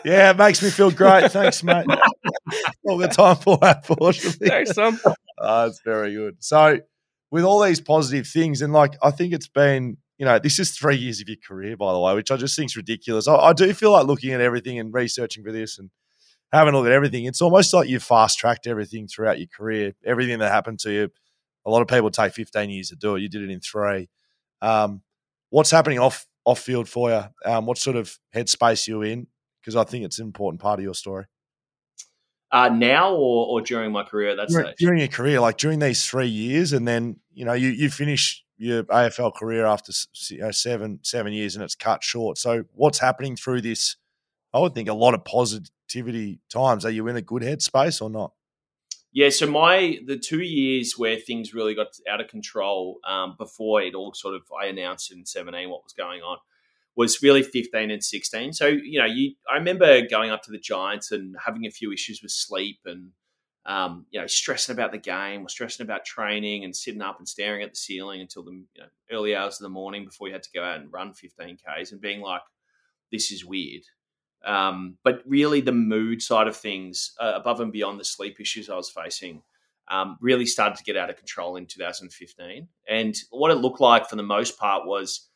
yeah, 0.04 0.32
it 0.32 0.38
makes 0.38 0.64
me 0.64 0.72
feel 0.72 0.90
great. 0.90 1.32
Thanks, 1.32 1.64
mate. 1.64 1.86
All 2.86 2.98
the 2.98 3.08
time 3.08 3.36
for 3.36 3.58
that, 3.58 3.86
fortunately. 3.86 4.48
Thanks, 4.48 4.74
Tom. 4.74 5.00
Oh, 5.40 5.66
that's 5.66 5.82
very 5.86 6.16
good. 6.16 6.38
So, 6.40 6.80
with 7.30 7.44
all 7.44 7.62
these 7.62 7.80
positive 7.80 8.28
things, 8.28 8.64
and 8.64 8.74
like 8.74 8.96
I 9.04 9.12
think 9.12 9.34
it's 9.34 9.48
been, 9.48 9.98
you 10.18 10.26
know, 10.26 10.40
this 10.40 10.60
is 10.60 10.72
three 10.72 10.96
years 10.96 11.22
of 11.22 11.28
your 11.28 11.38
career, 11.46 11.78
by 11.78 11.94
the 11.94 12.00
way, 12.00 12.16
which 12.16 12.32
I 12.32 12.38
just 12.38 12.56
think 12.56 12.72
is 12.72 12.76
ridiculous. 12.76 13.28
I, 13.28 13.36
I 13.36 13.54
do 13.54 13.74
feel 13.74 13.92
like 13.92 14.08
looking 14.08 14.34
at 14.34 14.42
everything 14.42 14.80
and 14.80 14.94
researching 14.94 15.44
for 15.44 15.52
this 15.52 15.78
and 15.78 15.90
having 16.52 16.74
a 16.74 16.78
look 16.78 16.88
at 16.88 16.94
everything. 16.94 17.26
It's 17.26 17.42
almost 17.42 17.74
like 17.74 17.88
you've 17.90 18.04
fast 18.04 18.40
tracked 18.40 18.68
everything 18.68 19.08
throughout 19.08 19.40
your 19.40 19.48
career. 19.48 19.94
Everything 20.06 20.40
that 20.40 20.52
happened 20.52 20.80
to 20.80 20.92
you 20.92 21.10
a 21.68 21.70
lot 21.70 21.82
of 21.82 21.88
people 21.90 22.10
take 22.10 22.34
15 22.34 22.70
years 22.70 22.90
to 22.90 22.96
do 22.96 23.16
it. 23.16 23.22
You 23.22 23.30
did 23.30 23.44
it 23.44 23.52
in 23.52 23.60
three. 23.60 24.10
Um, 24.62 25.02
what's 25.50 25.70
happening 25.70 26.00
off 26.00 26.26
off 26.46 26.60
field 26.60 26.88
for 26.88 27.12
you? 27.12 27.24
Um, 27.46 27.66
what 27.66 27.78
sort 27.78 27.98
of 27.98 28.18
headspace 28.34 28.88
you 28.88 29.02
in? 29.02 29.28
Because 29.62 29.76
I 29.76 29.84
think 29.84 30.06
it's 30.06 30.18
an 30.18 30.26
important 30.26 30.62
part 30.62 30.80
of 30.80 30.84
your 30.84 30.94
story. 30.94 31.26
Uh, 32.50 32.70
now 32.70 33.14
or, 33.14 33.48
or 33.48 33.62
during 33.62 33.92
my 33.92 34.04
career 34.04 34.30
at 34.30 34.38
that 34.38 34.48
during, 34.48 34.68
stage? 34.68 34.76
During 34.80 35.00
your 35.00 35.10
career, 35.10 35.42
like 35.42 35.58
during 35.58 35.80
these 35.80 36.06
three 36.06 36.30
years, 36.30 36.72
and 36.72 36.88
then 36.88 37.18
you 37.34 37.44
know 37.44 37.54
you 37.54 37.68
you 37.70 37.90
finish 37.90 38.44
your 38.58 38.84
AFL 38.84 39.36
career 39.36 39.66
after 39.66 39.92
seven 39.92 41.00
seven 41.04 41.34
years, 41.34 41.56
and 41.56 41.64
it's 41.64 41.76
cut 41.76 42.04
short. 42.04 42.38
So 42.38 42.64
what's 42.74 43.00
happening 43.00 43.36
through 43.36 43.62
this? 43.62 43.98
I 44.54 44.60
would 44.60 44.74
think 44.74 44.90
a 44.90 44.94
lot 44.94 45.14
of 45.14 45.24
positivity 45.26 46.40
times. 46.50 46.86
Are 46.86 46.90
you 46.90 47.08
in 47.08 47.16
a 47.16 47.22
good 47.22 47.44
headspace 47.44 48.02
or 48.02 48.10
not? 48.10 48.32
Yeah, 49.12 49.30
so 49.30 49.48
my 49.48 50.00
the 50.06 50.18
two 50.18 50.42
years 50.42 50.94
where 50.98 51.18
things 51.18 51.54
really 51.54 51.76
got 51.76 51.88
out 52.10 52.22
of 52.22 52.28
control 52.28 53.00
um, 53.08 53.36
before 53.38 53.82
it 53.82 53.96
all 53.96 54.14
sort 54.14 54.36
of 54.36 54.44
I 54.62 54.68
announced 54.68 55.12
in 55.12 55.26
seventeen 55.26 55.70
what 55.70 55.84
was 55.84 55.94
going 55.94 56.22
on 56.22 56.38
was 56.96 57.22
really 57.22 57.44
fifteen 57.44 57.92
and 57.92 58.04
sixteen. 58.04 58.54
So 58.54 58.68
you 58.68 59.00
know, 59.00 59.06
you 59.06 59.34
I 59.52 59.56
remember 59.56 60.06
going 60.08 60.32
up 60.32 60.44
to 60.44 60.52
the 60.52 60.60
Giants 60.60 61.12
and 61.12 61.36
having 61.46 61.66
a 61.66 61.72
few 61.72 61.92
issues 61.92 62.22
with 62.22 62.32
sleep 62.32 62.80
and 62.86 63.12
um, 63.68 64.06
you 64.12 64.20
know 64.20 64.28
stressing 64.28 64.74
about 64.74 64.92
the 64.92 64.98
game 64.98 65.46
or 65.46 65.50
stressing 65.50 65.86
about 65.86 66.06
training 66.06 66.64
and 66.64 66.76
sitting 66.76 67.02
up 67.02 67.20
and 67.20 67.28
staring 67.28 67.62
at 67.62 67.72
the 67.72 67.76
ceiling 67.76 68.22
until 68.22 68.44
the 68.44 68.52
you 68.52 68.66
know, 68.80 68.88
early 69.12 69.36
hours 69.36 69.56
of 69.56 69.64
the 69.64 69.70
morning 69.70 70.06
before 70.06 70.28
you 70.28 70.34
had 70.34 70.44
to 70.44 70.52
go 70.54 70.64
out 70.64 70.80
and 70.80 70.92
run 70.92 71.14
fifteen 71.14 71.58
k's 71.58 71.92
and 71.92 72.02
being 72.02 72.22
like, 72.22 72.42
this 73.12 73.32
is 73.32 73.46
weird. 73.46 73.84
Um, 74.46 74.98
but 75.04 75.22
really, 75.26 75.62
the 75.62 75.72
mood 75.72 76.22
side 76.22 76.48
of 76.48 76.56
things, 76.56 77.14
uh, 77.20 77.34
above 77.36 77.60
and 77.60 77.72
beyond 77.72 78.00
the 78.00 78.06
sleep 78.06 78.40
issues 78.40 78.70
I 78.70 78.76
was 78.76 78.90
facing, 78.90 79.42
um, 79.90 80.18
really 80.22 80.46
started 80.46 80.78
to 80.78 80.84
get 80.84 80.98
out 80.98 81.10
of 81.10 81.18
control 81.18 81.56
in 81.56 81.66
2015. 81.66 82.68
And 82.88 83.16
what 83.32 83.52
it 83.52 83.56
looked 83.56 83.82
like 83.82 84.10
for 84.10 84.16
the 84.16 84.24
most 84.24 84.58
part 84.58 84.86
was, 84.86 85.28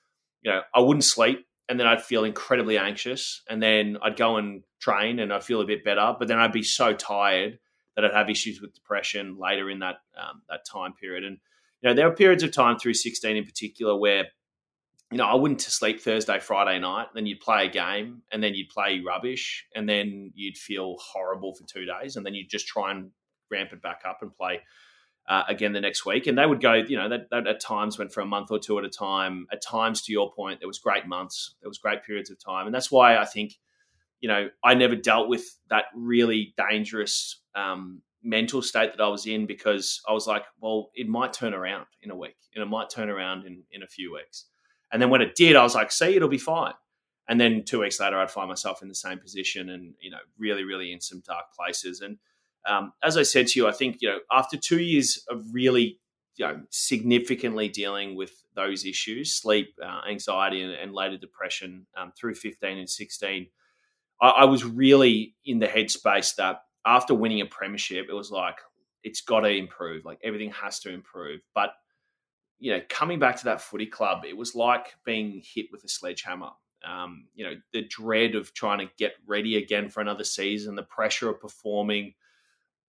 you 0.41 0.51
know, 0.51 0.61
I 0.73 0.79
wouldn't 0.81 1.03
sleep 1.03 1.45
and 1.69 1.79
then 1.79 1.87
I'd 1.87 2.01
feel 2.03 2.23
incredibly 2.23 2.77
anxious. 2.77 3.43
And 3.49 3.61
then 3.61 3.97
I'd 4.01 4.17
go 4.17 4.37
and 4.37 4.63
train 4.79 5.19
and 5.19 5.31
I'd 5.31 5.43
feel 5.43 5.61
a 5.61 5.65
bit 5.65 5.83
better. 5.85 6.15
But 6.17 6.27
then 6.27 6.39
I'd 6.39 6.51
be 6.51 6.63
so 6.63 6.93
tired 6.93 7.59
that 8.01 8.11
I'd 8.11 8.17
have 8.17 8.29
issues 8.29 8.61
with 8.61 8.73
depression 8.73 9.37
later 9.39 9.69
in 9.69 9.79
that 9.79 9.97
um, 10.17 10.41
that 10.49 10.65
time 10.65 10.93
period. 10.93 11.23
And 11.23 11.37
you 11.81 11.89
know, 11.89 11.95
there 11.95 12.09
were 12.09 12.15
periods 12.15 12.43
of 12.43 12.51
time 12.51 12.77
through 12.77 12.93
16 12.93 13.35
in 13.35 13.45
particular 13.45 13.97
where 13.97 14.25
you 15.11 15.17
know, 15.17 15.25
I 15.25 15.35
wouldn't 15.35 15.61
sleep 15.61 15.99
Thursday, 15.99 16.39
Friday 16.39 16.79
night. 16.79 17.07
Then 17.13 17.25
you'd 17.25 17.41
play 17.41 17.65
a 17.65 17.69
game, 17.69 18.21
and 18.31 18.41
then 18.41 18.55
you'd 18.55 18.69
play 18.69 19.01
rubbish, 19.05 19.67
and 19.75 19.87
then 19.87 20.31
you'd 20.35 20.57
feel 20.57 20.95
horrible 20.99 21.53
for 21.53 21.65
two 21.65 21.85
days, 21.85 22.15
and 22.15 22.25
then 22.25 22.33
you'd 22.33 22.49
just 22.49 22.65
try 22.65 22.91
and 22.91 23.11
ramp 23.51 23.73
it 23.73 23.81
back 23.81 24.03
up 24.07 24.19
and 24.21 24.33
play 24.33 24.61
uh, 25.27 25.43
again 25.49 25.73
the 25.73 25.81
next 25.81 26.05
week. 26.05 26.27
And 26.27 26.37
they 26.37 26.45
would 26.45 26.61
go, 26.61 26.73
you 26.75 26.95
know, 26.95 27.09
that, 27.09 27.29
that, 27.29 27.45
at 27.45 27.59
times 27.59 27.99
went 27.99 28.13
for 28.13 28.21
a 28.21 28.25
month 28.25 28.51
or 28.51 28.59
two 28.59 28.79
at 28.79 28.85
a 28.85 28.89
time. 28.89 29.47
At 29.51 29.61
times, 29.61 30.01
to 30.03 30.13
your 30.13 30.31
point, 30.31 30.61
there 30.61 30.67
was 30.67 30.79
great 30.79 31.05
months, 31.05 31.55
there 31.61 31.69
was 31.69 31.77
great 31.77 32.03
periods 32.05 32.31
of 32.31 32.39
time, 32.39 32.65
and 32.65 32.73
that's 32.73 32.89
why 32.89 33.17
I 33.17 33.25
think, 33.25 33.55
you 34.21 34.29
know, 34.29 34.49
I 34.63 34.75
never 34.75 34.95
dealt 34.95 35.27
with 35.27 35.43
that 35.69 35.85
really 35.93 36.53
dangerous 36.55 37.40
um, 37.55 38.01
mental 38.23 38.61
state 38.61 38.91
that 38.95 39.03
I 39.03 39.07
was 39.07 39.25
in 39.25 39.45
because 39.45 40.01
I 40.07 40.13
was 40.13 40.27
like, 40.27 40.43
well, 40.59 40.91
it 40.93 41.07
might 41.07 41.33
turn 41.33 41.53
around 41.53 41.85
in 42.01 42.11
a 42.11 42.15
week, 42.15 42.37
and 42.55 42.61
it 42.61 42.67
might 42.67 42.89
turn 42.89 43.09
around 43.09 43.45
in 43.45 43.63
in 43.71 43.83
a 43.83 43.87
few 43.87 44.13
weeks. 44.13 44.45
And 44.91 45.01
then 45.01 45.09
when 45.09 45.21
it 45.21 45.35
did, 45.35 45.55
I 45.55 45.63
was 45.63 45.75
like, 45.75 45.91
see, 45.91 46.15
it'll 46.15 46.27
be 46.27 46.37
fine. 46.37 46.73
And 47.27 47.39
then 47.39 47.63
two 47.63 47.79
weeks 47.79 47.99
later, 47.99 48.19
I'd 48.19 48.31
find 48.31 48.49
myself 48.49 48.81
in 48.81 48.89
the 48.89 48.95
same 48.95 49.19
position 49.19 49.69
and, 49.69 49.93
you 50.01 50.11
know, 50.11 50.17
really, 50.37 50.63
really 50.63 50.91
in 50.91 50.99
some 50.99 51.23
dark 51.25 51.45
places. 51.57 52.01
And 52.01 52.17
um, 52.67 52.91
as 53.03 53.15
I 53.15 53.23
said 53.23 53.47
to 53.47 53.59
you, 53.59 53.67
I 53.67 53.71
think, 53.71 53.97
you 54.01 54.09
know, 54.09 54.19
after 54.31 54.57
two 54.57 54.81
years 54.81 55.23
of 55.29 55.41
really, 55.53 55.99
you 56.35 56.45
know, 56.45 56.61
significantly 56.71 57.69
dealing 57.69 58.15
with 58.15 58.31
those 58.55 58.85
issues, 58.85 59.39
sleep, 59.39 59.75
uh, 59.81 60.01
anxiety, 60.09 60.61
and, 60.61 60.73
and, 60.73 60.93
later 60.93 61.17
depression 61.17 61.85
um, 61.95 62.11
through 62.19 62.35
15 62.35 62.77
and 62.77 62.89
16, 62.89 63.47
I, 64.21 64.29
I 64.29 64.45
was 64.45 64.65
really 64.65 65.35
in 65.45 65.59
the 65.59 65.67
headspace 65.67 66.35
that 66.35 66.63
after 66.85 67.13
winning 67.13 67.41
a 67.41 67.45
premiership, 67.45 68.07
it 68.09 68.13
was 68.13 68.31
like, 68.31 68.57
it's 69.03 69.21
got 69.21 69.41
to 69.41 69.49
improve. 69.49 70.05
Like 70.05 70.19
everything 70.23 70.51
has 70.51 70.79
to 70.81 70.93
improve. 70.93 71.41
But 71.53 71.71
you 72.59 72.71
know, 72.71 72.81
coming 72.89 73.17
back 73.17 73.35
to 73.37 73.45
that 73.45 73.59
footy 73.59 73.87
club, 73.87 74.23
it 74.23 74.37
was 74.37 74.53
like 74.53 74.93
being 75.03 75.41
hit 75.43 75.65
with 75.71 75.83
a 75.83 75.89
sledgehammer. 75.89 76.51
Um, 76.87 77.25
you 77.33 77.43
know, 77.43 77.55
the 77.73 77.83
dread 77.83 78.35
of 78.35 78.53
trying 78.53 78.79
to 78.79 78.93
get 78.97 79.13
ready 79.25 79.57
again 79.57 79.89
for 79.89 79.99
another 80.01 80.23
season, 80.23 80.75
the 80.75 80.83
pressure 80.83 81.29
of 81.29 81.39
performing. 81.39 82.13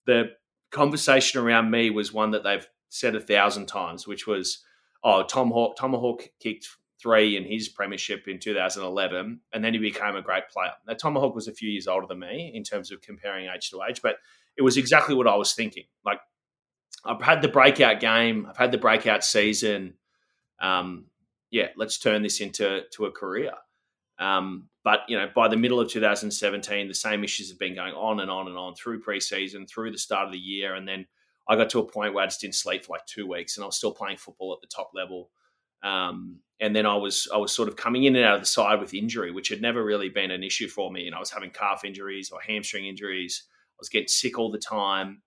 The 0.05 0.32
conversation 0.70 1.40
around 1.40 1.70
me 1.70 1.88
was 1.90 2.12
one 2.12 2.30
that 2.32 2.45
they've 2.45 2.66
said 2.90 3.14
a 3.14 3.20
thousand 3.20 3.66
times, 3.66 4.07
which 4.07 4.26
was, 4.26 4.62
oh, 5.03 5.22
Tom 5.22 5.51
Hawk, 5.51 5.76
Tomahawk 5.76 6.28
kicked 6.38 6.68
three 7.03 7.36
in 7.36 7.44
his 7.44 7.68
premiership 7.68 8.28
in 8.28 8.38
2011, 8.38 9.40
and 9.53 9.64
then 9.64 9.72
he 9.72 9.78
became 9.78 10.16
a 10.16 10.22
great 10.22 10.48
player. 10.48 10.72
Now, 10.86 10.94
Tomahawk 10.94 11.34
was 11.34 11.48
a 11.48 11.53
few 11.53 11.68
years 11.68 11.88
older 11.88 12.07
than 12.07 12.20
me 12.20 12.53
in 12.55 12.62
terms 12.62 12.92
of 12.92 13.00
comparing 13.00 13.48
age 13.55 13.70
to 13.70 13.82
age, 13.88 14.00
but 14.03 14.16
it 14.57 14.62
was 14.62 14.76
exactly 14.76 15.14
what 15.14 15.26
I 15.26 15.34
was 15.34 15.55
thinking. 15.55 15.84
Like, 16.05 16.20
I've 17.05 17.22
had 17.22 17.42
the 17.42 17.48
breakout 17.48 18.00
game. 18.00 18.46
I've 18.48 18.57
had 18.57 18.70
the 18.70 18.78
breakout 18.78 19.24
season. 19.24 19.94
Um, 20.61 21.07
yeah, 21.50 21.68
let's 21.76 21.98
turn 21.98 22.22
this 22.22 22.40
into 22.40 22.82
to 22.92 23.07
a 23.07 23.11
career. 23.11 23.53
Um, 24.18 24.68
but 24.84 25.00
you 25.09 25.16
know, 25.18 25.28
by 25.34 25.48
the 25.48 25.57
middle 25.57 25.80
of 25.80 25.88
2017, 25.88 26.88
the 26.88 26.94
same 26.94 27.24
issues 27.24 27.50
have 27.50 27.59
been 27.59 27.74
going 27.74 27.94
on 27.94 28.20
and 28.20 28.30
on 28.30 28.48
and 28.48 28.57
on 28.57 28.74
through 28.74 29.03
preseason, 29.03 29.68
through 29.68 29.90
the 29.90 29.98
start 29.98 30.26
of 30.26 30.32
the 30.32 30.38
year, 30.38 30.74
and 30.74 30.86
then 30.86 31.07
I 31.48 31.57
got 31.57 31.70
to 31.70 31.80
a 31.80 31.84
point 31.84 32.14
where 32.14 32.22
I 32.22 32.26
just 32.26 32.40
didn't 32.40 32.55
sleep 32.55 32.84
for 32.84 32.92
like 32.92 33.07
two 33.07 33.26
weeks, 33.26 33.57
and 33.57 33.64
I 33.64 33.66
was 33.66 33.76
still 33.76 33.92
playing 33.92 34.18
football 34.18 34.53
at 34.53 34.61
the 34.61 34.72
top 34.74 34.92
level. 34.94 35.30
Um, 35.83 36.39
and 36.61 36.76
then 36.76 36.87
I 36.87 36.95
was 36.95 37.28
I 37.35 37.39
was 37.39 37.53
sort 37.53 37.68
of 37.68 37.76
coming 37.76 38.05
in 38.05 38.14
and 38.14 38.24
out 38.24 38.37
of 38.37 38.41
the 38.41 38.47
side 38.47 38.80
with 38.80 38.95
injury, 38.95 39.33
which 39.33 39.49
had 39.49 39.61
never 39.61 39.85
really 39.85 40.09
been 40.09 40.30
an 40.30 40.45
issue 40.45 40.68
for 40.68 40.93
me. 40.93 41.07
And 41.07 41.14
I 41.14 41.18
was 41.18 41.30
having 41.30 41.51
calf 41.51 41.85
injuries 41.85 42.30
or 42.30 42.41
hamstring 42.41 42.87
injuries. 42.87 43.45
I 43.51 43.80
was 43.80 43.89
getting 43.89 44.09
sick 44.09 44.39
all 44.39 44.51
the 44.51 44.59
time. 44.59 45.22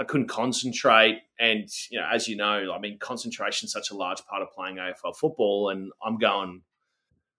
I 0.00 0.04
couldn't 0.04 0.28
concentrate. 0.28 1.18
And, 1.38 1.68
you 1.90 2.00
know, 2.00 2.06
as 2.10 2.26
you 2.26 2.34
know, 2.34 2.72
I 2.74 2.78
mean, 2.80 2.98
concentration 2.98 3.66
is 3.66 3.72
such 3.72 3.90
a 3.90 3.94
large 3.94 4.24
part 4.24 4.42
of 4.42 4.50
playing 4.50 4.76
AFL 4.76 5.14
football. 5.14 5.68
And 5.68 5.92
I'm 6.02 6.16
going, 6.16 6.62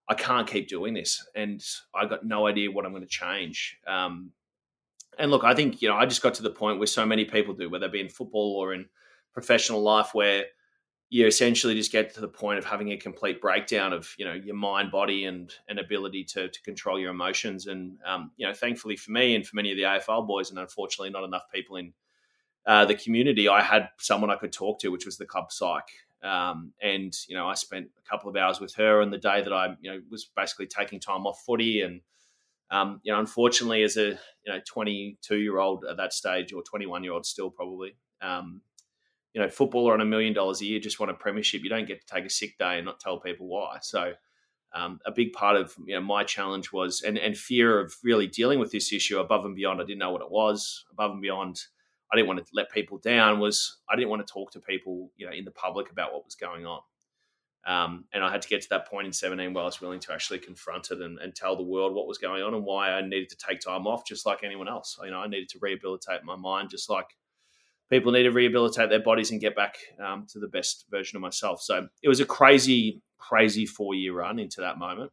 I 0.08 0.14
can't 0.14 0.48
keep 0.48 0.70
doing 0.70 0.94
this. 0.94 1.26
And 1.36 1.64
I 1.96 2.06
got 2.06 2.24
no 2.24 2.46
idea 2.46 2.70
what 2.70 2.86
I'm 2.86 2.92
going 2.92 3.04
to 3.04 3.10
change. 3.10 3.80
Um, 3.88 4.32
and 5.18 5.32
look, 5.32 5.44
I 5.44 5.56
think, 5.56 5.82
you 5.82 5.90
know, 5.90 5.96
I 5.96 6.06
just 6.06 6.22
got 6.22 6.36
to 6.36 6.44
the 6.44 6.52
point 6.52 6.78
where 6.78 6.88
so 6.88 7.06
many 7.06 7.26
people 7.26 7.56
do, 7.56 7.70
whether 7.70 7.88
it 7.88 7.92
be 7.92 8.00
in 8.00 8.10
football 8.10 8.56
or 8.56 8.74
in 8.74 8.86
professional 9.34 9.82
life, 9.82 10.12
where 10.14 10.46
you 11.14 11.28
essentially 11.28 11.76
just 11.76 11.92
get 11.92 12.14
to 12.14 12.22
the 12.22 12.28
point 12.28 12.58
of 12.58 12.64
having 12.64 12.94
a 12.94 12.98
complete 12.98 13.42
breakdown 13.42 13.92
of 13.92 14.16
you 14.18 14.24
know 14.24 14.32
your 14.32 14.56
mind, 14.56 14.92
body, 14.92 15.26
and 15.26 15.54
and 15.68 15.78
ability 15.78 16.24
to 16.24 16.48
to 16.48 16.62
control 16.64 16.98
your 16.98 17.12
emotions. 17.12 17.68
And 17.68 17.98
um, 18.06 18.32
you 18.38 18.48
know, 18.48 18.54
thankfully 18.54 18.96
for 18.96 19.12
me 19.12 19.36
and 19.36 19.46
for 19.46 19.58
many 19.58 19.72
of 19.72 19.78
the 19.78 19.84
AFL 19.84 20.26
boys, 20.26 20.50
and 20.50 20.58
unfortunately 20.58 21.10
not 21.10 21.26
enough 21.26 21.44
people 21.54 21.76
in 21.76 21.92
uh, 22.66 22.86
the 22.86 22.96
community, 22.96 23.50
I 23.50 23.62
had 23.62 23.90
someone 24.00 24.32
I 24.32 24.38
could 24.38 24.54
talk 24.54 24.80
to, 24.80 24.88
which 24.88 25.06
was 25.06 25.18
the 25.18 25.26
club 25.26 25.52
psych. 25.52 25.90
Um, 26.24 26.72
and 26.82 27.14
you 27.28 27.36
know, 27.36 27.46
I 27.46 27.56
spent 27.56 27.90
a 27.98 28.10
couple 28.10 28.30
of 28.30 28.38
hours 28.38 28.62
with 28.62 28.74
her 28.76 29.02
on 29.02 29.12
the 29.12 29.18
day 29.18 29.42
that 29.42 29.52
I, 29.52 29.76
you 29.82 29.92
know, 29.92 30.02
was 30.10 30.30
basically 30.34 30.68
taking 30.68 31.02
time 31.02 31.28
off 31.28 31.44
footy. 31.46 31.82
And 31.82 32.00
um, 32.70 33.02
you 33.04 33.12
know, 33.12 33.20
unfortunately, 33.20 33.84
as 33.84 33.98
a 33.98 34.12
you 34.46 34.48
know 34.48 34.62
22 34.66 35.36
year 35.36 35.58
old 35.58 35.84
at 35.84 35.98
that 35.98 36.14
stage, 36.14 36.54
or 36.54 36.64
21 36.64 37.04
year 37.04 37.12
old 37.12 37.26
still 37.26 37.50
probably, 37.50 37.98
um, 38.22 38.62
you 39.34 39.42
know, 39.42 39.50
footballer 39.50 39.94
on 39.94 40.02
a 40.02 40.06
million 40.06 40.34
dollars 40.34 40.62
a 40.62 40.66
year 40.66 40.80
just 40.80 41.00
won 41.00 41.10
a 41.10 41.14
premiership. 41.14 41.64
You 41.64 41.70
don't 41.70 41.88
get 41.88 42.06
to 42.06 42.14
take 42.14 42.26
a 42.26 42.30
sick 42.30 42.58
day 42.58 42.78
and 42.78 42.86
not 42.86 43.00
tell 43.00 43.20
people 43.20 43.48
why. 43.48 43.78
So. 43.82 44.14
Um, 44.74 45.02
a 45.06 45.12
big 45.12 45.34
part 45.34 45.58
of 45.58 45.76
you 45.86 45.96
know 45.96 46.00
my 46.00 46.24
challenge 46.24 46.72
was 46.72 47.02
and 47.02 47.18
and 47.18 47.38
fear 47.38 47.78
of 47.78 47.94
really 48.06 48.26
dealing 48.26 48.58
with 48.58 48.72
this 48.72 48.94
issue 48.94 49.20
above 49.20 49.44
and 49.44 49.54
beyond. 49.54 49.82
I 49.82 49.84
didn't 49.84 50.00
know 50.00 50.12
what 50.12 50.22
it 50.22 50.32
was 50.32 50.86
above 50.94 51.12
and 51.12 51.22
beyond 51.22 51.60
I 52.12 52.18
didn't 52.18 52.28
want 52.28 52.46
to 52.46 52.52
let 52.54 52.72
people 52.72 52.98
down 52.98 53.40
was 53.40 53.78
I 53.90 53.96
didn't 53.96 54.10
want 54.10 54.26
to 54.26 54.32
talk 54.32 54.52
to 54.52 54.60
people, 54.60 55.12
you 55.16 55.26
know, 55.26 55.32
in 55.32 55.46
the 55.46 55.52
public 55.52 55.92
about 55.92 56.14
what 56.14 56.26
was 56.26 56.36
going 56.36 56.66
on. 56.66 56.82
Um, 57.66 58.06
and 58.12 58.24
I 58.24 58.32
had 58.32 58.42
to 58.42 58.50
get 58.50 58.62
to 58.64 58.70
that 58.72 58.88
point 58.88 59.08
in 59.08 59.14
17 59.14 59.54
where 59.54 59.62
I 59.62 59.66
was 59.66 59.80
willing 59.80 60.00
to 60.02 60.14
actually 60.14 60.40
confront 60.40 60.90
it 60.90 61.00
and, 61.00 61.20
and, 61.20 61.36
tell 61.36 61.56
the 61.56 61.62
world 61.62 61.94
what 61.94 62.08
was 62.08 62.18
going 62.18 62.42
on 62.42 62.56
and 62.56 62.66
why 62.66 62.90
I 62.90 63.02
needed 63.02 63.30
to 63.30 63.36
take 63.38 63.60
time 63.60 63.86
off, 63.86 64.04
just 64.04 64.26
like 64.26 64.44
anyone 64.44 64.68
else. 64.68 64.98
You 65.04 65.12
know, 65.12 65.20
I 65.20 65.28
needed 65.28 65.50
to 65.50 65.60
rehabilitate 65.62 66.24
my 66.24 66.36
mind, 66.36 66.72
just 66.72 66.90
like 66.90 67.06
people 67.92 68.12
need 68.12 68.24
to 68.24 68.32
rehabilitate 68.32 68.90
their 68.90 69.02
bodies 69.02 69.32
and 69.32 69.42
get 69.42 69.56
back 69.56 69.78
um, 70.04 70.26
to 70.32 70.40
the 70.40 70.48
best 70.48 70.86
version 70.90 71.18
of 71.18 71.22
myself. 71.22 71.62
So 71.62 71.88
it 72.02 72.08
was 72.08 72.22
a 72.22 72.26
crazy, 72.26 73.02
crazy 73.20 73.66
four 73.66 73.94
year 73.94 74.14
run 74.14 74.40
into 74.40 74.62
that 74.62 74.80
moment. 74.80 75.12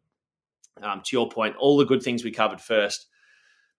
Um, 0.81 1.03
to 1.05 1.17
your 1.17 1.29
point, 1.29 1.57
all 1.57 1.77
the 1.77 1.85
good 1.85 2.05
things 2.05 2.23
we 2.23 2.31
covered 2.31 2.61
first, 2.61 3.09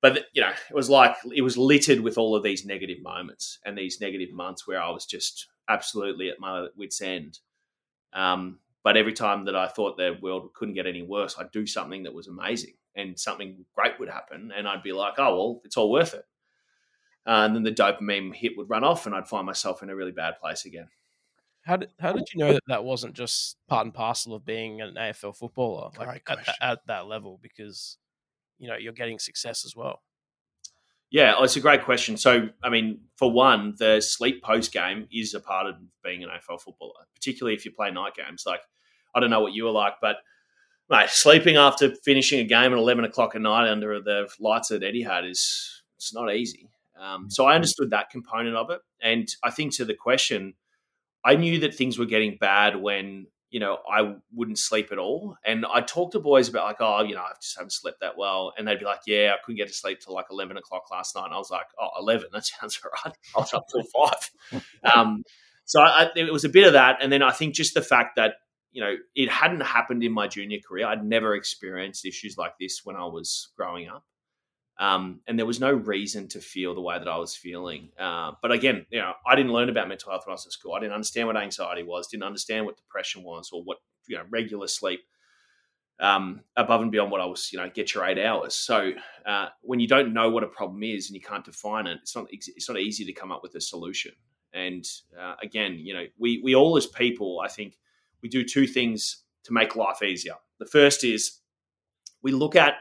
but 0.01 0.25
you 0.33 0.41
know, 0.41 0.51
it 0.69 0.75
was 0.75 0.89
like 0.89 1.15
it 1.33 1.41
was 1.41 1.57
littered 1.57 2.01
with 2.01 2.17
all 2.17 2.35
of 2.35 2.43
these 2.43 2.65
negative 2.65 3.01
moments 3.01 3.59
and 3.65 3.77
these 3.77 4.01
negative 4.01 4.33
months 4.33 4.67
where 4.67 4.81
I 4.81 4.89
was 4.89 5.05
just 5.05 5.47
absolutely 5.69 6.29
at 6.29 6.41
my 6.41 6.67
wits' 6.75 7.01
end. 7.01 7.39
Um, 8.11 8.59
but 8.83 8.97
every 8.97 9.13
time 9.13 9.45
that 9.45 9.55
I 9.55 9.67
thought 9.67 9.97
the 9.97 10.17
world 10.21 10.53
couldn't 10.53 10.73
get 10.73 10.87
any 10.87 11.01
worse, 11.01 11.37
I'd 11.39 11.51
do 11.51 11.65
something 11.65 12.03
that 12.03 12.13
was 12.13 12.27
amazing 12.27 12.73
and 12.95 13.17
something 13.17 13.63
great 13.75 13.99
would 13.99 14.09
happen. 14.09 14.51
And 14.55 14.67
I'd 14.67 14.83
be 14.83 14.93
like, 14.93 15.13
oh, 15.17 15.35
well, 15.35 15.61
it's 15.63 15.77
all 15.77 15.91
worth 15.91 16.13
it. 16.13 16.25
Uh, 17.25 17.45
and 17.45 17.55
then 17.55 17.63
the 17.63 17.71
dopamine 17.71 18.33
hit 18.33 18.57
would 18.57 18.69
run 18.69 18.83
off 18.83 19.05
and 19.05 19.13
I'd 19.13 19.27
find 19.27 19.45
myself 19.45 19.83
in 19.83 19.89
a 19.89 19.95
really 19.95 20.11
bad 20.11 20.39
place 20.39 20.65
again. 20.65 20.87
How 21.63 21.75
did, 21.75 21.91
how 21.99 22.13
did 22.13 22.27
you 22.33 22.39
know 22.39 22.53
that 22.53 22.63
that 22.67 22.83
wasn't 22.83 23.13
just 23.13 23.57
part 23.67 23.85
and 23.85 23.93
parcel 23.93 24.33
of 24.33 24.45
being 24.45 24.81
an 24.81 24.95
AFL 24.95 25.35
footballer 25.35 25.91
like 25.99 26.27
at, 26.29 26.39
at, 26.61 26.79
that 26.87 27.07
level? 27.07 27.39
Because, 27.41 27.97
you 28.57 28.67
know, 28.67 28.77
you're 28.77 28.93
getting 28.93 29.19
success 29.19 29.65
as 29.65 29.75
well. 29.75 30.01
Yeah, 31.11 31.35
oh, 31.37 31.43
it's 31.43 31.55
a 31.55 31.59
great 31.59 31.83
question. 31.83 32.17
So, 32.17 32.49
I 32.63 32.69
mean, 32.69 33.01
for 33.17 33.31
one, 33.31 33.75
the 33.77 33.99
sleep 33.99 34.43
post 34.43 34.71
game 34.71 35.07
is 35.11 35.33
a 35.33 35.39
part 35.39 35.67
of 35.67 35.75
being 36.03 36.23
an 36.23 36.29
AFL 36.29 36.61
footballer, 36.61 37.05
particularly 37.15 37.55
if 37.55 37.65
you 37.65 37.71
play 37.71 37.91
night 37.91 38.13
games. 38.15 38.43
Like, 38.45 38.61
I 39.13 39.19
don't 39.19 39.31
know 39.31 39.41
what 39.41 39.53
you 39.53 39.65
were 39.65 39.71
like, 39.71 39.95
but 40.01 40.17
mate, 40.89 41.09
sleeping 41.09 41.57
after 41.57 41.93
finishing 42.03 42.39
a 42.39 42.43
game 42.43 42.71
at 42.71 42.77
eleven 42.77 43.05
o'clock 43.05 43.35
at 43.35 43.41
night 43.41 43.69
under 43.69 43.99
the 43.99 44.29
lights 44.39 44.69
that 44.69 44.81
Etihad 44.81 45.29
is 45.29 45.83
it's 45.97 46.13
not 46.13 46.33
easy. 46.33 46.69
Um, 46.99 47.29
so 47.29 47.45
I 47.45 47.55
understood 47.55 47.91
that 47.91 48.09
component 48.09 48.55
of 48.55 48.69
it, 48.69 48.81
and 49.01 49.27
I 49.43 49.51
think 49.51 49.75
to 49.75 49.85
the 49.85 49.93
question, 49.93 50.55
I 51.23 51.35
knew 51.35 51.59
that 51.59 51.75
things 51.75 51.97
were 51.97 52.05
getting 52.05 52.37
bad 52.39 52.75
when 52.75 53.27
you 53.49 53.59
know, 53.59 53.79
I 53.91 54.15
wouldn't 54.33 54.59
sleep 54.59 54.91
at 54.91 54.99
all. 54.99 55.35
And 55.43 55.65
I 55.65 55.81
talked 55.81 56.11
to 56.11 56.19
boys 56.19 56.49
about 56.49 56.65
like, 56.65 56.77
oh, 56.79 57.03
you 57.03 57.15
know, 57.15 57.21
I 57.21 57.31
just 57.41 57.57
haven't 57.57 57.71
slept 57.71 58.01
that 58.01 58.17
well. 58.17 58.53
And 58.57 58.67
they'd 58.67 58.79
be 58.79 58.85
like, 58.85 59.01
yeah, 59.07 59.33
I 59.33 59.43
couldn't 59.43 59.57
get 59.57 59.67
to 59.67 59.73
sleep 59.73 59.99
till 59.99 60.13
like 60.13 60.27
11 60.29 60.57
o'clock 60.57 60.91
last 60.91 61.15
night. 61.15 61.25
And 61.25 61.33
I 61.33 61.37
was 61.37 61.49
like, 61.49 61.65
oh, 61.79 61.89
11, 61.99 62.27
that 62.31 62.45
sounds 62.61 62.79
all 62.83 62.91
right. 63.05 63.15
I 63.35 63.39
was 63.39 63.53
up 63.53 63.65
till 63.69 63.83
five. 63.83 64.63
um, 64.95 65.23
so 65.65 65.81
I, 65.81 66.09
it 66.15 66.31
was 66.31 66.45
a 66.45 66.49
bit 66.49 66.67
of 66.67 66.73
that. 66.73 66.99
And 67.01 67.11
then 67.11 67.23
I 67.23 67.31
think 67.31 67.55
just 67.55 67.73
the 67.73 67.81
fact 67.81 68.15
that, 68.17 68.35
you 68.71 68.81
know, 68.81 68.95
it 69.15 69.29
hadn't 69.29 69.61
happened 69.61 70.03
in 70.03 70.11
my 70.11 70.27
junior 70.27 70.59
career. 70.67 70.85
I'd 70.85 71.03
never 71.03 71.33
experienced 71.33 72.05
issues 72.05 72.37
like 72.37 72.53
this 72.59 72.81
when 72.83 72.95
I 72.95 73.05
was 73.05 73.49
growing 73.57 73.87
up. 73.87 74.03
Um, 74.79 75.19
and 75.27 75.37
there 75.37 75.45
was 75.45 75.59
no 75.59 75.73
reason 75.73 76.29
to 76.29 76.39
feel 76.39 76.73
the 76.73 76.81
way 76.81 76.97
that 76.97 77.07
I 77.07 77.17
was 77.17 77.35
feeling. 77.35 77.89
Uh, 77.99 78.31
but 78.41 78.53
again, 78.53 78.85
you 78.89 78.99
know, 78.99 79.11
I 79.27 79.35
didn't 79.35 79.51
learn 79.51 79.67
about 79.67 79.89
mental 79.89 80.09
health 80.09 80.23
when 80.25 80.31
I 80.31 80.35
was 80.35 80.45
at 80.45 80.53
school. 80.53 80.73
I 80.73 80.79
didn't 80.79 80.93
understand 80.93 81.27
what 81.27 81.35
anxiety 81.35 81.83
was, 81.83 82.07
didn't 82.07 82.23
understand 82.23 82.65
what 82.65 82.77
depression 82.77 83.23
was, 83.23 83.49
or 83.51 83.61
what 83.61 83.77
you 84.07 84.15
know 84.15 84.23
regular 84.29 84.67
sleep 84.67 85.01
um, 85.99 86.41
above 86.55 86.81
and 86.81 86.91
beyond 86.91 87.11
what 87.11 87.21
I 87.21 87.25
was, 87.25 87.51
you 87.51 87.59
know, 87.59 87.69
get 87.69 87.93
your 87.93 88.05
eight 88.05 88.17
hours. 88.17 88.55
So 88.55 88.91
uh, 89.25 89.47
when 89.61 89.79
you 89.79 89.87
don't 89.87 90.13
know 90.13 90.29
what 90.29 90.43
a 90.43 90.47
problem 90.47 90.81
is 90.83 91.07
and 91.07 91.15
you 91.15 91.21
can't 91.21 91.43
define 91.43 91.87
it, 91.87 91.99
it's 92.01 92.15
not 92.15 92.27
it's 92.31 92.69
not 92.69 92.79
easy 92.79 93.05
to 93.05 93.13
come 93.13 93.31
up 93.31 93.43
with 93.43 93.55
a 93.55 93.61
solution. 93.61 94.13
And 94.53 94.85
uh, 95.19 95.35
again, 95.43 95.77
you 95.79 95.93
know, 95.93 96.05
we 96.17 96.41
we 96.43 96.55
all 96.55 96.77
as 96.77 96.87
people, 96.87 97.41
I 97.43 97.49
think, 97.49 97.77
we 98.21 98.29
do 98.29 98.43
two 98.45 98.65
things 98.65 99.23
to 99.43 99.53
make 99.53 99.75
life 99.75 100.01
easier. 100.01 100.35
The 100.59 100.65
first 100.65 101.03
is 101.03 101.39
we 102.21 102.31
look 102.31 102.55
at 102.55 102.75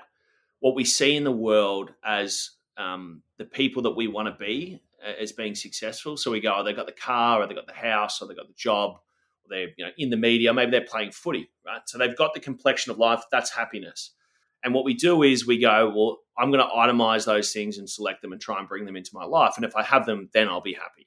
what 0.61 0.75
we 0.75 0.85
see 0.85 1.17
in 1.17 1.25
the 1.25 1.33
world 1.33 1.93
as 2.05 2.51
um, 2.77 3.23
the 3.39 3.45
people 3.45 3.83
that 3.83 3.97
we 3.97 4.07
want 4.07 4.29
to 4.29 4.45
be 4.45 4.81
uh, 5.05 5.13
as 5.21 5.33
being 5.33 5.55
successful. 5.55 6.17
So 6.17 6.31
we 6.31 6.41
go, 6.41 6.55
oh, 6.57 6.65
they've 6.65 6.77
got 6.77 6.87
the 6.87 6.93
car, 6.93 7.43
or 7.43 7.47
they've 7.47 7.57
got 7.57 7.67
the 7.67 7.73
house, 7.73 8.21
or 8.21 8.29
they've 8.29 8.37
got 8.37 8.49
the 8.49 8.55
job, 8.55 8.93
or 9.45 9.49
they're 9.49 9.69
you 9.77 9.85
know 9.85 9.91
in 9.99 10.11
the 10.11 10.17
media, 10.17 10.53
maybe 10.53 10.71
they're 10.71 10.81
playing 10.83 11.13
footy, 11.13 11.51
right? 11.67 11.83
So 11.87 11.99
they've 11.99 12.17
got 12.17 12.35
the 12.35 12.41
complexion 12.41 12.93
of 12.93 12.99
life. 12.99 13.23
That's 13.31 13.51
happiness. 13.51 14.13
And 14.65 14.75
what 14.75 14.85
we 14.85 14.95
do 14.95 15.23
is 15.23 15.47
we 15.47 15.59
go, 15.59 15.93
well, 15.95 16.19
I'm 16.37 16.51
going 16.51 16.65
to 16.65 16.75
itemize 16.75 17.25
those 17.25 17.53
things 17.53 17.79
and 17.79 17.89
select 17.89 18.23
them 18.23 18.33
and 18.33 18.41
try 18.41 18.59
and 18.59 18.69
bring 18.69 18.85
them 18.87 18.97
into 18.97 19.11
my 19.15 19.25
life. 19.25 19.53
And 19.57 19.65
if 19.65 19.77
I 19.77 19.83
have 19.83 20.05
them, 20.05 20.31
then 20.33 20.49
I'll 20.49 20.61
be 20.61 20.75
happy. 20.75 21.07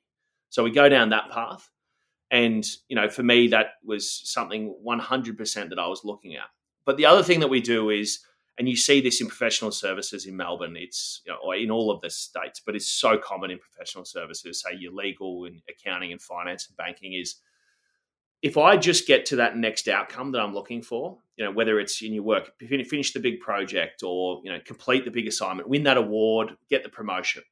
So 0.49 0.63
we 0.63 0.71
go 0.71 0.87
down 0.87 1.09
that 1.09 1.29
path. 1.29 1.69
And, 2.29 2.65
you 2.87 2.95
know, 2.95 3.09
for 3.09 3.23
me, 3.23 3.49
that 3.49 3.73
was 3.83 4.09
something 4.09 4.73
100% 4.85 5.69
that 5.69 5.79
I 5.79 5.87
was 5.87 6.05
looking 6.05 6.35
at. 6.35 6.45
But 6.85 6.95
the 6.95 7.05
other 7.05 7.23
thing 7.23 7.41
that 7.41 7.49
we 7.49 7.59
do 7.59 7.89
is 7.89 8.19
and 8.57 8.67
you 8.67 8.75
see 8.75 9.01
this 9.01 9.21
in 9.21 9.27
professional 9.27 9.71
services 9.71 10.25
in 10.25 10.35
Melbourne. 10.35 10.75
It's 10.77 11.21
you 11.25 11.31
know, 11.31 11.39
or 11.43 11.55
in 11.55 11.71
all 11.71 11.91
of 11.91 12.01
the 12.01 12.09
states, 12.09 12.61
but 12.65 12.75
it's 12.75 12.91
so 12.91 13.17
common 13.17 13.51
in 13.51 13.59
professional 13.59 14.05
services. 14.05 14.61
Say 14.61 14.77
your 14.77 14.91
legal 14.91 15.45
and 15.45 15.61
accounting 15.69 16.11
and 16.11 16.21
finance 16.21 16.67
and 16.67 16.77
banking 16.77 17.13
is. 17.13 17.35
If 18.41 18.57
I 18.57 18.75
just 18.75 19.05
get 19.05 19.27
to 19.27 19.35
that 19.35 19.55
next 19.55 19.87
outcome 19.87 20.31
that 20.31 20.41
I'm 20.41 20.55
looking 20.55 20.81
for, 20.81 21.19
you 21.37 21.45
know, 21.45 21.51
whether 21.51 21.79
it's 21.79 22.01
in 22.01 22.11
your 22.11 22.23
work, 22.23 22.51
finish 22.59 23.13
the 23.13 23.19
big 23.19 23.39
project 23.39 24.01
or 24.01 24.41
you 24.43 24.51
know 24.51 24.59
complete 24.65 25.05
the 25.05 25.11
big 25.11 25.27
assignment, 25.27 25.69
win 25.69 25.83
that 25.83 25.97
award, 25.97 26.55
get 26.69 26.81
the 26.81 26.89
promotion. 26.89 27.43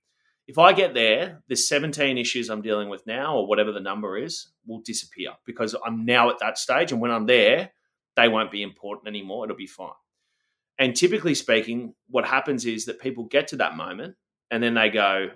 If 0.50 0.58
I 0.58 0.74
get 0.74 0.95
there, 0.95 1.43
the 1.47 1.56
17 1.56 2.18
issues 2.18 2.50
I'm 2.50 2.64
dealing 2.64 2.89
with 2.89 3.06
now, 3.06 3.38
or 3.38 3.45
whatever 3.45 3.72
the 3.72 3.80
number 3.80 4.18
is, 4.18 4.47
will 4.66 4.82
disappear 4.82 5.34
because 5.45 5.76
I'm 5.86 6.06
now 6.06 6.32
at 6.32 6.39
that 6.39 6.58
stage. 6.58 6.91
And 6.91 7.00
when 7.00 7.12
I'm 7.12 7.28
there, 7.28 7.70
they 8.16 8.28
won't 8.28 8.50
be 8.50 8.64
important 8.64 9.08
anymore. 9.08 9.45
It'll 9.45 9.56
be 9.56 9.68
fine. 9.68 9.91
And 10.80 10.96
typically 10.96 11.36
speaking, 11.36 11.94
what 12.10 12.26
happens 12.26 12.66
is 12.66 12.86
that 12.86 13.02
people 13.02 13.26
get 13.26 13.50
to 13.50 13.58
that 13.58 13.76
moment 13.76 14.16
and 14.50 14.64
then 14.64 14.74
they 14.74 14.90
go, 14.90 15.30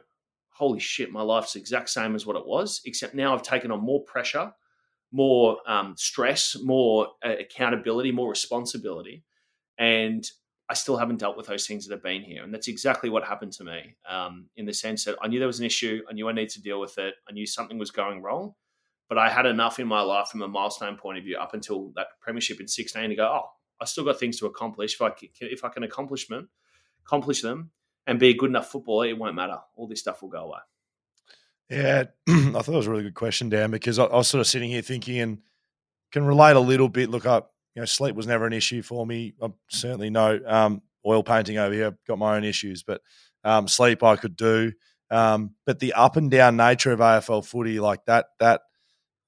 holy 0.50 0.80
shit, 0.80 1.12
my 1.12 1.22
life's 1.22 1.58
exact 1.58 1.90
same 1.90 2.16
as 2.16 2.26
what 2.26 2.38
it 2.38 2.48
was, 2.48 2.82
except 2.86 3.14
now 3.14 3.34
I've 3.34 3.44
taken 3.44 3.70
on 3.70 3.82
more 3.82 4.04
pressure, 4.04 4.54
more 5.12 5.58
um, 5.68 5.96
stress, 5.98 6.56
more 6.64 7.10
uh, 7.26 7.36
accountability, 7.40 8.12
more 8.12 8.30
responsibility. 8.30 9.24
And 9.78 10.26
I 10.70 10.76
still 10.76 10.96
haven't 10.96 11.20
dealt 11.20 11.36
with 11.36 11.48
those 11.48 11.68
things 11.68 11.86
that 11.86 11.94
have 11.94 12.04
been 12.04 12.22
here. 12.22 12.44
And 12.44 12.54
that's 12.54 12.70
exactly 12.70 13.10
what 13.10 13.26
happened 13.26 13.52
to 13.54 13.66
me 13.66 13.98
um, 14.08 14.48
in 14.56 14.66
the 14.66 14.74
sense 14.74 15.04
that 15.06 15.18
I 15.22 15.28
knew 15.28 15.40
there 15.40 15.48
was 15.48 15.60
an 15.60 15.66
issue. 15.66 16.02
I 16.10 16.14
knew 16.14 16.30
I 16.30 16.32
needed 16.32 16.52
to 16.52 16.62
deal 16.62 16.80
with 16.80 16.98
it. 16.98 17.16
I 17.30 17.34
knew 17.34 17.46
something 17.46 17.78
was 17.78 17.92
going 17.92 18.22
wrong. 18.22 18.54
But 19.10 19.18
I 19.18 19.30
had 19.30 19.46
enough 19.46 19.80
in 19.80 19.88
my 19.88 20.02
life 20.02 20.30
from 20.30 20.42
a 20.42 20.48
milestone 20.48 20.96
point 20.96 21.18
of 21.18 21.26
view 21.26 21.38
up 21.38 21.54
until 21.54 21.92
that 21.96 22.08
premiership 22.22 22.62
in 22.62 22.68
16 22.68 23.10
to 23.10 23.16
go, 23.16 23.26
oh, 23.26 23.50
I 23.84 23.86
still 23.86 24.06
got 24.06 24.18
things 24.18 24.40
to 24.40 24.46
accomplish. 24.46 24.94
If 24.96 25.02
I 25.02 25.10
can, 25.10 25.30
if 25.42 25.64
I 25.64 25.70
can 25.70 25.84
accomplish 25.84 26.28
them, 26.28 26.50
accomplish 27.06 27.42
them, 27.42 27.72
and 28.08 28.18
be 28.18 28.30
a 28.30 28.34
good 28.34 28.50
enough 28.50 28.72
footballer, 28.72 29.08
it 29.08 29.18
won't 29.18 29.36
matter. 29.36 29.60
All 29.76 29.88
this 29.88 30.00
stuff 30.00 30.22
will 30.22 30.30
go 30.30 30.46
away. 30.46 30.60
Yeah, 31.70 32.04
I 32.28 32.52
thought 32.52 32.70
it 32.70 32.72
was 32.72 32.88
a 32.88 32.92
really 32.92 33.04
good 33.04 33.14
question, 33.14 33.50
Dan, 33.50 33.72
because 33.72 34.00
I, 34.00 34.06
I, 34.06 34.16
was 34.16 34.30
sort 34.30 34.40
of 34.40 34.48
sitting 34.48 34.70
here 34.70 34.82
thinking 34.82 35.20
and 35.20 35.40
can 36.14 36.26
relate 36.26 36.56
a 36.56 36.62
little 36.62 36.88
bit. 36.88 37.10
Look 37.10 37.26
up, 37.26 37.52
you 37.76 37.82
know, 37.82 37.86
sleep 37.86 38.16
was 38.16 38.28
never 38.28 38.46
an 38.46 38.54
issue 38.54 38.82
for 38.82 39.06
me. 39.06 39.34
I 39.42 39.50
certainly 39.70 40.10
no 40.10 40.40
um, 40.46 40.82
oil 41.06 41.24
painting 41.24 41.58
over 41.58 41.74
here. 41.74 41.98
Got 42.08 42.20
my 42.20 42.38
own 42.38 42.46
issues, 42.46 42.84
but 42.84 43.02
um, 43.44 43.68
sleep 43.68 44.02
I 44.02 44.16
could 44.16 44.38
do. 44.38 44.72
Um, 45.12 45.56
but 45.66 45.80
the 45.80 45.94
up 45.94 46.16
and 46.16 46.32
down 46.32 46.56
nature 46.56 46.92
of 46.92 47.00
AFL 47.00 47.46
footy, 47.46 47.80
like 47.80 48.06
that, 48.06 48.28
that 48.40 48.62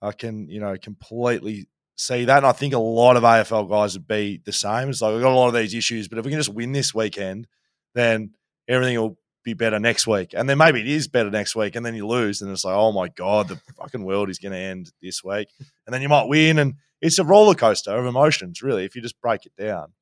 I 0.02 0.14
can, 0.14 0.50
you 0.50 0.60
know, 0.60 0.78
completely 0.78 1.68
see 1.96 2.26
that. 2.26 2.38
And 2.38 2.46
I 2.46 2.52
think 2.52 2.74
a 2.74 2.80
lot 2.80 3.18
of 3.18 3.24
AFL 3.24 3.70
guys 3.70 3.94
would 3.94 4.08
be 4.08 4.42
the 4.44 4.52
same. 4.52 4.90
It's 4.90 5.02
like 5.02 5.14
we've 5.14 5.22
got 5.22 5.34
a 5.34 5.36
lot 5.36 5.48
of 5.48 5.54
these 5.54 5.74
issues, 5.74 6.08
but 6.08 6.18
if 6.18 6.26
we 6.26 6.32
can 6.32 6.40
just 6.40 6.54
win 6.54 6.72
this 6.72 6.94
weekend, 6.94 7.48
then 7.94 8.32
everything 8.68 9.00
will 9.00 9.18
be 9.44 9.54
better 9.54 9.80
next 9.80 10.08
week. 10.08 10.34
And 10.36 10.50
then 10.50 10.58
maybe 10.58 10.82
it 10.82 10.88
is 10.88 11.08
better 11.08 11.30
next 11.30 11.56
week, 11.56 11.76
and 11.76 11.86
then 11.86 11.96
you 11.96 12.06
lose, 12.06 12.42
and 12.42 12.52
it's 12.52 12.66
like, 12.66 12.76
oh 12.76 12.92
my 12.92 13.08
god, 13.10 13.48
the 13.48 13.62
fucking 13.80 14.04
world 14.04 14.30
is 14.30 14.40
going 14.40 14.52
to 14.52 14.58
end 14.58 14.92
this 15.02 15.24
week. 15.24 15.50
And 15.86 15.94
then 15.94 16.02
you 16.02 16.10
might 16.10 16.28
win, 16.28 16.60
and 16.60 16.74
it's 17.02 17.20
a 17.20 17.24
roller 17.24 17.56
coaster 17.56 17.92
of 17.92 18.06
emotions, 18.06 18.62
really, 18.62 18.84
if 18.86 18.96
you 18.96 19.02
just 19.02 19.22
break 19.22 19.46
it 19.46 19.54
down. 19.58 19.94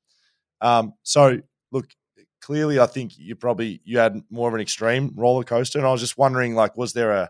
Um, 0.61 0.93
so 1.03 1.41
look, 1.71 1.87
clearly, 2.41 2.79
I 2.79 2.85
think 2.85 3.17
you 3.17 3.35
probably 3.35 3.81
you 3.83 3.99
had 3.99 4.21
more 4.29 4.47
of 4.47 4.55
an 4.55 4.61
extreme 4.61 5.11
roller 5.15 5.43
coaster, 5.43 5.77
and 5.77 5.87
I 5.87 5.91
was 5.91 6.01
just 6.01 6.17
wondering, 6.17 6.55
like, 6.55 6.77
was 6.77 6.93
there 6.93 7.11
a 7.11 7.29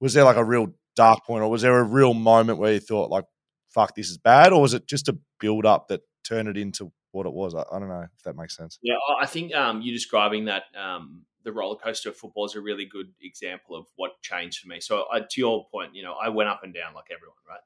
was 0.00 0.14
there 0.14 0.24
like 0.24 0.36
a 0.36 0.44
real 0.44 0.72
dark 0.96 1.24
point, 1.26 1.42
or 1.42 1.50
was 1.50 1.62
there 1.62 1.78
a 1.78 1.84
real 1.84 2.14
moment 2.14 2.58
where 2.58 2.74
you 2.74 2.80
thought, 2.80 3.10
like, 3.10 3.24
fuck, 3.70 3.94
this 3.94 4.10
is 4.10 4.18
bad, 4.18 4.52
or 4.52 4.60
was 4.60 4.74
it 4.74 4.86
just 4.86 5.08
a 5.08 5.16
build 5.38 5.66
up 5.66 5.88
that 5.88 6.02
turned 6.24 6.48
it 6.48 6.56
into 6.56 6.92
what 7.12 7.26
it 7.26 7.32
was? 7.32 7.54
I, 7.54 7.64
I 7.72 7.78
don't 7.78 7.88
know 7.88 8.06
if 8.14 8.22
that 8.24 8.36
makes 8.36 8.56
sense. 8.56 8.78
Yeah, 8.82 8.96
I 9.20 9.26
think 9.26 9.54
um, 9.54 9.80
you 9.80 9.92
describing 9.92 10.46
that 10.46 10.64
um, 10.76 11.22
the 11.44 11.52
roller 11.52 11.76
coaster 11.76 12.10
of 12.10 12.16
football 12.16 12.44
is 12.44 12.54
a 12.54 12.60
really 12.60 12.84
good 12.84 13.12
example 13.22 13.76
of 13.76 13.86
what 13.96 14.20
changed 14.22 14.60
for 14.60 14.68
me. 14.68 14.80
So, 14.80 15.04
uh, 15.12 15.20
to 15.20 15.40
your 15.40 15.66
point, 15.70 15.94
you 15.94 16.02
know, 16.02 16.14
I 16.14 16.28
went 16.28 16.48
up 16.48 16.60
and 16.62 16.74
down 16.74 16.94
like 16.94 17.06
everyone, 17.10 17.36
right? 17.48 17.60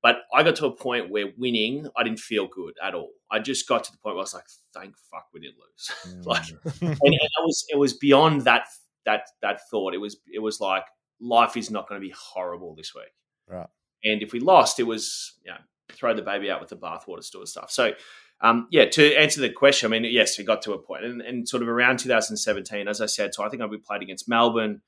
But 0.00 0.18
I 0.32 0.44
got 0.44 0.54
to 0.56 0.66
a 0.66 0.70
point 0.70 1.10
where 1.10 1.26
winning, 1.36 1.88
I 1.96 2.04
didn't 2.04 2.20
feel 2.20 2.46
good 2.46 2.74
at 2.82 2.94
all. 2.94 3.10
I 3.30 3.40
just 3.40 3.66
got 3.66 3.82
to 3.84 3.92
the 3.92 3.98
point 3.98 4.14
where 4.14 4.20
I 4.20 4.22
was 4.22 4.34
like, 4.34 4.46
"Thank 4.72 4.94
fuck 5.10 5.26
we 5.34 5.40
didn't 5.40 5.56
lose." 5.56 5.90
Mm. 6.18 6.26
like, 6.26 6.48
and, 6.80 6.90
and 6.90 7.14
it 7.14 7.30
was 7.42 7.64
it 7.68 7.78
was 7.78 7.94
beyond 7.94 8.42
that 8.42 8.66
that 9.06 9.22
that 9.42 9.60
thought. 9.70 9.94
It 9.94 9.98
was 9.98 10.16
it 10.32 10.38
was 10.38 10.60
like 10.60 10.84
life 11.20 11.56
is 11.56 11.70
not 11.70 11.88
going 11.88 12.00
to 12.00 12.06
be 12.06 12.14
horrible 12.16 12.74
this 12.76 12.94
week. 12.94 13.12
Right. 13.48 13.66
And 14.04 14.22
if 14.22 14.32
we 14.32 14.40
lost, 14.40 14.78
it 14.78 14.84
was, 14.84 15.34
you 15.44 15.50
know, 15.50 15.58
throw 15.90 16.14
the 16.14 16.22
baby 16.22 16.50
out 16.50 16.60
with 16.60 16.70
the 16.70 16.76
bathwater 16.76 17.24
sort 17.24 17.42
of 17.42 17.48
stuff. 17.48 17.70
So, 17.70 17.92
um, 18.40 18.68
yeah, 18.70 18.84
to 18.84 19.14
answer 19.16 19.40
the 19.40 19.50
question, 19.50 19.92
I 19.92 19.98
mean, 19.98 20.10
yes, 20.12 20.38
we 20.38 20.44
got 20.44 20.62
to 20.62 20.72
a 20.72 20.78
point, 20.78 21.04
and, 21.04 21.20
and 21.20 21.48
sort 21.48 21.62
of 21.62 21.68
around 21.68 21.98
2017, 21.98 22.86
as 22.86 23.00
I 23.00 23.06
said, 23.06 23.34
so 23.34 23.44
I 23.44 23.48
think 23.48 23.62
we 23.68 23.78
played 23.78 24.02
against 24.02 24.28
Melbourne, 24.28 24.80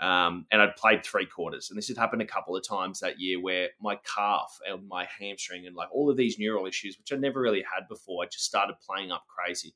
um, 0.00 0.46
and 0.50 0.60
I'd 0.60 0.76
played 0.76 1.04
three 1.04 1.24
quarters, 1.24 1.70
and 1.70 1.78
this 1.78 1.88
had 1.88 1.96
happened 1.96 2.20
a 2.20 2.26
couple 2.26 2.56
of 2.56 2.66
times 2.66 3.00
that 3.00 3.18
year 3.18 3.40
where 3.40 3.68
my 3.80 3.98
calf 4.04 4.58
and 4.68 4.86
my 4.86 5.06
hamstring 5.18 5.66
and 5.66 5.74
like 5.74 5.88
all 5.92 6.10
of 6.10 6.16
these 6.18 6.38
neural 6.38 6.66
issues, 6.66 6.98
which 6.98 7.12
I 7.12 7.16
never 7.16 7.40
really 7.40 7.62
had 7.62 7.88
before, 7.88 8.22
I 8.22 8.26
just 8.26 8.44
started 8.44 8.76
playing 8.86 9.12
up 9.12 9.24
crazy, 9.28 9.74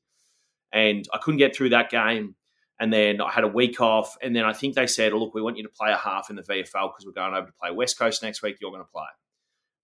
and 0.71 1.07
I 1.11 1.17
couldn't 1.17 1.39
get 1.39 1.55
through 1.55 1.69
that 1.69 1.89
game. 1.89 2.35
And 2.79 2.91
then 2.91 3.21
I 3.21 3.31
had 3.31 3.43
a 3.43 3.49
week 3.49 3.79
off. 3.79 4.17
And 4.21 4.35
then 4.35 4.43
I 4.43 4.53
think 4.53 4.75
they 4.75 4.87
said, 4.87 5.13
look, 5.13 5.33
we 5.33 5.41
want 5.41 5.57
you 5.57 5.63
to 5.63 5.69
play 5.69 5.91
a 5.91 5.97
half 5.97 6.29
in 6.29 6.35
the 6.35 6.41
VFL 6.41 6.91
because 6.91 7.05
we're 7.05 7.13
going 7.13 7.33
over 7.33 7.47
to 7.47 7.53
play 7.53 7.71
West 7.71 7.97
Coast 7.97 8.21
next 8.21 8.41
week. 8.41 8.57
You're 8.59 8.71
going 8.71 8.83
to 8.83 8.91
play. 8.91 9.05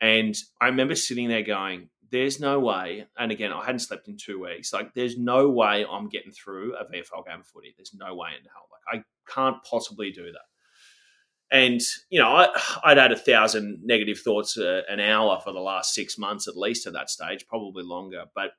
And 0.01 0.35
I 0.59 0.65
remember 0.65 0.95
sitting 0.95 1.29
there 1.29 1.43
going, 1.43 1.89
there's 2.11 2.39
no 2.39 2.59
way. 2.59 3.05
And 3.17 3.31
again, 3.31 3.53
I 3.53 3.63
hadn't 3.63 3.79
slept 3.79 4.07
in 4.07 4.17
two 4.17 4.41
weeks. 4.41 4.73
Like, 4.73 4.93
there's 4.93 5.17
no 5.17 5.49
way 5.49 5.85
I'm 5.89 6.09
getting 6.09 6.31
through 6.31 6.75
a 6.75 6.83
VFL 6.83 7.25
game 7.25 7.39
of 7.39 7.47
footy. 7.47 7.73
There's 7.77 7.93
no 7.93 8.13
way 8.15 8.29
in 8.37 8.43
hell. 8.43 8.67
Like, 8.71 8.99
I 8.99 9.31
can't 9.31 9.63
possibly 9.63 10.11
do 10.11 10.25
that. 10.25 11.55
And, 11.57 11.81
you 12.09 12.19
know, 12.19 12.29
I, 12.29 12.47
would 12.85 12.97
had 12.97 13.11
a 13.11 13.17
thousand 13.17 13.79
negative 13.83 14.19
thoughts 14.19 14.57
uh, 14.57 14.81
an 14.89 14.99
hour 14.99 15.39
for 15.43 15.51
the 15.51 15.59
last 15.59 15.93
six 15.93 16.17
months, 16.17 16.47
at 16.47 16.57
least 16.57 16.87
at 16.87 16.93
that 16.93 17.09
stage, 17.09 17.45
probably 17.47 17.83
longer. 17.83 18.23
But 18.33 18.51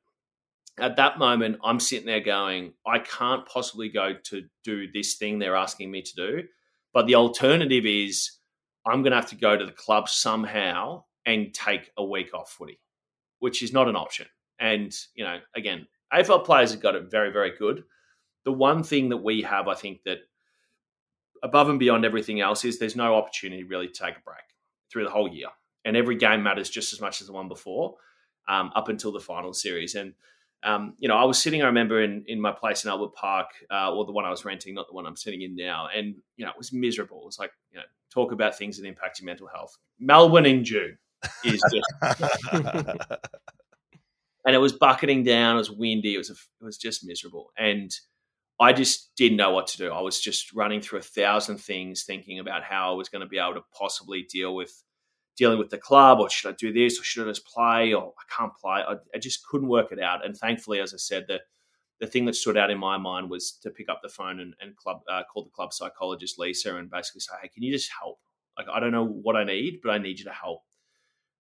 at 0.78 0.97
that 0.97 1.19
moment, 1.19 1.59
I'm 1.62 1.81
sitting 1.81 2.07
there 2.07 2.20
going, 2.20 2.73
I 2.86 2.99
can't 2.99 3.47
possibly 3.47 3.89
go 3.89 4.15
to 4.24 4.43
do 4.65 4.90
this 4.90 5.15
thing 5.15 5.39
they're 5.39 5.57
asking 5.57 5.90
me 5.90 6.03
to 6.03 6.15
do. 6.15 6.43
But 6.94 7.07
the 7.07 7.15
alternative 7.16 7.86
is 7.86 8.32
I'm 8.86 9.03
going 9.03 9.12
to 9.12 9.16
have 9.16 9.31
to 9.31 9.36
go 9.36 9.57
to 9.57 9.65
the 9.65 9.73
club 9.73 10.09
somehow 10.09 11.05
and 11.27 11.55
take 11.55 11.90
a 11.97 12.05
week 12.05 12.35
off 12.35 12.51
footy, 12.51 12.81
which 13.39 13.62
is 13.62 13.73
not 13.73 13.89
an 13.89 13.97
option. 13.97 14.27
And, 14.59 14.94
you 15.15 15.24
know, 15.24 15.39
again, 15.55 15.86
AFL 16.12 16.44
players 16.44 16.73
have 16.73 16.81
got 16.81 16.94
it 16.94 17.11
very, 17.11 17.31
very 17.31 17.53
good. 17.57 17.85
The 18.44 18.53
one 18.53 18.82
thing 18.82 19.11
that 19.11 19.19
we 19.19 19.43
have, 19.43 19.69
I 19.69 19.74
think, 19.74 20.03
that 20.05 20.19
above 21.43 21.69
and 21.69 21.78
beyond 21.78 22.05
everything 22.05 22.40
else 22.40 22.65
is 22.65 22.78
there's 22.78 22.97
no 22.97 23.15
opportunity 23.15 23.62
really 23.62 23.89
to 23.89 23.93
take 23.93 24.16
a 24.16 24.20
break 24.24 24.39
through 24.90 25.05
the 25.05 25.11
whole 25.11 25.28
year. 25.28 25.49
And 25.85 25.97
every 25.97 26.16
game 26.16 26.43
matters 26.43 26.70
just 26.70 26.93
as 26.93 27.01
much 27.01 27.20
as 27.20 27.27
the 27.27 27.32
one 27.32 27.49
before, 27.49 27.97
um, 28.49 28.70
up 28.74 28.89
until 28.89 29.12
the 29.12 29.20
final 29.20 29.53
series. 29.53 29.94
And, 29.94 30.15
um, 30.64 30.94
you 30.98 31.09
know, 31.09 31.16
I 31.16 31.24
was 31.24 31.43
sitting, 31.43 31.62
I 31.62 31.66
remember, 31.66 32.02
in, 32.02 32.24
in 32.26 32.40
my 32.40 32.52
place 32.52 32.84
in 32.84 32.90
Albert 32.90 33.14
Park, 33.14 33.48
uh, 33.70 33.93
or 33.93 34.05
the 34.05 34.12
one 34.12 34.24
I 34.24 34.30
was 34.30 34.44
renting, 34.44 34.74
not 34.74 34.86
the 34.89 34.94
one 34.94 35.06
I'm 35.06 35.16
sitting 35.16 35.43
in 35.43 35.56
now. 35.56 35.89
And, 35.94 36.16
you 36.36 36.44
know, 36.44 36.51
it 36.51 36.59
was 36.59 36.72
miserable. 36.72 37.20
It 37.22 37.26
was 37.26 37.39
like, 37.39 37.51
you 37.72 37.78
know, 37.78 37.84
talk 38.10 38.32
about 38.32 38.56
things 38.56 38.78
that 38.78 38.86
impact 38.86 39.20
your 39.20 39.26
mental 39.26 39.48
health. 39.48 39.76
Melbourne 39.98 40.47
in 40.47 40.64
June 40.64 40.98
is 41.44 41.62
just. 41.72 41.86
and 44.44 44.55
it 44.55 44.59
was 44.59 44.72
bucketing 44.72 45.24
down. 45.24 45.56
It 45.56 45.59
was 45.59 45.70
windy. 45.70 46.14
It 46.14 46.18
was 46.18 46.30
a, 46.30 46.34
it 46.34 46.64
was 46.64 46.76
just 46.76 47.06
miserable, 47.06 47.52
and 47.56 47.90
I 48.60 48.72
just 48.72 49.14
didn't 49.16 49.39
know 49.39 49.51
what 49.51 49.66
to 49.68 49.78
do. 49.78 49.93
I 49.93 50.01
was 50.01 50.20
just 50.20 50.52
running 50.52 50.80
through 50.80 51.01
a 51.01 51.02
thousand 51.02 51.59
things, 51.59 52.05
thinking 52.05 52.39
about 52.39 52.62
how 52.62 52.93
I 52.93 52.94
was 52.94 53.09
going 53.09 53.22
to 53.22 53.28
be 53.28 53.39
able 53.39 53.55
to 53.55 53.64
possibly 53.76 54.26
deal 54.30 54.55
with 54.55 54.82
dealing 55.36 55.59
with 55.59 55.70
the 55.70 55.78
club, 55.78 56.20
or 56.20 56.28
should 56.28 56.52
I 56.52 56.56
do 56.59 56.72
this, 56.72 56.98
or 57.00 57.04
should 57.04 57.26
I 57.26 57.30
just 57.30 57.46
play, 57.46 57.92
or 57.92 58.12
I 58.18 58.36
can't 58.36 58.52
play. 58.56 58.82
I, 58.86 58.96
I 59.14 59.18
just 59.18 59.46
couldn't 59.46 59.68
work 59.68 59.92
it 59.92 60.00
out. 60.00 60.24
And 60.24 60.36
thankfully, 60.36 60.80
as 60.80 60.94
I 60.94 60.98
said, 60.98 61.26
the 61.28 61.40
the 62.00 62.06
thing 62.09 62.24
that 62.24 62.34
stood 62.34 62.56
out 62.56 62.70
in 62.70 62.78
my 62.78 62.98
mind 62.98 63.30
was 63.30 63.52
to 63.62 63.70
pick 63.70 63.88
up 63.88 64.00
the 64.02 64.09
phone 64.09 64.40
and, 64.40 64.54
and 64.60 64.74
club 64.76 65.02
uh, 65.09 65.22
call 65.32 65.44
the 65.44 65.50
club 65.50 65.72
psychologist 65.72 66.38
Lisa 66.38 66.76
and 66.76 66.90
basically 66.90 67.20
say, 67.20 67.34
"Hey, 67.40 67.48
can 67.48 67.62
you 67.62 67.72
just 67.72 67.90
help? 67.98 68.18
Like, 68.59 68.66
I 68.72 68.80
don't 68.80 68.92
know 68.92 69.06
what 69.06 69.36
I 69.36 69.44
need, 69.44 69.80
but 69.82 69.90
I 69.90 69.98
need 69.98 70.18
you 70.18 70.24
to 70.26 70.32
help." 70.32 70.62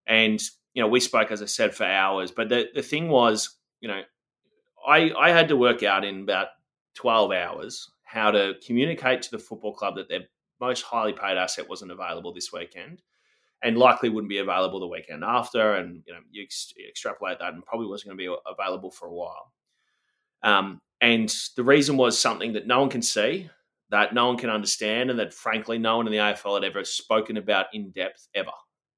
And, 0.06 0.40
you 0.74 0.82
know, 0.82 0.88
we 0.88 1.00
spoke, 1.00 1.30
as 1.30 1.42
I 1.42 1.46
said, 1.46 1.74
for 1.74 1.84
hours. 1.84 2.30
But 2.30 2.48
the, 2.48 2.68
the 2.74 2.82
thing 2.82 3.08
was, 3.08 3.56
you 3.80 3.88
know, 3.88 4.02
I, 4.86 5.12
I 5.18 5.30
had 5.30 5.48
to 5.48 5.56
work 5.56 5.82
out 5.82 6.04
in 6.04 6.22
about 6.22 6.48
12 6.94 7.32
hours 7.32 7.90
how 8.04 8.30
to 8.30 8.54
communicate 8.66 9.22
to 9.22 9.30
the 9.30 9.38
football 9.38 9.72
club 9.72 9.96
that 9.96 10.08
their 10.08 10.24
most 10.60 10.82
highly 10.82 11.12
paid 11.12 11.36
asset 11.36 11.68
wasn't 11.68 11.90
available 11.90 12.32
this 12.32 12.52
weekend 12.52 13.00
and 13.62 13.78
likely 13.78 14.08
wouldn't 14.08 14.28
be 14.28 14.38
available 14.38 14.80
the 14.80 14.86
weekend 14.86 15.22
after. 15.24 15.74
And, 15.74 16.02
you 16.06 16.12
know, 16.12 16.20
you 16.30 16.42
ex- 16.42 16.74
extrapolate 16.88 17.38
that 17.38 17.54
and 17.54 17.64
probably 17.64 17.86
wasn't 17.86 18.08
going 18.08 18.18
to 18.18 18.30
be 18.30 18.36
available 18.46 18.90
for 18.90 19.06
a 19.06 19.14
while. 19.14 19.52
Um, 20.42 20.80
and 21.00 21.32
the 21.56 21.64
reason 21.64 21.96
was 21.96 22.18
something 22.18 22.52
that 22.54 22.66
no 22.66 22.80
one 22.80 22.90
can 22.90 23.02
see, 23.02 23.48
that 23.90 24.14
no 24.14 24.26
one 24.26 24.36
can 24.36 24.50
understand, 24.50 25.10
and 25.10 25.18
that 25.18 25.34
frankly, 25.34 25.78
no 25.78 25.96
one 25.96 26.06
in 26.06 26.12
the 26.12 26.18
AFL 26.18 26.62
had 26.62 26.64
ever 26.64 26.84
spoken 26.84 27.36
about 27.36 27.66
in 27.72 27.90
depth 27.90 28.28
ever 28.34 28.50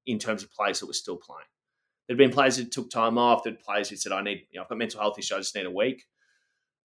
in 0.05 0.19
terms 0.19 0.43
of 0.43 0.51
players 0.51 0.79
that 0.79 0.87
were 0.87 0.93
still 0.93 1.17
playing. 1.17 1.45
There'd 2.07 2.17
been 2.17 2.31
players 2.31 2.57
that 2.57 2.71
took 2.71 2.89
time 2.89 3.17
off. 3.17 3.43
There'd 3.43 3.59
players 3.59 3.89
who 3.89 3.95
said, 3.95 4.11
"I 4.11 4.21
need, 4.21 4.47
you 4.51 4.57
know, 4.57 4.63
I've 4.63 4.69
got 4.69 4.77
mental 4.77 5.01
health 5.01 5.17
issues. 5.17 5.31
I 5.31 5.39
just 5.39 5.55
need 5.55 5.65
a 5.65 5.71
week, 5.71 6.05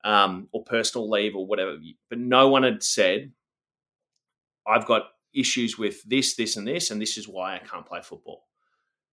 um, 0.05 0.48
or 0.52 0.65
personal 0.65 1.09
leave, 1.09 1.36
or 1.36 1.47
whatever." 1.47 1.77
But 2.09 2.19
no 2.19 2.48
one 2.48 2.62
had 2.62 2.82
said, 2.82 3.32
"I've 4.66 4.86
got 4.86 5.12
issues 5.35 5.78
with 5.78 6.02
this, 6.05 6.35
this, 6.36 6.57
and 6.57 6.66
this, 6.66 6.90
and 6.90 7.01
this 7.01 7.16
is 7.16 7.28
why 7.28 7.55
I 7.55 7.59
can't 7.59 7.86
play 7.86 8.01
football." 8.02 8.44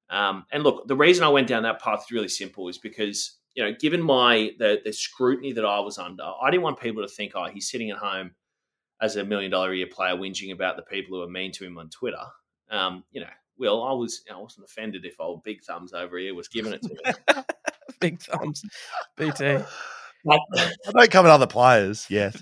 Um, 0.08 0.46
and 0.52 0.62
look, 0.62 0.86
the 0.86 0.96
reason 0.96 1.24
I 1.24 1.28
went 1.28 1.48
down 1.48 1.64
that 1.64 1.80
path 1.80 2.04
is 2.06 2.12
really 2.12 2.28
simple: 2.28 2.68
is 2.68 2.78
because 2.78 3.38
you 3.54 3.64
know, 3.64 3.72
given 3.78 4.02
my 4.02 4.52
the, 4.58 4.80
the 4.84 4.92
scrutiny 4.92 5.52
that 5.52 5.64
I 5.64 5.80
was 5.80 5.98
under, 5.98 6.24
I 6.24 6.50
didn't 6.50 6.62
want 6.62 6.80
people 6.80 7.02
to 7.02 7.08
think, 7.08 7.32
"Oh, 7.34 7.46
he's 7.46 7.70
sitting 7.70 7.90
at 7.90 7.98
home." 7.98 8.32
As 8.98 9.16
a 9.16 9.24
million 9.26 9.50
dollar 9.50 9.72
a 9.72 9.76
year 9.76 9.88
player, 9.88 10.14
whinging 10.14 10.52
about 10.52 10.76
the 10.76 10.82
people 10.82 11.18
who 11.18 11.22
are 11.22 11.28
mean 11.28 11.52
to 11.52 11.66
him 11.66 11.76
on 11.76 11.90
Twitter, 11.90 12.24
um, 12.70 13.04
you 13.12 13.20
know, 13.20 13.28
well, 13.58 13.82
I 13.82 13.92
was 13.92 14.22
I 14.30 14.38
wasn't 14.38 14.66
offended 14.66 15.04
if 15.04 15.20
old 15.20 15.42
Big 15.42 15.62
Thumbs 15.62 15.92
over 15.92 16.18
here 16.18 16.34
was 16.34 16.48
giving 16.48 16.72
it 16.72 16.82
to 16.82 16.88
me. 16.88 17.42
Big 18.00 18.20
Thumbs, 18.20 18.62
BT. 19.16 19.44
I 20.28 20.38
don't 20.92 21.10
come 21.10 21.26
at 21.26 21.32
other 21.32 21.46
players 21.46 22.06
yet. 22.10 22.36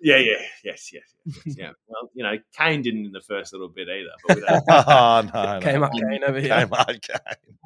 Yeah, 0.00 0.18
yeah, 0.18 0.34
yes, 0.64 0.90
yes, 0.92 1.02
yes, 1.24 1.36
yeah. 1.58 1.70
Well, 1.88 2.10
you 2.14 2.22
know, 2.22 2.36
Kane 2.56 2.82
didn't 2.82 3.06
in 3.06 3.12
the 3.12 3.20
first 3.20 3.52
little 3.52 3.68
bit 3.68 3.88
either. 3.88 4.10
But 4.26 4.64
oh 4.88 5.22
no, 5.34 5.60
Kane 5.60 5.80
no. 5.80 5.88
Kane 6.10 6.24
over 6.24 6.40
here. 6.40 6.50
Kmart 6.50 7.02
Kane. 7.02 7.56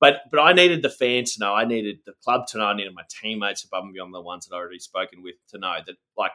But 0.00 0.22
but 0.30 0.40
I 0.40 0.52
needed 0.52 0.82
the 0.82 0.90
fans 0.90 1.34
to 1.34 1.40
know. 1.40 1.54
I 1.54 1.64
needed 1.64 1.98
the 2.04 2.12
club 2.22 2.46
to 2.48 2.58
know. 2.58 2.64
I 2.64 2.76
needed 2.76 2.94
my 2.94 3.04
teammates 3.08 3.64
above 3.64 3.84
and 3.84 3.92
beyond 3.92 4.12
the 4.12 4.20
ones 4.20 4.46
that 4.46 4.54
I 4.54 4.58
already 4.58 4.78
spoken 4.78 5.22
with 5.22 5.36
to 5.48 5.58
know 5.58 5.76
that 5.86 5.96
like 6.16 6.32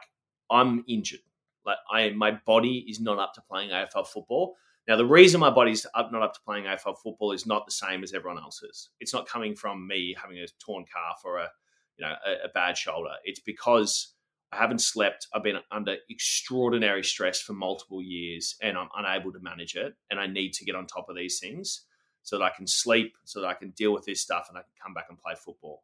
I'm 0.50 0.84
injured. 0.88 1.20
Like 1.64 1.78
I, 1.90 2.10
my 2.10 2.32
body 2.32 2.84
is 2.88 3.00
not 3.00 3.18
up 3.18 3.34
to 3.34 3.42
playing 3.42 3.70
AFL 3.70 4.06
football. 4.06 4.56
Now, 4.88 4.96
the 4.96 5.06
reason 5.06 5.40
my 5.40 5.50
body's 5.50 5.86
up, 5.94 6.10
not 6.10 6.22
up 6.22 6.34
to 6.34 6.40
playing 6.40 6.64
AFL 6.64 6.96
football 6.98 7.32
is 7.32 7.46
not 7.46 7.64
the 7.64 7.70
same 7.70 8.02
as 8.02 8.12
everyone 8.12 8.42
else's. 8.42 8.88
It's 8.98 9.12
not 9.12 9.28
coming 9.28 9.54
from 9.54 9.86
me 9.86 10.16
having 10.20 10.38
a 10.38 10.46
torn 10.58 10.84
calf 10.84 11.20
or 11.24 11.38
a 11.38 11.48
you 11.96 12.06
know 12.06 12.14
a, 12.26 12.46
a 12.46 12.48
bad 12.54 12.76
shoulder. 12.76 13.12
It's 13.24 13.40
because 13.40 14.14
I 14.52 14.56
haven't 14.56 14.80
slept. 14.80 15.28
I've 15.32 15.44
been 15.44 15.58
under 15.70 15.96
extraordinary 16.08 17.04
stress 17.04 17.40
for 17.40 17.52
multiple 17.52 18.02
years, 18.02 18.56
and 18.62 18.76
I'm 18.76 18.88
unable 18.96 19.32
to 19.32 19.38
manage 19.40 19.76
it. 19.76 19.94
And 20.10 20.18
I 20.18 20.26
need 20.26 20.52
to 20.54 20.64
get 20.64 20.74
on 20.74 20.86
top 20.86 21.08
of 21.08 21.16
these 21.16 21.38
things 21.38 21.82
so 22.22 22.38
that 22.38 22.44
I 22.44 22.50
can 22.50 22.66
sleep, 22.66 23.16
so 23.24 23.40
that 23.40 23.46
I 23.46 23.54
can 23.54 23.70
deal 23.70 23.92
with 23.92 24.04
this 24.04 24.20
stuff, 24.20 24.46
and 24.48 24.58
I 24.58 24.62
can 24.62 24.72
come 24.82 24.92
back 24.94 25.06
and 25.08 25.18
play 25.18 25.34
football. 25.34 25.82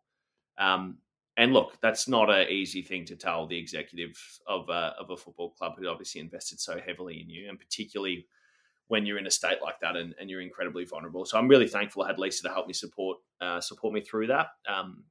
Um, 0.58 0.98
and 1.36 1.52
look, 1.52 1.78
that's 1.82 2.08
not 2.08 2.30
an 2.30 2.48
easy 2.48 2.82
thing 2.82 3.04
to 3.06 3.16
tell 3.16 3.46
the 3.46 3.58
executive 3.58 4.16
of 4.46 4.68
a, 4.68 4.94
of 4.98 5.10
a 5.10 5.16
football 5.16 5.50
club 5.50 5.74
who 5.78 5.86
obviously 5.86 6.20
invested 6.20 6.58
so 6.58 6.80
heavily 6.84 7.20
in 7.20 7.30
you, 7.30 7.48
and 7.48 7.58
particularly 7.58 8.26
when 8.88 9.04
you're 9.04 9.18
in 9.18 9.26
a 9.26 9.30
state 9.30 9.58
like 9.62 9.78
that 9.80 9.96
and, 9.96 10.14
and, 10.20 10.30
you're 10.30 10.40
incredibly 10.40 10.84
vulnerable. 10.84 11.24
So 11.24 11.36
I'm 11.36 11.48
really 11.48 11.66
thankful 11.66 12.04
I 12.04 12.06
had 12.06 12.20
Lisa 12.20 12.44
to 12.44 12.50
help 12.50 12.68
me 12.68 12.72
support 12.72 13.18
uh, 13.40 13.60
support 13.60 13.92
me 13.92 14.00
through 14.00 14.28
that. 14.28 14.46
Um, 14.68 15.02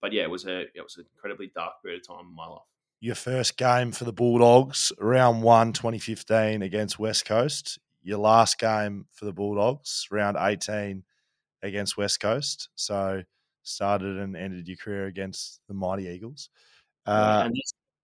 but 0.00 0.12
yeah, 0.12 0.22
it 0.22 0.30
was 0.30 0.46
a 0.46 0.62
it 0.74 0.82
was 0.82 0.96
an 0.96 1.04
incredibly 1.14 1.52
dark 1.54 1.74
period 1.82 2.00
of 2.00 2.08
time 2.08 2.26
in 2.28 2.34
my 2.34 2.46
life. 2.46 2.62
Your 3.00 3.14
first 3.14 3.56
game 3.56 3.92
for 3.92 4.04
the 4.04 4.12
Bulldogs, 4.12 4.92
round 4.98 5.42
one, 5.42 5.72
2015 5.72 6.62
against 6.62 6.98
West 6.98 7.24
Coast. 7.24 7.78
Your 8.02 8.18
last 8.18 8.58
game 8.58 9.06
for 9.12 9.24
the 9.24 9.32
Bulldogs, 9.32 10.06
round 10.10 10.36
18 10.40 11.04
against 11.62 11.96
West 11.96 12.20
Coast. 12.20 12.70
So 12.74 13.22
started 13.62 14.18
and 14.18 14.36
ended 14.36 14.66
your 14.66 14.76
career 14.76 15.06
against 15.06 15.60
the 15.68 15.74
Mighty 15.74 16.06
Eagles. 16.06 16.50
Uh, 17.06 17.42
and 17.44 17.56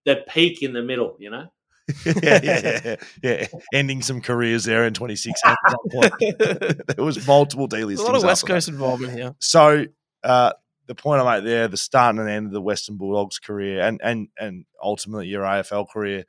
the 0.05 0.23
peak 0.29 0.63
in 0.63 0.73
the 0.73 0.81
middle, 0.81 1.17
you 1.19 1.29
know. 1.29 1.47
yeah, 2.05 2.39
yeah, 2.43 2.81
yeah, 2.83 2.95
yeah, 3.21 3.47
Ending 3.73 4.01
some 4.01 4.21
careers 4.21 4.63
there 4.63 4.85
in 4.85 4.93
26. 4.93 5.39
there 5.91 6.77
was 6.97 7.27
multiple 7.27 7.67
delistings. 7.67 7.99
A 7.99 8.03
lot 8.03 8.15
of 8.15 8.23
West 8.23 8.47
Coast 8.47 8.69
involvement 8.69 9.13
here. 9.13 9.35
So 9.39 9.85
uh, 10.23 10.53
the 10.87 10.95
point 10.95 11.21
I 11.21 11.35
make 11.37 11.45
there, 11.45 11.67
the 11.67 11.77
start 11.77 12.15
and 12.15 12.29
end 12.29 12.47
of 12.47 12.51
the 12.51 12.61
Western 12.61 12.97
Bulldogs 12.97 13.39
career, 13.39 13.81
and 13.81 13.99
and 14.03 14.27
and 14.39 14.65
ultimately 14.81 15.27
your 15.27 15.43
AFL 15.43 15.89
career. 15.89 16.25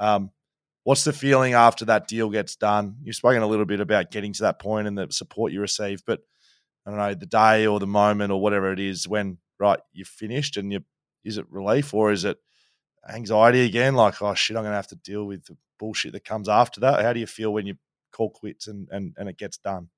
Um, 0.00 0.30
what's 0.84 1.04
the 1.04 1.12
feeling 1.12 1.54
after 1.54 1.84
that 1.86 2.08
deal 2.08 2.30
gets 2.30 2.56
done? 2.56 2.96
You've 3.02 3.16
spoken 3.16 3.42
a 3.42 3.46
little 3.46 3.66
bit 3.66 3.80
about 3.80 4.10
getting 4.10 4.32
to 4.34 4.42
that 4.42 4.58
point 4.58 4.88
and 4.88 4.98
the 4.98 5.08
support 5.10 5.52
you 5.52 5.60
receive, 5.60 6.02
but 6.06 6.20
I 6.84 6.90
don't 6.90 6.98
know 6.98 7.14
the 7.14 7.26
day 7.26 7.66
or 7.66 7.78
the 7.78 7.86
moment 7.86 8.32
or 8.32 8.40
whatever 8.40 8.72
it 8.72 8.80
is 8.80 9.06
when 9.06 9.38
right 9.58 9.78
you're 9.92 10.04
finished 10.06 10.56
and 10.56 10.72
you 10.72 10.80
is 11.24 11.38
it 11.38 11.46
relief 11.50 11.94
or 11.94 12.10
is 12.10 12.24
it 12.24 12.38
anxiety 13.08 13.64
again, 13.64 13.94
like, 13.94 14.20
oh 14.22 14.34
shit, 14.34 14.56
I'm 14.56 14.62
going 14.62 14.72
to 14.72 14.76
have 14.76 14.88
to 14.88 14.96
deal 14.96 15.24
with 15.24 15.44
the 15.46 15.56
bullshit 15.78 16.12
that 16.12 16.24
comes 16.24 16.48
after 16.48 16.80
that? 16.80 17.02
How 17.02 17.12
do 17.12 17.20
you 17.20 17.26
feel 17.26 17.52
when 17.52 17.66
you 17.66 17.76
call 18.12 18.30
quits 18.30 18.66
and, 18.66 18.88
and, 18.90 19.14
and 19.16 19.28
it 19.28 19.38
gets 19.38 19.58
done? 19.58 19.88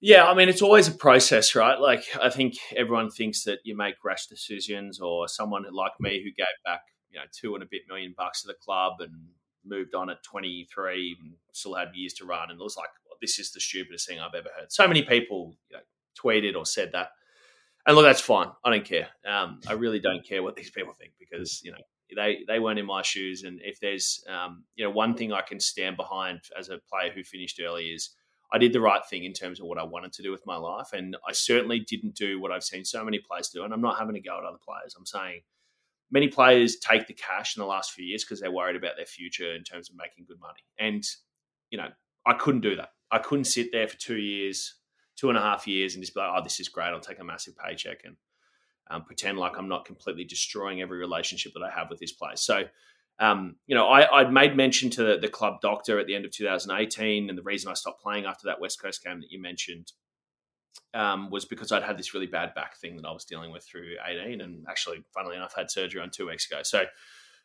Yeah, 0.00 0.26
I 0.26 0.34
mean, 0.34 0.48
it's 0.48 0.62
always 0.62 0.86
a 0.86 0.92
process, 0.92 1.56
right? 1.56 1.78
Like, 1.78 2.04
I 2.22 2.30
think 2.30 2.54
everyone 2.76 3.10
thinks 3.10 3.42
that 3.44 3.58
you 3.64 3.76
make 3.76 3.96
rash 4.04 4.26
decisions, 4.26 5.00
or 5.00 5.26
someone 5.26 5.64
like 5.72 5.92
me 5.98 6.22
who 6.22 6.30
gave 6.30 6.46
back, 6.64 6.82
you 7.10 7.18
know, 7.18 7.24
two 7.32 7.54
and 7.54 7.64
a 7.64 7.68
bit 7.68 7.82
million 7.88 8.14
bucks 8.16 8.42
to 8.42 8.48
the 8.48 8.54
club 8.54 8.94
and 9.00 9.12
moved 9.64 9.94
on 9.94 10.08
at 10.08 10.22
23 10.22 11.16
and 11.20 11.32
still 11.52 11.74
had 11.74 11.88
years 11.94 12.12
to 12.14 12.24
run. 12.24 12.50
And 12.50 12.60
it 12.60 12.62
was 12.62 12.76
like, 12.76 12.90
well, 13.04 13.16
this 13.20 13.40
is 13.40 13.50
the 13.50 13.60
stupidest 13.60 14.06
thing 14.08 14.20
I've 14.20 14.34
ever 14.34 14.48
heard. 14.56 14.70
So 14.70 14.86
many 14.86 15.02
people 15.02 15.56
you 15.68 15.76
know, 15.76 15.82
tweeted 16.22 16.56
or 16.56 16.64
said 16.64 16.92
that. 16.92 17.08
And 17.86 17.96
look, 17.96 18.04
that's 18.04 18.20
fine. 18.20 18.48
I 18.64 18.70
don't 18.70 18.84
care. 18.84 19.08
Um, 19.26 19.60
I 19.66 19.72
really 19.72 19.98
don't 19.98 20.26
care 20.26 20.42
what 20.42 20.54
these 20.56 20.70
people 20.70 20.92
think 20.92 21.12
because, 21.18 21.60
you 21.64 21.72
know, 21.72 21.78
they, 22.14 22.38
they 22.46 22.60
weren't 22.60 22.78
in 22.78 22.86
my 22.86 23.02
shoes. 23.02 23.42
And 23.42 23.60
if 23.64 23.80
there's, 23.80 24.22
um, 24.28 24.64
you 24.76 24.84
know, 24.84 24.90
one 24.90 25.14
thing 25.14 25.32
I 25.32 25.40
can 25.40 25.58
stand 25.58 25.96
behind 25.96 26.40
as 26.56 26.68
a 26.68 26.78
player 26.90 27.10
who 27.12 27.24
finished 27.24 27.60
early 27.64 27.86
is 27.86 28.10
I 28.52 28.58
did 28.58 28.72
the 28.72 28.80
right 28.80 29.04
thing 29.04 29.24
in 29.24 29.32
terms 29.32 29.60
of 29.60 29.66
what 29.66 29.78
I 29.78 29.82
wanted 29.84 30.12
to 30.14 30.22
do 30.22 30.30
with 30.30 30.46
my 30.46 30.56
life. 30.56 30.92
And 30.92 31.16
I 31.28 31.32
certainly 31.32 31.80
didn't 31.80 32.14
do 32.14 32.40
what 32.40 32.50
I've 32.50 32.64
seen 32.64 32.84
so 32.84 33.04
many 33.04 33.18
players 33.18 33.48
do. 33.48 33.64
And 33.64 33.74
I'm 33.74 33.82
not 33.82 33.98
having 33.98 34.14
to 34.14 34.20
go 34.20 34.38
at 34.38 34.44
other 34.44 34.58
players. 34.64 34.94
I'm 34.96 35.06
saying 35.06 35.40
many 36.10 36.28
players 36.28 36.76
take 36.76 37.06
the 37.06 37.14
cash 37.14 37.56
in 37.56 37.60
the 37.60 37.66
last 37.66 37.92
few 37.92 38.04
years 38.04 38.24
because 38.24 38.40
they're 38.40 38.50
worried 38.50 38.76
about 38.76 38.96
their 38.96 39.06
future 39.06 39.54
in 39.54 39.64
terms 39.64 39.90
of 39.90 39.96
making 39.96 40.24
good 40.26 40.40
money. 40.40 40.60
And, 40.78 41.04
you 41.70 41.78
know, 41.78 41.88
I 42.26 42.34
couldn't 42.34 42.62
do 42.62 42.76
that. 42.76 42.90
I 43.10 43.18
couldn't 43.18 43.44
sit 43.44 43.70
there 43.70 43.86
for 43.86 43.98
two 43.98 44.16
years, 44.16 44.76
two 45.16 45.28
and 45.28 45.38
a 45.38 45.42
half 45.42 45.66
years 45.66 45.94
and 45.94 46.02
just 46.02 46.14
be 46.14 46.20
like, 46.20 46.30
oh, 46.34 46.42
this 46.42 46.60
is 46.60 46.68
great. 46.68 46.88
I'll 46.88 47.00
take 47.00 47.20
a 47.20 47.24
massive 47.24 47.54
paycheck 47.56 48.02
and 48.04 48.16
um, 48.90 49.04
pretend 49.04 49.38
like 49.38 49.58
I'm 49.58 49.68
not 49.68 49.84
completely 49.84 50.24
destroying 50.24 50.80
every 50.80 50.98
relationship 50.98 51.52
that 51.54 51.62
I 51.62 51.70
have 51.70 51.90
with 51.90 51.98
this 51.98 52.12
place. 52.12 52.40
So, 52.40 52.62
um, 53.20 53.56
you 53.66 53.74
know, 53.74 53.88
I, 53.88 54.22
would 54.22 54.32
made 54.32 54.56
mention 54.56 54.90
to 54.90 55.04
the, 55.04 55.18
the, 55.18 55.28
club 55.28 55.60
doctor 55.60 55.98
at 55.98 56.06
the 56.06 56.14
end 56.14 56.24
of 56.24 56.30
2018, 56.30 57.28
and 57.28 57.36
the 57.36 57.42
reason 57.42 57.70
I 57.70 57.74
stopped 57.74 58.00
playing 58.00 58.26
after 58.26 58.46
that 58.46 58.60
West 58.60 58.80
Coast 58.80 59.02
game 59.02 59.20
that 59.20 59.32
you 59.32 59.42
mentioned 59.42 59.92
um, 60.94 61.28
was 61.28 61.44
because 61.44 61.72
I'd 61.72 61.82
had 61.82 61.98
this 61.98 62.14
really 62.14 62.26
bad 62.26 62.54
back 62.54 62.76
thing 62.76 62.96
that 62.96 63.06
I 63.06 63.10
was 63.10 63.24
dealing 63.24 63.50
with 63.50 63.64
through 63.64 63.96
18, 64.06 64.40
and 64.40 64.64
actually, 64.68 65.04
funnily 65.12 65.36
enough, 65.36 65.54
had 65.56 65.70
surgery 65.70 66.00
on 66.00 66.10
two 66.10 66.28
weeks 66.28 66.48
ago. 66.50 66.60
So, 66.62 66.84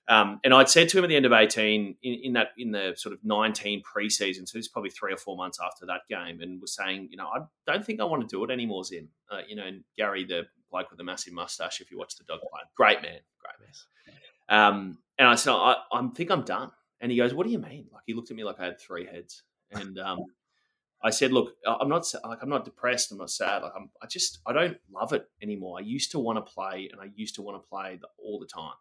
um, 0.08 0.40
and 0.44 0.54
I'd 0.54 0.70
said 0.70 0.90
to 0.90 1.00
him 1.00 1.06
at 1.06 1.08
the 1.08 1.16
end 1.16 1.26
of 1.26 1.32
18, 1.32 1.96
in, 2.04 2.14
in, 2.24 2.34
that 2.34 2.50
in 2.56 2.72
the 2.72 2.94
sort 2.96 3.14
of 3.14 3.20
19 3.24 3.82
preseason, 3.82 4.48
so 4.48 4.60
it's 4.60 4.68
probably 4.68 4.92
three 4.92 5.14
or 5.14 5.18
four 5.18 5.36
months 5.36 5.58
after 5.64 5.88
that 5.88 6.02
game, 6.08 6.42
and 6.42 6.62
was 6.62 6.76
saying, 6.76 7.08
you 7.10 7.18
know, 7.18 7.28
I 7.28 7.40
don't 7.66 7.84
think 7.84 8.00
I 8.00 8.04
want 8.04 8.22
to 8.22 8.28
do 8.28 8.44
it 8.44 8.52
anymore, 8.52 8.84
Zim. 8.84 9.10
Uh, 9.32 9.40
you 9.48 9.56
know, 9.56 9.66
and 9.66 9.84
Gary, 9.98 10.24
the 10.24 10.44
bloke 10.70 10.92
with 10.92 11.00
the 11.00 11.04
massive 11.04 11.34
mustache, 11.34 11.82
if 11.82 11.90
you 11.90 11.98
watch 11.98 12.16
the 12.16 12.26
dog 12.26 12.42
play, 12.42 12.62
great 12.76 13.02
man, 13.02 13.20
great 13.40 13.60
man. 13.60 13.72
Um, 14.54 15.00
and 15.18 15.28
I 15.28 15.36
said, 15.36 15.52
I, 15.54 15.78
I 15.92 16.08
think 16.16 16.30
I'm 16.30 16.44
done. 16.44 16.72
And 17.02 17.12
he 17.12 17.18
goes, 17.18 17.34
What 17.34 17.46
do 17.46 17.52
you 17.52 17.60
mean? 17.60 17.88
Like 17.92 18.04
he 18.06 18.14
looked 18.14 18.30
at 18.30 18.38
me 18.38 18.44
like 18.44 18.60
I 18.60 18.66
had 18.66 18.80
three 18.80 19.06
heads. 19.06 19.44
And 19.72 19.98
um, 19.98 20.20
I 21.04 21.10
said, 21.10 21.32
Look, 21.32 21.56
I'm 21.68 21.90
not 21.90 22.06
like 22.24 22.40
I'm 22.42 22.50
not 22.50 22.64
depressed. 22.64 23.12
I'm 23.12 23.18
not 23.18 23.32
sad. 23.32 23.64
Like 23.64 23.74
I'm, 23.76 23.90
I 24.02 24.06
just 24.06 24.40
I 24.46 24.54
don't 24.54 24.78
love 24.94 25.12
it 25.12 25.26
anymore. 25.42 25.80
I 25.80 25.82
used 25.82 26.12
to 26.12 26.20
want 26.20 26.38
to 26.38 26.54
play, 26.54 26.90
and 26.92 27.02
I 27.02 27.12
used 27.16 27.36
to 27.36 27.42
want 27.42 27.62
to 27.62 27.68
play 27.68 28.00
all 28.18 28.40
the 28.40 28.46
time. 28.46 28.76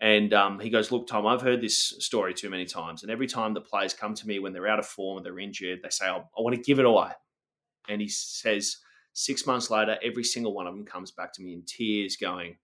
And 0.00 0.34
um, 0.34 0.60
he 0.60 0.68
goes, 0.68 0.92
Look, 0.92 1.06
Tom, 1.06 1.26
I've 1.26 1.40
heard 1.40 1.62
this 1.62 1.94
story 1.98 2.34
too 2.34 2.50
many 2.50 2.66
times. 2.66 3.02
And 3.02 3.10
every 3.10 3.26
time 3.26 3.54
the 3.54 3.60
players 3.62 3.94
come 3.94 4.14
to 4.14 4.26
me 4.26 4.38
when 4.38 4.52
they're 4.52 4.68
out 4.68 4.78
of 4.78 4.86
form 4.86 5.18
or 5.18 5.22
they're 5.22 5.38
injured, 5.38 5.80
they 5.82 5.88
say, 5.88 6.06
I 6.06 6.20
want 6.36 6.54
to 6.54 6.62
give 6.62 6.78
it 6.78 6.84
away. 6.84 7.10
And 7.88 8.02
he 8.02 8.08
says, 8.08 8.76
Six 9.14 9.46
months 9.46 9.70
later, 9.70 9.96
every 10.02 10.24
single 10.24 10.52
one 10.52 10.66
of 10.66 10.74
them 10.74 10.84
comes 10.84 11.10
back 11.10 11.32
to 11.34 11.42
me 11.42 11.54
in 11.54 11.62
tears, 11.64 12.16
going, 12.16 12.56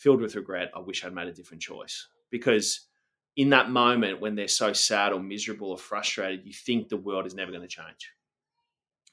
filled 0.00 0.20
with 0.20 0.34
regret. 0.34 0.70
I 0.74 0.80
wish 0.80 1.04
I'd 1.04 1.14
made 1.14 1.28
a 1.28 1.32
different 1.32 1.62
choice 1.62 2.08
because 2.30 2.86
in 3.36 3.50
that 3.50 3.70
moment 3.70 4.20
when 4.20 4.34
they're 4.34 4.48
so 4.48 4.72
sad 4.72 5.12
or 5.12 5.20
miserable 5.20 5.70
or 5.70 5.78
frustrated, 5.78 6.46
you 6.46 6.52
think 6.52 6.88
the 6.88 6.96
world 6.96 7.26
is 7.26 7.34
never 7.34 7.52
going 7.52 7.62
to 7.62 7.68
change. 7.68 8.10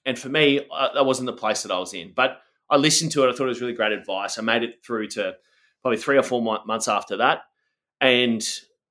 And 0.06 0.18
for 0.18 0.30
me, 0.30 0.62
that 0.94 1.06
wasn't 1.06 1.26
the 1.26 1.34
place 1.34 1.64
that 1.64 1.72
I 1.72 1.78
was 1.78 1.94
in. 1.94 2.14
But 2.16 2.40
I 2.70 2.78
listened 2.78 3.12
to 3.12 3.26
it. 3.26 3.30
I 3.30 3.32
thought 3.34 3.46
it 3.46 3.50
was 3.50 3.62
really 3.62 3.74
great 3.74 3.92
advice. 3.92 4.38
I 4.38 4.42
made 4.42 4.64
it 4.64 4.84
through 4.84 5.08
to 5.10 5.36
probably 5.82 5.98
three 5.98 6.18
or 6.18 6.24
four 6.24 6.42
months 6.42 6.88
after 6.88 7.18
that, 7.18 7.42
and 8.02 8.42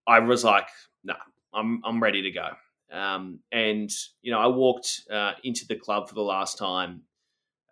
I 0.06 0.20
was 0.20 0.44
like, 0.44 0.68
"No, 1.05 1.14
nah, 1.14 1.59
I'm 1.59 1.82
I'm 1.85 2.02
ready 2.02 2.23
to 2.23 2.31
go." 2.31 2.48
Um, 2.93 3.40
and 3.51 3.90
you 4.23 4.31
know, 4.31 4.39
I 4.39 4.47
walked 4.47 5.02
uh, 5.10 5.32
into 5.43 5.66
the 5.66 5.77
club 5.77 6.09
for 6.09 6.14
the 6.14 6.23
last 6.23 6.59
time 6.59 7.02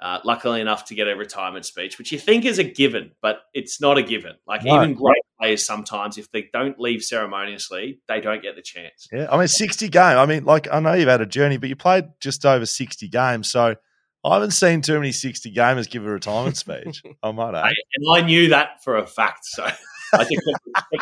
uh, 0.00 0.18
luckily 0.24 0.60
enough 0.60 0.84
to 0.86 0.94
get 0.94 1.08
a 1.08 1.16
retirement 1.16 1.64
speech, 1.64 1.98
which 1.98 2.12
you 2.12 2.18
think 2.18 2.44
is 2.44 2.58
a 2.58 2.64
given, 2.64 3.12
but 3.22 3.42
it's 3.54 3.80
not 3.80 3.96
a 3.96 4.02
given. 4.02 4.34
Like 4.46 4.64
no. 4.64 4.76
even 4.76 4.94
great 4.94 5.22
players 5.40 5.64
sometimes, 5.64 6.18
if 6.18 6.30
they 6.30 6.48
don't 6.52 6.78
leave 6.78 7.02
ceremoniously, 7.02 8.00
they 8.08 8.20
don't 8.20 8.42
get 8.42 8.56
the 8.56 8.62
chance. 8.62 9.08
Yeah, 9.12 9.28
I 9.30 9.38
mean, 9.38 9.48
sixty 9.48 9.88
game. 9.88 10.18
I 10.18 10.26
mean, 10.26 10.44
like 10.44 10.68
I 10.72 10.80
know 10.80 10.94
you've 10.94 11.08
had 11.08 11.20
a 11.20 11.26
journey, 11.26 11.56
but 11.56 11.68
you 11.68 11.76
played 11.76 12.06
just 12.20 12.44
over 12.44 12.66
sixty 12.66 13.08
games, 13.08 13.50
so 13.50 13.76
I 14.24 14.34
haven't 14.34 14.52
seen 14.52 14.80
too 14.80 14.94
many 14.98 15.12
sixty 15.12 15.52
gamers 15.52 15.88
give 15.88 16.04
a 16.04 16.10
retirement 16.10 16.56
speech. 16.58 17.02
I 17.22 17.32
might 17.32 17.54
add, 17.54 17.72
and 17.96 18.06
I 18.16 18.26
knew 18.26 18.48
that 18.50 18.82
for 18.82 18.96
a 18.96 19.06
fact. 19.06 19.44
So 19.44 19.64
I 20.18 20.24
think 20.24 20.40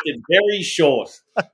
it 0.05 0.21
very 0.29 0.63
short, 0.63 1.09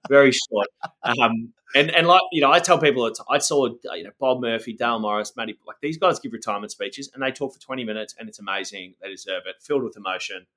very 0.10 0.32
short. 0.32 0.68
Um, 1.04 1.54
and 1.76 1.92
and 1.92 2.08
like 2.08 2.22
you 2.32 2.42
know, 2.42 2.52
I 2.52 2.60
tell 2.60 2.80
people 2.80 3.12
I 3.30 3.38
saw 3.38 3.68
you 3.68 4.04
know 4.04 4.12
Bob 4.20 4.42
Murphy, 4.42 4.74
Dale 4.74 5.00
Morris, 5.00 5.34
Matty, 5.36 5.58
like 5.68 5.78
these 5.82 5.98
guys 5.98 6.20
give 6.20 6.34
retirement 6.34 6.72
speeches 6.72 7.12
and 7.14 7.22
they 7.22 7.32
talk 7.32 7.54
for 7.54 7.60
twenty 7.60 7.84
minutes 7.84 8.16
and 8.20 8.28
it's 8.28 8.40
amazing. 8.40 8.96
They 9.02 9.10
deserve 9.10 9.44
it, 9.46 9.56
filled 9.62 9.84
with 9.84 9.98
emotion. 9.98 10.48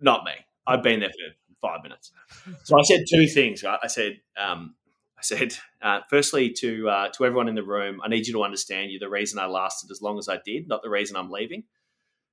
Not 0.00 0.24
me. 0.24 0.32
I've 0.66 0.82
been 0.82 1.00
there 1.00 1.10
for 1.10 1.34
five 1.60 1.82
minutes. 1.82 2.12
So 2.64 2.78
I 2.78 2.82
said 2.82 3.04
two 3.08 3.26
things. 3.26 3.62
Right? 3.62 3.78
I 3.82 3.86
said, 3.86 4.20
um, 4.36 4.74
I 5.18 5.22
said, 5.22 5.54
uh, 5.80 6.00
firstly 6.10 6.50
to 6.54 6.88
uh, 6.88 7.08
to 7.10 7.24
everyone 7.24 7.48
in 7.48 7.54
the 7.54 7.62
room, 7.62 8.00
I 8.04 8.08
need 8.08 8.26
you 8.26 8.32
to 8.34 8.42
understand 8.42 8.90
you're 8.90 9.00
the 9.00 9.08
reason 9.08 9.38
I 9.38 9.46
lasted 9.46 9.90
as 9.90 10.02
long 10.02 10.18
as 10.18 10.28
I 10.28 10.38
did, 10.44 10.68
not 10.68 10.82
the 10.82 10.90
reason 10.90 11.16
I'm 11.16 11.30
leaving. 11.30 11.64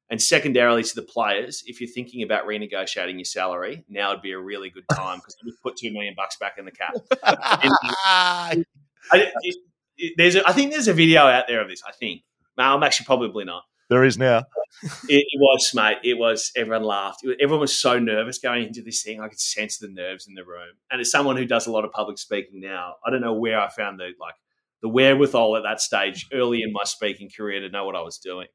And 0.10 0.22
secondarily 0.22 0.84
to 0.84 0.96
the 0.96 1.02
players, 1.02 1.64
if 1.66 1.80
you're 1.80 1.90
thinking 1.90 2.24
about 2.24 2.46
renegotiating 2.46 3.16
your 3.16 3.26
salary, 3.26 3.84
now 3.90 4.12
would 4.12 4.22
be 4.22 4.32
a 4.32 4.40
really 4.40 4.70
good 4.70 4.86
time 4.94 5.18
because 5.18 5.36
you 5.44 5.54
put 5.64 5.78
two 5.78 5.92
million 5.92 6.14
bucks 6.16 6.38
back 6.38 6.58
in 6.58 6.66
the 6.66 6.72
cap. 6.72 6.94
Uh, 9.06 9.12
I, 9.12 9.32
it, 9.42 9.56
it, 9.98 10.14
there's, 10.18 10.36
a, 10.36 10.48
I 10.48 10.54
think 10.54 10.72
there's 10.72 10.88
a 10.88 10.94
video 10.94 11.22
out 11.24 11.46
there 11.48 11.62
of 11.62 11.68
this. 11.68 11.82
I 11.88 11.92
think. 11.92 12.22
No, 12.58 12.64
I'm 12.64 12.84
actually 12.84 13.06
probably 13.06 13.44
not. 13.44 13.64
There 13.90 14.04
is 14.04 14.18
now. 14.18 14.46
it, 14.84 15.26
it, 15.30 15.40
was, 15.40 15.72
mate. 15.74 15.98
It 16.04 16.18
was. 16.18 16.52
Everyone 16.56 16.84
laughed. 16.84 17.26
everyone 17.42 17.62
was 17.62 17.80
so 17.80 18.00
nervous 18.00 18.40
going 18.40 18.68
into 18.68 18.82
this 18.82 19.04
thing. 19.04 19.20
I 19.20 19.28
could 19.28 19.40
sense 19.40 19.78
the 19.78 19.90
nerves 19.90 20.28
in 20.28 20.36
the 20.36 20.46
room. 20.46 20.76
And 20.90 21.02
as 21.02 21.12
someone 21.12 21.36
who 21.36 21.46
does 21.46 21.68
a 21.68 21.72
lot 21.72 21.86
of 21.86 21.92
public 21.92 22.18
speaking 22.18 22.62
now, 22.62 22.96
I 23.06 23.10
don't 23.10 23.22
know 23.22 23.34
where 23.34 23.60
I 23.60 23.70
found 23.70 24.00
the 24.00 24.12
like 24.20 24.36
the 24.82 24.90
wherewithal 24.90 25.58
at 25.58 25.64
that 25.64 25.82
stage 25.82 26.28
early 26.34 26.62
in 26.62 26.72
my 26.72 26.84
speaking 26.84 27.30
career 27.36 27.60
to 27.62 27.70
know 27.70 27.86
what 27.86 27.96
I 27.96 28.02
was 28.02 28.18
doing 28.18 28.48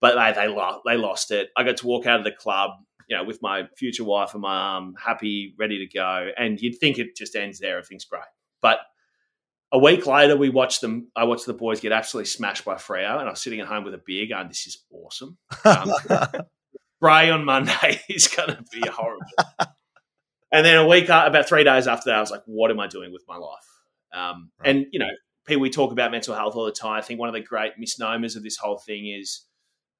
but 0.00 0.14
they 0.14 0.40
they 0.40 0.48
lost, 0.48 0.80
they 0.86 0.96
lost 0.96 1.30
it. 1.30 1.50
I 1.56 1.64
got 1.64 1.78
to 1.78 1.86
walk 1.86 2.06
out 2.06 2.18
of 2.18 2.24
the 2.24 2.32
club, 2.32 2.70
you 3.08 3.16
know, 3.16 3.24
with 3.24 3.40
my 3.42 3.68
future 3.76 4.04
wife 4.04 4.34
and 4.34 4.42
my 4.42 4.54
arm, 4.54 4.94
happy, 5.02 5.54
ready 5.58 5.78
to 5.78 5.86
go. 5.92 6.28
And 6.36 6.60
you'd 6.60 6.78
think 6.78 6.98
it 6.98 7.16
just 7.16 7.34
ends 7.34 7.58
there, 7.58 7.78
everything's 7.78 8.04
great. 8.04 8.22
But 8.60 8.78
a 9.72 9.78
week 9.78 10.06
later, 10.06 10.36
we 10.36 10.48
watched 10.48 10.80
them. 10.80 11.10
I 11.14 11.24
watched 11.24 11.46
the 11.46 11.54
boys 11.54 11.80
get 11.80 11.92
absolutely 11.92 12.28
smashed 12.28 12.64
by 12.64 12.74
Freo, 12.74 13.18
and 13.18 13.28
I 13.28 13.30
was 13.30 13.40
sitting 13.40 13.60
at 13.60 13.66
home 13.66 13.84
with 13.84 13.94
a 13.94 14.02
beer, 14.04 14.26
going, 14.26 14.48
"This 14.48 14.66
is 14.66 14.84
awesome." 14.90 15.36
Um, 15.64 15.92
Bray 17.00 17.30
on 17.30 17.44
Monday 17.44 18.00
is 18.08 18.28
going 18.28 18.48
to 18.48 18.64
be 18.72 18.86
horrible. 18.88 19.24
and 20.50 20.64
then 20.64 20.76
a 20.76 20.86
week, 20.86 21.04
about 21.04 21.48
three 21.48 21.64
days 21.64 21.86
after 21.86 22.10
that, 22.10 22.16
I 22.16 22.20
was 22.20 22.30
like, 22.30 22.42
"What 22.46 22.70
am 22.70 22.80
I 22.80 22.86
doing 22.86 23.12
with 23.12 23.24
my 23.28 23.36
life?" 23.36 23.68
Um, 24.12 24.50
right. 24.58 24.70
And 24.70 24.86
you 24.90 24.98
know, 24.98 25.10
people 25.46 25.62
we 25.62 25.70
talk 25.70 25.92
about 25.92 26.10
mental 26.10 26.34
health 26.34 26.54
all 26.56 26.64
the 26.64 26.72
time. 26.72 26.98
I 26.98 27.02
think 27.02 27.20
one 27.20 27.28
of 27.28 27.34
the 27.34 27.42
great 27.42 27.72
misnomers 27.78 28.36
of 28.36 28.42
this 28.42 28.56
whole 28.56 28.78
thing 28.78 29.06
is 29.06 29.42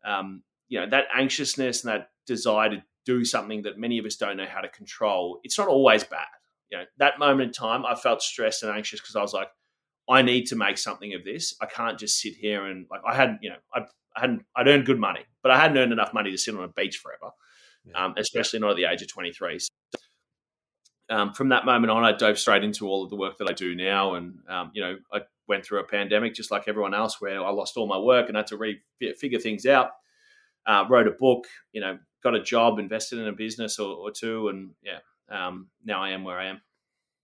um, 0.05 0.43
you 0.69 0.81
know, 0.81 0.89
that 0.91 1.07
anxiousness 1.15 1.85
and 1.85 1.93
that 1.93 2.11
desire 2.27 2.71
to 2.71 2.83
do 3.05 3.25
something 3.25 3.63
that 3.63 3.79
many 3.79 3.99
of 3.99 4.05
us 4.05 4.17
don't 4.17 4.37
know 4.37 4.47
how 4.47 4.61
to 4.61 4.69
control, 4.69 5.41
it's 5.43 5.59
not 5.59 5.69
always 5.69 6.05
bad. 6.05 6.27
You 6.71 6.79
know, 6.79 6.85
that 6.99 7.19
moment 7.19 7.49
in 7.49 7.53
time, 7.53 7.87
I 7.87 7.95
felt 7.95 8.23
stressed 8.23 8.63
and 8.63 8.73
anxious 8.73 9.01
because 9.01 9.17
I 9.17 9.23
was 9.23 9.33
like, 9.33 9.49
I 10.09 10.23
need 10.23 10.47
to 10.47 10.57
make 10.57 10.79
something 10.79 11.15
of 11.15 11.25
this. 11.25 11.55
I 11.61 11.67
can't 11.67 11.99
just 11.99 12.21
sit 12.21 12.35
here 12.35 12.67
and 12.67 12.87
like 12.91 13.01
I 13.07 13.15
had, 13.15 13.39
you 13.41 13.51
know, 13.51 13.57
I, 13.75 13.81
I 14.17 14.21
hadn't, 14.21 14.45
I'd 14.57 14.69
earned 14.69 14.87
good 14.87 14.99
money, 14.99 15.21
but 15.43 15.53
I 15.53 15.59
hadn't 15.59 15.79
earned 15.79 15.93
enough 15.93 16.13
money 16.13 16.31
to 16.31 16.39
sit 16.39 16.55
on 16.55 16.65
a 16.65 16.69
beach 16.69 16.99
forever, 16.99 17.33
yeah. 17.85 18.05
um, 18.05 18.15
especially 18.17 18.59
not 18.59 18.71
at 18.71 18.77
the 18.77 18.85
age 18.85 19.03
of 19.03 19.09
23. 19.09 19.59
So, 19.59 19.69
um, 21.11 21.33
from 21.33 21.51
that 21.51 21.65
moment 21.65 21.91
on, 21.91 22.05
I 22.05 22.13
dove 22.13 22.39
straight 22.39 22.65
into 22.65 22.87
all 22.87 23.05
of 23.05 23.11
the 23.11 23.17
work 23.17 23.39
that 23.39 23.49
I 23.49 23.55
do 23.55 23.75
now. 23.75 24.15
And, 24.15 24.39
um, 24.49 24.71
you 24.75 24.83
know, 24.83 24.97
I 25.13 25.21
went 25.49 25.65
through 25.65 25.81
a 25.81 25.85
pandemic 25.85 26.35
just 26.35 26.51
like 26.51 26.69
everyone 26.69 26.95
else 26.95 27.21
where 27.21 27.43
I 27.43 27.51
lost 27.51 27.77
all 27.77 27.87
my 27.87 27.99
work 27.99 28.29
and 28.29 28.37
had 28.37 28.47
to 28.49 28.57
re-figure 28.57 29.39
things 29.39 29.67
out. 29.67 29.91
Uh, 30.67 30.85
wrote 30.89 31.09
a 31.09 31.13
book, 31.13 31.47
you 31.73 31.81
know, 31.81 31.99
got 32.23 32.35
a 32.35 32.43
job, 32.43 32.79
invested 32.79 33.19
in 33.19 33.27
a 33.27 33.33
business 33.33 33.79
or, 33.79 33.95
or 33.95 34.11
two. 34.11 34.49
And 34.49 34.73
yeah, 34.83 34.99
um, 35.31 35.69
now 35.83 36.03
I 36.03 36.11
am 36.11 36.25
where 36.25 36.39
I 36.39 36.49
am. 36.49 36.61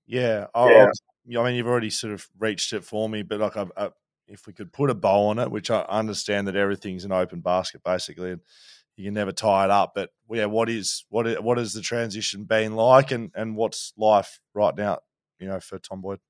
Yeah. 0.07 0.47
I, 0.55 0.89
yeah. 1.27 1.41
I 1.41 1.45
mean, 1.45 1.55
you've 1.55 1.67
already 1.67 1.91
sort 1.91 2.15
of 2.15 2.27
reached 2.39 2.73
it 2.73 2.85
for 2.85 3.09
me, 3.09 3.23
but 3.23 3.41
like 3.41 3.57
I, 3.57 3.67
I, 3.77 3.91
if 4.27 4.47
we 4.47 4.55
could 4.55 4.73
put 4.73 4.89
a 4.89 4.95
bow 4.95 5.27
on 5.27 5.39
it, 5.39 5.51
which 5.51 5.71
I 5.71 5.83
understand 5.83 6.49
that 6.49 6.57
everything's 6.57 7.05
an 7.05 7.13
open 7.13 7.41
basket 7.41 7.83
basically, 7.85 8.31
and 8.31 8.41
you 8.97 9.05
can 9.05 9.15
never 9.15 9.33
tie 9.33 9.65
it 9.65 9.71
up. 9.71 9.93
But 9.95 10.11
yeah, 10.31 10.47
what 10.47 10.71
is 10.71 11.05
what 11.11 11.27
is, 11.27 11.41
what 11.41 11.59
has 11.59 11.75
the 11.75 11.83
transition 11.83 12.45
been 12.45 12.75
like, 12.75 13.11
and 13.11 13.31
and 13.35 13.57
what's 13.57 13.93
life 13.99 14.41
right 14.55 14.75
now? 14.75 15.01
You 15.39 15.49
know, 15.49 15.61
for 15.61 15.79
Tom 15.79 16.01
Boyd. 16.01 16.21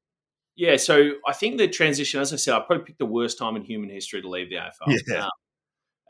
Yeah, 0.57 0.77
so 0.77 1.13
I 1.27 1.33
think 1.33 1.59
the 1.59 1.69
transition, 1.69 2.21
as 2.21 2.33
I 2.33 2.37
said, 2.37 2.55
I 2.55 2.61
probably 2.61 2.85
picked 2.85 2.99
the 2.99 3.07
worst 3.07 3.39
time 3.39 3.57
in 3.57 3.63
human 3.63 3.91
history 3.91 4.23
to 4.23 4.29
leave 4.29 4.51
the 4.51 4.57
AFL. 4.57 4.99
Yeah. 5.09 5.25
Um, 5.25 5.31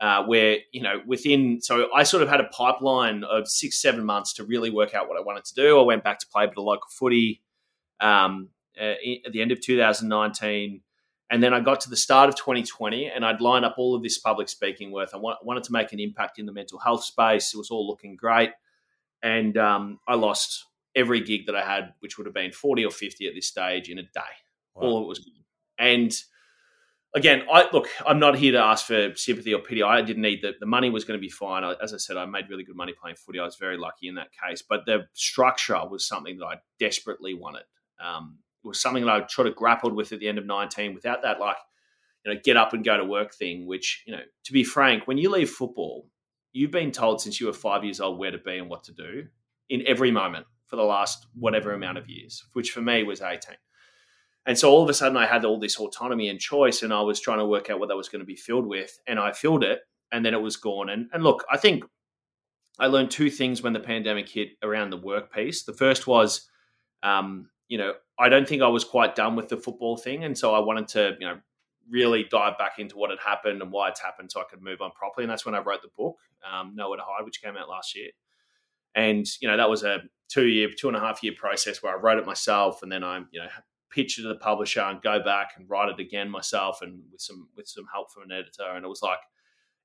uh, 0.01 0.23
where 0.25 0.57
you 0.73 0.81
know 0.81 1.01
within 1.05 1.61
so 1.61 1.87
I 1.95 2.03
sort 2.03 2.21
of 2.21 2.29
had 2.29 2.41
a 2.41 2.45
pipeline 2.45 3.23
of 3.23 3.47
six 3.47 3.81
seven 3.81 4.03
months 4.03 4.33
to 4.33 4.43
really 4.43 4.69
work 4.69 4.93
out 4.93 5.07
what 5.07 5.17
I 5.17 5.21
wanted 5.21 5.45
to 5.45 5.55
do. 5.55 5.79
I 5.79 5.83
went 5.83 6.03
back 6.03 6.19
to 6.19 6.27
play 6.27 6.43
a 6.43 6.47
bit 6.47 6.57
of 6.57 6.65
local 6.65 6.89
footy 6.89 7.41
um, 8.01 8.49
uh, 8.79 8.95
at 9.25 9.31
the 9.31 9.41
end 9.41 9.51
of 9.51 9.61
2019, 9.61 10.81
and 11.29 11.43
then 11.43 11.53
I 11.53 11.61
got 11.61 11.79
to 11.81 11.89
the 11.89 11.95
start 11.95 12.27
of 12.27 12.35
2020, 12.35 13.05
and 13.05 13.25
I'd 13.25 13.39
line 13.39 13.63
up 13.63 13.75
all 13.77 13.95
of 13.95 14.03
this 14.03 14.17
public 14.17 14.49
speaking 14.49 14.91
work. 14.91 15.09
I 15.13 15.17
wa- 15.17 15.37
wanted 15.43 15.63
to 15.63 15.71
make 15.71 15.93
an 15.93 15.99
impact 16.01 16.39
in 16.39 16.45
the 16.45 16.51
mental 16.51 16.79
health 16.79 17.05
space. 17.05 17.53
It 17.53 17.57
was 17.57 17.71
all 17.71 17.87
looking 17.87 18.17
great, 18.17 18.51
and 19.23 19.57
um, 19.57 19.99
I 20.07 20.15
lost 20.15 20.65
every 20.95 21.21
gig 21.21 21.45
that 21.47 21.55
I 21.55 21.65
had, 21.65 21.93
which 21.99 22.17
would 22.17 22.25
have 22.25 22.33
been 22.33 22.51
40 22.51 22.85
or 22.85 22.91
50 22.91 23.27
at 23.27 23.33
this 23.33 23.47
stage 23.47 23.89
in 23.89 23.99
a 23.99 24.03
day. 24.03 24.35
All 24.75 24.97
of 24.97 25.03
it 25.03 25.07
was 25.07 25.19
good. 25.19 25.33
And 25.77 26.13
again, 27.15 27.43
I 27.51 27.67
look, 27.71 27.87
I'm 28.05 28.19
not 28.19 28.37
here 28.37 28.51
to 28.51 28.59
ask 28.59 28.85
for 28.85 29.13
sympathy 29.15 29.53
or 29.53 29.61
pity. 29.61 29.81
I 29.81 30.01
didn't 30.01 30.21
need 30.21 30.41
the, 30.41 30.53
the 30.59 30.65
money 30.65 30.89
was 30.89 31.05
going 31.05 31.17
to 31.17 31.21
be 31.21 31.29
fine. 31.29 31.63
I, 31.63 31.75
as 31.81 31.93
I 31.93 31.97
said, 31.97 32.17
I 32.17 32.25
made 32.25 32.49
really 32.49 32.63
good 32.63 32.75
money 32.75 32.93
playing 32.99 33.15
footy. 33.15 33.39
I 33.39 33.45
was 33.45 33.55
very 33.55 33.77
lucky 33.77 34.07
in 34.07 34.15
that 34.15 34.29
case. 34.31 34.61
But 34.61 34.85
the 34.85 35.07
structure 35.13 35.79
was 35.89 36.05
something 36.05 36.37
that 36.37 36.45
I 36.45 36.55
desperately 36.79 37.33
wanted. 37.33 37.63
Um, 38.03 38.39
it 38.63 38.67
was 38.67 38.81
something 38.81 39.05
that 39.05 39.11
I 39.11 39.27
sort 39.27 39.47
of 39.47 39.55
grappled 39.55 39.93
with 39.93 40.11
at 40.11 40.19
the 40.19 40.27
end 40.27 40.37
of 40.37 40.45
19 40.45 40.93
without 40.93 41.21
that, 41.21 41.39
like, 41.39 41.57
you 42.25 42.33
know, 42.33 42.39
get 42.43 42.57
up 42.57 42.73
and 42.73 42.83
go 42.83 42.97
to 42.97 43.05
work 43.05 43.33
thing, 43.33 43.67
which, 43.67 44.03
you 44.05 44.13
know, 44.13 44.23
to 44.43 44.51
be 44.51 44.63
frank, 44.63 45.07
when 45.07 45.17
you 45.17 45.29
leave 45.29 45.49
football, 45.49 46.07
you've 46.51 46.71
been 46.71 46.91
told 46.91 47.21
since 47.21 47.39
you 47.39 47.47
were 47.47 47.53
five 47.53 47.83
years 47.83 48.01
old 48.01 48.17
where 48.17 48.31
to 48.31 48.39
be 48.39 48.57
and 48.57 48.69
what 48.69 48.83
to 48.85 48.91
do 48.91 49.27
in 49.69 49.83
every 49.87 50.09
moment 50.09 50.47
for 50.67 50.75
the 50.75 50.83
last 50.83 51.27
whatever 51.33 51.73
amount 51.73 51.97
of 51.97 52.09
years, 52.09 52.43
which 52.53 52.71
for 52.71 52.81
me 52.81 53.03
was 53.03 53.21
18. 53.21 53.55
And 54.45 54.57
so 54.57 54.69
all 54.69 54.83
of 54.83 54.89
a 54.89 54.93
sudden 54.93 55.17
I 55.17 55.25
had 55.25 55.45
all 55.45 55.59
this 55.59 55.77
autonomy 55.77 56.29
and 56.29 56.39
choice 56.39 56.83
and 56.83 56.93
I 56.93 57.01
was 57.01 57.19
trying 57.19 57.39
to 57.39 57.45
work 57.45 57.69
out 57.69 57.79
what 57.79 57.89
that 57.89 57.95
was 57.95 58.09
going 58.09 58.19
to 58.19 58.25
be 58.25 58.35
filled 58.35 58.67
with. 58.67 58.99
And 59.07 59.19
I 59.19 59.31
filled 59.31 59.63
it 59.63 59.79
and 60.11 60.25
then 60.25 60.33
it 60.33 60.41
was 60.41 60.55
gone. 60.57 60.89
And, 60.89 61.07
and 61.13 61.23
look, 61.23 61.43
I 61.51 61.57
think 61.57 61.83
I 62.77 62.87
learned 62.87 63.09
two 63.09 63.29
things 63.29 63.63
when 63.63 63.73
the 63.73 63.79
pandemic 63.79 64.29
hit 64.29 64.49
around 64.61 64.91
the 64.91 64.97
work 64.97 65.33
piece. 65.33 65.63
The 65.63 65.73
first 65.73 66.05
was, 66.05 66.47
um, 67.01 67.49
you 67.67 67.77
know, 67.77 67.93
I 68.19 68.29
don't 68.29 68.47
think 68.47 68.61
I 68.61 68.67
was 68.67 68.83
quite 68.83 69.15
done 69.15 69.35
with 69.35 69.49
the 69.49 69.57
football 69.57 69.97
thing. 69.97 70.23
And 70.23 70.37
so 70.37 70.53
I 70.53 70.59
wanted 70.59 70.87
to, 70.89 71.15
you 71.19 71.27
know, 71.27 71.39
really 71.89 72.25
dive 72.29 72.57
back 72.57 72.79
into 72.79 72.97
what 72.97 73.09
had 73.09 73.19
happened 73.19 73.61
and 73.61 73.71
why 73.71 73.89
it's 73.89 74.01
happened 74.01 74.31
so 74.31 74.41
I 74.41 74.45
could 74.49 74.61
move 74.61 74.81
on 74.81 74.91
properly. 74.91 75.23
And 75.23 75.31
that's 75.31 75.45
when 75.45 75.55
I 75.55 75.59
wrote 75.59 75.81
the 75.81 75.89
book, 75.97 76.17
um, 76.49 76.73
Nowhere 76.75 76.97
to 76.97 77.03
Hide, 77.05 77.25
which 77.25 77.41
came 77.41 77.57
out 77.57 77.69
last 77.69 77.95
year. 77.95 78.09
And, 78.95 79.25
you 79.41 79.47
know, 79.47 79.57
that 79.57 79.69
was 79.69 79.83
a 79.83 79.99
two 80.29 80.47
year, 80.47 80.69
two 80.77 80.87
and 80.87 80.97
a 80.97 80.99
half 80.99 81.23
year 81.23 81.33
process 81.37 81.81
where 81.81 81.95
I 81.95 81.99
wrote 81.99 82.19
it 82.19 82.25
myself 82.25 82.81
and 82.83 82.91
then 82.91 83.03
I, 83.03 83.19
you 83.31 83.41
know, 83.41 83.47
pitch 83.91 84.19
it 84.19 84.23
to 84.23 84.27
the 84.27 84.35
publisher 84.35 84.81
and 84.81 85.01
go 85.01 85.23
back 85.23 85.51
and 85.57 85.69
write 85.69 85.89
it 85.89 85.99
again 85.99 86.29
myself 86.29 86.81
and 86.81 87.01
with 87.11 87.21
some 87.21 87.47
with 87.55 87.67
some 87.67 87.85
help 87.93 88.11
from 88.11 88.23
an 88.23 88.31
editor. 88.31 88.69
And 88.75 88.83
it 88.83 88.89
was 88.89 89.01
like 89.01 89.19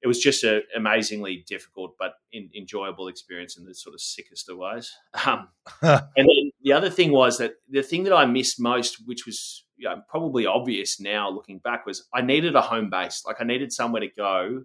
it 0.03 0.09
was 0.09 0.19
just 0.19 0.45
an 0.45 0.63
amazingly 0.75 1.45
difficult 1.47 1.95
but 1.99 2.15
in, 2.33 2.49
enjoyable 2.57 3.09
experience 3.09 3.59
in 3.59 3.67
the 3.67 3.75
sort 3.75 3.95
of 3.95 4.01
sickest 4.01 4.49
of 4.49 4.57
ways. 4.57 4.93
Um, 5.27 5.49
and 5.83 6.03
then 6.17 6.51
the 6.63 6.73
other 6.73 6.91
thing 6.91 7.13
was 7.13 7.39
that 7.39 7.55
the 7.69 7.83
thing 7.83 8.05
that 8.05 8.15
I 8.15 8.25
missed 8.25 8.61
most, 8.61 9.07
which 9.07 9.27
was 9.27 9.65
you 9.77 9.89
know, 9.89 10.03
probably 10.09 10.47
obvious 10.47 11.01
now 11.01 11.31
looking 11.31 11.59
back, 11.59 11.87
was 11.87 12.07
I 12.13 12.21
needed 12.23 12.55
a 12.55 12.61
home 12.61 12.91
base. 12.91 13.23
Like 13.27 13.37
I 13.41 13.45
needed 13.45 13.73
somewhere 13.73 14.01
to 14.01 14.09
go 14.09 14.65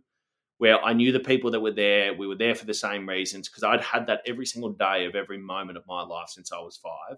where 0.58 0.82
I 0.84 0.94
knew 0.94 1.12
the 1.12 1.20
people 1.20 1.52
that 1.52 1.60
were 1.60 1.72
there. 1.72 2.14
We 2.14 2.28
were 2.28 2.36
there 2.36 2.56
for 2.56 2.66
the 2.66 2.74
same 2.74 3.08
reasons 3.08 3.50
because 3.50 3.64
I'd 3.64 3.82
had 3.82 4.08
that 4.08 4.22
every 4.26 4.46
single 4.46 4.72
day 4.72 5.06
of 5.06 5.16
every 5.16 5.38
moment 5.38 5.78
of 5.78 5.86
my 5.88 6.04
life 6.04 6.30
since 6.30 6.52
I 6.52 6.60
was 6.60 6.78
five. 6.78 7.18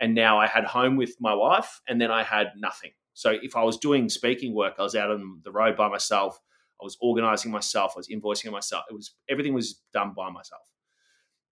And 0.00 0.14
now 0.14 0.38
I 0.38 0.46
had 0.46 0.64
home 0.64 0.96
with 0.96 1.16
my 1.18 1.34
wife, 1.34 1.80
and 1.88 2.00
then 2.00 2.10
I 2.10 2.22
had 2.22 2.52
nothing. 2.56 2.92
So 3.14 3.30
if 3.42 3.56
I 3.56 3.64
was 3.64 3.78
doing 3.78 4.08
speaking 4.08 4.54
work, 4.54 4.74
I 4.78 4.82
was 4.82 4.94
out 4.94 5.10
on 5.10 5.40
the 5.42 5.50
road 5.50 5.76
by 5.76 5.88
myself. 5.88 6.38
I 6.80 6.84
was 6.84 6.96
organizing 7.00 7.50
myself. 7.50 7.94
I 7.96 7.98
was 7.98 8.08
invoicing 8.08 8.52
myself. 8.52 8.84
It 8.88 8.94
was 8.94 9.16
everything 9.28 9.54
was 9.54 9.80
done 9.92 10.12
by 10.16 10.30
myself. 10.30 10.62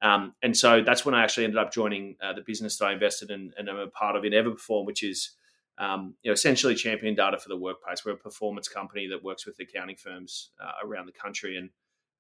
Um, 0.03 0.35
and 0.43 0.57
so 0.57 0.83
that's 0.83 1.05
when 1.05 1.15
I 1.15 1.25
actually 1.25 1.45
ended 1.45 1.59
up 1.59 1.73
joining 1.73 2.17
uh, 2.23 2.35
the 2.35 2.43
business 2.47 2.79
that 2.79 2.87
I 2.87 2.93
invested 2.93 3.31
in 3.31 3.53
and 3.57 3.69
I'm 3.69 3.79
a 3.79 3.89
part 3.89 4.15
of 4.15 4.25
in 4.25 4.33
Everperform, 4.33 4.87
which 4.87 5.03
is 5.03 5.33
um, 5.79 6.15
you 6.23 6.31
know 6.31 6.33
essentially 6.33 6.75
champion 6.75 7.15
data 7.15 7.39
for 7.39 7.49
the 7.49 7.57
workplace. 7.57 8.05
We're 8.05 8.13
a 8.13 8.17
performance 8.17 8.69
company 8.69 9.07
that 9.09 9.23
works 9.23 9.47
with 9.47 9.59
accounting 9.61 9.97
firms 9.97 10.51
uh, 10.61 10.87
around 10.87 11.07
the 11.07 11.13
country, 11.13 11.57
and 11.57 11.71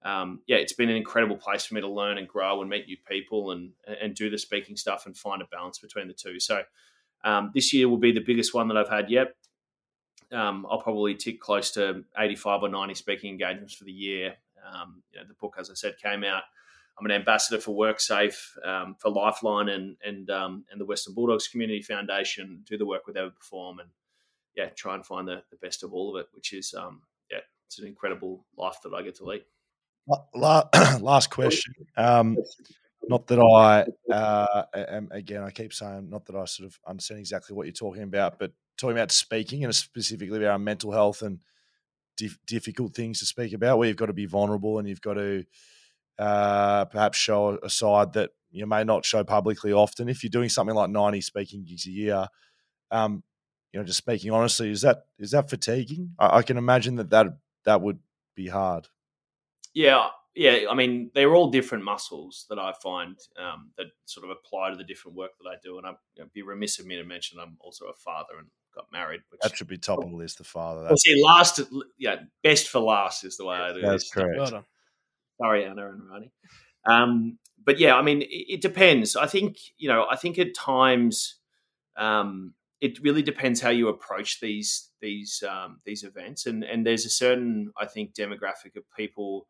um, 0.02 0.40
yeah, 0.46 0.56
it's 0.56 0.72
been 0.72 0.90
an 0.90 0.96
incredible 0.96 1.36
place 1.36 1.66
for 1.66 1.74
me 1.74 1.80
to 1.80 1.88
learn 1.88 2.18
and 2.18 2.28
grow 2.28 2.60
and 2.60 2.70
meet 2.70 2.86
new 2.86 2.96
people 3.08 3.52
and 3.52 3.72
and 4.00 4.14
do 4.14 4.30
the 4.30 4.38
speaking 4.38 4.76
stuff 4.76 5.06
and 5.06 5.16
find 5.16 5.42
a 5.42 5.46
balance 5.46 5.78
between 5.78 6.08
the 6.08 6.14
two. 6.14 6.38
So 6.38 6.62
um, 7.24 7.50
this 7.54 7.72
year 7.72 7.88
will 7.88 7.98
be 7.98 8.12
the 8.12 8.20
biggest 8.20 8.54
one 8.54 8.68
that 8.68 8.76
I've 8.76 8.88
had 8.88 9.10
yet. 9.10 9.34
Um, 10.32 10.66
I'll 10.70 10.80
probably 10.80 11.14
tick 11.14 11.40
close 11.40 11.70
to 11.72 12.04
85 12.18 12.64
or 12.64 12.68
90 12.68 12.94
speaking 12.94 13.30
engagements 13.30 13.74
for 13.74 13.84
the 13.84 13.92
year. 13.92 14.34
Um, 14.72 15.02
you 15.12 15.20
know, 15.20 15.26
the 15.26 15.34
book, 15.34 15.56
as 15.58 15.70
I 15.70 15.74
said, 15.74 15.98
came 16.02 16.24
out. 16.24 16.42
I'm 16.98 17.06
an 17.06 17.12
ambassador 17.12 17.60
for 17.60 17.76
WorkSafe, 17.76 18.36
um, 18.64 18.96
for 18.98 19.10
Lifeline, 19.10 19.68
and 19.68 19.96
and 20.04 20.30
um, 20.30 20.64
and 20.70 20.80
the 20.80 20.86
Western 20.86 21.14
Bulldogs 21.14 21.48
Community 21.48 21.82
Foundation. 21.82 22.62
Do 22.66 22.78
the 22.78 22.86
work 22.86 23.06
with 23.06 23.16
Everperform, 23.16 23.80
and 23.80 23.90
yeah, 24.56 24.70
try 24.70 24.94
and 24.94 25.04
find 25.04 25.28
the, 25.28 25.42
the 25.50 25.58
best 25.58 25.82
of 25.82 25.92
all 25.92 26.14
of 26.16 26.20
it, 26.20 26.28
which 26.32 26.52
is 26.52 26.74
um, 26.74 27.02
yeah, 27.30 27.40
it's 27.66 27.78
an 27.78 27.86
incredible 27.86 28.46
life 28.56 28.76
that 28.82 28.94
I 28.94 29.02
get 29.02 29.16
to 29.16 29.24
lead. 29.24 29.42
Last 30.34 31.30
question. 31.30 31.74
Um, 31.96 32.38
not 33.08 33.26
that 33.28 33.38
I, 33.38 34.12
uh, 34.12 34.64
am, 34.74 35.08
again, 35.12 35.42
I 35.42 35.50
keep 35.50 35.72
saying, 35.72 36.08
not 36.10 36.24
that 36.26 36.36
I 36.36 36.44
sort 36.44 36.68
of 36.68 36.78
understand 36.86 37.20
exactly 37.20 37.54
what 37.54 37.66
you're 37.66 37.72
talking 37.72 38.02
about, 38.02 38.38
but 38.38 38.52
talking 38.76 38.96
about 38.96 39.12
speaking 39.12 39.64
and 39.64 39.74
specifically 39.74 40.38
about 40.44 40.60
mental 40.60 40.92
health 40.92 41.22
and 41.22 41.38
dif- 42.16 42.38
difficult 42.46 42.94
things 42.94 43.20
to 43.20 43.26
speak 43.26 43.52
about, 43.52 43.78
where 43.78 43.88
you've 43.88 43.96
got 43.96 44.06
to 44.06 44.12
be 44.12 44.26
vulnerable 44.26 44.78
and 44.78 44.88
you've 44.88 45.00
got 45.00 45.14
to 45.14 45.44
uh, 46.18 46.84
perhaps 46.86 47.18
show 47.18 47.58
a 47.62 47.70
side 47.70 48.12
that 48.14 48.30
you 48.50 48.66
may 48.66 48.84
not 48.84 49.04
show 49.04 49.22
publicly 49.24 49.72
often. 49.72 50.08
If 50.08 50.22
you're 50.22 50.30
doing 50.30 50.48
something 50.48 50.74
like 50.74 50.90
90 50.90 51.20
speaking 51.20 51.64
gigs 51.64 51.86
a 51.86 51.90
year, 51.90 52.26
um, 52.90 53.22
you 53.72 53.80
know, 53.80 53.84
just 53.84 53.98
speaking 53.98 54.30
honestly, 54.30 54.70
is 54.70 54.82
that 54.82 55.04
is 55.18 55.32
that 55.32 55.50
fatiguing? 55.50 56.12
I, 56.18 56.38
I 56.38 56.42
can 56.42 56.56
imagine 56.56 56.96
that 56.96 57.10
that 57.10 57.26
that 57.64 57.82
would 57.82 57.98
be 58.34 58.48
hard. 58.48 58.88
Yeah, 59.74 60.08
yeah. 60.34 60.60
I 60.70 60.74
mean, 60.74 61.10
they're 61.14 61.34
all 61.34 61.50
different 61.50 61.84
muscles 61.84 62.46
that 62.48 62.58
I 62.58 62.72
find 62.82 63.18
um, 63.38 63.72
that 63.76 63.88
sort 64.06 64.24
of 64.24 64.30
apply 64.30 64.70
to 64.70 64.76
the 64.76 64.84
different 64.84 65.16
work 65.16 65.32
that 65.38 65.48
I 65.50 65.56
do. 65.62 65.76
And 65.76 65.86
I'd 65.86 65.96
you 66.14 66.22
know, 66.22 66.30
be 66.32 66.42
remiss 66.42 66.78
of 66.78 66.86
me 66.86 66.96
to 66.96 67.04
mention 67.04 67.38
I'm 67.38 67.56
also 67.60 67.86
a 67.86 67.92
father 67.92 68.38
and 68.38 68.46
got 68.74 68.86
married. 68.92 69.20
Which, 69.28 69.40
that 69.42 69.56
should 69.56 69.68
be 69.68 69.76
top 69.76 70.02
of 70.02 70.10
the 70.10 70.16
list. 70.16 70.38
The 70.38 70.44
father. 70.44 70.82
Well, 70.84 70.96
see, 70.96 71.22
last, 71.22 71.60
yeah, 71.98 72.16
best 72.42 72.68
for 72.68 72.80
last 72.80 73.24
is 73.24 73.36
the 73.36 73.44
way 73.44 73.56
I 73.56 73.72
do. 73.74 73.82
That's 73.82 74.04
this. 74.04 74.10
correct. 74.10 74.38
Well 74.38 74.50
done. 74.50 74.64
Sorry, 75.40 75.64
Anna 75.64 75.90
and 75.90 76.08
Ronnie. 76.08 76.32
Um, 76.86 77.38
but 77.64 77.78
yeah, 77.78 77.96
I 77.96 78.02
mean, 78.02 78.22
it, 78.22 78.26
it, 78.54 78.60
depends. 78.60 79.16
I 79.16 79.26
think 79.26 79.56
you 79.76 79.88
know, 79.88 80.06
I 80.10 80.16
think 80.16 80.38
at 80.38 80.54
times. 80.54 81.36
Um, 81.96 82.54
it 82.80 83.00
really 83.02 83.22
depends 83.22 83.60
how 83.60 83.70
you 83.70 83.88
approach 83.88 84.38
these 84.40 84.90
these 85.00 85.42
um, 85.48 85.80
these 85.86 86.02
events, 86.02 86.46
and 86.46 86.62
and 86.62 86.86
there's 86.86 87.06
a 87.06 87.10
certain 87.10 87.72
I 87.78 87.86
think 87.86 88.14
demographic 88.14 88.76
of 88.76 88.84
people 88.96 89.48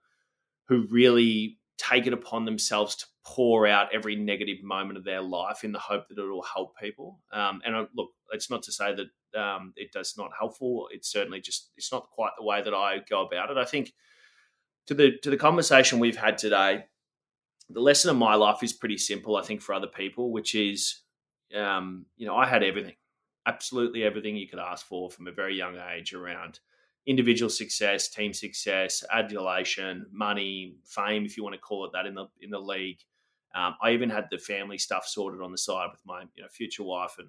who 0.68 0.86
really 0.90 1.58
take 1.78 2.06
it 2.06 2.12
upon 2.12 2.44
themselves 2.44 2.96
to 2.96 3.06
pour 3.24 3.66
out 3.66 3.94
every 3.94 4.16
negative 4.16 4.62
moment 4.62 4.96
of 4.96 5.04
their 5.04 5.20
life 5.20 5.64
in 5.64 5.72
the 5.72 5.78
hope 5.78 6.08
that 6.08 6.18
it 6.18 6.26
will 6.26 6.42
help 6.42 6.72
people. 6.80 7.20
Um, 7.32 7.60
and 7.64 7.76
I, 7.76 7.84
look, 7.94 8.10
it's 8.32 8.50
not 8.50 8.62
to 8.64 8.72
say 8.72 8.94
that 8.94 9.40
um, 9.40 9.72
it 9.76 9.92
does 9.92 10.14
not 10.16 10.30
helpful. 10.38 10.88
It's 10.92 11.10
certainly 11.10 11.40
just 11.40 11.70
it's 11.76 11.92
not 11.92 12.08
quite 12.10 12.32
the 12.38 12.44
way 12.44 12.62
that 12.62 12.74
I 12.74 12.98
go 13.08 13.26
about 13.26 13.50
it. 13.50 13.56
I 13.56 13.64
think 13.64 13.92
to 14.86 14.94
the 14.94 15.18
to 15.18 15.30
the 15.30 15.36
conversation 15.36 15.98
we've 15.98 16.16
had 16.16 16.38
today, 16.38 16.84
the 17.70 17.80
lesson 17.80 18.10
of 18.10 18.16
my 18.16 18.34
life 18.34 18.62
is 18.62 18.72
pretty 18.72 18.98
simple. 18.98 19.36
I 19.36 19.42
think 19.42 19.60
for 19.60 19.74
other 19.74 19.86
people, 19.86 20.32
which 20.32 20.54
is, 20.54 21.02
um, 21.54 22.06
you 22.16 22.26
know, 22.26 22.36
I 22.36 22.46
had 22.46 22.62
everything, 22.62 22.94
absolutely 23.46 24.04
everything 24.04 24.36
you 24.36 24.48
could 24.48 24.58
ask 24.58 24.86
for 24.86 25.10
from 25.10 25.26
a 25.26 25.32
very 25.32 25.56
young 25.56 25.76
age 25.76 26.14
around 26.14 26.60
individual 27.06 27.48
success, 27.48 28.08
team 28.08 28.32
success, 28.32 29.04
adulation, 29.12 30.06
money, 30.12 30.74
fame, 30.84 31.24
if 31.24 31.36
you 31.36 31.44
want 31.44 31.54
to 31.54 31.60
call 31.60 31.84
it 31.84 31.92
that, 31.92 32.06
in 32.06 32.14
the 32.14 32.26
in 32.40 32.50
the 32.50 32.60
league. 32.60 32.98
Um, 33.54 33.74
I 33.80 33.92
even 33.92 34.10
had 34.10 34.26
the 34.30 34.38
family 34.38 34.76
stuff 34.76 35.06
sorted 35.06 35.40
on 35.40 35.50
the 35.50 35.58
side 35.58 35.88
with 35.90 36.00
my 36.04 36.22
you 36.34 36.42
know 36.42 36.48
future 36.48 36.82
wife, 36.82 37.16
and 37.18 37.28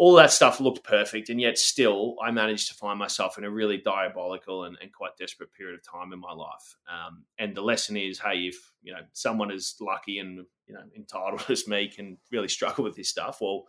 all 0.00 0.14
that 0.14 0.32
stuff 0.32 0.60
looked 0.60 0.82
perfect. 0.82 1.28
And 1.28 1.38
yet, 1.38 1.58
still, 1.58 2.16
I 2.24 2.30
managed 2.30 2.68
to 2.68 2.74
find 2.74 2.98
myself 2.98 3.36
in 3.36 3.44
a 3.44 3.50
really 3.50 3.76
diabolical 3.76 4.64
and, 4.64 4.78
and 4.80 4.90
quite 4.90 5.18
desperate 5.18 5.52
period 5.52 5.78
of 5.78 5.84
time 5.84 6.14
in 6.14 6.18
my 6.18 6.32
life. 6.32 6.74
Um, 6.88 7.24
and 7.38 7.54
the 7.54 7.60
lesson 7.60 7.98
is, 7.98 8.18
hey, 8.18 8.46
if 8.46 8.56
you 8.82 8.94
know 8.94 9.00
someone 9.12 9.50
as 9.50 9.74
lucky 9.78 10.18
and 10.18 10.46
you 10.66 10.74
know 10.74 10.80
entitled 10.96 11.44
as 11.50 11.68
me 11.68 11.86
can 11.88 12.16
really 12.32 12.48
struggle 12.48 12.82
with 12.82 12.96
this 12.96 13.10
stuff, 13.10 13.42
well 13.42 13.66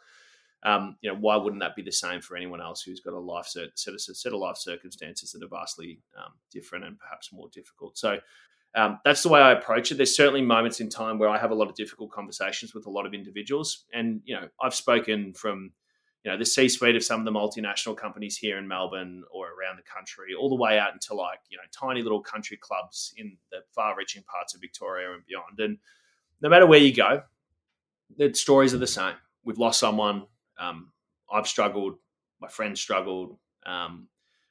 um, 0.64 0.95
you 1.02 1.12
know, 1.12 1.18
why 1.20 1.36
wouldn't 1.36 1.62
that 1.62 1.76
be 1.76 1.82
the 1.82 1.91
same 1.91 2.22
for 2.22 2.38
anyone 2.38 2.62
else 2.62 2.84
who's 2.84 2.99
got 2.99 3.14
a 3.14 3.20
life 3.20 3.48
set, 3.48 3.70
set, 3.76 3.94
of, 3.95 3.99
set 3.99 4.32
of 4.32 4.40
life 4.40 4.58
circumstances 4.58 5.32
that 5.32 5.44
are 5.44 5.49
vastly 5.49 5.99
um, 6.16 6.34
different 6.52 6.86
and 6.86 6.99
perhaps 6.99 7.34
more 7.34 7.49
difficult? 7.52 7.98
So 7.98 8.20
um, 8.76 8.99
that's 9.03 9.24
the 9.24 9.30
way 9.30 9.41
I 9.41 9.53
approach 9.53 9.91
it. 9.91 9.95
There's 9.95 10.16
certainly 10.16 10.44
moments 10.44 10.80
in 10.80 10.88
time 10.88 11.18
where 11.18 11.30
I 11.30 11.40
have 11.40 11.52
a 11.52 11.56
lot 11.56 11.68
of 11.68 11.76
difficult 11.76 12.12
conversations 12.12 12.76
with 12.76 12.86
a 12.86 12.91
lot 12.91 13.08
of 13.08 13.14
individuals, 13.14 13.86
and 13.91 14.22
you 14.24 14.36
know, 14.36 14.48
I've 14.62 14.76
spoken 14.76 15.34
from 15.34 15.72
you 16.23 16.31
know 16.31 16.38
the 16.38 16.45
C-suite 16.45 16.95
of 16.95 17.03
some 17.03 17.19
of 17.19 17.26
the 17.26 17.31
multinational 17.31 17.98
companies 17.98 18.38
here 18.38 18.57
in 18.57 18.68
Melbourne 18.68 19.23
or 19.31 19.48
around 19.48 19.77
the 19.77 19.91
country, 19.91 20.34
all 20.39 20.49
the 20.49 20.56
way 20.56 20.77
out 20.77 20.93
into 20.93 21.14
like 21.14 21.39
you 21.49 21.57
know 21.57 21.64
tiny 21.72 22.02
little 22.02 22.22
country 22.22 22.57
clubs 22.57 23.14
in 23.18 23.38
the 23.52 23.60
far-reaching 23.73 24.23
parts 24.23 24.53
of 24.53 24.61
Victoria 24.61 25.14
and 25.14 25.26
beyond. 25.26 25.60
And 25.60 25.77
no 26.41 26.49
matter 26.49 26.68
where 26.68 26.80
you 26.80 26.93
go, 26.93 27.23
the 28.18 28.34
stories 28.34 28.73
are 28.73 28.80
the 28.80 28.88
same. 28.88 29.15
We've 29.43 29.57
lost 29.57 29.80
someone. 29.80 30.26
Um, 30.60 30.91
I've 31.31 31.48
struggled. 31.48 31.95
My 32.39 32.48
friends 32.48 32.80
struggled. 32.81 33.38
Um, 33.65 34.07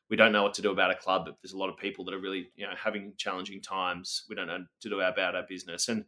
we 0.09 0.17
don't 0.17 0.33
know 0.33 0.43
what 0.43 0.55
to 0.55 0.63
do 0.63 0.73
about 0.73 0.91
a 0.91 0.97
club. 0.97 1.29
There's 1.41 1.53
a 1.53 1.59
lot 1.59 1.69
of 1.69 1.77
people 1.77 2.05
that 2.05 2.15
are 2.15 2.19
really, 2.19 2.51
you 2.57 2.67
know, 2.67 2.73
having 2.77 3.13
challenging 3.17 3.63
times. 3.63 4.25
We 4.29 4.35
don't 4.35 4.49
know 4.49 4.65
to 4.81 4.89
do 4.89 5.01
about 5.01 5.37
our 5.37 5.45
business, 5.49 5.89
and 5.89 6.05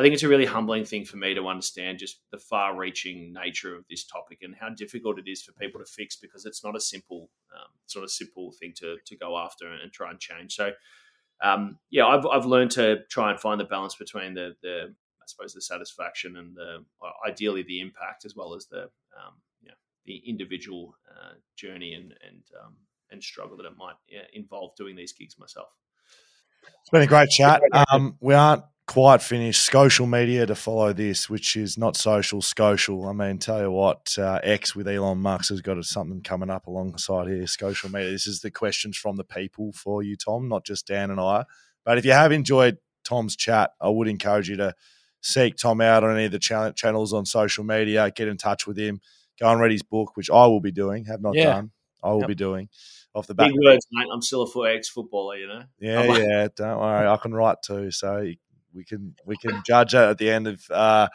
I 0.00 0.02
think 0.02 0.14
it's 0.14 0.22
a 0.22 0.28
really 0.28 0.46
humbling 0.46 0.86
thing 0.86 1.04
for 1.04 1.18
me 1.18 1.34
to 1.34 1.46
understand 1.46 1.98
just 1.98 2.20
the 2.32 2.38
far-reaching 2.38 3.34
nature 3.34 3.76
of 3.76 3.84
this 3.90 4.06
topic 4.06 4.38
and 4.40 4.54
how 4.58 4.70
difficult 4.70 5.18
it 5.18 5.30
is 5.30 5.42
for 5.42 5.52
people 5.52 5.78
to 5.78 5.84
fix 5.84 6.16
because 6.16 6.46
it's 6.46 6.64
not 6.64 6.74
a 6.74 6.80
simple, 6.80 7.28
um, 7.54 7.68
it's 7.84 7.94
not 7.94 8.06
a 8.06 8.08
simple 8.08 8.50
thing 8.58 8.72
to 8.78 8.96
to 9.04 9.16
go 9.18 9.36
after 9.36 9.66
and, 9.66 9.82
and 9.82 9.92
try 9.92 10.08
and 10.08 10.18
change. 10.18 10.54
So, 10.54 10.72
um, 11.44 11.78
yeah, 11.90 12.06
I've 12.06 12.24
I've 12.24 12.46
learned 12.46 12.70
to 12.72 13.00
try 13.10 13.30
and 13.30 13.38
find 13.38 13.60
the 13.60 13.64
balance 13.64 13.94
between 13.94 14.32
the 14.32 14.56
the 14.62 14.94
I 15.20 15.26
suppose 15.26 15.52
the 15.52 15.60
satisfaction 15.60 16.38
and 16.38 16.56
the 16.56 16.82
ideally 17.28 17.62
the 17.62 17.80
impact 17.80 18.24
as 18.24 18.34
well 18.34 18.54
as 18.54 18.68
the 18.68 18.84
um, 18.84 19.34
you 19.60 19.68
know, 19.68 19.74
the 20.06 20.22
individual 20.26 20.96
uh, 21.10 21.34
journey 21.56 21.92
and 21.92 22.14
and 22.26 22.42
um, 22.64 22.76
and 23.10 23.22
struggle 23.22 23.58
that 23.58 23.66
it 23.66 23.76
might 23.76 23.96
yeah, 24.08 24.22
involve 24.32 24.74
doing 24.76 24.96
these 24.96 25.12
gigs 25.12 25.38
myself. 25.38 25.68
It's 26.62 26.90
been 26.90 27.02
a 27.02 27.06
great 27.06 27.28
chat. 27.28 27.60
Um, 27.90 28.16
we 28.20 28.32
aren't 28.32 28.62
quite 28.90 29.22
finished. 29.22 29.64
Social 29.64 30.04
media 30.04 30.44
to 30.46 30.54
follow 30.56 30.92
this, 30.92 31.30
which 31.30 31.54
is 31.54 31.78
not 31.78 31.96
social, 31.96 32.42
social. 32.42 33.06
I 33.06 33.12
mean, 33.12 33.38
tell 33.38 33.60
you 33.60 33.70
what, 33.70 34.16
uh, 34.18 34.40
X 34.42 34.74
with 34.74 34.88
Elon 34.88 35.18
Musk 35.18 35.50
has 35.50 35.60
got 35.60 35.82
something 35.84 36.22
coming 36.22 36.50
up 36.50 36.66
alongside 36.66 37.28
here. 37.28 37.46
Social 37.46 37.88
media. 37.88 38.10
This 38.10 38.26
is 38.26 38.40
the 38.40 38.50
questions 38.50 38.96
from 38.96 39.14
the 39.14 39.22
people 39.22 39.70
for 39.72 40.02
you, 40.02 40.16
Tom, 40.16 40.48
not 40.48 40.66
just 40.66 40.88
Dan 40.88 41.12
and 41.12 41.20
I. 41.20 41.44
But 41.84 41.98
if 41.98 42.04
you 42.04 42.10
have 42.10 42.32
enjoyed 42.32 42.78
Tom's 43.04 43.36
chat, 43.36 43.70
I 43.80 43.88
would 43.88 44.08
encourage 44.08 44.48
you 44.48 44.56
to 44.56 44.74
seek 45.20 45.56
Tom 45.56 45.80
out 45.80 46.02
on 46.02 46.16
any 46.16 46.24
of 46.24 46.32
the 46.32 46.72
channels 46.74 47.12
on 47.12 47.24
social 47.26 47.62
media. 47.62 48.10
Get 48.10 48.26
in 48.26 48.38
touch 48.38 48.66
with 48.66 48.76
him. 48.76 49.00
Go 49.38 49.50
and 49.50 49.60
read 49.60 49.70
his 49.70 49.84
book, 49.84 50.16
which 50.16 50.30
I 50.30 50.48
will 50.48 50.60
be 50.60 50.72
doing. 50.72 51.04
Have 51.04 51.22
not 51.22 51.36
yeah. 51.36 51.44
done. 51.44 51.70
I 52.02 52.10
will 52.10 52.20
yep. 52.20 52.28
be 52.28 52.34
doing 52.34 52.68
off 53.14 53.28
the 53.28 53.34
back. 53.34 53.50
Big 53.50 53.56
words, 53.64 53.86
mate. 53.92 54.08
I'm 54.12 54.22
still 54.22 54.42
a 54.42 54.50
foot 54.50 54.74
ex 54.74 54.88
footballer, 54.88 55.36
you 55.36 55.46
know. 55.46 55.62
Yeah, 55.78 56.16
yeah. 56.16 56.48
Don't 56.56 56.80
worry, 56.80 57.06
I 57.06 57.16
can 57.18 57.32
write 57.32 57.58
too, 57.62 57.92
so 57.92 58.32
we 58.74 58.84
can 58.84 59.14
we 59.24 59.36
can 59.36 59.62
judge 59.66 59.94
it 59.94 59.98
at 59.98 60.18
the 60.18 60.30
end 60.30 60.46
of 60.46 60.62
uh, 60.70 61.08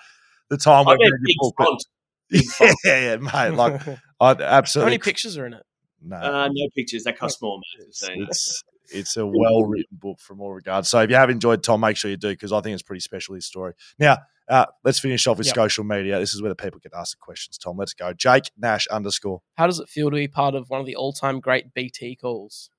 the 0.50 0.58
time. 0.58 0.88
I 0.88 0.96
big 0.98 1.36
book, 1.40 1.56
font. 1.58 1.86
yeah, 2.30 2.72
yeah, 2.86 3.16
mate. 3.18 3.56
Like, 3.56 3.82
I 4.20 4.32
absolutely. 4.32 4.86
How 4.86 4.86
many 4.86 4.98
pictures 5.00 5.38
are 5.38 5.46
in 5.46 5.54
it? 5.54 5.64
No, 6.02 6.18
uh, 6.18 6.50
no 6.52 6.68
pictures. 6.76 7.04
That 7.04 7.18
costs 7.18 7.42
more, 7.42 7.58
mate. 7.58 7.88
It's, 7.88 8.10
it's, 8.10 8.64
it's 8.92 9.18
a 9.18 9.26
well 9.26 9.64
written 9.64 9.98
book 10.00 10.20
from 10.20 10.42
all 10.42 10.54
regards. 10.54 10.90
So 10.90 11.00
if 11.02 11.10
you 11.10 11.16
have 11.16 11.30
enjoyed 11.30 11.64
Tom, 11.64 11.82
make 11.82 11.98
sure 11.98 12.10
you 12.10 12.18
do 12.18 12.30
because 12.30 12.52
I 12.52 12.62
think 12.62 12.74
it's 12.74 12.84
pretty 12.84 13.02
special 13.02 13.36
his 13.36 13.46
story. 13.46 13.74
Now, 14.00 14.18
uh, 14.48 14.66
let's 14.84 15.00
finish 15.00 15.26
off 15.28 15.38
with 15.38 15.48
yep. 15.48 15.56
social 15.56 15.84
media. 15.84 16.20
This 16.20 16.34
is 16.34 16.42
where 16.42 16.50
the 16.50 16.56
people 16.56 16.80
get 16.80 16.92
asked 16.96 17.14
the 17.14 17.18
questions. 17.20 17.58
Tom, 17.58 17.78
let's 17.78 17.94
go. 17.94 18.14
Jake 18.14 18.52
Nash 18.58 18.88
underscore. 18.88 19.42
How 19.56 19.68
does 19.68 19.80
it 19.80 19.90
feel 19.90 20.10
to 20.10 20.16
be 20.16 20.28
part 20.28 20.56
of 20.56 20.70
one 20.70 20.80
of 20.80 20.86
the 20.86 20.96
all 20.96 21.14
time 21.14 21.40
great 21.40 21.74
BT 21.74 22.16
calls? 22.16 22.70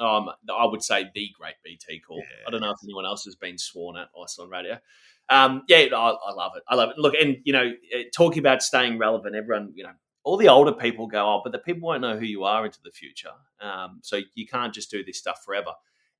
Um, 0.00 0.30
I 0.52 0.66
would 0.66 0.82
say 0.82 1.10
the 1.14 1.30
great 1.38 1.54
BT 1.64 2.00
call. 2.00 2.18
Yeah. 2.18 2.46
I 2.46 2.50
don't 2.50 2.60
know 2.60 2.70
if 2.70 2.78
anyone 2.82 3.06
else 3.06 3.24
has 3.24 3.36
been 3.36 3.58
sworn 3.58 3.96
at 3.96 4.08
on 4.14 4.50
radio. 4.50 4.78
Um, 5.30 5.62
yeah, 5.68 5.78
I, 5.78 6.10
I, 6.10 6.32
love 6.32 6.52
it. 6.56 6.62
I 6.68 6.74
love 6.74 6.90
it. 6.90 6.98
Look, 6.98 7.14
and 7.14 7.38
you 7.44 7.52
know, 7.52 7.72
eh, 7.92 8.04
talking 8.14 8.40
about 8.40 8.62
staying 8.62 8.98
relevant, 8.98 9.34
everyone, 9.34 9.72
you 9.74 9.84
know, 9.84 9.92
all 10.22 10.36
the 10.36 10.48
older 10.48 10.72
people 10.72 11.06
go, 11.06 11.24
oh, 11.24 11.40
but 11.42 11.52
the 11.52 11.58
people 11.58 11.88
won't 11.88 12.02
know 12.02 12.16
who 12.16 12.24
you 12.24 12.44
are 12.44 12.64
into 12.64 12.80
the 12.82 12.90
future. 12.90 13.30
Um, 13.60 14.00
so 14.02 14.20
you 14.34 14.46
can't 14.46 14.74
just 14.74 14.90
do 14.90 15.04
this 15.04 15.18
stuff 15.18 15.42
forever. 15.44 15.72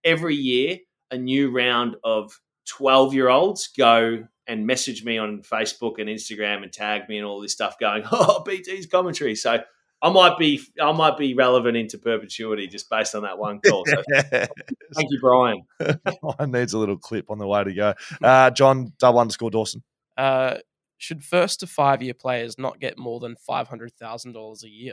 Every 0.05 0.35
year, 0.35 0.79
a 1.11 1.19
new 1.19 1.51
round 1.51 1.97
of 2.05 2.39
12 2.69 3.15
year 3.15 3.29
olds 3.29 3.69
go 3.69 4.27
and 4.47 4.67
message 4.67 5.05
me 5.05 5.17
on 5.17 5.43
Facebook 5.43 5.99
and 5.99 6.09
Instagram 6.09 6.63
and 6.63 6.73
tag 6.73 7.09
me 7.09 7.17
and 7.17 7.27
all 7.27 7.41
this 7.41 7.53
stuff 7.53 7.79
going, 7.79 8.05
oh, 8.13 8.43
BT's 8.45 8.87
commentary. 8.87 9.35
So 9.35 9.63
I 10.05 10.11
might 10.11 10.37
be 10.37 10.61
I 10.81 10.93
might 10.93 11.17
be 11.17 11.33
relevant 11.33 11.79
into 11.79 11.97
perpetuity 11.97 12.67
just 12.67 12.91
based 12.91 13.15
on 13.15 13.23
that 13.23 13.39
one 13.39 13.59
call. 13.61 13.87
So 13.87 14.03
thank 14.31 15.11
you, 15.11 15.19
Brian. 15.19 15.63
Mine 16.39 16.51
needs 16.51 16.75
a 16.75 16.79
little 16.79 16.99
clip 16.99 17.31
on 17.31 17.39
the 17.39 17.47
way 17.47 17.65
to 17.65 17.73
go. 17.73 17.95
Uh, 18.23 18.51
John 18.51 18.93
double 18.99 19.21
underscore 19.21 19.51
Dawson. 19.51 19.83
Uh, 20.19 20.57
should 20.99 21.25
first 21.25 21.61
to 21.61 21.67
five 21.67 22.03
year 22.03 22.13
players 22.13 22.59
not 22.59 22.81
get 22.81 22.99
more 22.99 23.19
than 23.19 23.35
five 23.37 23.67
hundred 23.67 23.95
thousand 23.95 24.33
dollars 24.33 24.63
a 24.63 24.69
year? 24.69 24.93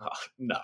Oh, 0.00 0.06
no. 0.38 0.60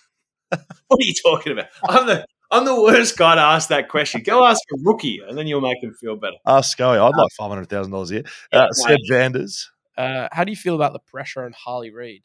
what 0.50 0.60
are 0.90 0.98
you 1.00 1.14
talking 1.24 1.52
about? 1.52 1.68
I'm 1.88 2.06
the 2.06 2.26
I'm 2.50 2.66
the 2.66 2.78
worst 2.78 3.16
guy 3.16 3.34
to 3.34 3.40
ask 3.40 3.70
that 3.70 3.88
question. 3.88 4.22
Go 4.24 4.44
ask 4.44 4.60
a 4.74 4.76
rookie, 4.82 5.22
and 5.26 5.38
then 5.38 5.46
you'll 5.46 5.62
make 5.62 5.80
them 5.80 5.94
feel 5.94 6.16
better. 6.16 6.36
Ask 6.46 6.72
Scully. 6.72 6.98
I'd 6.98 7.14
uh, 7.14 7.16
like 7.16 7.32
five 7.38 7.48
hundred 7.48 7.70
thousand 7.70 7.92
dollars 7.92 8.10
a 8.10 8.14
year. 8.16 8.24
Uh, 8.52 8.70
Seb 8.72 8.98
Vanders. 9.10 9.68
Uh, 9.96 10.28
how 10.32 10.44
do 10.44 10.52
you 10.52 10.56
feel 10.56 10.74
about 10.74 10.92
the 10.92 10.98
pressure 10.98 11.42
on 11.46 11.54
Harley 11.56 11.90
Reid? 11.90 12.22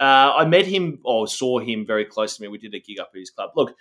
Uh, 0.00 0.32
I 0.36 0.44
met 0.44 0.66
him 0.66 1.00
or 1.04 1.26
saw 1.26 1.58
him 1.58 1.84
very 1.86 2.04
close 2.04 2.36
to 2.36 2.42
me. 2.42 2.48
We 2.48 2.58
did 2.58 2.74
a 2.74 2.80
gig 2.80 3.00
up 3.00 3.10
at 3.14 3.18
his 3.18 3.30
club. 3.30 3.50
Look, 3.56 3.74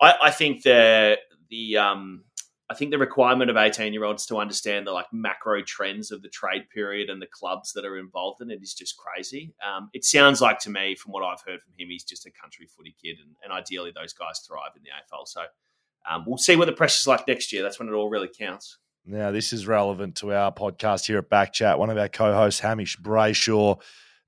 I, 0.00 0.14
I 0.24 0.30
think 0.30 0.62
the 0.62 1.16
the 1.48 1.78
um, 1.78 2.24
I 2.68 2.74
think 2.74 2.90
the 2.90 2.98
requirement 2.98 3.50
of 3.50 3.56
eighteen 3.56 3.92
year 3.92 4.04
olds 4.04 4.26
to 4.26 4.36
understand 4.36 4.86
the 4.86 4.92
like 4.92 5.06
macro 5.12 5.62
trends 5.62 6.10
of 6.10 6.22
the 6.22 6.28
trade 6.28 6.68
period 6.72 7.08
and 7.08 7.22
the 7.22 7.26
clubs 7.26 7.72
that 7.72 7.84
are 7.84 7.96
involved 7.98 8.42
in 8.42 8.50
it 8.50 8.60
is 8.62 8.74
just 8.74 8.96
crazy. 8.98 9.54
Um, 9.66 9.88
it 9.94 10.04
sounds 10.04 10.40
like 10.40 10.58
to 10.60 10.70
me, 10.70 10.94
from 10.94 11.12
what 11.12 11.24
I've 11.24 11.42
heard 11.46 11.62
from 11.62 11.72
him, 11.78 11.88
he's 11.88 12.04
just 12.04 12.26
a 12.26 12.30
country 12.30 12.66
footy 12.66 12.94
kid, 13.02 13.16
and, 13.22 13.34
and 13.42 13.52
ideally 13.52 13.92
those 13.94 14.12
guys 14.12 14.40
thrive 14.46 14.72
in 14.76 14.82
the 14.82 14.90
AFL. 14.90 15.26
So 15.26 15.42
um, 16.08 16.24
we'll 16.26 16.38
see 16.38 16.56
what 16.56 16.66
the 16.66 16.72
pressure's 16.72 17.06
like 17.06 17.26
next 17.26 17.52
year. 17.52 17.62
That's 17.62 17.78
when 17.78 17.88
it 17.88 17.92
all 17.92 18.10
really 18.10 18.28
counts. 18.28 18.78
Now, 19.06 19.30
this 19.30 19.52
is 19.52 19.66
relevant 19.66 20.16
to 20.16 20.34
our 20.34 20.52
podcast 20.52 21.06
here 21.06 21.18
at 21.18 21.30
Backchat. 21.30 21.78
One 21.78 21.88
of 21.88 21.96
our 21.96 22.08
co-hosts, 22.08 22.60
Hamish 22.60 22.98
Brayshaw 22.98 23.80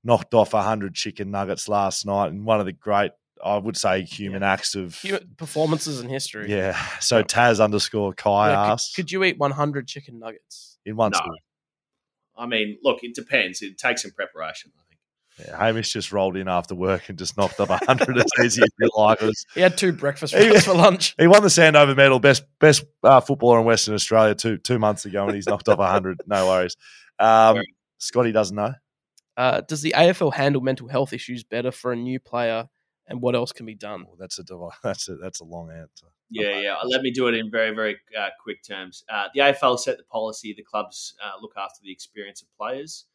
knocked 0.03 0.33
off 0.33 0.53
100 0.53 0.93
chicken 0.93 1.31
nuggets 1.31 1.67
last 1.67 2.05
night 2.05 2.31
and 2.31 2.45
one 2.45 2.59
of 2.59 2.65
the 2.65 2.73
great 2.73 3.11
I 3.43 3.57
would 3.57 3.75
say 3.75 4.03
human 4.03 4.41
yeah. 4.41 4.53
acts 4.53 4.73
of 4.75 5.03
performances 5.37 5.99
in 5.99 6.07
history. 6.07 6.49
Yeah. 6.49 6.77
So 6.99 7.23
Taz 7.23 7.61
underscore 7.61 8.13
Kai 8.13 8.51
yeah, 8.51 8.71
asked, 8.71 8.95
could, 8.95 9.03
could, 9.03 9.11
you 9.11 9.23
eat 9.25 9.37
100 9.37 9.87
chicken 9.87 10.19
nuggets 10.19 10.77
in 10.85 10.95
one 10.95 11.11
no. 11.11 11.19
I 12.35 12.45
mean, 12.45 12.79
look, 12.83 13.03
it 13.03 13.13
depends. 13.13 13.61
It 13.61 13.77
takes 13.77 14.01
some 14.01 14.11
preparation. 14.11 14.71
I 14.75 14.81
think. 14.89 15.49
Yeah, 15.49 15.57
Hamish 15.57 15.93
just 15.93 16.11
rolled 16.11 16.37
in 16.37 16.47
after 16.47 16.73
work 16.73 17.09
and 17.09 17.17
just 17.17 17.37
knocked 17.37 17.59
off 17.59 17.69
100 17.69 18.17
as 18.17 18.25
easy 18.43 18.61
as 18.61 18.69
you 18.79 18.89
like. 18.95 19.19
He 19.53 19.61
had 19.61 19.77
two 19.77 19.91
breakfast 19.91 20.33
wraps 20.33 20.65
for 20.65 20.73
lunch. 20.73 21.15
He 21.19 21.27
won 21.27 21.41
the 21.41 21.49
Sandover 21.49 21.95
medal, 21.95 22.19
best 22.19 22.43
best 22.59 22.85
uh, 23.03 23.19
footballer 23.19 23.59
in 23.59 23.65
Western 23.65 23.93
Australia 23.93 24.35
two 24.35 24.57
two 24.57 24.79
months 24.79 25.05
ago, 25.05 25.25
and 25.25 25.35
he's 25.35 25.47
knocked 25.47 25.69
off 25.69 25.79
100. 25.79 26.21
No 26.27 26.47
worries. 26.47 26.75
Um, 27.19 27.57
Scotty 27.97 28.31
doesn't 28.31 28.55
know. 28.55 28.73
Uh, 29.35 29.61
does 29.61 29.81
the 29.81 29.93
AFL 29.95 30.33
handle 30.33 30.61
mental 30.61 30.87
health 30.87 31.13
issues 31.13 31.43
better 31.43 31.71
for 31.71 31.91
a 31.91 31.95
new 31.95 32.19
player, 32.19 32.67
and 33.07 33.21
what 33.21 33.35
else 33.35 33.51
can 33.51 33.65
be 33.65 33.75
done? 33.75 34.05
Oh, 34.07 34.15
that's 34.19 34.39
a 34.39 34.43
that's 34.83 35.09
a 35.09 35.15
that's 35.15 35.41
a 35.41 35.45
long 35.45 35.71
answer. 35.71 36.07
Yeah, 36.29 36.59
yeah. 36.59 36.75
Let 36.83 37.01
me 37.01 37.11
do 37.11 37.27
it 37.27 37.35
in 37.35 37.51
very 37.51 37.73
very 37.73 37.97
uh, 38.17 38.29
quick 38.41 38.63
terms. 38.63 39.03
Uh, 39.09 39.27
the 39.33 39.41
AFL 39.41 39.79
set 39.79 39.97
the 39.97 40.03
policy. 40.03 40.53
The 40.55 40.63
clubs 40.63 41.15
uh, 41.23 41.39
look 41.41 41.53
after 41.57 41.79
the 41.83 41.91
experience 41.91 42.41
of 42.41 42.47
players. 42.57 43.05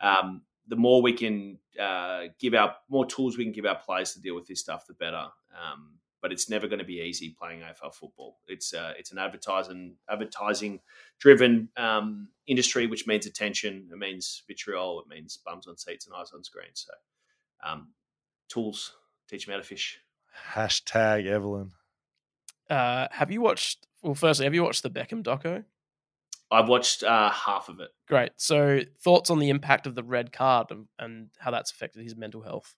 Um, 0.00 0.42
the 0.66 0.76
more 0.76 1.02
we 1.02 1.12
can 1.12 1.58
uh, 1.78 2.24
give 2.38 2.54
our 2.54 2.74
more 2.88 3.06
tools 3.06 3.36
we 3.36 3.44
can 3.44 3.52
give 3.52 3.66
our 3.66 3.78
players 3.78 4.12
to 4.14 4.20
deal 4.20 4.34
with 4.34 4.46
this 4.46 4.60
stuff, 4.60 4.86
the 4.86 4.94
better. 4.94 5.26
Um, 5.54 5.98
but 6.24 6.32
it's 6.32 6.48
never 6.48 6.66
going 6.66 6.78
to 6.78 6.86
be 6.86 7.02
easy 7.02 7.36
playing 7.38 7.60
AFL 7.60 7.92
football. 7.92 8.38
It's 8.48 8.72
uh, 8.72 8.94
it's 8.98 9.12
an 9.12 9.18
advertising 9.18 9.96
advertising 10.08 10.80
driven 11.20 11.68
um, 11.76 12.28
industry, 12.46 12.86
which 12.86 13.06
means 13.06 13.26
attention. 13.26 13.90
It 13.92 13.98
means 13.98 14.42
vitriol. 14.48 15.02
It 15.02 15.14
means 15.14 15.38
bums 15.44 15.66
on 15.66 15.76
seats 15.76 16.06
and 16.06 16.16
eyes 16.16 16.30
on 16.34 16.42
screens. 16.42 16.86
So 16.86 17.70
um, 17.70 17.88
tools 18.48 18.94
teach 19.28 19.44
them 19.44 19.52
how 19.52 19.58
to 19.58 19.66
fish. 19.66 19.98
Hashtag 20.54 21.26
Evelyn. 21.26 21.72
Uh, 22.70 23.08
have 23.10 23.30
you 23.30 23.42
watched? 23.42 23.86
Well, 24.02 24.14
firstly, 24.14 24.46
have 24.46 24.54
you 24.54 24.62
watched 24.62 24.82
the 24.82 24.88
Beckham 24.88 25.22
doco? 25.22 25.62
I've 26.50 26.68
watched 26.68 27.02
uh, 27.02 27.28
half 27.28 27.68
of 27.68 27.80
it. 27.80 27.90
Great. 28.08 28.32
So, 28.38 28.80
thoughts 29.02 29.28
on 29.28 29.40
the 29.40 29.50
impact 29.50 29.86
of 29.86 29.94
the 29.94 30.02
red 30.02 30.32
card 30.32 30.68
and, 30.70 30.86
and 30.98 31.28
how 31.38 31.50
that's 31.50 31.70
affected 31.70 32.02
his 32.02 32.16
mental 32.16 32.40
health? 32.40 32.74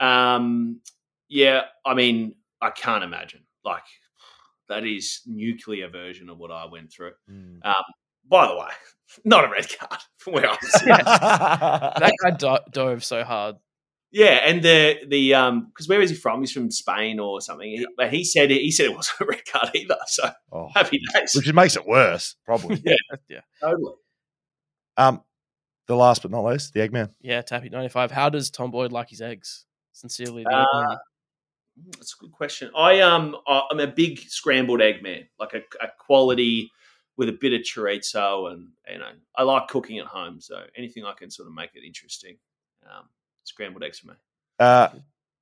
Um, 0.00 0.80
yeah, 1.28 1.62
I 1.84 1.92
mean, 1.94 2.36
I 2.62 2.70
can't 2.70 3.04
imagine. 3.04 3.42
Like 3.64 3.82
that 4.68 4.86
is 4.86 5.20
nuclear 5.26 5.88
version 5.90 6.30
of 6.30 6.38
what 6.38 6.50
I 6.50 6.64
went 6.66 6.92
through. 6.92 7.12
Mm. 7.30 7.58
Um, 7.64 7.74
by 8.28 8.46
the 8.46 8.54
way, 8.56 8.68
not 9.24 9.44
a 9.44 9.48
red 9.50 9.66
card 9.78 10.00
from 10.18 10.34
where 10.34 10.48
I 10.48 10.56
was. 10.62 10.72
that 10.86 12.12
guy 12.22 12.30
do- 12.30 12.70
dove 12.72 13.04
so 13.04 13.24
hard. 13.24 13.56
Yeah, 14.14 14.40
and 14.44 14.62
the 14.62 14.98
the 15.08 15.34
um 15.34 15.68
because 15.68 15.88
where 15.88 16.00
is 16.02 16.10
he 16.10 16.16
from? 16.16 16.40
He's 16.40 16.52
from 16.52 16.70
Spain 16.70 17.18
or 17.18 17.40
something. 17.40 17.66
He, 17.68 17.86
but 17.96 18.12
he 18.12 18.24
said 18.24 18.50
it, 18.50 18.60
he 18.60 18.70
said 18.70 18.86
it 18.86 18.94
wasn't 18.94 19.20
a 19.22 19.24
red 19.24 19.42
card 19.50 19.70
either. 19.74 19.96
So 20.06 20.30
oh, 20.52 20.68
happy 20.74 21.00
days, 21.14 21.34
which 21.34 21.50
makes 21.54 21.76
it 21.76 21.86
worse, 21.86 22.36
probably. 22.44 22.82
yeah, 22.84 22.94
yeah, 23.28 23.40
totally. 23.60 23.94
Um, 24.98 25.22
the 25.86 25.96
last 25.96 26.20
but 26.20 26.30
not 26.30 26.44
least, 26.44 26.74
the 26.74 26.80
Eggman. 26.80 27.10
Yeah, 27.22 27.40
Tappy 27.40 27.70
ninety 27.70 27.88
five. 27.88 28.10
How 28.10 28.28
does 28.28 28.50
Tom 28.50 28.70
Boyd 28.70 28.92
like 28.92 29.08
his 29.08 29.22
eggs? 29.22 29.64
Sincerely, 29.94 30.44
the 30.44 30.50
Uh, 30.50 30.64
Eggman. 30.66 30.96
That's 31.92 32.14
a 32.14 32.18
good 32.18 32.32
question. 32.32 32.70
I 32.76 33.00
um 33.00 33.36
I'm 33.46 33.80
a 33.80 33.86
big 33.86 34.18
scrambled 34.20 34.82
egg 34.82 35.02
man, 35.02 35.26
like 35.38 35.54
a, 35.54 35.62
a 35.82 35.88
quality 35.98 36.70
with 37.16 37.28
a 37.28 37.32
bit 37.32 37.52
of 37.52 37.60
chorizo, 37.62 38.52
and 38.52 38.68
you 38.90 38.98
know 38.98 39.10
I 39.36 39.42
like 39.42 39.68
cooking 39.68 39.98
at 39.98 40.06
home, 40.06 40.40
so 40.40 40.62
anything 40.76 41.04
I 41.04 41.12
can 41.12 41.30
sort 41.30 41.48
of 41.48 41.54
make 41.54 41.70
it 41.74 41.84
interesting. 41.84 42.36
Um, 42.84 43.04
scrambled 43.44 43.84
eggs 43.84 44.00
for 44.00 44.08
me. 44.08 44.14
Uh, 44.58 44.88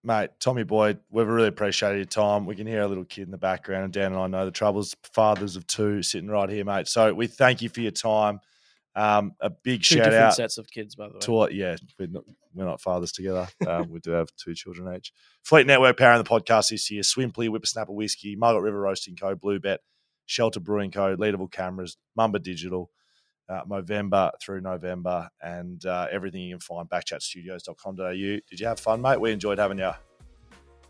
mate, 0.04 0.30
Tommy 0.40 0.62
Boyd, 0.62 1.00
we've 1.10 1.26
really 1.26 1.48
appreciated 1.48 1.96
your 1.96 2.04
time. 2.04 2.46
We 2.46 2.54
can 2.54 2.66
hear 2.66 2.82
a 2.82 2.88
little 2.88 3.04
kid 3.04 3.24
in 3.24 3.30
the 3.30 3.38
background, 3.38 3.84
and 3.84 3.92
Dan 3.92 4.12
and 4.12 4.20
I 4.20 4.26
know 4.26 4.44
the 4.44 4.50
troubles. 4.50 4.94
Fathers 5.02 5.56
of 5.56 5.66
two 5.66 6.02
sitting 6.02 6.28
right 6.28 6.48
here, 6.48 6.64
mate. 6.64 6.88
So 6.88 7.12
we 7.12 7.26
thank 7.26 7.60
you 7.62 7.68
for 7.68 7.80
your 7.80 7.92
time. 7.92 8.40
Um, 8.96 9.34
a 9.40 9.50
big 9.50 9.82
Two 9.82 9.96
shout 9.96 10.04
different 10.04 10.24
out 10.24 10.34
sets 10.34 10.58
of 10.58 10.68
kids, 10.68 10.96
by 10.96 11.08
the 11.08 11.14
way. 11.14 11.20
to 11.20 11.54
yeah, 11.54 11.76
we're 11.98 12.08
not, 12.08 12.24
we're 12.54 12.64
not 12.64 12.80
fathers 12.80 13.12
together. 13.12 13.48
Um, 13.66 13.90
we 13.90 14.00
do 14.00 14.10
have 14.10 14.28
two 14.36 14.54
children 14.54 14.94
each. 14.96 15.12
Fleet 15.44 15.66
Network 15.66 15.96
powering 15.96 16.22
the 16.22 16.28
podcast 16.28 16.70
this 16.70 16.90
year. 16.90 17.02
Swimply, 17.02 17.48
Whippersnapper 17.48 17.92
Whiskey, 17.92 18.36
Margaret 18.36 18.62
River 18.62 18.80
Roasting 18.80 19.16
Co., 19.16 19.34
Blue 19.34 19.60
Bet, 19.60 19.80
Shelter 20.26 20.60
Brewing 20.60 20.90
Co., 20.90 21.16
Leadable 21.16 21.50
Cameras, 21.50 21.96
Mumba 22.18 22.42
Digital, 22.42 22.90
uh, 23.48 23.64
Movember 23.64 24.32
through 24.42 24.60
November, 24.60 25.28
and 25.40 25.84
uh, 25.86 26.06
everything 26.10 26.42
you 26.42 26.54
can 26.54 26.60
find 26.60 26.88
backchatstudios.com.au. 26.88 28.12
Did 28.12 28.42
you 28.50 28.66
have 28.66 28.80
fun, 28.80 29.02
mate? 29.02 29.20
We 29.20 29.32
enjoyed 29.32 29.58
having 29.58 29.78
you. 29.78 29.92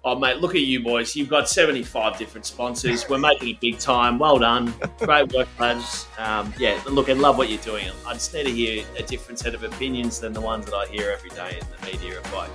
Oh 0.02 0.18
mate, 0.18 0.38
look 0.38 0.54
at 0.54 0.62
you 0.62 0.82
boys! 0.82 1.14
You've 1.14 1.28
got 1.28 1.46
75 1.46 2.16
different 2.16 2.46
sponsors. 2.46 3.06
We're 3.06 3.18
making 3.18 3.50
it 3.50 3.60
big 3.60 3.78
time. 3.78 4.18
Well 4.18 4.38
done, 4.38 4.72
great 4.98 5.30
work, 5.34 5.46
lads. 5.58 6.06
Um, 6.16 6.54
yeah, 6.58 6.80
look, 6.88 7.10
I 7.10 7.12
love 7.12 7.36
what 7.36 7.50
you're 7.50 7.58
doing. 7.60 7.84
I 8.06 8.14
just 8.14 8.32
need 8.32 8.44
to 8.44 8.50
hear 8.50 8.82
a 8.98 9.02
different 9.02 9.38
set 9.38 9.54
of 9.54 9.62
opinions 9.62 10.18
than 10.18 10.32
the 10.32 10.40
ones 10.40 10.64
that 10.64 10.74
I 10.74 10.86
hear 10.86 11.10
every 11.10 11.28
day 11.30 11.58
in 11.60 11.66
the 11.76 11.92
media. 11.92 12.18
If 12.18 12.34
I 12.34 12.48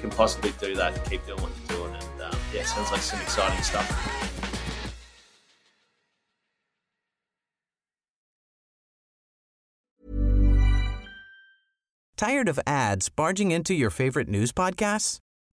can 0.00 0.10
possibly 0.10 0.52
do 0.60 0.74
that, 0.74 0.94
and 0.94 1.10
keep 1.10 1.24
doing 1.24 1.40
what 1.40 1.50
you're 1.70 1.78
doing, 1.78 1.94
and 1.94 2.22
um, 2.24 2.38
yeah, 2.54 2.64
sounds 2.64 2.92
like 2.92 3.00
some 3.00 3.20
exciting 3.22 3.62
stuff. 3.62 3.88
Tired 12.18 12.50
of 12.50 12.60
ads 12.66 13.08
barging 13.08 13.50
into 13.50 13.72
your 13.72 13.90
favorite 13.90 14.28
news 14.28 14.52
podcasts? 14.52 15.21